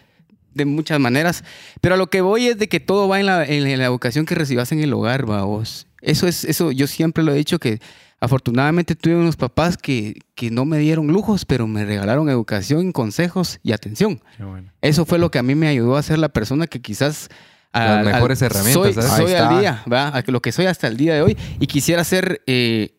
de 0.53 0.65
muchas 0.65 0.99
maneras, 0.99 1.43
pero 1.81 1.95
a 1.95 1.97
lo 1.97 2.07
que 2.07 2.21
voy 2.21 2.47
es 2.47 2.57
de 2.57 2.67
que 2.67 2.79
todo 2.79 3.07
va 3.07 3.19
en 3.19 3.25
la, 3.25 3.45
en 3.45 3.77
la 3.77 3.85
educación 3.85 4.25
que 4.25 4.35
recibas 4.35 4.71
en 4.71 4.79
el 4.79 4.93
hogar, 4.93 5.29
va 5.29 5.43
vos. 5.43 5.87
Eso 6.01 6.27
es, 6.27 6.45
eso 6.45 6.71
yo 6.71 6.87
siempre 6.87 7.23
lo 7.23 7.33
he 7.33 7.35
dicho 7.35 7.59
que 7.59 7.79
afortunadamente 8.21 8.95
tuve 8.95 9.15
unos 9.15 9.37
papás 9.37 9.77
que, 9.77 10.19
que 10.35 10.51
no 10.51 10.65
me 10.65 10.77
dieron 10.77 11.07
lujos, 11.07 11.45
pero 11.45 11.67
me 11.67 11.85
regalaron 11.85 12.29
educación, 12.29 12.91
consejos 12.91 13.59
y 13.63 13.71
atención. 13.71 14.21
Qué 14.37 14.43
bueno. 14.43 14.71
Eso 14.81 15.05
fue 15.05 15.19
lo 15.19 15.31
que 15.31 15.39
a 15.39 15.43
mí 15.43 15.55
me 15.55 15.67
ayudó 15.67 15.95
a 15.95 16.03
ser 16.03 16.19
la 16.19 16.29
persona 16.29 16.67
que 16.67 16.81
quizás... 16.81 17.29
Las 17.71 18.03
mejores 18.03 18.41
herramientas, 18.41 18.73
Soy, 18.73 18.93
¿sabes? 18.93 19.11
soy 19.11 19.33
al 19.33 19.59
día, 19.59 19.83
¿va? 19.91 20.07
A 20.07 20.23
lo 20.25 20.41
que 20.41 20.51
soy 20.51 20.65
hasta 20.65 20.87
el 20.87 20.97
día 20.97 21.13
de 21.13 21.21
hoy. 21.21 21.37
Y 21.59 21.67
quisiera 21.67 22.03
ser 22.03 22.41
eh, 22.47 22.98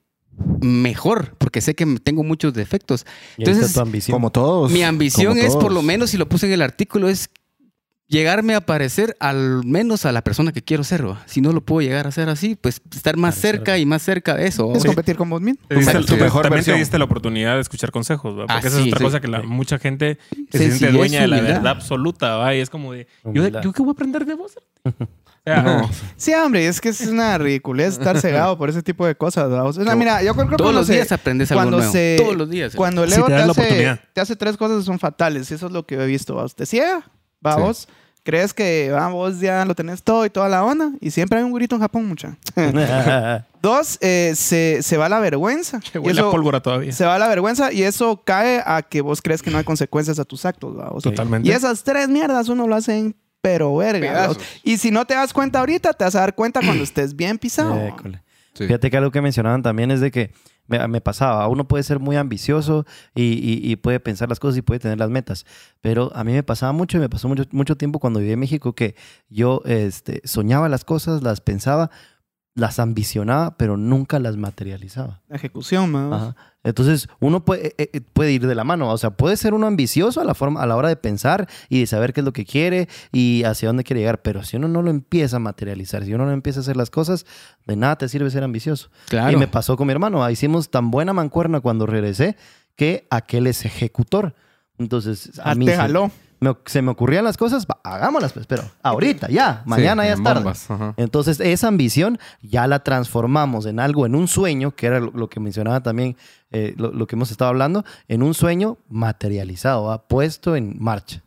mejor, 0.61 1.35
porque 1.39 1.61
sé 1.61 1.75
que 1.75 1.87
tengo 2.03 2.23
muchos 2.25 2.55
defectos. 2.55 3.07
Entonces, 3.39 3.73
tu 3.73 3.81
ambición. 3.81 4.15
Como 4.15 4.31
todos. 4.31 4.71
mi 4.71 4.83
ambición 4.83 5.39
es, 5.39 5.55
por 5.57 5.73
lo 5.73 5.83
menos, 5.83 6.15
y 6.15 6.17
lo 6.19 6.29
puse 6.29 6.47
en 6.47 6.53
el 6.53 6.63
artículo, 6.63 7.09
es 7.09 7.31
llegarme 8.09 8.57
a 8.57 8.61
parecer 8.61 9.17
al 9.21 9.65
menos 9.65 10.05
a 10.05 10.11
la 10.11 10.23
persona 10.25 10.51
que 10.51 10.63
quiero 10.63 10.83
ser. 10.83 11.07
¿va? 11.09 11.23
Si 11.27 11.41
no 11.41 11.53
lo 11.53 11.61
puedo 11.61 11.81
llegar 11.87 12.09
a 12.09 12.11
ser 12.11 12.29
así, 12.29 12.57
pues 12.57 12.81
estar 12.93 13.17
más 13.17 13.37
cerca 13.37 13.79
y 13.79 13.87
más 13.87 14.03
cerca 14.03 14.35
de 14.35 14.49
eso. 14.49 14.73
Es 14.75 14.85
competir 14.85 15.17
con 15.17 15.31
vos 15.31 15.41
mismo. 15.41 15.61
Te 15.69 15.77
diste- 15.77 15.93
Tu 16.01 16.05
tú 16.07 16.17
mejor 16.17 16.43
también 16.43 16.57
versión. 16.59 16.75
te 16.75 16.81
diste 16.81 16.99
la 16.99 17.05
oportunidad 17.05 17.55
de 17.55 17.61
escuchar 17.61 17.93
consejos, 17.93 18.33
¿va? 18.35 18.47
Porque 18.47 18.53
Ah, 18.55 18.59
esa 18.59 18.69
es 18.69 18.75
sí, 18.83 18.89
otra 18.89 18.99
sí. 18.99 19.05
cosa 19.05 19.21
que 19.21 19.29
la, 19.29 19.43
mucha 19.43 19.79
gente 19.79 20.19
se 20.51 20.59
siente 20.73 20.91
dueña 20.91 21.21
de 21.21 21.29
la 21.29 21.41
verdad 21.41 21.69
absoluta, 21.69 22.37
¿va? 22.37 22.53
Y 22.55 22.59
es 22.61 22.69
como 22.69 22.93
de, 22.93 23.07
¿yo. 23.33 23.47
¿yo 23.47 23.73
qué 23.73 23.83
voy 23.83 23.91
a 23.91 23.93
aprender 23.93 24.27
de 24.27 24.35
vos? 24.35 24.55
Sí, 26.17 26.35
hombre, 26.35 26.67
es 26.69 26.81
que 26.81 26.91
es 26.91 27.01
una 27.07 27.39
ridiculez 27.39 27.95
estar 27.95 28.19
cegado 28.21 28.59
por 28.59 28.69
ese 28.69 28.83
tipo 28.83 29.07
de 29.07 29.15
cosas. 29.17 29.47
O 29.51 29.73
sea, 29.73 29.95
mira, 29.97 30.23
yo 30.23 30.35
creo 30.35 30.49
que 30.49 30.57
Todos 30.57 30.75
los 30.75 30.87
se- 30.87 30.95
días 30.95 31.11
aprendes 31.13 31.51
algo 31.51 31.61
cuando 31.63 31.77
nuevo. 31.79 31.93
se- 31.93 32.17
Todos 32.21 32.37
los 32.37 32.51
días. 32.51 32.75
Cuando 32.75 33.05
el 33.05 33.11
Si 33.11 33.23
te 33.23 33.35
hace, 33.35 33.51
oportunidad. 33.51 34.01
te 34.13 34.21
hace 34.21 34.37
tres 34.37 34.57
cosas 34.57 34.79
que 34.79 34.85
son 34.85 34.99
fatales. 34.99 35.51
Eso 35.51 35.67
es 35.67 35.73
lo 35.73 35.87
que 35.87 35.95
he 35.95 36.07
visto. 36.07 36.35
¿va? 36.37 36.47
Te 36.49 36.67
ciega, 36.67 37.03
va 37.45 37.55
Sí. 37.57 37.61
vos. 37.61 37.89
Crees 38.23 38.53
que 38.53 38.91
va, 38.93 39.09
vos 39.09 39.41
ya 39.41 39.65
lo 39.65 39.75
tenés 39.75 40.03
todo 40.03 40.27
y 40.27 40.31
toda 40.31 40.47
la 40.51 40.63
onda. 40.63 40.91
Y 41.01 41.11
siempre 41.11 41.39
hay 41.39 41.45
un 41.45 41.51
gurito 41.53 41.75
en 41.77 41.81
Japón, 41.81 42.07
mucha. 42.07 42.37
Dos, 43.63 43.97
eh, 44.03 44.33
se, 44.37 44.83
se 44.83 44.97
va 44.99 45.09
la 45.09 45.21
vergüenza. 45.21 45.81
que 45.81 45.99
Y 45.99 46.01
huele 46.03 46.21
a 46.21 46.31
pólvora 46.31 46.61
todavía. 46.61 46.93
se 46.93 47.05
va 47.07 47.19
la 47.19 47.29
vergüenza 47.29 47.73
y 47.73 47.83
eso 47.83 48.23
cae 48.25 48.63
a 48.65 48.83
que 48.83 49.01
vos 49.01 49.23
crees 49.23 49.41
que 49.43 49.51
no 49.51 49.57
hay 49.59 49.65
consecuencias 49.65 50.19
a 50.19 50.25
tus 50.27 50.45
actos. 50.45 50.79
¿va? 50.79 50.91
vos? 50.91 51.03
Totalmente. 51.03 51.49
Y 51.49 51.53
esas 51.53 51.83
tres 51.83 52.09
mierdas 52.11 52.49
uno 52.51 52.67
lo 52.67 52.75
hace 52.77 52.99
en 52.99 53.17
pero 53.41 53.75
verga. 53.77 54.27
Y 54.63 54.77
si 54.79 54.91
no 54.91 55.05
te 55.05 55.15
das 55.15 55.33
cuenta 55.33 55.61
ahorita, 55.61 55.93
te 55.93 56.05
vas 56.05 56.15
a 56.15 56.21
dar 56.21 56.35
cuenta 56.35 56.61
cuando 56.65 56.85
estés 56.85 57.15
bien 57.17 57.39
pisado. 57.39 57.75
Fíjate 58.67 58.91
que 58.91 58.97
algo 58.97 59.11
que 59.11 59.21
mencionaban 59.23 59.63
también 59.63 59.91
es 59.91 60.01
de 60.01 60.11
que 60.11 60.33
me, 60.67 60.87
me 60.89 61.01
pasaba, 61.01 61.47
uno 61.49 61.67
puede 61.67 61.83
ser 61.83 61.99
muy 61.99 62.17
ambicioso 62.17 62.85
y, 63.15 63.23
y- 63.25 63.71
y 63.73 63.77
puede 63.77 63.99
pensar 64.01 64.29
las 64.29 64.39
cosas 64.39 64.59
y 64.59 64.63
puede 64.63 64.79
tener 64.81 64.99
las 64.99 65.11
metas, 65.11 65.45
pero 65.81 66.13
a 66.15 66.23
mí 66.25 66.33
me 66.33 66.43
pasaba 66.43 66.73
mucho 66.73 66.97
y 66.97 67.01
me 67.01 67.09
pasó 67.09 67.29
mucho, 67.29 67.45
mucho 67.51 67.77
tiempo 67.77 67.99
cuando 67.99 68.21
viví 68.21 68.33
en 68.33 68.39
México 68.41 68.73
que 68.75 68.95
yo 69.29 69.63
este, 69.65 70.21
soñaba 70.25 70.69
las 70.69 70.85
cosas, 70.85 71.23
las 71.23 71.41
pensaba, 71.41 71.91
las 72.55 72.79
ambicionaba, 72.79 73.57
pero 73.57 73.77
nunca 73.77 74.19
las 74.19 74.37
materializaba. 74.37 75.23
La 75.29 75.37
ejecución, 75.37 75.95
¿va? 75.95 76.37
Entonces, 76.63 77.09
uno 77.21 77.45
puede, 77.45 77.69
eh, 77.79 77.91
eh, 77.95 78.01
puede 78.13 78.33
ir 78.33 78.47
de 78.47 78.55
la 78.55 78.65
mano. 78.65 78.91
O 78.91 78.99
sea, 78.99 79.11
puede 79.11 79.37
ser 79.39 79.55
uno 79.55 79.67
ambicioso 79.67 80.21
a 80.21 80.25
la, 80.25 80.35
forma, 80.35 80.63
a 80.63 80.67
la 80.67 80.77
hora 80.77 80.89
de 80.89 80.97
pensar 80.97 81.49
y 81.71 81.81
de 81.81 81.87
saber 81.87 82.13
qué 82.13 82.21
es 82.21 82.25
lo 82.25 82.33
que 82.35 82.45
quiere 82.45 82.87
y 83.13 83.45
hacia 83.45 83.69
dónde 83.69 83.83
quiere 83.85 84.01
llegar. 84.01 84.21
Pero 84.21 84.43
si 84.43 84.57
uno 84.57 84.69
no 84.69 84.83
lo 84.83 84.91
empieza 84.91 85.37
a 85.37 85.39
materializar, 85.39 86.05
si 86.05 86.13
uno 86.13 86.27
no 86.27 86.33
empieza 86.33 86.61
a 86.61 86.63
hacer 86.63 86.77
las 86.77 86.91
cosas, 86.91 87.25
de 87.67 87.77
nada 87.77 87.97
te 87.97 88.09
sirve 88.09 88.31
ser 88.31 88.43
ambicioso. 88.45 88.91
Claro. 89.09 89.33
Y 89.33 89.37
me 89.37 89.49
pasó 89.49 89.77
con 89.77 89.87
mi 89.87 89.93
hermano. 89.93 90.23
Ah, 90.23 90.31
Hicimos 90.31 90.71
tan 90.71 90.91
buena 90.91 91.13
mancuerna 91.15 91.61
cuando 91.61 91.87
regresé 91.87 92.37
que 92.77 93.07
aquel 93.11 93.47
es 93.47 93.65
ejecutor. 93.65 94.35
Entonces, 94.79 95.39
a 95.39 95.53
Ah, 95.53 95.55
mí 95.55 95.65
te 95.67 95.73
se- 95.73 95.77
jaló. 95.79 96.11
Me- 96.41 96.57
se 96.67 96.83
me 96.83 96.91
ocurrían 96.91 97.25
las 97.25 97.37
cosas, 97.37 97.67
hagámoslas, 97.85 98.33
pues, 98.33 98.47
pero 98.47 98.63
ahorita, 98.83 99.29
ya, 99.29 99.63
mañana 99.67 100.03
Sí, 100.03 100.09
ya 100.09 100.15
es 100.15 100.23
tarde. 100.23 100.51
ajá. 100.69 100.95
Entonces, 100.97 101.39
esa 101.41 101.69
ambición 101.69 102.19
ya 102.43 102.67
la 102.67 102.83
transformamos 102.83 103.67
en 103.67 103.79
algo, 103.81 104.07
en 104.07 104.15
un 104.15 104.27
sueño, 104.29 104.71
que 104.75 104.87
era 104.87 105.01
lo, 105.01 105.11
lo 105.13 105.29
que 105.29 105.39
mencionaba 105.41 105.83
también, 105.83 106.17
eh, 106.51 106.75
lo, 106.77 106.91
lo 106.93 107.07
que 107.07 107.17
hemos 107.17 107.31
estado 107.31 107.51
hablando, 107.51 107.85
en 108.09 108.23
un 108.23 108.35
sueño 108.35 108.79
materializado, 108.89 109.85
¿va? 109.85 110.07
puesto 110.09 110.57
en 110.57 110.77
marcha. 110.81 111.23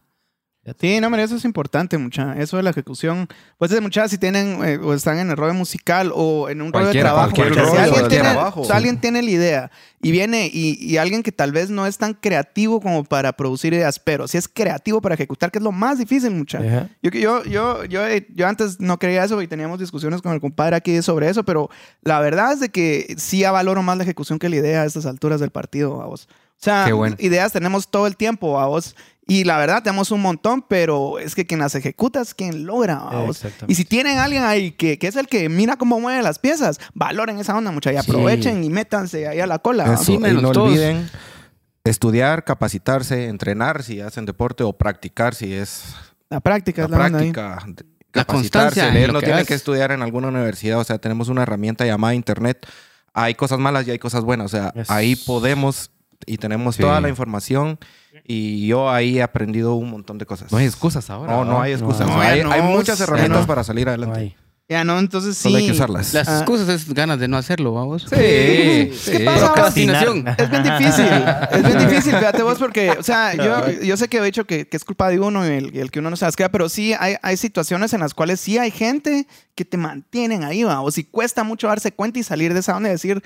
Sí, 0.80 1.02
no, 1.02 1.08
hombre, 1.08 1.24
eso 1.24 1.36
es 1.36 1.44
importante, 1.44 1.98
mucha. 1.98 2.40
Eso 2.40 2.56
de 2.56 2.64
la 2.64 2.70
ejecución. 2.70 3.28
Pues 3.58 3.70
de 3.70 3.82
muchas 3.82 4.10
si 4.12 4.18
tienen 4.18 4.64
eh, 4.64 4.78
o 4.78 4.94
están 4.94 5.20
en 5.20 5.30
el 5.30 5.36
rollo 5.36 5.54
musical 5.54 6.12
o 6.16 6.48
en 6.50 6.62
un 6.62 6.72
rollo 6.72 6.88
de 6.88 7.00
trabajo. 7.00 7.36
si 7.36 7.42
alguien, 7.42 8.08
tiene, 8.08 8.30
trabajo. 8.30 8.66
alguien 8.72 9.02
tiene 9.02 9.22
la 9.22 9.30
idea 9.30 9.72
y 10.02 10.12
viene 10.12 10.50
y, 10.52 10.78
y 10.80 10.96
alguien 10.98 11.22
que 11.22 11.34
tal 11.34 11.52
vez 11.52 11.70
no 11.70 11.86
es 11.86 11.98
tan 11.98 12.14
creativo 12.14 12.80
como 12.80 13.04
para 13.04 13.34
producir 13.34 13.74
ideas, 13.74 14.00
pero 14.00 14.26
si 14.30 14.38
es 14.38 14.48
creativo 14.48 15.02
para 15.02 15.16
ejecutar, 15.16 15.52
que 15.52 15.58
es 15.58 15.64
lo 15.64 15.74
más 15.74 15.98
difícil, 16.00 16.32
mucha. 16.32 16.62
Yo, 17.02 17.12
yo, 17.12 17.44
yo, 17.44 17.84
yo, 17.84 18.08
eh, 18.08 18.26
yo 18.34 18.48
antes 18.48 18.80
no 18.80 18.98
creía 18.98 19.26
eso 19.26 19.42
y 19.42 19.48
teníamos 19.48 19.80
discusiones 19.80 20.22
con 20.22 20.32
el 20.32 20.40
compadre 20.40 20.78
aquí 20.78 21.02
sobre 21.02 21.30
eso, 21.30 21.44
pero 21.44 21.70
la 22.04 22.22
verdad 22.22 22.54
es 22.54 22.62
de 22.62 22.70
que 22.70 23.16
sí 23.18 23.44
valoro 23.44 23.84
más 23.84 23.98
la 23.98 24.04
ejecución 24.04 24.40
que 24.40 24.48
la 24.48 24.56
idea 24.56 24.84
a 24.84 24.86
estas 24.86 25.06
alturas 25.06 25.42
del 25.42 25.52
partido, 25.52 26.02
a 26.02 26.06
vos. 26.06 26.30
O 26.30 26.64
sea, 26.64 26.86
Qué 26.86 26.94
bueno. 26.94 27.18
ideas 27.20 27.52
tenemos 27.52 27.90
todo 27.90 28.08
el 28.08 28.16
tiempo 28.16 28.58
a 28.58 28.68
vos 28.68 28.96
Y 29.26 29.46
la 29.46 29.58
verdad, 29.58 29.82
tenemos 29.84 30.12
un 30.12 30.22
montón, 30.22 30.64
pero 30.68 31.18
es 31.18 31.34
que 31.34 31.46
quien 31.46 31.62
las 31.62 31.76
ejecuta 31.76 32.20
es 32.22 32.34
quien 32.34 32.66
logra. 32.66 33.02
Y 33.68 33.76
si 33.76 33.86
tienen 33.86 34.18
alguien 34.18 34.44
ahí 34.44 34.72
que, 34.72 35.00
que 35.00 35.08
es 35.08 35.16
el 35.16 35.28
que 35.28 35.48
mira 35.48 35.78
cómo 35.78 36.00
mueve 36.02 36.22
las 36.22 36.40
piezas, 36.40 36.80
valoren 36.94 37.40
esa 37.40 37.56
onda, 37.56 37.72
muchachos. 37.72 38.02
Y 38.02 38.04
Sí. 38.06 38.12
aprovechen 38.12 38.64
y 38.66 38.70
métanse 38.70 39.28
ahí 39.28 39.40
a 39.40 39.48
la 39.48 39.60
cola. 39.60 39.86
vamos. 39.86 40.02
Eso, 40.02 40.12
Sí, 40.12 40.14
y 40.16 40.34
no 40.42 40.52
todos. 40.52 40.68
olviden 40.70 41.10
estudiar, 41.84 42.44
capacitarse, 42.44 43.28
entrenar 43.28 43.84
si 43.84 44.02
hacen 44.02 44.26
deporte 44.26 44.64
o 44.64 44.74
practicar 44.74 45.36
si 45.36 45.54
es 45.54 45.84
La 46.30 46.40
práctica 46.40 46.82
la 46.82 46.86
es 46.86 46.92
la 46.92 46.98
onda 47.06 47.20
ahí. 47.20 47.32
práctica. 47.32 47.66
de- 47.68 47.86
La 48.16 48.26
capacitarse, 48.26 48.92
leer, 48.92 49.12
no 49.12 49.20
tienen 49.20 49.38
hagas. 49.38 49.48
que 49.48 49.54
estudiar 49.56 49.92
en 49.92 50.02
alguna 50.04 50.28
universidad, 50.28 50.80
o 50.80 50.84
sea, 50.84 51.00
tenemos 51.00 51.30
una 51.30 51.42
herramienta 51.44 51.84
llamada 51.86 52.14
internet. 52.14 52.66
Hay 53.14 53.34
cosas 53.36 53.58
malas 53.58 53.88
y 53.88 53.92
hay 53.92 53.98
cosas 54.00 54.24
buenas, 54.24 54.54
o 54.54 54.58
sea, 54.58 54.72
Es- 54.76 54.90
ahí 54.92 55.16
podemos 55.16 55.90
y 56.28 56.38
tenemos 56.38 56.76
Sí. 56.76 56.82
toda 56.84 57.02
la 57.02 57.10
información 57.10 57.80
y 58.26 58.68
yo 58.68 58.90
ahí 58.90 59.18
he 59.20 59.24
aprendido 59.24 59.76
un 59.76 59.90
montón 59.92 60.18
de 60.18 60.26
cosas. 60.26 60.52
No 60.52 60.58
hay 60.58 60.66
excusas 60.66 61.10
ahora. 61.10 61.32
No, 61.34 61.46
no 61.46 61.62
hay 61.62 61.74
excusas. 61.74 62.08
No, 62.08 62.20
hay, 62.22 62.40
hay 62.42 62.62
muchas 62.62 63.00
herramientas 63.02 63.42
no. 63.42 63.48
para 63.48 63.64
salir 63.64 63.86
No 63.86 63.92
adelante. 63.92 64.20
hay. 64.20 64.36
Ya 64.70 64.86
no, 64.86 64.98
entonces 64.98 65.36
sí. 65.38 65.44
Solo 65.44 65.58
hay 65.58 65.66
que 65.66 65.72
usarlas. 65.74 66.14
Las 66.14 66.28
Ah. 66.30 66.38
excusas 66.38 66.70
es 66.70 66.92
ganas 66.94 67.20
de 67.20 67.28
no 67.28 67.36
hacerlo, 67.36 67.74
vamos. 67.74 68.04
Sí, 68.04 68.16
¿Qué 68.16 68.92
sí. 68.98 69.20
pasa? 69.26 69.48
Procrastinación. 69.54 70.26
Es 70.38 70.50
bien 70.50 70.64
difícil. 70.64 71.06
Es 71.52 71.64
bien 71.64 71.80
difícil, 71.80 72.16
fíjate 72.16 72.42
vos, 72.44 72.58
porque, 72.58 72.92
o 72.92 73.04
sea, 73.04 73.36
yo, 73.36 73.70
yo 73.84 73.98
sé 73.98 74.08
que 74.08 74.18
he 74.20 74.24
dicho 74.24 74.46
que, 74.46 74.68
que 74.68 74.78
es 74.78 74.86
culpa 74.86 75.10
de 75.10 75.20
uno 75.20 75.46
y 75.46 75.50
el, 75.52 75.78
el 75.78 75.92
que 75.92 76.00
uno 76.00 76.10
no 76.10 76.16
se 76.16 76.24
las 76.26 76.38
queda, 76.38 76.50
pero 76.50 76.70
sí 76.70 76.94
hay, 76.98 77.16
hay 77.22 77.36
situaciones 77.36 77.92
en 77.94 78.00
las 78.00 78.14
cuales 78.14 78.40
sí 78.40 78.58
hay 78.58 78.72
gente 78.72 79.28
que 79.54 79.66
te 79.66 79.76
mantienen 79.78 80.44
ahí, 80.46 80.64
va. 80.64 80.80
O 80.82 80.90
si 80.92 81.04
cuesta 81.04 81.44
mucho 81.44 81.68
darse 81.68 81.92
cuenta 81.92 82.20
y 82.20 82.24
salir 82.24 82.54
de 82.54 82.62
esa 82.62 82.76
onda 82.78 82.88
y 82.88 82.94
decir, 82.94 83.22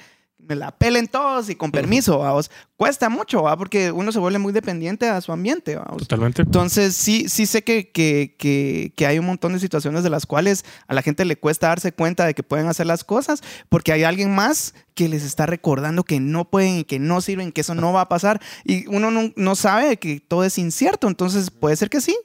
me 0.47 0.55
la 0.55 0.71
pelen 0.71 1.07
todos 1.07 1.49
y 1.49 1.55
con 1.55 1.71
permiso, 1.71 2.19
va. 2.19 2.31
vos. 2.31 2.49
Cuesta 2.75 3.09
mucho, 3.09 3.41
va, 3.43 3.57
porque 3.57 3.91
uno 3.91 4.11
se 4.11 4.19
vuelve 4.19 4.39
muy 4.39 4.53
dependiente 4.53 5.09
a 5.09 5.19
su 5.21 5.31
ambiente, 5.31 5.75
va. 5.75 5.85
vos. 5.89 5.97
Totalmente. 5.99 6.41
Entonces, 6.43 6.95
sí, 6.95 7.27
sí 7.27 7.45
sé 7.45 7.63
que, 7.63 7.89
que, 7.91 8.35
que, 8.37 8.93
que 8.95 9.05
hay 9.07 9.19
un 9.19 9.25
montón 9.25 9.53
de 9.53 9.59
situaciones 9.59 10.03
de 10.03 10.09
las 10.09 10.25
cuales 10.25 10.63
a 10.87 10.93
la 10.93 11.01
gente 11.01 11.25
le 11.25 11.35
cuesta 11.37 11.67
darse 11.67 11.91
cuenta 11.91 12.25
de 12.25 12.33
que 12.33 12.43
pueden 12.43 12.67
hacer 12.67 12.85
las 12.85 13.03
cosas 13.03 13.41
porque 13.69 13.91
hay 13.91 14.03
alguien 14.03 14.33
más 14.33 14.73
que 14.93 15.09
les 15.09 15.23
está 15.23 15.45
recordando 15.45 16.03
que 16.03 16.19
no 16.19 16.49
pueden 16.49 16.77
y 16.79 16.83
que 16.83 16.99
no 16.99 17.21
sirven, 17.21 17.51
que 17.51 17.61
eso 17.61 17.75
no 17.75 17.93
va 17.93 18.01
a 18.01 18.09
pasar. 18.09 18.41
Y 18.63 18.87
uno 18.87 19.11
no, 19.11 19.31
no 19.35 19.55
sabe 19.55 19.97
que 19.97 20.19
todo 20.19 20.43
es 20.43 20.57
incierto. 20.57 21.07
Entonces, 21.07 21.51
puede 21.51 21.75
ser 21.75 21.89
que 21.89 22.01
sí, 22.01 22.17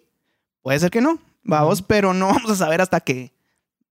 puede 0.63 0.79
ser 0.79 0.91
que 0.91 1.01
no, 1.01 1.19
vamos, 1.43 1.83
pero 1.83 2.15
no 2.15 2.27
vamos 2.35 2.51
a 2.51 2.57
saber 2.57 2.81
hasta 2.81 3.01
que 3.01 3.33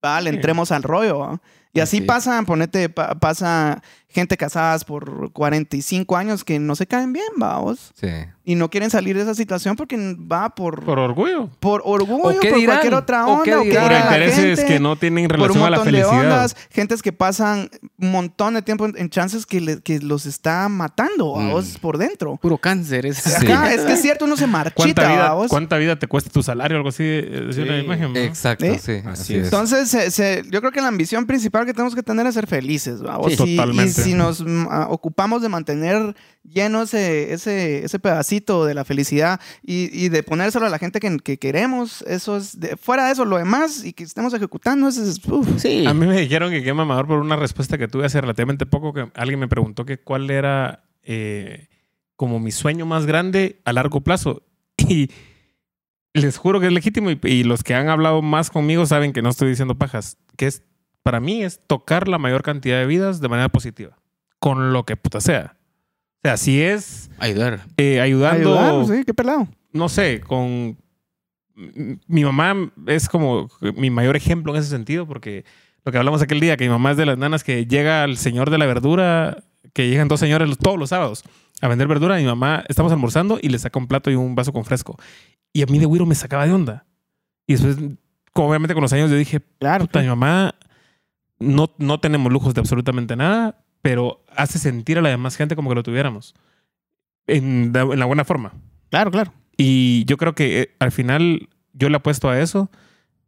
va, 0.04 0.22
le 0.22 0.30
entremos 0.32 0.72
al 0.72 0.84
rollo. 0.84 1.20
¿va? 1.20 1.42
Y 1.74 1.80
así 1.80 2.02
pasa, 2.02 2.42
ponete, 2.44 2.90
pa- 2.90 3.16
pasa 3.20 3.82
gente 4.14 4.38
casadas 4.38 4.84
por 4.86 5.32
45 5.32 6.18
años 6.18 6.44
que 6.44 6.60
no 6.60 6.76
se 6.76 6.88
caen 6.88 7.14
bien, 7.14 7.26
vamos. 7.38 7.92
Sí. 8.00 8.08
Y 8.44 8.56
no 8.56 8.70
quieren 8.70 8.90
salir 8.90 9.16
de 9.16 9.22
esa 9.22 9.36
situación 9.36 9.76
porque 9.76 9.96
va 10.20 10.50
por, 10.56 10.84
Por 10.84 10.98
orgullo. 10.98 11.48
por 11.60 11.82
orgullo, 11.86 12.38
¿O 12.38 12.40
qué 12.40 12.50
por 12.50 12.60
dirán? 12.60 12.76
cualquier 12.78 12.94
otra 12.96 13.26
¿O 13.28 13.34
onda, 13.40 13.60
o 13.60 13.64
qué 13.64 13.70
dirán? 13.70 13.84
Por 13.88 13.94
intereses 13.94 14.60
gente, 14.60 14.66
que 14.74 14.80
no 14.80 14.96
tienen 14.96 15.28
por 15.28 15.36
un 15.38 15.42
relación 15.48 15.64
a 15.66 15.70
la 15.70 15.78
de 15.78 15.84
felicidad. 15.86 16.20
ondas, 16.20 16.58
gentes 16.72 17.02
que 17.04 17.14
pasan 17.14 17.70
un 18.00 18.12
montón 18.12 18.56
de 18.56 18.62
tiempo 18.64 18.88
en, 18.88 19.10
chances 19.12 19.46
que, 19.46 19.62
le- 19.62 19.82
que 19.82 20.00
los 20.00 20.26
está 20.26 20.68
matando 20.70 21.38
a 21.38 21.42
Mm. 21.44 21.52
vos 21.52 21.78
por 21.80 21.98
dentro. 22.00 22.38
Puro 22.42 22.58
cáncer. 22.58 23.06
Es 23.06 23.18
Sí. 23.20 23.46
Acá, 23.46 23.72
es 23.74 23.82
que 23.82 23.94
es 23.94 24.02
cierto, 24.02 24.26
uno 24.26 24.36
se 24.36 24.46
¿Cuánta 24.46 24.74
marchita, 24.76 25.08
vida, 25.08 25.24
¿va 25.30 25.34
vos? 25.36 25.48
¿Cuánta 25.50 25.78
vida 25.78 25.98
te 26.00 26.08
cuesta 26.08 26.30
tu 26.32 26.42
salario? 26.44 26.78
Algo 26.78 26.90
así. 26.90 27.04
eh, 27.04 27.48
Es 27.52 27.58
una 27.58 27.78
Sí. 27.80 27.86
imagen. 27.86 28.14
¿no? 28.14 28.20
Exacto, 28.20 28.66
¿Eh? 28.66 28.80
sí. 28.84 28.94
Así 29.06 29.08
Así 29.22 29.36
es. 29.36 29.46
Entonces, 29.46 29.88
se- 29.90 30.10
se- 30.12 30.44
yo 30.50 30.60
creo 30.62 30.72
que 30.72 30.82
la 30.82 30.88
ambición 30.88 31.26
principal 31.28 31.66
que 31.68 31.74
tenemos 31.74 31.94
que 31.94 32.02
tener 32.04 32.26
es 32.26 32.34
ser 32.34 32.48
felices. 32.48 33.04
¿va? 33.06 33.20
O 33.20 33.30
Sí, 33.30 33.36
totalmente. 33.38 34.01
Y 34.01 34.01
si 34.04 34.14
nos 34.14 34.42
mm, 34.42 34.68
ah, 34.70 34.88
ocupamos 34.90 35.42
de 35.42 35.50
mantener 35.50 36.16
lleno 36.44 36.82
ese, 36.84 37.34
ese, 37.34 37.84
ese 37.86 38.00
pedacito 38.00 38.66
de 38.66 38.74
la 38.74 38.84
felicidad 38.86 39.40
y, 39.64 39.90
y 39.94 40.10
de 40.10 40.24
ponérselo 40.24 40.66
a 40.66 40.70
la 40.70 40.80
gente 40.80 41.00
que, 41.00 41.18
que 41.20 41.38
queremos, 41.38 42.04
eso 42.08 42.38
es. 42.38 42.60
de- 42.60 42.78
fuera 42.78 43.06
de 43.06 43.14
eso, 43.14 43.26
lo 43.26 43.38
demás 43.38 43.84
y 43.86 43.94
que 43.94 44.04
estemos 44.04 44.34
ejecutando, 44.34 44.88
eso 44.88 45.04
es. 45.04 45.20
uf. 45.28 45.48
Sí. 45.62 45.86
A 45.86 45.94
mí 45.94 46.06
me 46.06 46.20
dijeron 46.20 46.52
que 46.52 46.64
qué 46.64 46.74
mamador 46.74 47.08
por 47.08 47.20
una 47.20 47.36
respuesta 47.36 47.78
que 47.78 47.88
tuve 47.88 48.06
hace 48.06 48.20
relativamente 48.22 48.66
poco 48.66 48.94
que 48.94 49.10
alguien 49.16 49.40
me 49.40 49.48
preguntó 49.48 49.86
que 49.86 49.98
cuál 50.00 50.30
era 50.32 50.84
eh, 51.04 51.68
como 52.16 52.40
mi 52.40 52.52
sueño 52.52 52.86
más 52.86 53.06
grande 53.06 53.62
a 53.66 53.74
largo 53.74 54.02
plazo. 54.02 54.44
Y 56.14 56.20
les 56.20 56.38
juro 56.38 56.60
que 56.60 56.68
es 56.68 56.74
legítimo 56.74 57.10
y, 57.12 57.20
y 57.24 57.44
los 57.44 57.64
que 57.64 57.74
han 57.74 57.88
hablado 57.88 58.22
más 58.22 58.50
conmigo 58.50 58.86
saben 58.86 59.14
que 59.14 59.22
no 59.22 59.30
estoy 59.30 59.48
diciendo 59.50 59.76
pajas. 59.76 60.18
Que 60.36 60.48
es, 60.48 60.64
para 61.04 61.20
mí 61.20 61.44
es 61.44 61.60
tocar 61.68 62.08
la 62.08 62.18
mayor 62.18 62.44
cantidad 62.44 62.78
de 62.80 62.86
vidas 62.86 63.22
de 63.22 63.30
manera 63.30 63.50
positiva. 63.50 63.98
Con 64.40 64.74
lo 64.74 64.86
que 64.86 64.96
puta 64.98 65.22
sea. 65.22 65.58
O 66.24 66.28
sea, 66.28 66.38
si 66.38 66.62
es 66.62 67.10
Ayudar. 67.20 67.62
eh, 67.78 68.00
ayudando 68.02 68.60
Ayudar, 68.60 68.98
sí, 68.98 69.04
qué 69.06 69.14
pelado. 69.14 69.48
no 69.74 69.90
sé, 69.90 70.22
con... 70.22 70.78
Mi 72.08 72.24
mamá 72.24 72.72
es 72.88 73.08
como 73.10 73.50
mi 73.76 73.90
mayor 73.90 74.16
ejemplo 74.16 74.54
en 74.54 74.60
ese 74.62 74.70
sentido, 74.70 75.06
porque 75.06 75.46
lo 75.84 75.92
que 75.92 75.98
hablamos 75.98 76.22
aquel 76.22 76.40
día, 76.40 76.58
que 76.58 76.64
mi 76.64 76.70
mamá 76.72 76.92
es 76.92 76.98
de 76.98 77.06
las 77.06 77.18
nanas 77.18 77.44
que 77.44 77.66
llega 77.66 78.04
al 78.04 78.18
señor 78.18 78.50
de 78.50 78.58
la 78.58 78.66
verdura, 78.66 79.44
que 79.74 79.88
llegan 79.90 80.08
dos 80.08 80.20
señores 80.20 80.58
todos 80.58 80.78
los 80.80 80.90
sábados 80.90 81.24
a 81.62 81.68
vender 81.68 81.88
verdura. 81.88 82.18
Mi 82.18 82.24
mamá, 82.26 82.64
estamos 82.70 82.92
almorzando 82.92 83.38
y 83.42 83.50
le 83.50 83.60
saca 83.60 83.78
un 83.78 83.88
plato 83.88 84.10
y 84.10 84.16
un 84.16 84.34
vaso 84.34 84.54
con 84.54 84.64
fresco. 84.64 84.98
Y 85.54 85.62
a 85.62 85.66
mí 85.68 85.78
de 85.78 85.86
güiro 85.86 86.06
me 86.06 86.16
sacaba 86.16 86.46
de 86.48 86.54
onda. 86.54 86.86
Y 87.46 87.54
después, 87.54 87.78
obviamente 88.34 88.74
con 88.74 88.82
los 88.82 88.94
años, 88.94 89.12
yo 89.12 89.18
dije, 89.18 89.42
Claro. 89.60 89.86
puta, 89.86 90.02
mi 90.02 90.08
mamá, 90.08 90.56
no, 91.42 91.74
no 91.78 92.00
tenemos 92.00 92.32
lujos 92.32 92.54
de 92.54 92.62
absolutamente 92.62 93.16
nada, 93.16 93.64
pero 93.82 94.24
hace 94.36 94.60
sentir 94.60 94.98
a 94.98 95.02
la 95.02 95.10
demás 95.10 95.36
gente 95.36 95.56
como 95.56 95.70
que 95.70 95.76
lo 95.76 95.84
tuviéramos. 95.84 96.34
En, 97.28 97.72
en 97.76 98.00
la 98.00 98.06
buena 98.06 98.26
forma. 98.26 98.54
Claro, 98.90 99.12
claro. 99.12 99.34
Y 99.58 100.06
yo 100.06 100.18
creo 100.18 100.34
que 100.36 100.62
eh, 100.62 100.76
al 100.80 100.92
final 100.92 101.50
yo 101.74 101.90
le 101.90 101.98
apuesto 101.98 102.30
a 102.30 102.40
eso. 102.40 102.70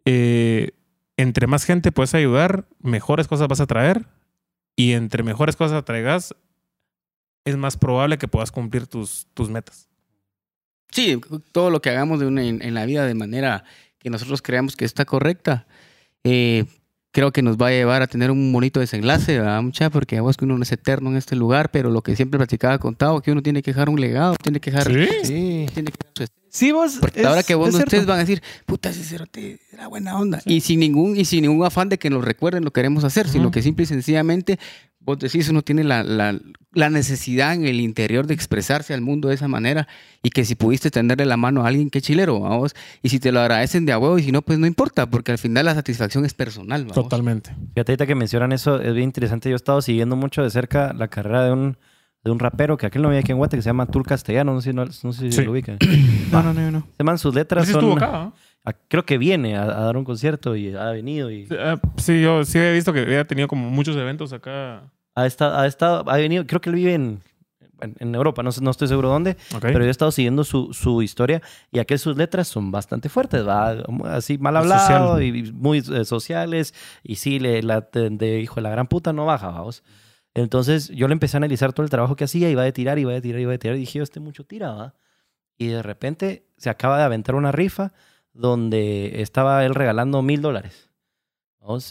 Eh, 0.06 0.72
entre 1.18 1.48
más 1.48 1.64
gente 1.64 1.92
puedes 1.92 2.14
ayudar, 2.16 2.68
mejores 2.80 3.28
cosas 3.28 3.48
vas 3.48 3.62
a 3.62 3.68
traer. 3.68 4.08
Y 4.76 4.94
entre 4.94 5.22
mejores 5.24 5.56
cosas 5.56 5.86
traigas, 5.86 6.36
es 7.46 7.58
más 7.58 7.78
probable 7.78 8.18
que 8.18 8.28
puedas 8.28 8.52
cumplir 8.52 8.88
tus, 8.88 9.28
tus 9.34 9.50
metas. 9.50 9.88
Sí, 10.90 11.20
todo 11.52 11.70
lo 11.70 11.82
que 11.82 11.90
hagamos 11.90 12.20
de 12.20 12.26
una- 12.28 12.44
en, 12.44 12.62
en 12.62 12.74
la 12.74 12.86
vida 12.86 13.06
de 13.06 13.14
manera 13.16 13.64
que 14.00 14.10
nosotros 14.10 14.42
creamos 14.42 14.76
que 14.76 14.86
está 14.86 15.06
correcta, 15.06 15.66
eh, 16.24 16.66
creo 17.14 17.32
que 17.32 17.44
nos 17.44 17.58
va 17.58 17.68
a 17.68 17.72
llevar 17.72 18.02
a 18.02 18.08
tener 18.08 18.32
un 18.32 18.52
bonito 18.52 18.80
desenlace, 18.80 19.38
¿verdad, 19.38 19.62
mucha? 19.62 19.90
Porque 19.90 20.20
vos 20.20 20.36
que 20.36 20.46
uno 20.46 20.58
no 20.58 20.64
es 20.64 20.72
eterno 20.72 21.12
en 21.12 21.16
este 21.16 21.36
lugar, 21.36 21.70
pero 21.72 21.90
lo 21.92 22.02
que 22.02 22.16
siempre 22.16 22.40
platicaba 22.40 22.80
contado, 22.80 23.22
que 23.22 23.32
uno 23.32 23.44
tiene 23.44 23.62
que 23.62 23.72
dejar 23.72 23.88
un 23.90 24.02
legado, 24.02 24.36
tiene 24.42 24.60
que 24.60 24.72
dejar... 24.72 24.88
Sí. 24.92 25.68
Tiene 25.74 25.92
que 25.92 25.98
dejar 26.00 26.12
su 26.16 26.43
Sí, 26.56 26.72
vos. 26.72 26.98
Porque 27.02 27.22
es- 27.22 27.26
ahora 27.26 27.42
que 27.42 27.56
vos 27.56 27.74
no 27.74 27.80
estés 27.80 28.06
van 28.06 28.18
a 28.18 28.20
decir, 28.20 28.44
puta, 28.68 28.90
ese 28.90 29.04
cerote 29.04 29.60
era 29.72 29.88
buena 29.88 30.18
onda. 30.20 30.40
Y 30.46 30.62
sin 30.62 30.80
ningún, 30.82 31.18
y 31.18 31.26
sin 31.26 31.42
ningún 31.42 31.66
afán 31.66 31.90
de 31.90 31.98
que 31.98 32.12
nos 32.12 32.24
recuerden 32.24 32.64
lo 32.64 32.70
que 32.72 32.80
queremos 32.80 33.04
hacer, 33.04 33.28
sino 33.28 33.50
que 33.50 33.64
simple 33.64 33.84
y 33.84 33.88
sencillamente 33.88 34.60
vos 35.00 35.18
decís, 35.20 35.50
uno 35.50 35.64
tiene 35.64 35.84
la, 35.84 36.04
la, 36.04 36.40
la 36.72 36.90
necesidad 36.92 37.54
en 37.56 37.66
el 37.66 37.82
interior 37.82 38.26
de 38.28 38.36
expresarse 38.36 38.94
al 38.94 39.02
mundo 39.02 39.28
de 39.30 39.36
esa 39.36 39.48
manera 39.50 39.88
y 40.22 40.30
que 40.30 40.46
si 40.46 40.54
pudiste 40.56 40.92
tenderle 40.92 41.26
la 41.26 41.36
mano 41.38 41.64
a 41.66 41.68
alguien, 41.70 41.90
qué 41.90 42.02
chilero, 42.02 42.40
vamos. 42.40 42.74
Y 43.02 43.10
si 43.10 43.20
te 43.20 43.32
lo 43.32 43.42
agradecen 43.42 43.86
de 43.88 43.92
a 43.92 43.98
huevo 43.98 44.18
y 44.20 44.24
si 44.24 44.32
no, 44.32 44.44
pues 44.44 44.60
no 44.60 44.68
importa, 44.68 45.10
porque 45.10 45.32
al 45.34 45.40
final 45.40 45.66
la 45.66 45.74
satisfacción 45.74 46.24
es 46.24 46.34
personal, 46.36 46.84
vamos. 46.84 46.96
Totalmente. 46.96 47.50
Fíjate 47.74 47.92
ahorita 47.94 48.06
que 48.06 48.16
mencionan 48.16 48.52
eso, 48.54 48.80
es 48.80 48.94
bien 48.94 49.06
interesante. 49.06 49.50
Yo 49.50 49.56
he 49.56 49.58
estado 49.58 49.82
siguiendo 49.82 50.16
mucho 50.16 50.44
de 50.44 50.52
cerca 50.52 50.94
la 50.94 51.08
carrera 51.10 51.44
de 51.46 51.52
un, 51.52 51.78
de 52.24 52.32
un 52.32 52.40
rapero 52.40 52.78
que 52.78 52.86
aquel 52.86 53.02
no 53.02 53.10
había 53.10 53.20
aquí 53.20 53.32
en 53.32 53.38
Guate, 53.38 53.58
que 53.58 53.62
se 53.62 53.70
llama 53.70 53.86
Tul 53.86 54.06
Castellano, 54.06 54.54
no 54.54 54.62
sé 54.62 54.70
si, 54.72 54.76
no, 54.76 54.86
no 54.86 54.92
sé 55.14 55.14
si 55.14 55.32
Sí. 55.32 55.44
lo 55.44 55.52
ubican. 55.52 55.78
No, 56.32 56.42
no, 56.42 56.54
no, 56.54 56.72
no. 56.72 56.88
Se 56.98 57.04
man, 57.04 57.18
sus 57.18 57.36
letras 57.36 57.64
Ese 57.64 57.74
son... 57.74 57.84
estuvo 57.84 57.98
acá, 57.98 58.12
¿no? 58.12 58.34
a- 58.66 58.74
creo 58.74 59.06
que 59.06 59.18
viene 59.18 59.58
a, 59.58 59.64
a 59.64 59.82
dar 59.84 59.98
un 59.98 60.06
concierto 60.06 60.56
y 60.56 60.74
ha 60.74 60.90
venido 60.92 61.30
y 61.30 61.46
Sí, 61.48 61.56
ah, 61.60 61.80
Sí, 61.98 62.22
yo 62.22 62.44
sí 62.46 62.58
he 62.60 62.72
visto 62.74 62.94
que 62.94 63.02
había 63.02 63.26
tenido 63.28 63.48
como 63.48 63.70
muchos 63.70 63.96
eventos 63.98 64.32
acá. 64.34 64.84
ha 65.16 65.26
estado, 65.26 65.58
ha 65.60 65.68
estado, 65.68 66.10
ha 66.10 66.18
venido, 66.18 66.48
creo 66.48 66.62
que 66.62 66.70
él 66.70 66.76
vive 66.76 66.94
en, 66.94 67.20
en, 67.82 67.96
en 68.00 68.16
Europa, 68.16 68.42
no, 68.42 68.52
sé- 68.54 68.62
no 68.64 68.72
estoy 68.72 68.88
seguro 68.88 69.10
dónde, 69.10 69.36
pero 69.62 69.80
yo 69.80 69.86
he 69.88 69.90
estado 69.90 70.12
siguiendo 70.12 70.44
su, 70.46 70.72
su 70.74 71.02
historia 71.02 71.42
y 71.72 71.80
aquel 71.80 72.00
sus 72.00 72.16
letras 72.16 72.48
son 72.48 72.72
bastante 72.72 73.10
fuertes, 73.10 73.46
va 73.46 73.76
así 74.06 74.38
mal 74.38 74.56
Social. 74.56 74.72
hablado 74.82 75.22
y 75.22 75.52
muy 75.52 75.80
eh, 75.80 76.06
sociales 76.06 76.74
y 77.04 77.16
sí, 77.16 77.40
le, 77.40 77.62
la, 77.62 77.82
de, 77.82 78.10
de 78.12 78.40
hijo 78.40 78.56
de 78.56 78.62
la 78.62 78.70
gran 78.70 78.88
puta 78.88 79.12
no 79.12 79.26
baja, 79.26 79.50
vamos. 79.50 79.84
Entonces 80.34 80.90
yo 80.90 81.08
le 81.08 81.14
empecé 81.14 81.38
a 81.38 81.40
analizar 81.40 81.74
todo 81.74 81.84
el 81.84 81.90
trabajo 81.90 82.16
que 82.16 82.24
hacía, 82.24 82.50
iba 82.50 82.64
de 82.64 82.72
tirar, 82.72 82.98
iba 83.00 83.12
de 83.14 83.22
tirar, 83.22 83.42
iba 83.42 83.52
de 83.52 83.60
tirar 83.60 83.78
y 83.78 83.82
dije, 83.82 84.02
este 84.02 84.20
mucho 84.20 84.46
tira, 84.46 84.72
¿va? 84.72 84.96
Y 85.58 85.68
de 85.68 85.84
repente 85.84 86.48
se 86.58 86.70
acaba 86.70 86.98
de 86.98 87.04
aventar 87.04 87.36
una 87.36 87.52
rifa 87.52 87.94
donde 88.34 89.22
estaba 89.22 89.64
él 89.66 89.76
regalando 89.76 90.22
mil 90.24 90.42
dólares. 90.42 90.90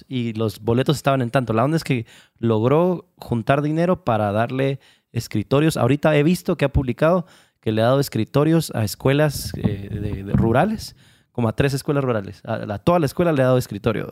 Y 0.09 0.35
los 0.35 0.61
boletos 0.61 0.97
estaban 0.97 1.23
en 1.23 1.31
tanto. 1.31 1.53
La 1.53 1.65
onda 1.65 1.77
es 1.77 1.85
que 1.85 2.07
logró 2.39 3.11
juntar 3.17 3.63
dinero 3.63 4.05
para 4.05 4.31
darle 4.33 4.81
escritorios. 5.13 5.77
Ahorita 5.77 6.15
he 6.17 6.23
visto 6.23 6.57
que 6.57 6.65
ha 6.67 6.73
publicado 6.73 7.27
que 7.61 7.73
le 7.73 7.81
ha 7.81 7.87
dado 7.87 8.01
escritorios 8.01 8.71
a 8.75 8.85
escuelas 8.85 9.53
eh, 9.57 10.25
de- 10.25 10.33
rurales, 10.33 10.97
como 11.31 11.49
a 11.49 11.57
tres 11.57 11.73
escuelas 11.73 12.05
rurales. 12.05 12.43
A, 12.45 12.79
toda 12.79 12.99
la 12.99 13.07
escuela 13.07 13.33
le 13.33 13.43
ha 13.43 13.47
dado 13.47 13.59
escritorio. 13.59 14.11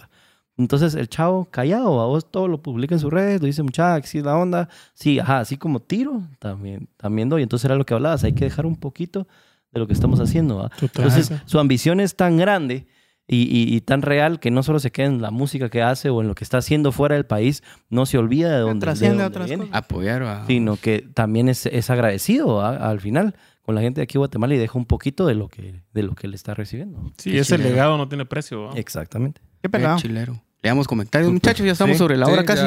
Entonces 0.56 0.94
el 0.94 1.08
chavo 1.08 1.46
callado, 1.50 2.00
a 2.00 2.06
vos 2.06 2.30
todo 2.30 2.46
lo 2.48 2.62
publica 2.62 2.94
en 2.94 3.00
sus 3.00 3.10
redes, 3.12 3.40
lo 3.40 3.46
dice 3.46 3.62
muchacha, 3.62 4.06
sí 4.06 4.18
es 4.18 4.24
la 4.24 4.36
onda. 4.36 4.68
Sí, 4.94 5.18
ajá, 5.18 5.38
así 5.40 5.56
como 5.56 5.80
tiro, 5.80 6.22
también, 6.38 6.88
también 6.96 7.28
doy. 7.30 7.42
Entonces 7.42 7.64
era 7.64 7.76
lo 7.76 7.86
que 7.86 7.94
hablabas, 7.94 8.24
hay 8.24 8.32
que 8.34 8.44
dejar 8.44 8.66
un 8.66 8.76
poquito 8.76 9.26
de 9.72 9.80
lo 9.80 9.86
que 9.86 9.92
estamos 9.94 10.20
haciendo. 10.20 10.68
Entonces, 10.82 11.30
su 11.46 11.58
ambición 11.58 12.00
es 12.00 12.14
tan 12.16 12.36
grande 12.36 12.86
y, 13.26 13.42
y- 13.42 13.74
y 13.74 13.80
tan 13.80 14.02
real 14.02 14.40
que 14.40 14.50
no 14.50 14.62
solo 14.64 14.80
se 14.80 14.90
queda 14.90 15.06
en 15.06 15.22
la 15.22 15.30
música 15.30 15.68
que 15.70 15.80
hace 15.82 16.10
o 16.10 16.20
en 16.20 16.26
lo 16.28 16.34
que 16.34 16.42
está 16.44 16.58
haciendo 16.58 16.90
fuera 16.92 17.14
del 17.14 17.24
país, 17.24 17.62
no 17.88 18.04
se 18.04 18.18
olvida 18.18 18.50
de 18.52 18.58
dónde, 18.58 18.86
de 18.86 19.08
dónde 19.08 19.24
otras 19.24 19.46
viene, 19.46 19.64
cosas. 19.66 19.78
Apoyar 19.78 20.44
sino 20.48 20.76
que 20.76 21.08
también 21.14 21.48
es, 21.48 21.64
es 21.66 21.88
agradecido 21.88 22.60
al 22.60 23.00
final 23.00 23.36
con 23.64 23.76
la 23.76 23.80
gente 23.82 24.00
de 24.00 24.02
aquí 24.02 24.14
de 24.14 24.18
Guatemala 24.18 24.54
y 24.56 24.58
deja 24.58 24.76
un 24.76 24.84
poquito 24.86 25.26
de 25.26 25.34
lo 25.36 25.48
que, 25.48 25.84
de 25.94 26.02
lo 26.02 26.16
que 26.16 26.26
le 26.26 26.34
está 26.34 26.54
recibiendo. 26.54 27.12
Sí, 27.18 27.30
Qué 27.30 27.38
ese 27.38 27.56
legado 27.56 27.96
no 27.96 28.08
tiene 28.08 28.26
precio. 28.26 28.74
Exactamente. 28.74 29.40
Qué 29.60 29.68
Qué 29.68 29.68
pelado. 29.68 29.98
chilero. 29.98 30.32
Le 30.62 30.68
damos 30.68 30.86
comentarios, 30.86 31.32
muchachos, 31.32 31.64
ya 31.64 31.72
estamos 31.72 31.94
Sí. 31.94 31.98
sobre 31.98 32.16
la 32.16 32.26
hora 32.26 32.42
Sí, 32.42 32.46
casi. 32.46 32.62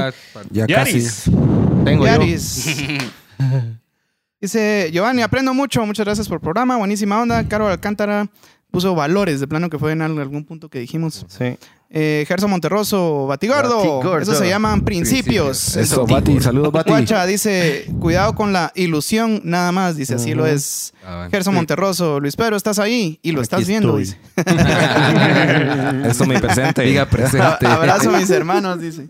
Ya, 0.51 0.65
ya 0.67 0.75
casi. 0.77 0.91
Yaris. 0.93 1.23
Tengo 1.85 2.05
yo. 2.07 2.11
Yaris. 2.11 2.75
Dice 4.41 4.89
Giovanni, 4.91 5.21
aprendo 5.21 5.53
mucho. 5.53 5.85
Muchas 5.85 6.05
gracias 6.05 6.27
por 6.27 6.35
el 6.35 6.41
programa. 6.41 6.77
Buenísima 6.77 7.21
onda. 7.21 7.47
Caro 7.47 7.67
Alcántara 7.67 8.27
puso 8.73 8.95
valores 8.95 9.39
de 9.39 9.47
plano 9.47 9.69
que 9.69 9.77
fue 9.77 9.91
en 9.91 10.01
al- 10.01 10.17
algún 10.19 10.45
punto 10.45 10.67
que 10.67 10.79
dijimos. 10.79 11.27
Sí. 11.29 11.57
Eh, 11.95 12.25
Gerson 12.27 12.49
Monterroso, 12.49 13.27
Batigordo. 13.27 13.77
Batigordo. 13.99 14.19
Eso 14.19 14.33
se 14.33 14.49
llaman 14.49 14.81
principios. 14.81 15.77
Eso, 15.77 15.79
Eso. 15.79 16.07
Bati, 16.07 16.39
saludos, 16.41 16.71
Bati. 16.71 16.89
Guacha 16.89 17.23
dice, 17.27 17.85
cuidado 17.99 18.33
con 18.33 18.51
la 18.51 18.71
ilusión 18.73 19.41
nada 19.43 19.71
más. 19.71 19.95
Dice, 19.95 20.15
así 20.15 20.33
lo 20.33 20.47
es. 20.47 20.95
Ah. 21.05 21.27
Gerson 21.29 21.53
Monterroso, 21.53 22.19
Luis 22.19 22.35
Pedro, 22.35 22.55
estás 22.55 22.79
ahí 22.79 23.19
y 23.21 23.31
lo 23.31 23.41
Aquí 23.41 23.43
estás 23.43 23.67
viendo. 23.67 23.95
Dice. 23.97 24.17
Eso 26.05 26.25
me 26.25 26.39
presente. 26.39 26.81
Diga 26.81 27.05
presente. 27.05 27.67
Abrazo 27.67 28.09
a 28.09 28.17
mis 28.17 28.29
hermanos, 28.31 28.81
dice. 28.81 29.07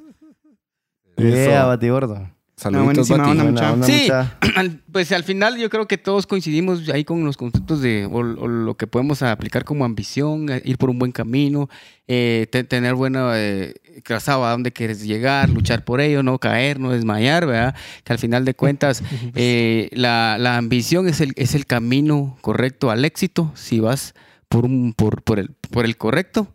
Yeah, 1.16 1.64
Batigordo. 1.68 2.30
Saluditos, 2.64 3.09
onda. 3.11 3.26
Buena 3.28 3.43
mucha. 3.43 3.74
onda, 3.74 3.86
Sí. 3.88 4.01
mucha. 4.03 4.38
Pues 4.93 5.11
al 5.11 5.24
final 5.24 5.57
yo 5.57 5.70
creo 5.72 5.88
que 5.88 5.97
todos 5.97 6.28
coincidimos 6.28 6.88
ahí 6.89 7.03
con 7.03 7.24
los 7.26 7.36
conceptos 7.36 7.82
de 7.82 8.05
o, 8.05 8.18
o 8.18 8.47
lo 8.47 8.76
que 8.78 8.86
podemos 8.88 9.22
aplicar 9.24 9.64
como 9.66 9.86
ambición, 9.86 10.49
eh, 10.51 10.61
ir 10.64 10.78
por 10.78 10.89
un 10.91 10.99
buen 10.99 11.11
camino, 11.11 11.68
eh, 12.07 12.47
te- 12.51 12.64
tener 12.64 12.93
buena 12.93 13.32
eh, 13.36 13.74
trazado 14.03 14.45
a 14.45 14.51
dónde 14.51 14.72
quieres 14.72 15.03
llegar, 15.03 15.49
luchar 15.49 15.84
por 15.84 15.99
ello, 15.99 16.22
no 16.22 16.38
caer, 16.38 16.80
no 16.80 16.91
desmayar, 16.91 17.47
¿verdad? 17.47 17.76
Que 18.03 18.14
al 18.14 18.20
final 18.20 18.45
de 18.45 18.53
cuentas 18.53 19.01
eh, 19.36 19.89
la, 19.93 20.38
la 20.39 20.57
ambición 20.57 21.07
es 21.07 21.22
el, 21.22 21.34
es 21.38 21.55
el 21.55 21.66
camino 21.66 22.38
correcto 22.41 22.91
al 22.91 23.03
éxito, 23.03 23.51
si 23.55 23.80
vas 23.80 24.14
por, 24.47 24.66
un, 24.66 24.93
por, 24.93 25.24
por, 25.24 25.39
el, 25.39 25.49
por 25.72 25.86
el 25.86 25.97
correcto. 25.97 26.53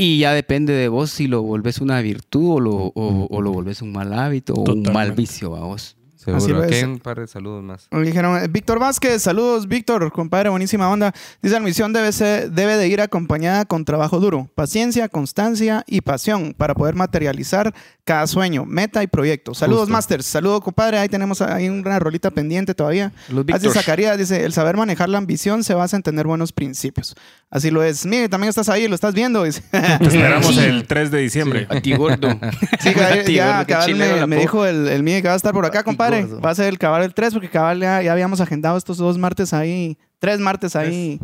Y 0.00 0.18
ya 0.18 0.32
depende 0.32 0.74
de 0.74 0.86
vos 0.86 1.10
si 1.10 1.26
lo 1.26 1.42
volvés 1.42 1.80
una 1.80 2.00
virtud 2.00 2.50
o 2.54 2.60
lo, 2.60 2.72
o, 2.72 3.26
o 3.28 3.42
lo 3.42 3.50
volvés 3.52 3.82
un 3.82 3.90
mal 3.90 4.12
hábito 4.12 4.54
o 4.54 4.72
un 4.72 4.84
mal 4.92 5.10
vicio 5.10 5.56
a 5.56 5.60
vos. 5.66 5.97
Así 6.18 6.46
Seguro. 6.46 6.58
lo 6.58 6.62
Aquí 6.64 6.74
es. 6.74 6.82
hay 6.82 6.90
un 6.90 6.98
par 6.98 7.20
de 7.20 7.26
saludos 7.26 7.62
más. 7.62 7.86
Me 7.90 8.02
dijeron, 8.02 8.42
eh, 8.42 8.48
Víctor 8.48 8.78
Vázquez, 8.78 9.22
saludos, 9.22 9.68
Víctor, 9.68 10.10
compadre, 10.12 10.48
buenísima 10.48 10.88
onda. 10.90 11.12
Dice, 11.40 11.54
la 11.54 11.60
misión 11.60 11.92
debe, 11.92 12.10
ser, 12.12 12.50
debe 12.50 12.76
de 12.76 12.88
ir 12.88 13.00
acompañada 13.00 13.64
con 13.64 13.84
trabajo 13.84 14.18
duro, 14.18 14.50
paciencia, 14.54 15.08
constancia 15.08 15.84
y 15.86 16.00
pasión 16.00 16.54
para 16.56 16.74
poder 16.74 16.94
materializar 16.94 17.72
cada 18.04 18.26
sueño, 18.26 18.64
meta 18.64 19.02
y 19.02 19.06
proyecto. 19.06 19.54
Saludos. 19.54 19.88
Masters. 19.88 20.26
Saludos, 20.26 20.62
compadre. 20.62 20.98
Ahí 20.98 21.08
tenemos 21.08 21.40
ahí 21.42 21.68
una 21.68 21.98
rolita 21.98 22.30
pendiente 22.30 22.74
todavía. 22.74 23.12
Los 23.28 23.44
Así. 23.52 23.68
Zacarías 23.68 24.16
dice, 24.18 24.44
el 24.44 24.52
saber 24.52 24.76
manejar 24.76 25.08
la 25.08 25.18
ambición 25.18 25.62
se 25.62 25.74
basa 25.74 25.96
en 25.96 26.02
tener 26.02 26.26
buenos 26.26 26.52
principios. 26.52 27.14
Así 27.50 27.70
lo 27.70 27.82
es. 27.82 28.06
Mire, 28.06 28.28
también 28.28 28.48
estás 28.48 28.68
ahí, 28.68 28.88
lo 28.88 28.94
estás 28.94 29.14
viendo. 29.14 29.44
dice. 29.44 29.62
Te 29.70 30.04
esperamos 30.06 30.56
el 30.56 30.86
3 30.86 31.10
de 31.10 31.18
diciembre. 31.18 31.66
A 31.68 31.80
ti 31.80 31.94
gordo. 31.94 32.28
Sí, 32.80 32.92
ya 33.34 33.64
cabal 33.66 33.86
chilero 33.86 34.26
me, 34.26 34.36
me 34.36 34.40
dijo 34.40 34.64
el, 34.64 34.88
el 34.88 35.02
Miguel 35.02 35.22
que 35.22 35.28
va 35.28 35.34
a 35.34 35.36
estar 35.36 35.52
por 35.52 35.66
acá, 35.66 35.82
Ay, 35.86 36.07
compadre. 36.10 36.40
Va 36.40 36.50
a 36.50 36.54
ser 36.54 36.68
el 36.68 36.78
cabal 36.78 37.02
el 37.02 37.14
3 37.14 37.32
porque 37.32 37.48
cabal 37.48 37.80
ya, 37.80 38.02
ya 38.02 38.12
habíamos 38.12 38.40
agendado 38.40 38.76
estos 38.76 38.98
dos 38.98 39.18
martes 39.18 39.52
ahí, 39.52 39.98
tres 40.18 40.40
martes 40.40 40.76
ahí 40.76 41.20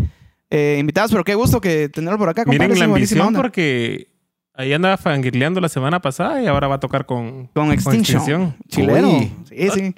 eh, 0.51 0.76
invitados, 0.78 1.11
pero 1.11 1.24
qué 1.24 1.35
gusto 1.35 1.61
que 1.61 1.89
tenerlo 1.89 2.18
por 2.18 2.28
acá, 2.28 2.45
compadre. 2.45 2.68
Miren 2.68 2.78
la 2.78 2.85
ambición 2.85 3.26
onda. 3.26 3.41
porque 3.41 4.09
ahí 4.55 4.72
andaba 4.72 4.97
fangirleando 4.97 5.61
la 5.61 5.68
semana 5.68 6.01
pasada 6.01 6.43
y 6.43 6.47
ahora 6.47 6.68
va 6.68 6.76
a 6.76 6.80
tocar 6.80 7.07
con, 7.07 7.49
Con 7.49 7.72
Extinction. 7.72 8.57
Chilero. 8.68 9.09
Uy. 9.09 9.32
Sí, 9.49 9.70
sí. 9.70 9.95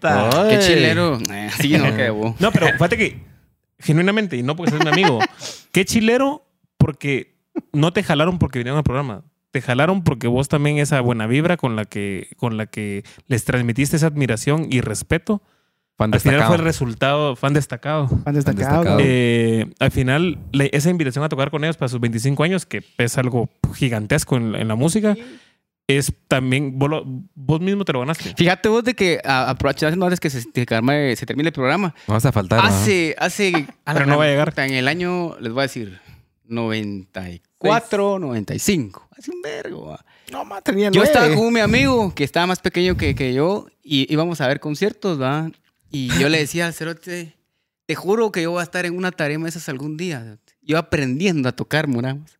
Qué 0.48 0.58
chilero. 0.60 1.18
Eh, 1.30 1.50
sí, 1.60 1.76
no, 1.76 1.94
qué. 1.94 2.08
No, 2.38 2.52
pero 2.52 2.68
fíjate 2.68 2.96
que, 2.96 3.20
genuinamente, 3.78 4.36
y 4.36 4.42
no 4.42 4.56
porque 4.56 4.72
seas 4.72 4.84
mi 4.84 4.90
amigo, 4.90 5.18
qué 5.72 5.84
chilero 5.84 6.46
porque 6.78 7.36
no 7.72 7.92
te 7.92 8.02
jalaron 8.02 8.38
porque 8.38 8.58
vinieron 8.58 8.78
al 8.78 8.84
programa. 8.84 9.24
Te 9.56 9.62
jalaron 9.62 10.02
porque 10.04 10.26
vos 10.26 10.48
también 10.48 10.76
esa 10.76 11.00
buena 11.00 11.26
vibra 11.26 11.56
con 11.56 11.76
la 11.76 11.86
que, 11.86 12.28
con 12.36 12.58
la 12.58 12.66
que 12.66 13.04
les 13.26 13.46
transmitiste 13.46 13.96
esa 13.96 14.08
admiración 14.08 14.66
y 14.70 14.82
respeto. 14.82 15.40
Fan 15.96 16.12
Al 16.12 16.20
final 16.20 16.42
fue 16.44 16.56
el 16.56 16.62
resultado, 16.62 17.36
fan 17.36 17.54
destacado. 17.54 18.06
Fan 18.06 18.34
destacado. 18.34 18.98
Eh, 19.00 19.64
al 19.78 19.90
final, 19.90 20.38
la- 20.52 20.66
esa 20.66 20.90
invitación 20.90 21.24
a 21.24 21.30
tocar 21.30 21.50
con 21.50 21.64
ellos 21.64 21.78
para 21.78 21.88
sus 21.88 21.98
25 22.00 22.42
años, 22.44 22.66
que 22.66 22.84
es 22.98 23.16
algo 23.16 23.48
gigantesco 23.74 24.36
en, 24.36 24.54
en 24.54 24.68
la 24.68 24.74
música, 24.74 25.16
es 25.86 26.12
también, 26.28 26.78
vos, 26.78 26.90
lo- 26.90 27.04
vos 27.34 27.60
mismo 27.62 27.86
te 27.86 27.94
lo 27.94 28.00
ganaste. 28.00 28.34
Fíjate 28.36 28.68
vos 28.68 28.84
de 28.84 28.92
que 28.92 29.20
aprovechando 29.24 30.04
antes 30.04 30.20
que 30.20 30.28
se, 30.28 30.50
que 30.52 30.66
arme- 30.66 31.16
se 31.16 31.24
termine 31.24 31.48
el 31.48 31.54
programa. 31.54 31.94
Vamos 32.06 32.26
a 32.26 32.30
faltar. 32.32 32.58
¿no? 32.62 32.68
Hace, 32.68 33.14
hace. 33.18 33.66
Pero 33.86 34.04
no 34.04 34.18
va 34.18 34.24
a 34.24 34.26
llegar. 34.26 34.52
En 34.58 34.74
el 34.74 34.86
año, 34.86 35.34
les 35.40 35.50
voy 35.50 35.60
a 35.60 35.62
decir, 35.62 35.98
94, 36.44 37.45
95. 37.60 39.08
Hace 39.16 39.30
un 39.30 39.42
vergo. 39.42 39.98
No, 40.30 40.44
ma, 40.44 40.60
tenía 40.60 40.90
Yo 40.90 41.02
estaba 41.02 41.34
con 41.34 41.52
mi 41.52 41.60
amigo 41.60 42.14
que 42.14 42.24
estaba 42.24 42.46
más 42.46 42.60
pequeño 42.60 42.96
que, 42.96 43.14
que 43.14 43.32
yo 43.32 43.66
y 43.82 44.12
íbamos 44.12 44.40
a 44.40 44.48
ver 44.48 44.60
conciertos, 44.60 45.20
¿va? 45.20 45.50
Y 45.90 46.08
yo 46.18 46.28
le 46.28 46.38
decía 46.38 46.66
al 46.66 46.74
cerote, 46.74 47.36
te 47.86 47.94
juro 47.94 48.32
que 48.32 48.42
yo 48.42 48.50
voy 48.50 48.60
a 48.60 48.64
estar 48.64 48.84
en 48.84 48.96
una 48.96 49.12
tarima 49.12 49.44
de 49.44 49.50
esas 49.50 49.68
algún 49.68 49.96
día. 49.96 50.38
Yo 50.60 50.78
aprendiendo 50.78 51.48
a 51.48 51.52
tocar, 51.52 51.86
muramos. 51.86 52.38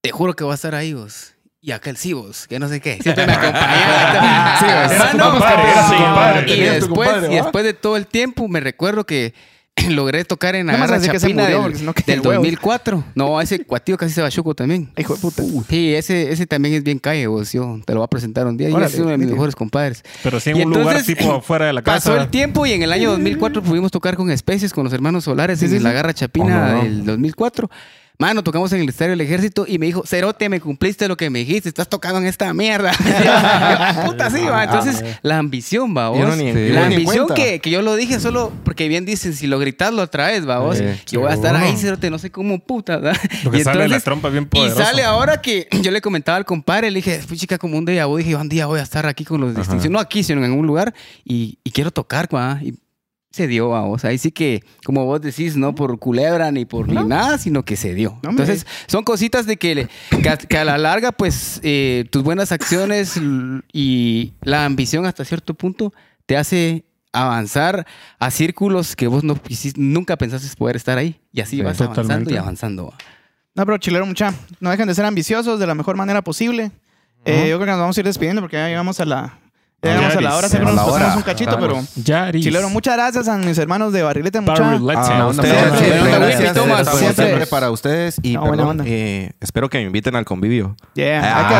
Te 0.00 0.10
juro 0.12 0.34
que 0.34 0.44
voy 0.44 0.52
a 0.52 0.54
estar 0.54 0.74
ahí, 0.74 0.94
vos. 0.94 1.34
Y 1.60 1.72
aquel 1.72 1.96
sí, 1.96 2.14
vos, 2.14 2.46
que 2.46 2.58
no 2.58 2.68
sé 2.68 2.80
qué. 2.80 2.98
Siempre 3.02 3.26
me 3.26 3.32
acompañaba. 3.32 4.56
Sí, 4.58 4.64
vos. 4.64 4.98
Mano, 4.98 5.30
compadre, 5.32 6.80
compadre. 6.80 7.32
y 7.32 7.34
después 7.34 7.64
de 7.64 7.74
todo 7.74 7.96
el 7.96 8.06
tiempo, 8.06 8.48
me 8.48 8.60
recuerdo 8.60 9.04
que 9.04 9.34
logré 9.88 10.24
tocar 10.24 10.54
en 10.54 10.66
la 10.66 10.76
No 10.76 11.00
que 11.00 11.18
Chapina 11.18 11.42
murió, 11.44 11.62
del, 11.64 11.84
no, 11.84 11.92
del 12.06 12.20
huevos. 12.20 12.34
2004. 12.36 13.04
No, 13.14 13.40
ese 13.40 13.64
cuatío 13.64 13.96
casi 13.96 14.12
se 14.12 14.22
va 14.22 14.30
chuco 14.30 14.54
también. 14.54 14.90
Hijo 14.96 15.14
de 15.14 15.20
puta. 15.20 15.42
Sí, 15.68 15.94
ese, 15.94 16.32
ese 16.32 16.46
también 16.46 16.74
es 16.74 16.82
bien 16.82 16.98
calle, 16.98 17.26
vos. 17.26 17.52
Yo 17.52 17.80
te 17.84 17.92
lo 17.92 18.00
voy 18.00 18.04
a 18.04 18.08
presentar 18.08 18.46
un 18.46 18.56
día. 18.56 18.68
Y 18.70 18.74
es 18.74 18.94
uno 18.98 19.10
de 19.10 19.18
mis 19.18 19.30
mejores 19.30 19.54
compadres. 19.54 20.02
Pero 20.22 20.40
sí 20.40 20.50
en 20.50 20.58
Y 20.58 20.62
un 20.64 20.70
lugar 20.70 21.02
tipo 21.02 21.32
afuera 21.34 21.66
de 21.66 21.72
la 21.72 21.82
casa. 21.82 22.10
Pasó 22.10 22.20
el 22.20 22.28
tiempo 22.28 22.66
y 22.66 22.72
en 22.72 22.82
el 22.82 22.92
año 22.92 23.10
2004 23.10 23.62
pudimos 23.62 23.90
tocar 23.90 24.16
con 24.16 24.30
especies, 24.30 24.72
con 24.72 24.84
los 24.84 24.92
hermanos 24.92 25.24
Solares 25.24 25.58
Sí, 25.58 25.66
en 25.66 25.70
sí, 25.72 25.78
la. 25.78 25.92
Garra 25.92 26.14
Chapina 26.14 26.70
¿Cómo 26.70 26.82
no? 26.82 26.82
del 26.82 27.04
2004. 27.04 27.70
Mano, 28.20 28.44
tocamos 28.44 28.70
en 28.74 28.82
el 28.82 28.88
Estadio 28.90 29.12
del 29.12 29.22
Ejército 29.22 29.64
y 29.66 29.78
me 29.78 29.86
dijo, 29.86 30.02
Cerote, 30.06 30.50
me 30.50 30.60
cumpliste 30.60 31.08
lo 31.08 31.16
que 31.16 31.30
me 31.30 31.38
dijiste, 31.38 31.70
estás 31.70 31.88
tocando 31.88 32.18
en 32.20 32.26
esta 32.26 32.52
mierda. 32.52 32.92
Puta, 34.06 34.28
sí, 34.30 34.44
va. 34.44 34.64
Entonces, 34.64 35.02
la 35.22 35.38
ambición, 35.38 35.96
va, 35.96 36.12
Yo 36.14 36.20
no 36.24 36.26
vos. 36.28 36.36
ni- 36.36 36.52
Sí. 36.52 36.68
yo 36.68 36.74
La 36.74 36.88
ni 36.88 36.96
ambición 36.96 37.28
que, 37.34 37.60
que 37.60 37.70
yo 37.70 37.80
lo 37.80 37.96
dije 37.96 38.20
solo 38.20 38.52
porque 38.62 38.88
bien 38.88 39.06
dicen, 39.06 39.32
si 39.34 39.46
lo 39.46 39.58
gritas 39.58 39.94
lo 39.94 40.06
traes, 40.08 40.46
va, 40.46 40.58
vos. 40.58 40.78
Yo 41.10 41.20
voy 41.20 41.30
a 41.30 41.34
estar 41.34 41.56
ahí, 41.56 41.74
Cerote, 41.78 42.10
no 42.10 42.18
sé 42.18 42.30
cómo 42.30 42.58
puta, 42.58 42.98
¿verdad? 42.98 43.20
Lo 43.42 43.50
que 43.50 43.58
Y 43.58 43.64
sale 43.64 43.88
la 43.88 44.00
trompa 44.00 44.28
bien 44.28 44.44
y 44.44 44.46
poderoso. 44.48 44.82
sale 44.82 45.02
ahora 45.02 45.40
que 45.40 45.66
yo 45.82 45.90
le 45.90 46.02
comentaba 46.02 46.36
al 46.36 46.44
compadre, 46.44 46.90
le 46.90 46.96
dije, 46.98 47.20
fui 47.22 47.38
chica 47.38 47.56
como 47.56 47.78
un 47.78 47.86
día, 47.86 48.04
vu", 48.06 48.18
dije, 48.18 48.36
un 48.36 48.48
día 48.50 48.66
voy 48.66 48.80
a 48.80 48.82
estar 48.82 49.06
aquí 49.06 49.24
con 49.24 49.40
los 49.40 49.56
distinciones, 49.56 49.90
no 49.90 49.98
aquí, 49.98 50.22
sino 50.22 50.40
en 50.44 50.50
algún 50.50 50.66
lugar, 50.66 50.92
y, 51.24 51.58
y 51.64 51.70
quiero 51.70 51.90
tocar, 51.90 52.28
va. 52.34 52.58
Y 52.62 52.74
se 53.30 53.46
dio, 53.46 53.74
a 53.76 53.82
vos. 53.82 54.04
Ahí 54.04 54.18
sí 54.18 54.32
que, 54.32 54.64
como 54.84 55.04
vos 55.04 55.20
decís, 55.20 55.56
no 55.56 55.74
por 55.74 55.98
culebra 55.98 56.50
ni 56.50 56.64
por 56.64 56.88
ni 56.88 57.02
nada, 57.04 57.38
sino 57.38 57.64
que 57.64 57.76
se 57.76 57.94
dio. 57.94 58.18
No. 58.22 58.30
Entonces, 58.30 58.66
son 58.86 59.04
cositas 59.04 59.46
de 59.46 59.56
que, 59.56 59.88
a, 60.28 60.36
que 60.36 60.58
a 60.58 60.64
la 60.64 60.78
larga, 60.78 61.12
pues, 61.12 61.60
eh, 61.62 62.06
tus 62.10 62.22
buenas 62.22 62.50
acciones 62.52 63.20
y 63.72 64.32
la 64.42 64.64
ambición 64.64 65.06
hasta 65.06 65.24
cierto 65.24 65.54
punto 65.54 65.92
te 66.26 66.36
hace 66.36 66.84
avanzar 67.12 67.86
a 68.18 68.30
círculos 68.30 68.94
que 68.94 69.06
vos 69.06 69.24
no 69.24 69.38
nunca 69.76 70.16
pensaste 70.16 70.48
poder 70.56 70.76
estar 70.76 70.98
ahí. 70.98 71.20
Y 71.32 71.40
así 71.40 71.56
Sí, 71.56 71.62
vas 71.62 71.80
avanzando 71.80 72.30
y 72.32 72.36
avanzando. 72.36 72.86
va. 72.86 72.98
No, 73.54 73.66
pero 73.66 73.78
chilero, 73.78 74.06
mucha. 74.06 74.32
No 74.60 74.70
dejen 74.70 74.86
de 74.86 74.94
ser 74.94 75.04
ambiciosos 75.04 75.58
de 75.58 75.66
la 75.66 75.74
mejor 75.74 75.96
manera 75.96 76.22
posible. 76.22 76.70
Eh, 77.24 77.48
yo 77.50 77.56
creo 77.56 77.60
que 77.60 77.66
nos 77.66 77.80
vamos 77.80 77.96
a 77.96 78.00
ir 78.00 78.06
despidiendo 78.06 78.40
porque 78.40 78.56
ya 78.56 78.68
llegamos 78.68 78.98
a 79.00 79.04
la, 79.04 79.39
llegamos 79.82 80.16
a 80.16 80.20
la 80.20 80.36
hora. 80.36 80.48
Siempre 80.48 80.72
nos 80.72 80.84
pasamos 80.90 81.16
un 81.16 81.22
cachito, 81.22 81.58
pero. 81.58 81.82
Yaris. 81.96 82.44
chilero, 82.44 82.68
muchas 82.70 82.94
gracias 82.96 83.28
a 83.28 83.36
mis 83.38 83.56
hermanos 83.58 83.92
de 83.92 84.02
Barrilete, 84.02 84.40
mucha. 84.40 84.62
Barrilete. 84.62 84.98
Ah, 84.98 85.30
gracias, 86.18 87.14
siempre. 87.14 87.46
para 87.46 87.70
ustedes 87.70 88.16
y 88.22 88.34
No, 88.34 88.40
buena 88.40 88.56
perdón, 88.56 88.68
onda. 88.80 88.84
eh, 88.86 89.32
espero 89.40 89.68
que 89.68 89.78
me 89.78 89.84
inviten 89.84 90.16
al 90.16 90.24
convivio. 90.24 90.76
Yeah, 90.94 91.20
Ah, 91.22 91.38
hay 91.38 91.46
que 91.48 91.54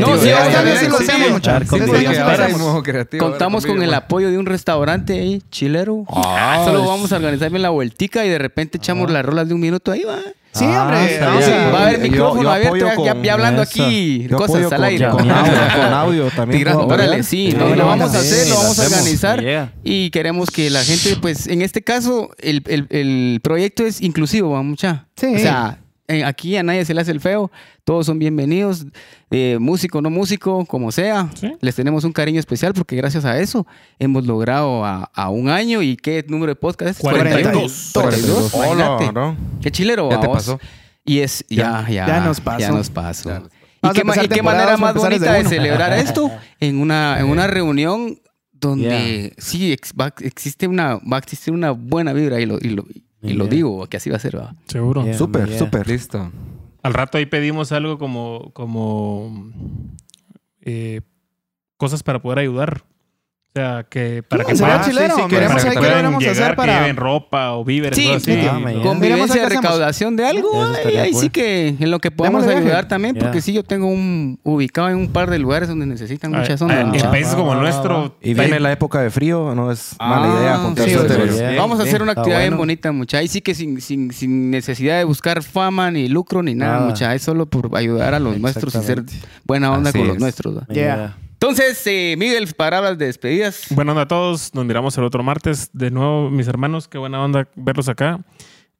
hacerlo. 0.00 0.06
no, 0.06 0.18
sí, 0.18 0.28
ya, 0.28 0.76
sí 0.78 0.88
lo 0.88 0.96
hacemos, 0.96 1.26
sí, 1.26 1.32
mucha. 1.32 1.50
ya, 1.52 1.58
Esta 1.58 1.70
con 1.70 1.78
vez 1.80 1.88
Dios, 1.88 1.98
sí 2.00 2.04
lo 2.06 2.12
que 2.12 2.20
ahora 2.20 2.32
hacemos. 2.44 2.60
hay 2.60 2.66
modo 2.66 2.82
creativo. 2.82 3.28
Contamos 3.28 3.66
con 3.66 3.82
el 3.82 3.94
apoyo 3.94 4.30
de 4.30 4.38
un 4.38 4.46
restaurante 4.46 5.12
ahí, 5.14 5.42
chilero. 5.50 6.04
Ah, 6.08 6.62
Solo 6.64 6.86
vamos 6.86 7.12
a 7.12 7.16
organizar 7.16 7.50
bien 7.50 7.62
la 7.62 7.70
vueltica 7.70 8.24
y 8.24 8.28
de 8.28 8.38
repente 8.38 8.78
echamos 8.78 9.10
las 9.10 9.24
rolas 9.24 9.48
de 9.48 9.54
un 9.54 9.60
minuto 9.60 9.92
ahí, 9.92 10.02
va. 10.04 10.18
Sí, 10.54 10.64
Ah, 10.68 10.82
hombre. 10.82 11.14
está 11.14 11.26
no, 11.30 11.38
bien. 11.38 11.44
sí. 11.44 11.50
Va 11.72 11.78
a 11.78 11.86
haber 11.88 11.98
micrófono 12.00 12.42
yo 12.42 12.50
abierto, 12.50 13.04
ya, 13.04 13.14
con 13.14 13.28
hablando 13.30 13.62
aquí 13.62 14.26
Yo 14.28 14.36
cosas 14.36 14.50
apoyo 14.56 14.66
al 14.66 14.70
con- 14.76 14.84
aire. 14.84 15.08
Con 15.10 15.30
audio, 15.30 15.52
con 15.74 15.92
audio 15.92 16.30
también. 16.30 16.60
Tirando. 16.60 16.86
Órale, 16.86 17.22
sí, 17.22 17.50
Sí, 17.50 17.56
no, 17.58 17.74
lo 17.74 17.86
vamos 17.86 18.14
a 18.14 18.18
hacer, 18.18 18.48
lo 18.48 18.54
lo 18.54 18.60
vamos 18.60 18.78
a 18.78 18.86
organizar 18.86 19.72
y 19.82 20.10
queremos 20.10 20.50
que 20.50 20.70
la 20.70 20.82
gente, 20.84 21.16
pues, 21.20 21.46
en 21.48 21.62
este 21.62 21.82
caso, 21.82 22.30
el, 22.38 22.62
el- 22.66 22.86
el 22.90 23.40
proyecto 23.42 23.84
es 23.84 24.00
inclusivo, 24.00 24.50
¿va, 24.50 24.62
mucha. 24.62 25.06
Sí. 25.16 25.34
O 25.34 25.38
sea, 25.38 25.78
aquí 26.24 26.56
a 26.56 26.62
nadie 26.62 26.84
se 26.84 26.92
le 26.94 27.00
hace 27.00 27.10
el 27.12 27.20
feo, 27.20 27.50
todos 27.84 28.06
son 28.06 28.18
bienvenidos, 28.18 28.86
eh, 29.30 29.58
músico, 29.60 30.02
no 30.02 30.10
músico, 30.10 30.64
como 30.66 30.92
sea. 30.92 31.30
Sí. 31.34 31.52
Les 31.60 31.74
tenemos 31.74 32.04
un 32.04 32.12
cariño 32.12 32.38
especial 32.40 32.74
porque 32.74 32.96
gracias 32.96 33.24
a 33.24 33.38
eso 33.38 33.66
hemos 33.98 34.26
logrado 34.26 34.84
a, 34.84 35.10
a 35.14 35.30
un 35.30 35.48
año 35.48 35.82
y 35.82 35.96
qué 35.96 36.24
número 36.28 36.50
de 36.52 36.56
podcast 36.56 36.90
es 36.90 36.98
42. 36.98 37.90
42. 37.94 38.54
Hola, 38.54 38.66
imagínate. 38.74 39.12
¿no? 39.12 39.36
Qué 39.62 39.70
chilero, 39.70 40.10
Ya 40.10 40.20
te 40.20 40.28
pasó. 40.28 40.60
Y 41.04 41.18
es, 41.20 41.44
ya, 41.48 41.86
ya, 41.88 42.06
ya 42.06 42.20
nos 42.20 42.40
pasó. 42.40 42.58
Ya 42.60 42.70
nos 42.70 42.90
pasó. 42.90 43.28
Ya 43.30 43.38
nos 43.40 43.50
¿Y 43.84 44.28
qué, 44.28 44.38
y 44.38 44.42
manera 44.42 44.76
más 44.78 44.94
bonita 44.94 45.34
de 45.34 45.44
celebrar 45.44 45.92
esto 45.98 46.30
en 46.60 46.80
una, 46.80 47.18
en 47.20 47.26
una 47.26 47.46
reunión 47.46 48.18
donde 48.52 49.34
sí 49.36 49.72
ex- 49.72 49.92
va, 49.92 50.14
existe 50.20 50.66
una, 50.66 50.94
va 50.96 51.16
a 51.16 51.18
existir 51.18 51.52
una 51.52 51.72
buena 51.72 52.14
vibra 52.14 52.40
y 52.40 52.46
lo, 52.46 52.58
y 52.58 52.70
lo, 52.70 52.86
y 53.24 53.32
lo 53.34 53.46
digo, 53.46 53.86
que 53.88 53.96
así 53.96 54.10
va 54.10 54.16
a 54.16 54.20
ser. 54.20 54.38
¿va? 54.38 54.54
Seguro. 54.66 55.04
Yeah. 55.04 55.14
Súper, 55.18 55.48
Yeah. 55.48 55.58
súper. 55.58 55.88
Listo. 55.88 56.30
Al 56.82 56.94
rato 56.94 57.16
ahí 57.18 57.26
pedimos 57.26 57.72
algo 57.72 57.98
como, 57.98 58.50
como 58.52 59.50
eh, 60.60 61.00
cosas 61.76 62.02
para 62.02 62.20
poder 62.20 62.38
ayudar. 62.40 62.84
O 63.56 63.60
sea, 63.60 63.86
que 63.88 64.24
para 64.24 64.42
que 64.44 64.52
puedan- 64.56 64.82
chilero. 64.82 65.14
sí, 65.14 65.22
sí, 65.22 65.28
Queremos 65.28 65.48
para 65.52 65.60
saber 65.60 65.74
que 65.78 65.80
qué 65.80 65.86
puedan 65.86 66.18
llegar, 66.18 66.32
hacer 66.32 66.50
que 66.50 66.56
para... 66.56 66.80
lleven 66.80 66.96
ropa 66.96 67.52
o 67.52 67.64
víveres. 67.64 67.96
Sí, 67.96 68.10
así. 68.10 68.32
Ah, 68.32 68.60
ya. 68.72 68.82
Convivencia 68.82 69.48
recaudación 69.48 70.16
de 70.16 70.26
algo. 70.26 70.60
Ahí, 70.64 70.72
estaría 70.74 71.02
ahí 71.02 71.14
sí 71.14 71.30
que 71.30 71.68
en 71.68 71.90
lo 71.92 72.00
que 72.00 72.10
podamos 72.10 72.44
ayudar 72.48 72.88
también, 72.88 73.14
porque 73.14 73.34
Yeah. 73.34 73.42
sí 73.42 73.52
yo 73.52 73.62
tengo 73.62 73.86
un 73.86 74.40
ubicado 74.42 74.88
en 74.88 74.96
un 74.96 75.06
par 75.12 75.30
de 75.30 75.38
lugares 75.38 75.68
donde 75.68 75.86
necesitan 75.86 76.34
Ah, 76.34 76.38
muchas 76.38 76.54
ah, 76.54 76.58
zonas. 76.58 76.80
en 76.80 77.06
va, 77.06 77.10
países 77.12 77.36
como 77.36 77.52
el 77.52 77.60
nuestro. 77.60 78.16
Y 78.20 78.34
viene 78.34 78.58
la 78.58 78.72
época 78.72 79.00
de 79.00 79.10
frío, 79.10 79.54
no 79.54 79.70
es 79.70 79.94
Ah, 80.00 80.08
mala 80.08 80.40
idea 80.40 80.56
juntarse. 80.56 81.56
Vamos 81.56 81.78
a 81.78 81.84
hacer 81.84 82.02
una 82.02 82.10
actividad 82.10 82.40
bien 82.40 82.56
bonita, 82.56 82.90
mucha. 82.90 83.18
Ahí 83.18 83.28
sí 83.28 83.40
que 83.40 83.54
sin, 83.54 83.80
sin, 83.80 84.12
sin 84.12 84.50
necesidad 84.50 84.98
de 84.98 85.04
buscar 85.04 85.44
fama, 85.44 85.92
ni 85.92 86.08
lucro, 86.08 86.42
ni 86.42 86.56
nada, 86.56 86.78
Nada. 86.78 86.86
mucha. 86.86 87.14
Es 87.14 87.22
solo 87.22 87.46
por 87.46 87.70
ayudar 87.76 88.14
a 88.14 88.18
los 88.18 88.36
nuestros 88.36 88.74
y 88.74 88.78
ser 88.82 89.04
buena 89.44 89.70
onda 89.70 89.92
con 89.92 90.08
los 90.08 90.16
es. 90.16 90.20
nuestros. 90.20 90.56
¿va? 90.58 90.64
Entonces, 91.44 91.86
eh, 91.86 92.14
Miguel, 92.16 92.50
palabras 92.54 92.96
de 92.96 93.04
despedidas. 93.04 93.66
Buena 93.68 93.92
onda 93.92 94.04
a 94.04 94.08
todos. 94.08 94.54
Nos 94.54 94.64
miramos 94.64 94.96
el 94.96 95.04
otro 95.04 95.22
martes. 95.22 95.68
De 95.74 95.90
nuevo, 95.90 96.30
mis 96.30 96.48
hermanos, 96.48 96.88
qué 96.88 96.96
buena 96.96 97.22
onda 97.22 97.46
verlos 97.54 97.90
acá. 97.90 98.18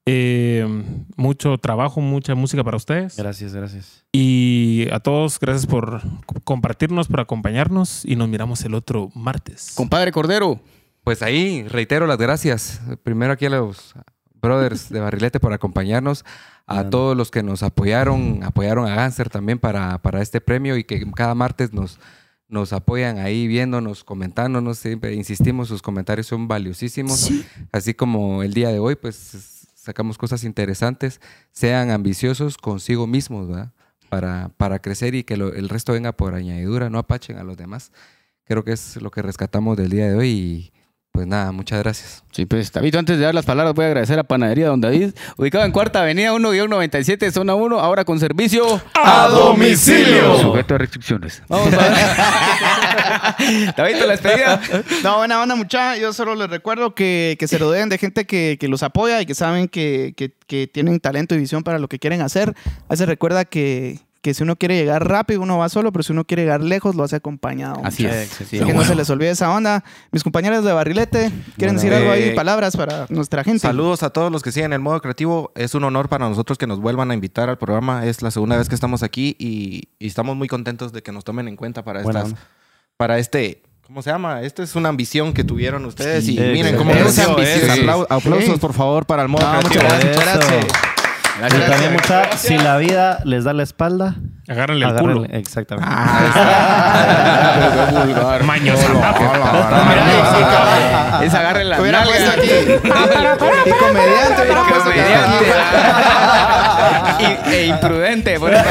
Eh, 0.06 0.66
mucho 1.14 1.58
trabajo, 1.58 2.00
mucha 2.00 2.34
música 2.34 2.64
para 2.64 2.78
ustedes. 2.78 3.18
Gracias, 3.18 3.54
gracias. 3.54 4.06
Y 4.12 4.88
a 4.92 5.00
todos, 5.00 5.38
gracias 5.38 5.66
por 5.66 6.00
compartirnos, 6.44 7.08
por 7.08 7.20
acompañarnos. 7.20 8.02
Y 8.06 8.16
nos 8.16 8.30
miramos 8.30 8.64
el 8.64 8.72
otro 8.72 9.10
martes. 9.14 9.74
Compadre 9.74 10.10
Cordero. 10.10 10.58
Pues 11.02 11.20
ahí 11.20 11.68
reitero 11.68 12.06
las 12.06 12.16
gracias. 12.16 12.80
Primero 13.02 13.34
aquí 13.34 13.44
a 13.44 13.50
los 13.50 13.92
brothers 14.40 14.88
de 14.88 15.00
Barrilete 15.00 15.38
por 15.38 15.52
acompañarnos, 15.52 16.24
a 16.66 16.88
todos 16.88 17.14
los 17.14 17.30
que 17.30 17.42
nos 17.42 17.62
apoyaron, 17.62 18.42
apoyaron 18.42 18.86
a 18.86 18.94
Ganser 18.94 19.28
también 19.28 19.58
para, 19.58 19.98
para 19.98 20.22
este 20.22 20.40
premio 20.40 20.78
y 20.78 20.84
que 20.84 21.10
cada 21.12 21.34
martes 21.34 21.74
nos, 21.74 21.98
nos 22.48 22.72
apoyan 22.72 23.18
ahí 23.18 23.46
viéndonos, 23.46 24.04
comentándonos, 24.04 24.78
siempre 24.78 25.14
insistimos, 25.14 25.68
sus 25.68 25.82
comentarios 25.82 26.26
son 26.26 26.46
valiosísimos. 26.48 27.30
Así 27.72 27.94
como 27.94 28.42
el 28.42 28.54
día 28.54 28.68
de 28.68 28.78
hoy, 28.78 28.94
pues 28.96 29.66
sacamos 29.74 30.18
cosas 30.18 30.44
interesantes, 30.44 31.20
sean 31.52 31.90
ambiciosos 31.90 32.56
consigo 32.56 33.06
mismos, 33.06 33.48
¿verdad? 33.48 33.72
Para, 34.08 34.50
para 34.56 34.78
crecer 34.78 35.14
y 35.14 35.24
que 35.24 35.36
lo- 35.36 35.52
el 35.54 35.68
resto 35.68 35.92
venga 35.92 36.12
por 36.12 36.34
añadidura, 36.34 36.88
no 36.90 36.98
apachen 36.98 37.36
a 37.38 37.44
los 37.44 37.56
demás. 37.56 37.90
Creo 38.44 38.62
que 38.64 38.72
es 38.72 39.00
lo 39.02 39.10
que 39.10 39.22
rescatamos 39.22 39.76
del 39.76 39.90
día 39.90 40.06
de 40.08 40.14
hoy 40.14 40.28
y 40.30 40.72
pues 41.14 41.28
nada, 41.28 41.52
muchas 41.52 41.78
gracias. 41.80 42.24
Sí, 42.32 42.44
pues 42.44 42.72
David, 42.72 42.96
antes 42.96 43.16
de 43.18 43.24
dar 43.24 43.32
las 43.36 43.44
palabras, 43.46 43.72
voy 43.72 43.84
a 43.84 43.86
agradecer 43.88 44.18
a 44.18 44.24
Panadería 44.24 44.66
Don 44.66 44.80
David, 44.80 45.10
ubicado 45.36 45.64
en 45.64 45.70
Cuarta 45.70 46.00
Avenida 46.00 46.32
1-97, 46.32 47.30
zona 47.30 47.54
1, 47.54 47.78
ahora 47.78 48.04
con 48.04 48.18
servicio 48.18 48.80
¡A 48.94 49.28
domicilio! 49.28 50.36
Sujeto 50.40 50.74
a 50.74 50.78
restricciones. 50.78 51.40
Vamos 51.48 51.72
a 51.72 51.76
David, 53.76 53.96
la 53.96 54.06
despedida. 54.08 54.60
No, 55.04 55.18
buena 55.18 55.40
onda, 55.40 55.54
mucha. 55.54 55.96
Yo 55.96 56.12
solo 56.12 56.34
les 56.34 56.50
recuerdo 56.50 56.96
que, 56.96 57.36
que 57.38 57.46
se 57.46 57.58
rodeen 57.58 57.88
de 57.90 57.98
gente 57.98 58.26
que, 58.26 58.56
que 58.58 58.66
los 58.66 58.82
apoya 58.82 59.20
y 59.20 59.26
que 59.26 59.36
saben 59.36 59.68
que, 59.68 60.14
que- 60.16 60.34
que 60.48 60.66
tienen 60.66 60.98
talento 60.98 61.36
y 61.36 61.38
visión 61.38 61.62
para 61.62 61.78
lo 61.78 61.86
que 61.88 62.00
quieren 62.00 62.22
hacer. 62.22 62.54
Ahí 62.88 62.96
se 62.96 63.06
recuerda 63.06 63.44
que, 63.44 64.00
que 64.24 64.32
si 64.32 64.42
uno 64.42 64.56
quiere 64.56 64.74
llegar 64.74 65.06
rápido, 65.06 65.42
uno 65.42 65.58
va 65.58 65.68
solo, 65.68 65.92
pero 65.92 66.02
si 66.02 66.12
uno 66.12 66.24
quiere 66.24 66.44
llegar 66.44 66.62
lejos, 66.62 66.94
lo 66.94 67.04
hace 67.04 67.14
acompañado. 67.16 67.82
Así 67.84 68.06
es. 68.06 68.30
Sí, 68.30 68.44
Así 68.56 68.58
que 68.64 68.72
no 68.72 68.82
se 68.82 68.94
les 68.94 69.10
olvide 69.10 69.28
esa 69.28 69.50
onda. 69.54 69.84
Mis 70.12 70.22
compañeros 70.24 70.64
de 70.64 70.72
Barrilete, 70.72 71.30
¿quieren 71.58 71.74
Bueno. 71.76 71.80
decir 71.80 71.92
algo 71.92 72.10
ahí? 72.10 72.22
Eh, 72.30 72.32
Palabras 72.34 72.74
para 72.74 73.04
nuestra 73.10 73.44
gente. 73.44 73.58
Saludos 73.60 74.02
a 74.02 74.08
todos 74.08 74.32
los 74.32 74.42
que 74.42 74.50
siguen 74.50 74.72
el 74.72 74.80
modo 74.80 74.98
creativo. 75.02 75.52
Es 75.54 75.74
un 75.74 75.84
honor 75.84 76.08
para 76.08 76.26
nosotros 76.26 76.56
que 76.56 76.66
nos 76.66 76.80
vuelvan 76.80 77.10
a 77.10 77.14
invitar 77.14 77.50
al 77.50 77.58
programa. 77.58 78.06
Es 78.06 78.22
la 78.22 78.30
segunda 78.30 78.56
vez 78.56 78.70
que 78.70 78.74
estamos 78.74 79.02
aquí 79.02 79.36
y, 79.38 79.90
y 79.98 80.06
estamos 80.06 80.34
muy 80.36 80.48
contentos 80.48 80.90
de 80.94 81.02
que 81.02 81.12
nos 81.12 81.22
tomen 81.22 81.46
en 81.46 81.56
cuenta 81.56 81.84
para 81.84 82.00
estas, 82.00 82.34
para 82.96 83.18
este. 83.18 83.60
¿Cómo 83.86 84.00
se 84.00 84.08
llama? 84.08 84.40
Esta 84.40 84.62
es 84.62 84.74
una 84.74 84.88
ambición 84.88 85.34
que 85.34 85.44
tuvieron 85.44 85.84
ustedes 85.84 86.26
y 86.28 86.38
Sí, 86.38 86.40
miren 86.40 86.76
cómo 86.78 86.92
Es 86.92 87.18
aplau- 87.18 88.06
aplausos, 88.08 88.54
Sí. 88.54 88.58
por 88.58 88.72
favor, 88.72 89.04
para 89.04 89.20
el 89.20 89.28
modo 89.28 89.44
No, 89.44 89.60
creativo. 89.60 89.82
muchas 89.84 90.02
gracias, 90.02 90.16
muchas 90.16 90.48
Eso. 90.48 90.93
Gracias. 91.38 91.62
Y 91.66 91.70
también, 91.70 91.92
mucha, 91.92 92.36
si 92.36 92.58
la 92.58 92.76
vida 92.78 93.18
les 93.24 93.44
da 93.44 93.52
la 93.52 93.62
espalda, 93.62 94.14
Agárrenle 94.48 94.84
el 94.86 94.94
culo. 94.96 95.12
agárrenle. 95.14 95.38
Exactamente. 95.38 95.88
Es 101.22 101.34
agarre 101.34 101.64
la 101.64 101.80
Hubiera 101.80 102.02
puesto 102.04 102.26
nalga. 102.26 102.42
aquí. 102.42 102.50
y 103.66 103.72
comediante, 103.72 104.42
hubiera 104.42 104.62
puesto 104.64 104.90
aquí. 104.90 105.00
Y- 107.20 107.38
e 107.54 107.66
imprudente. 107.66 108.38
por 108.40 108.52
eso. 108.52 108.64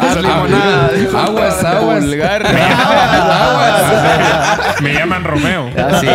Haz 0.00 0.16
limonada. 0.16 0.90
Aguas, 1.24 1.64
aguas. 1.64 2.00
Vulgar. 2.04 2.42
Me 4.82 4.94
llaman 4.94 5.24
Romeo. 5.24 5.70
Así. 5.76 6.08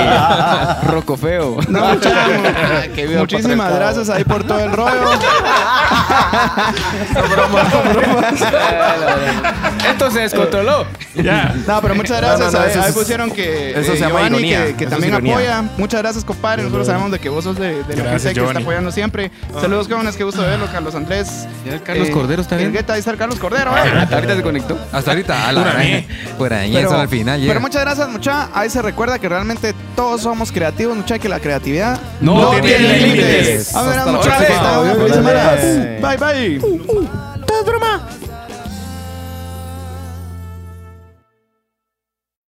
Roco 0.87 1.15
feo. 1.17 1.57
No, 1.69 1.79
muchísimas 3.17 3.73
gracias 3.73 4.09
ahí 4.09 4.23
por 4.23 4.43
todo 4.43 4.59
el 4.59 4.71
rollo. 4.71 5.11
Esto 9.89 10.11
se 10.11 10.19
descontroló. 10.21 10.85
Ya. 11.15 11.53
No, 11.67 11.81
pero 11.81 11.95
muchas 11.95 12.17
gracias. 12.17 12.53
no, 12.53 12.59
no, 12.59 12.65
ahí, 12.65 12.71
eso 12.71 12.81
ahí 12.81 12.89
es- 12.89 12.95
pusieron 12.95 13.31
que 13.31 13.71
eso 13.71 13.91
se 13.93 13.97
eh, 13.97 14.01
llama 14.01 14.19
Giovanni, 14.19 14.37
ironía, 14.37 14.65
que, 14.67 14.75
que 14.75 14.83
eso 14.85 14.95
es 14.95 15.01
también 15.01 15.31
apoya. 15.31 15.63
Muchas 15.77 16.01
gracias, 16.01 16.23
compadre. 16.25 16.63
Nosotros 16.63 16.87
sabemos 16.87 17.11
de 17.11 17.19
que 17.19 17.29
vos 17.29 17.43
sos 17.43 17.57
de, 17.57 17.83
de 17.83 17.95
la 17.95 18.19
gente 18.19 18.33
que 18.33 18.43
está 18.45 18.59
apoyando 18.59 18.91
siempre. 18.91 19.31
Saludos, 19.59 19.86
jóvenes. 19.89 20.15
Qué 20.15 20.23
gusto 20.23 20.41
verlos, 20.41 20.69
Carlos 20.69 20.93
Andrés. 20.95 21.47
Ya 21.65 21.79
Carlos 21.79 22.09
Cordero 22.09 22.41
está 22.41 22.55
bien. 22.57 22.75
Ahí 22.87 22.99
está 22.99 23.11
el 23.11 23.17
Carlos 23.17 23.39
Cordero. 23.39 23.71
eh. 23.77 24.07
Ahorita 24.11 24.35
se 24.35 24.43
conectó. 24.43 24.77
Hasta 24.91 25.11
ahorita, 25.11 25.47
a 25.49 25.51
la. 25.51 25.63
Pura 26.37 26.57
araña, 26.57 26.73
Pero, 26.75 26.89
eso 26.89 26.97
al 26.99 27.09
final 27.09 27.39
pero 27.39 27.47
llega. 27.53 27.59
muchas 27.59 27.81
gracias, 27.81 28.09
mucha. 28.09 28.49
Ahí 28.53 28.69
se 28.69 28.81
recuerda 28.81 29.19
que 29.19 29.27
realmente 29.29 29.73
todos 29.95 30.21
somos 30.21 30.51
creativos, 30.51 30.95
mucha, 30.95 31.17
que 31.19 31.29
la 31.29 31.39
creatividad 31.39 31.99
No 32.21 32.51
tiene 32.61 32.79
límites. 32.97 33.75
A 33.75 33.83
ver, 33.83 33.99
Hasta 33.99 34.05
la 34.11 34.17
mucha. 34.17 34.37
próxima. 34.37 34.93
Feliz 34.95 35.13
semana. 35.13 35.51
Bye. 36.01 36.17
Bye, 36.17 36.59
bye. 36.59 38.16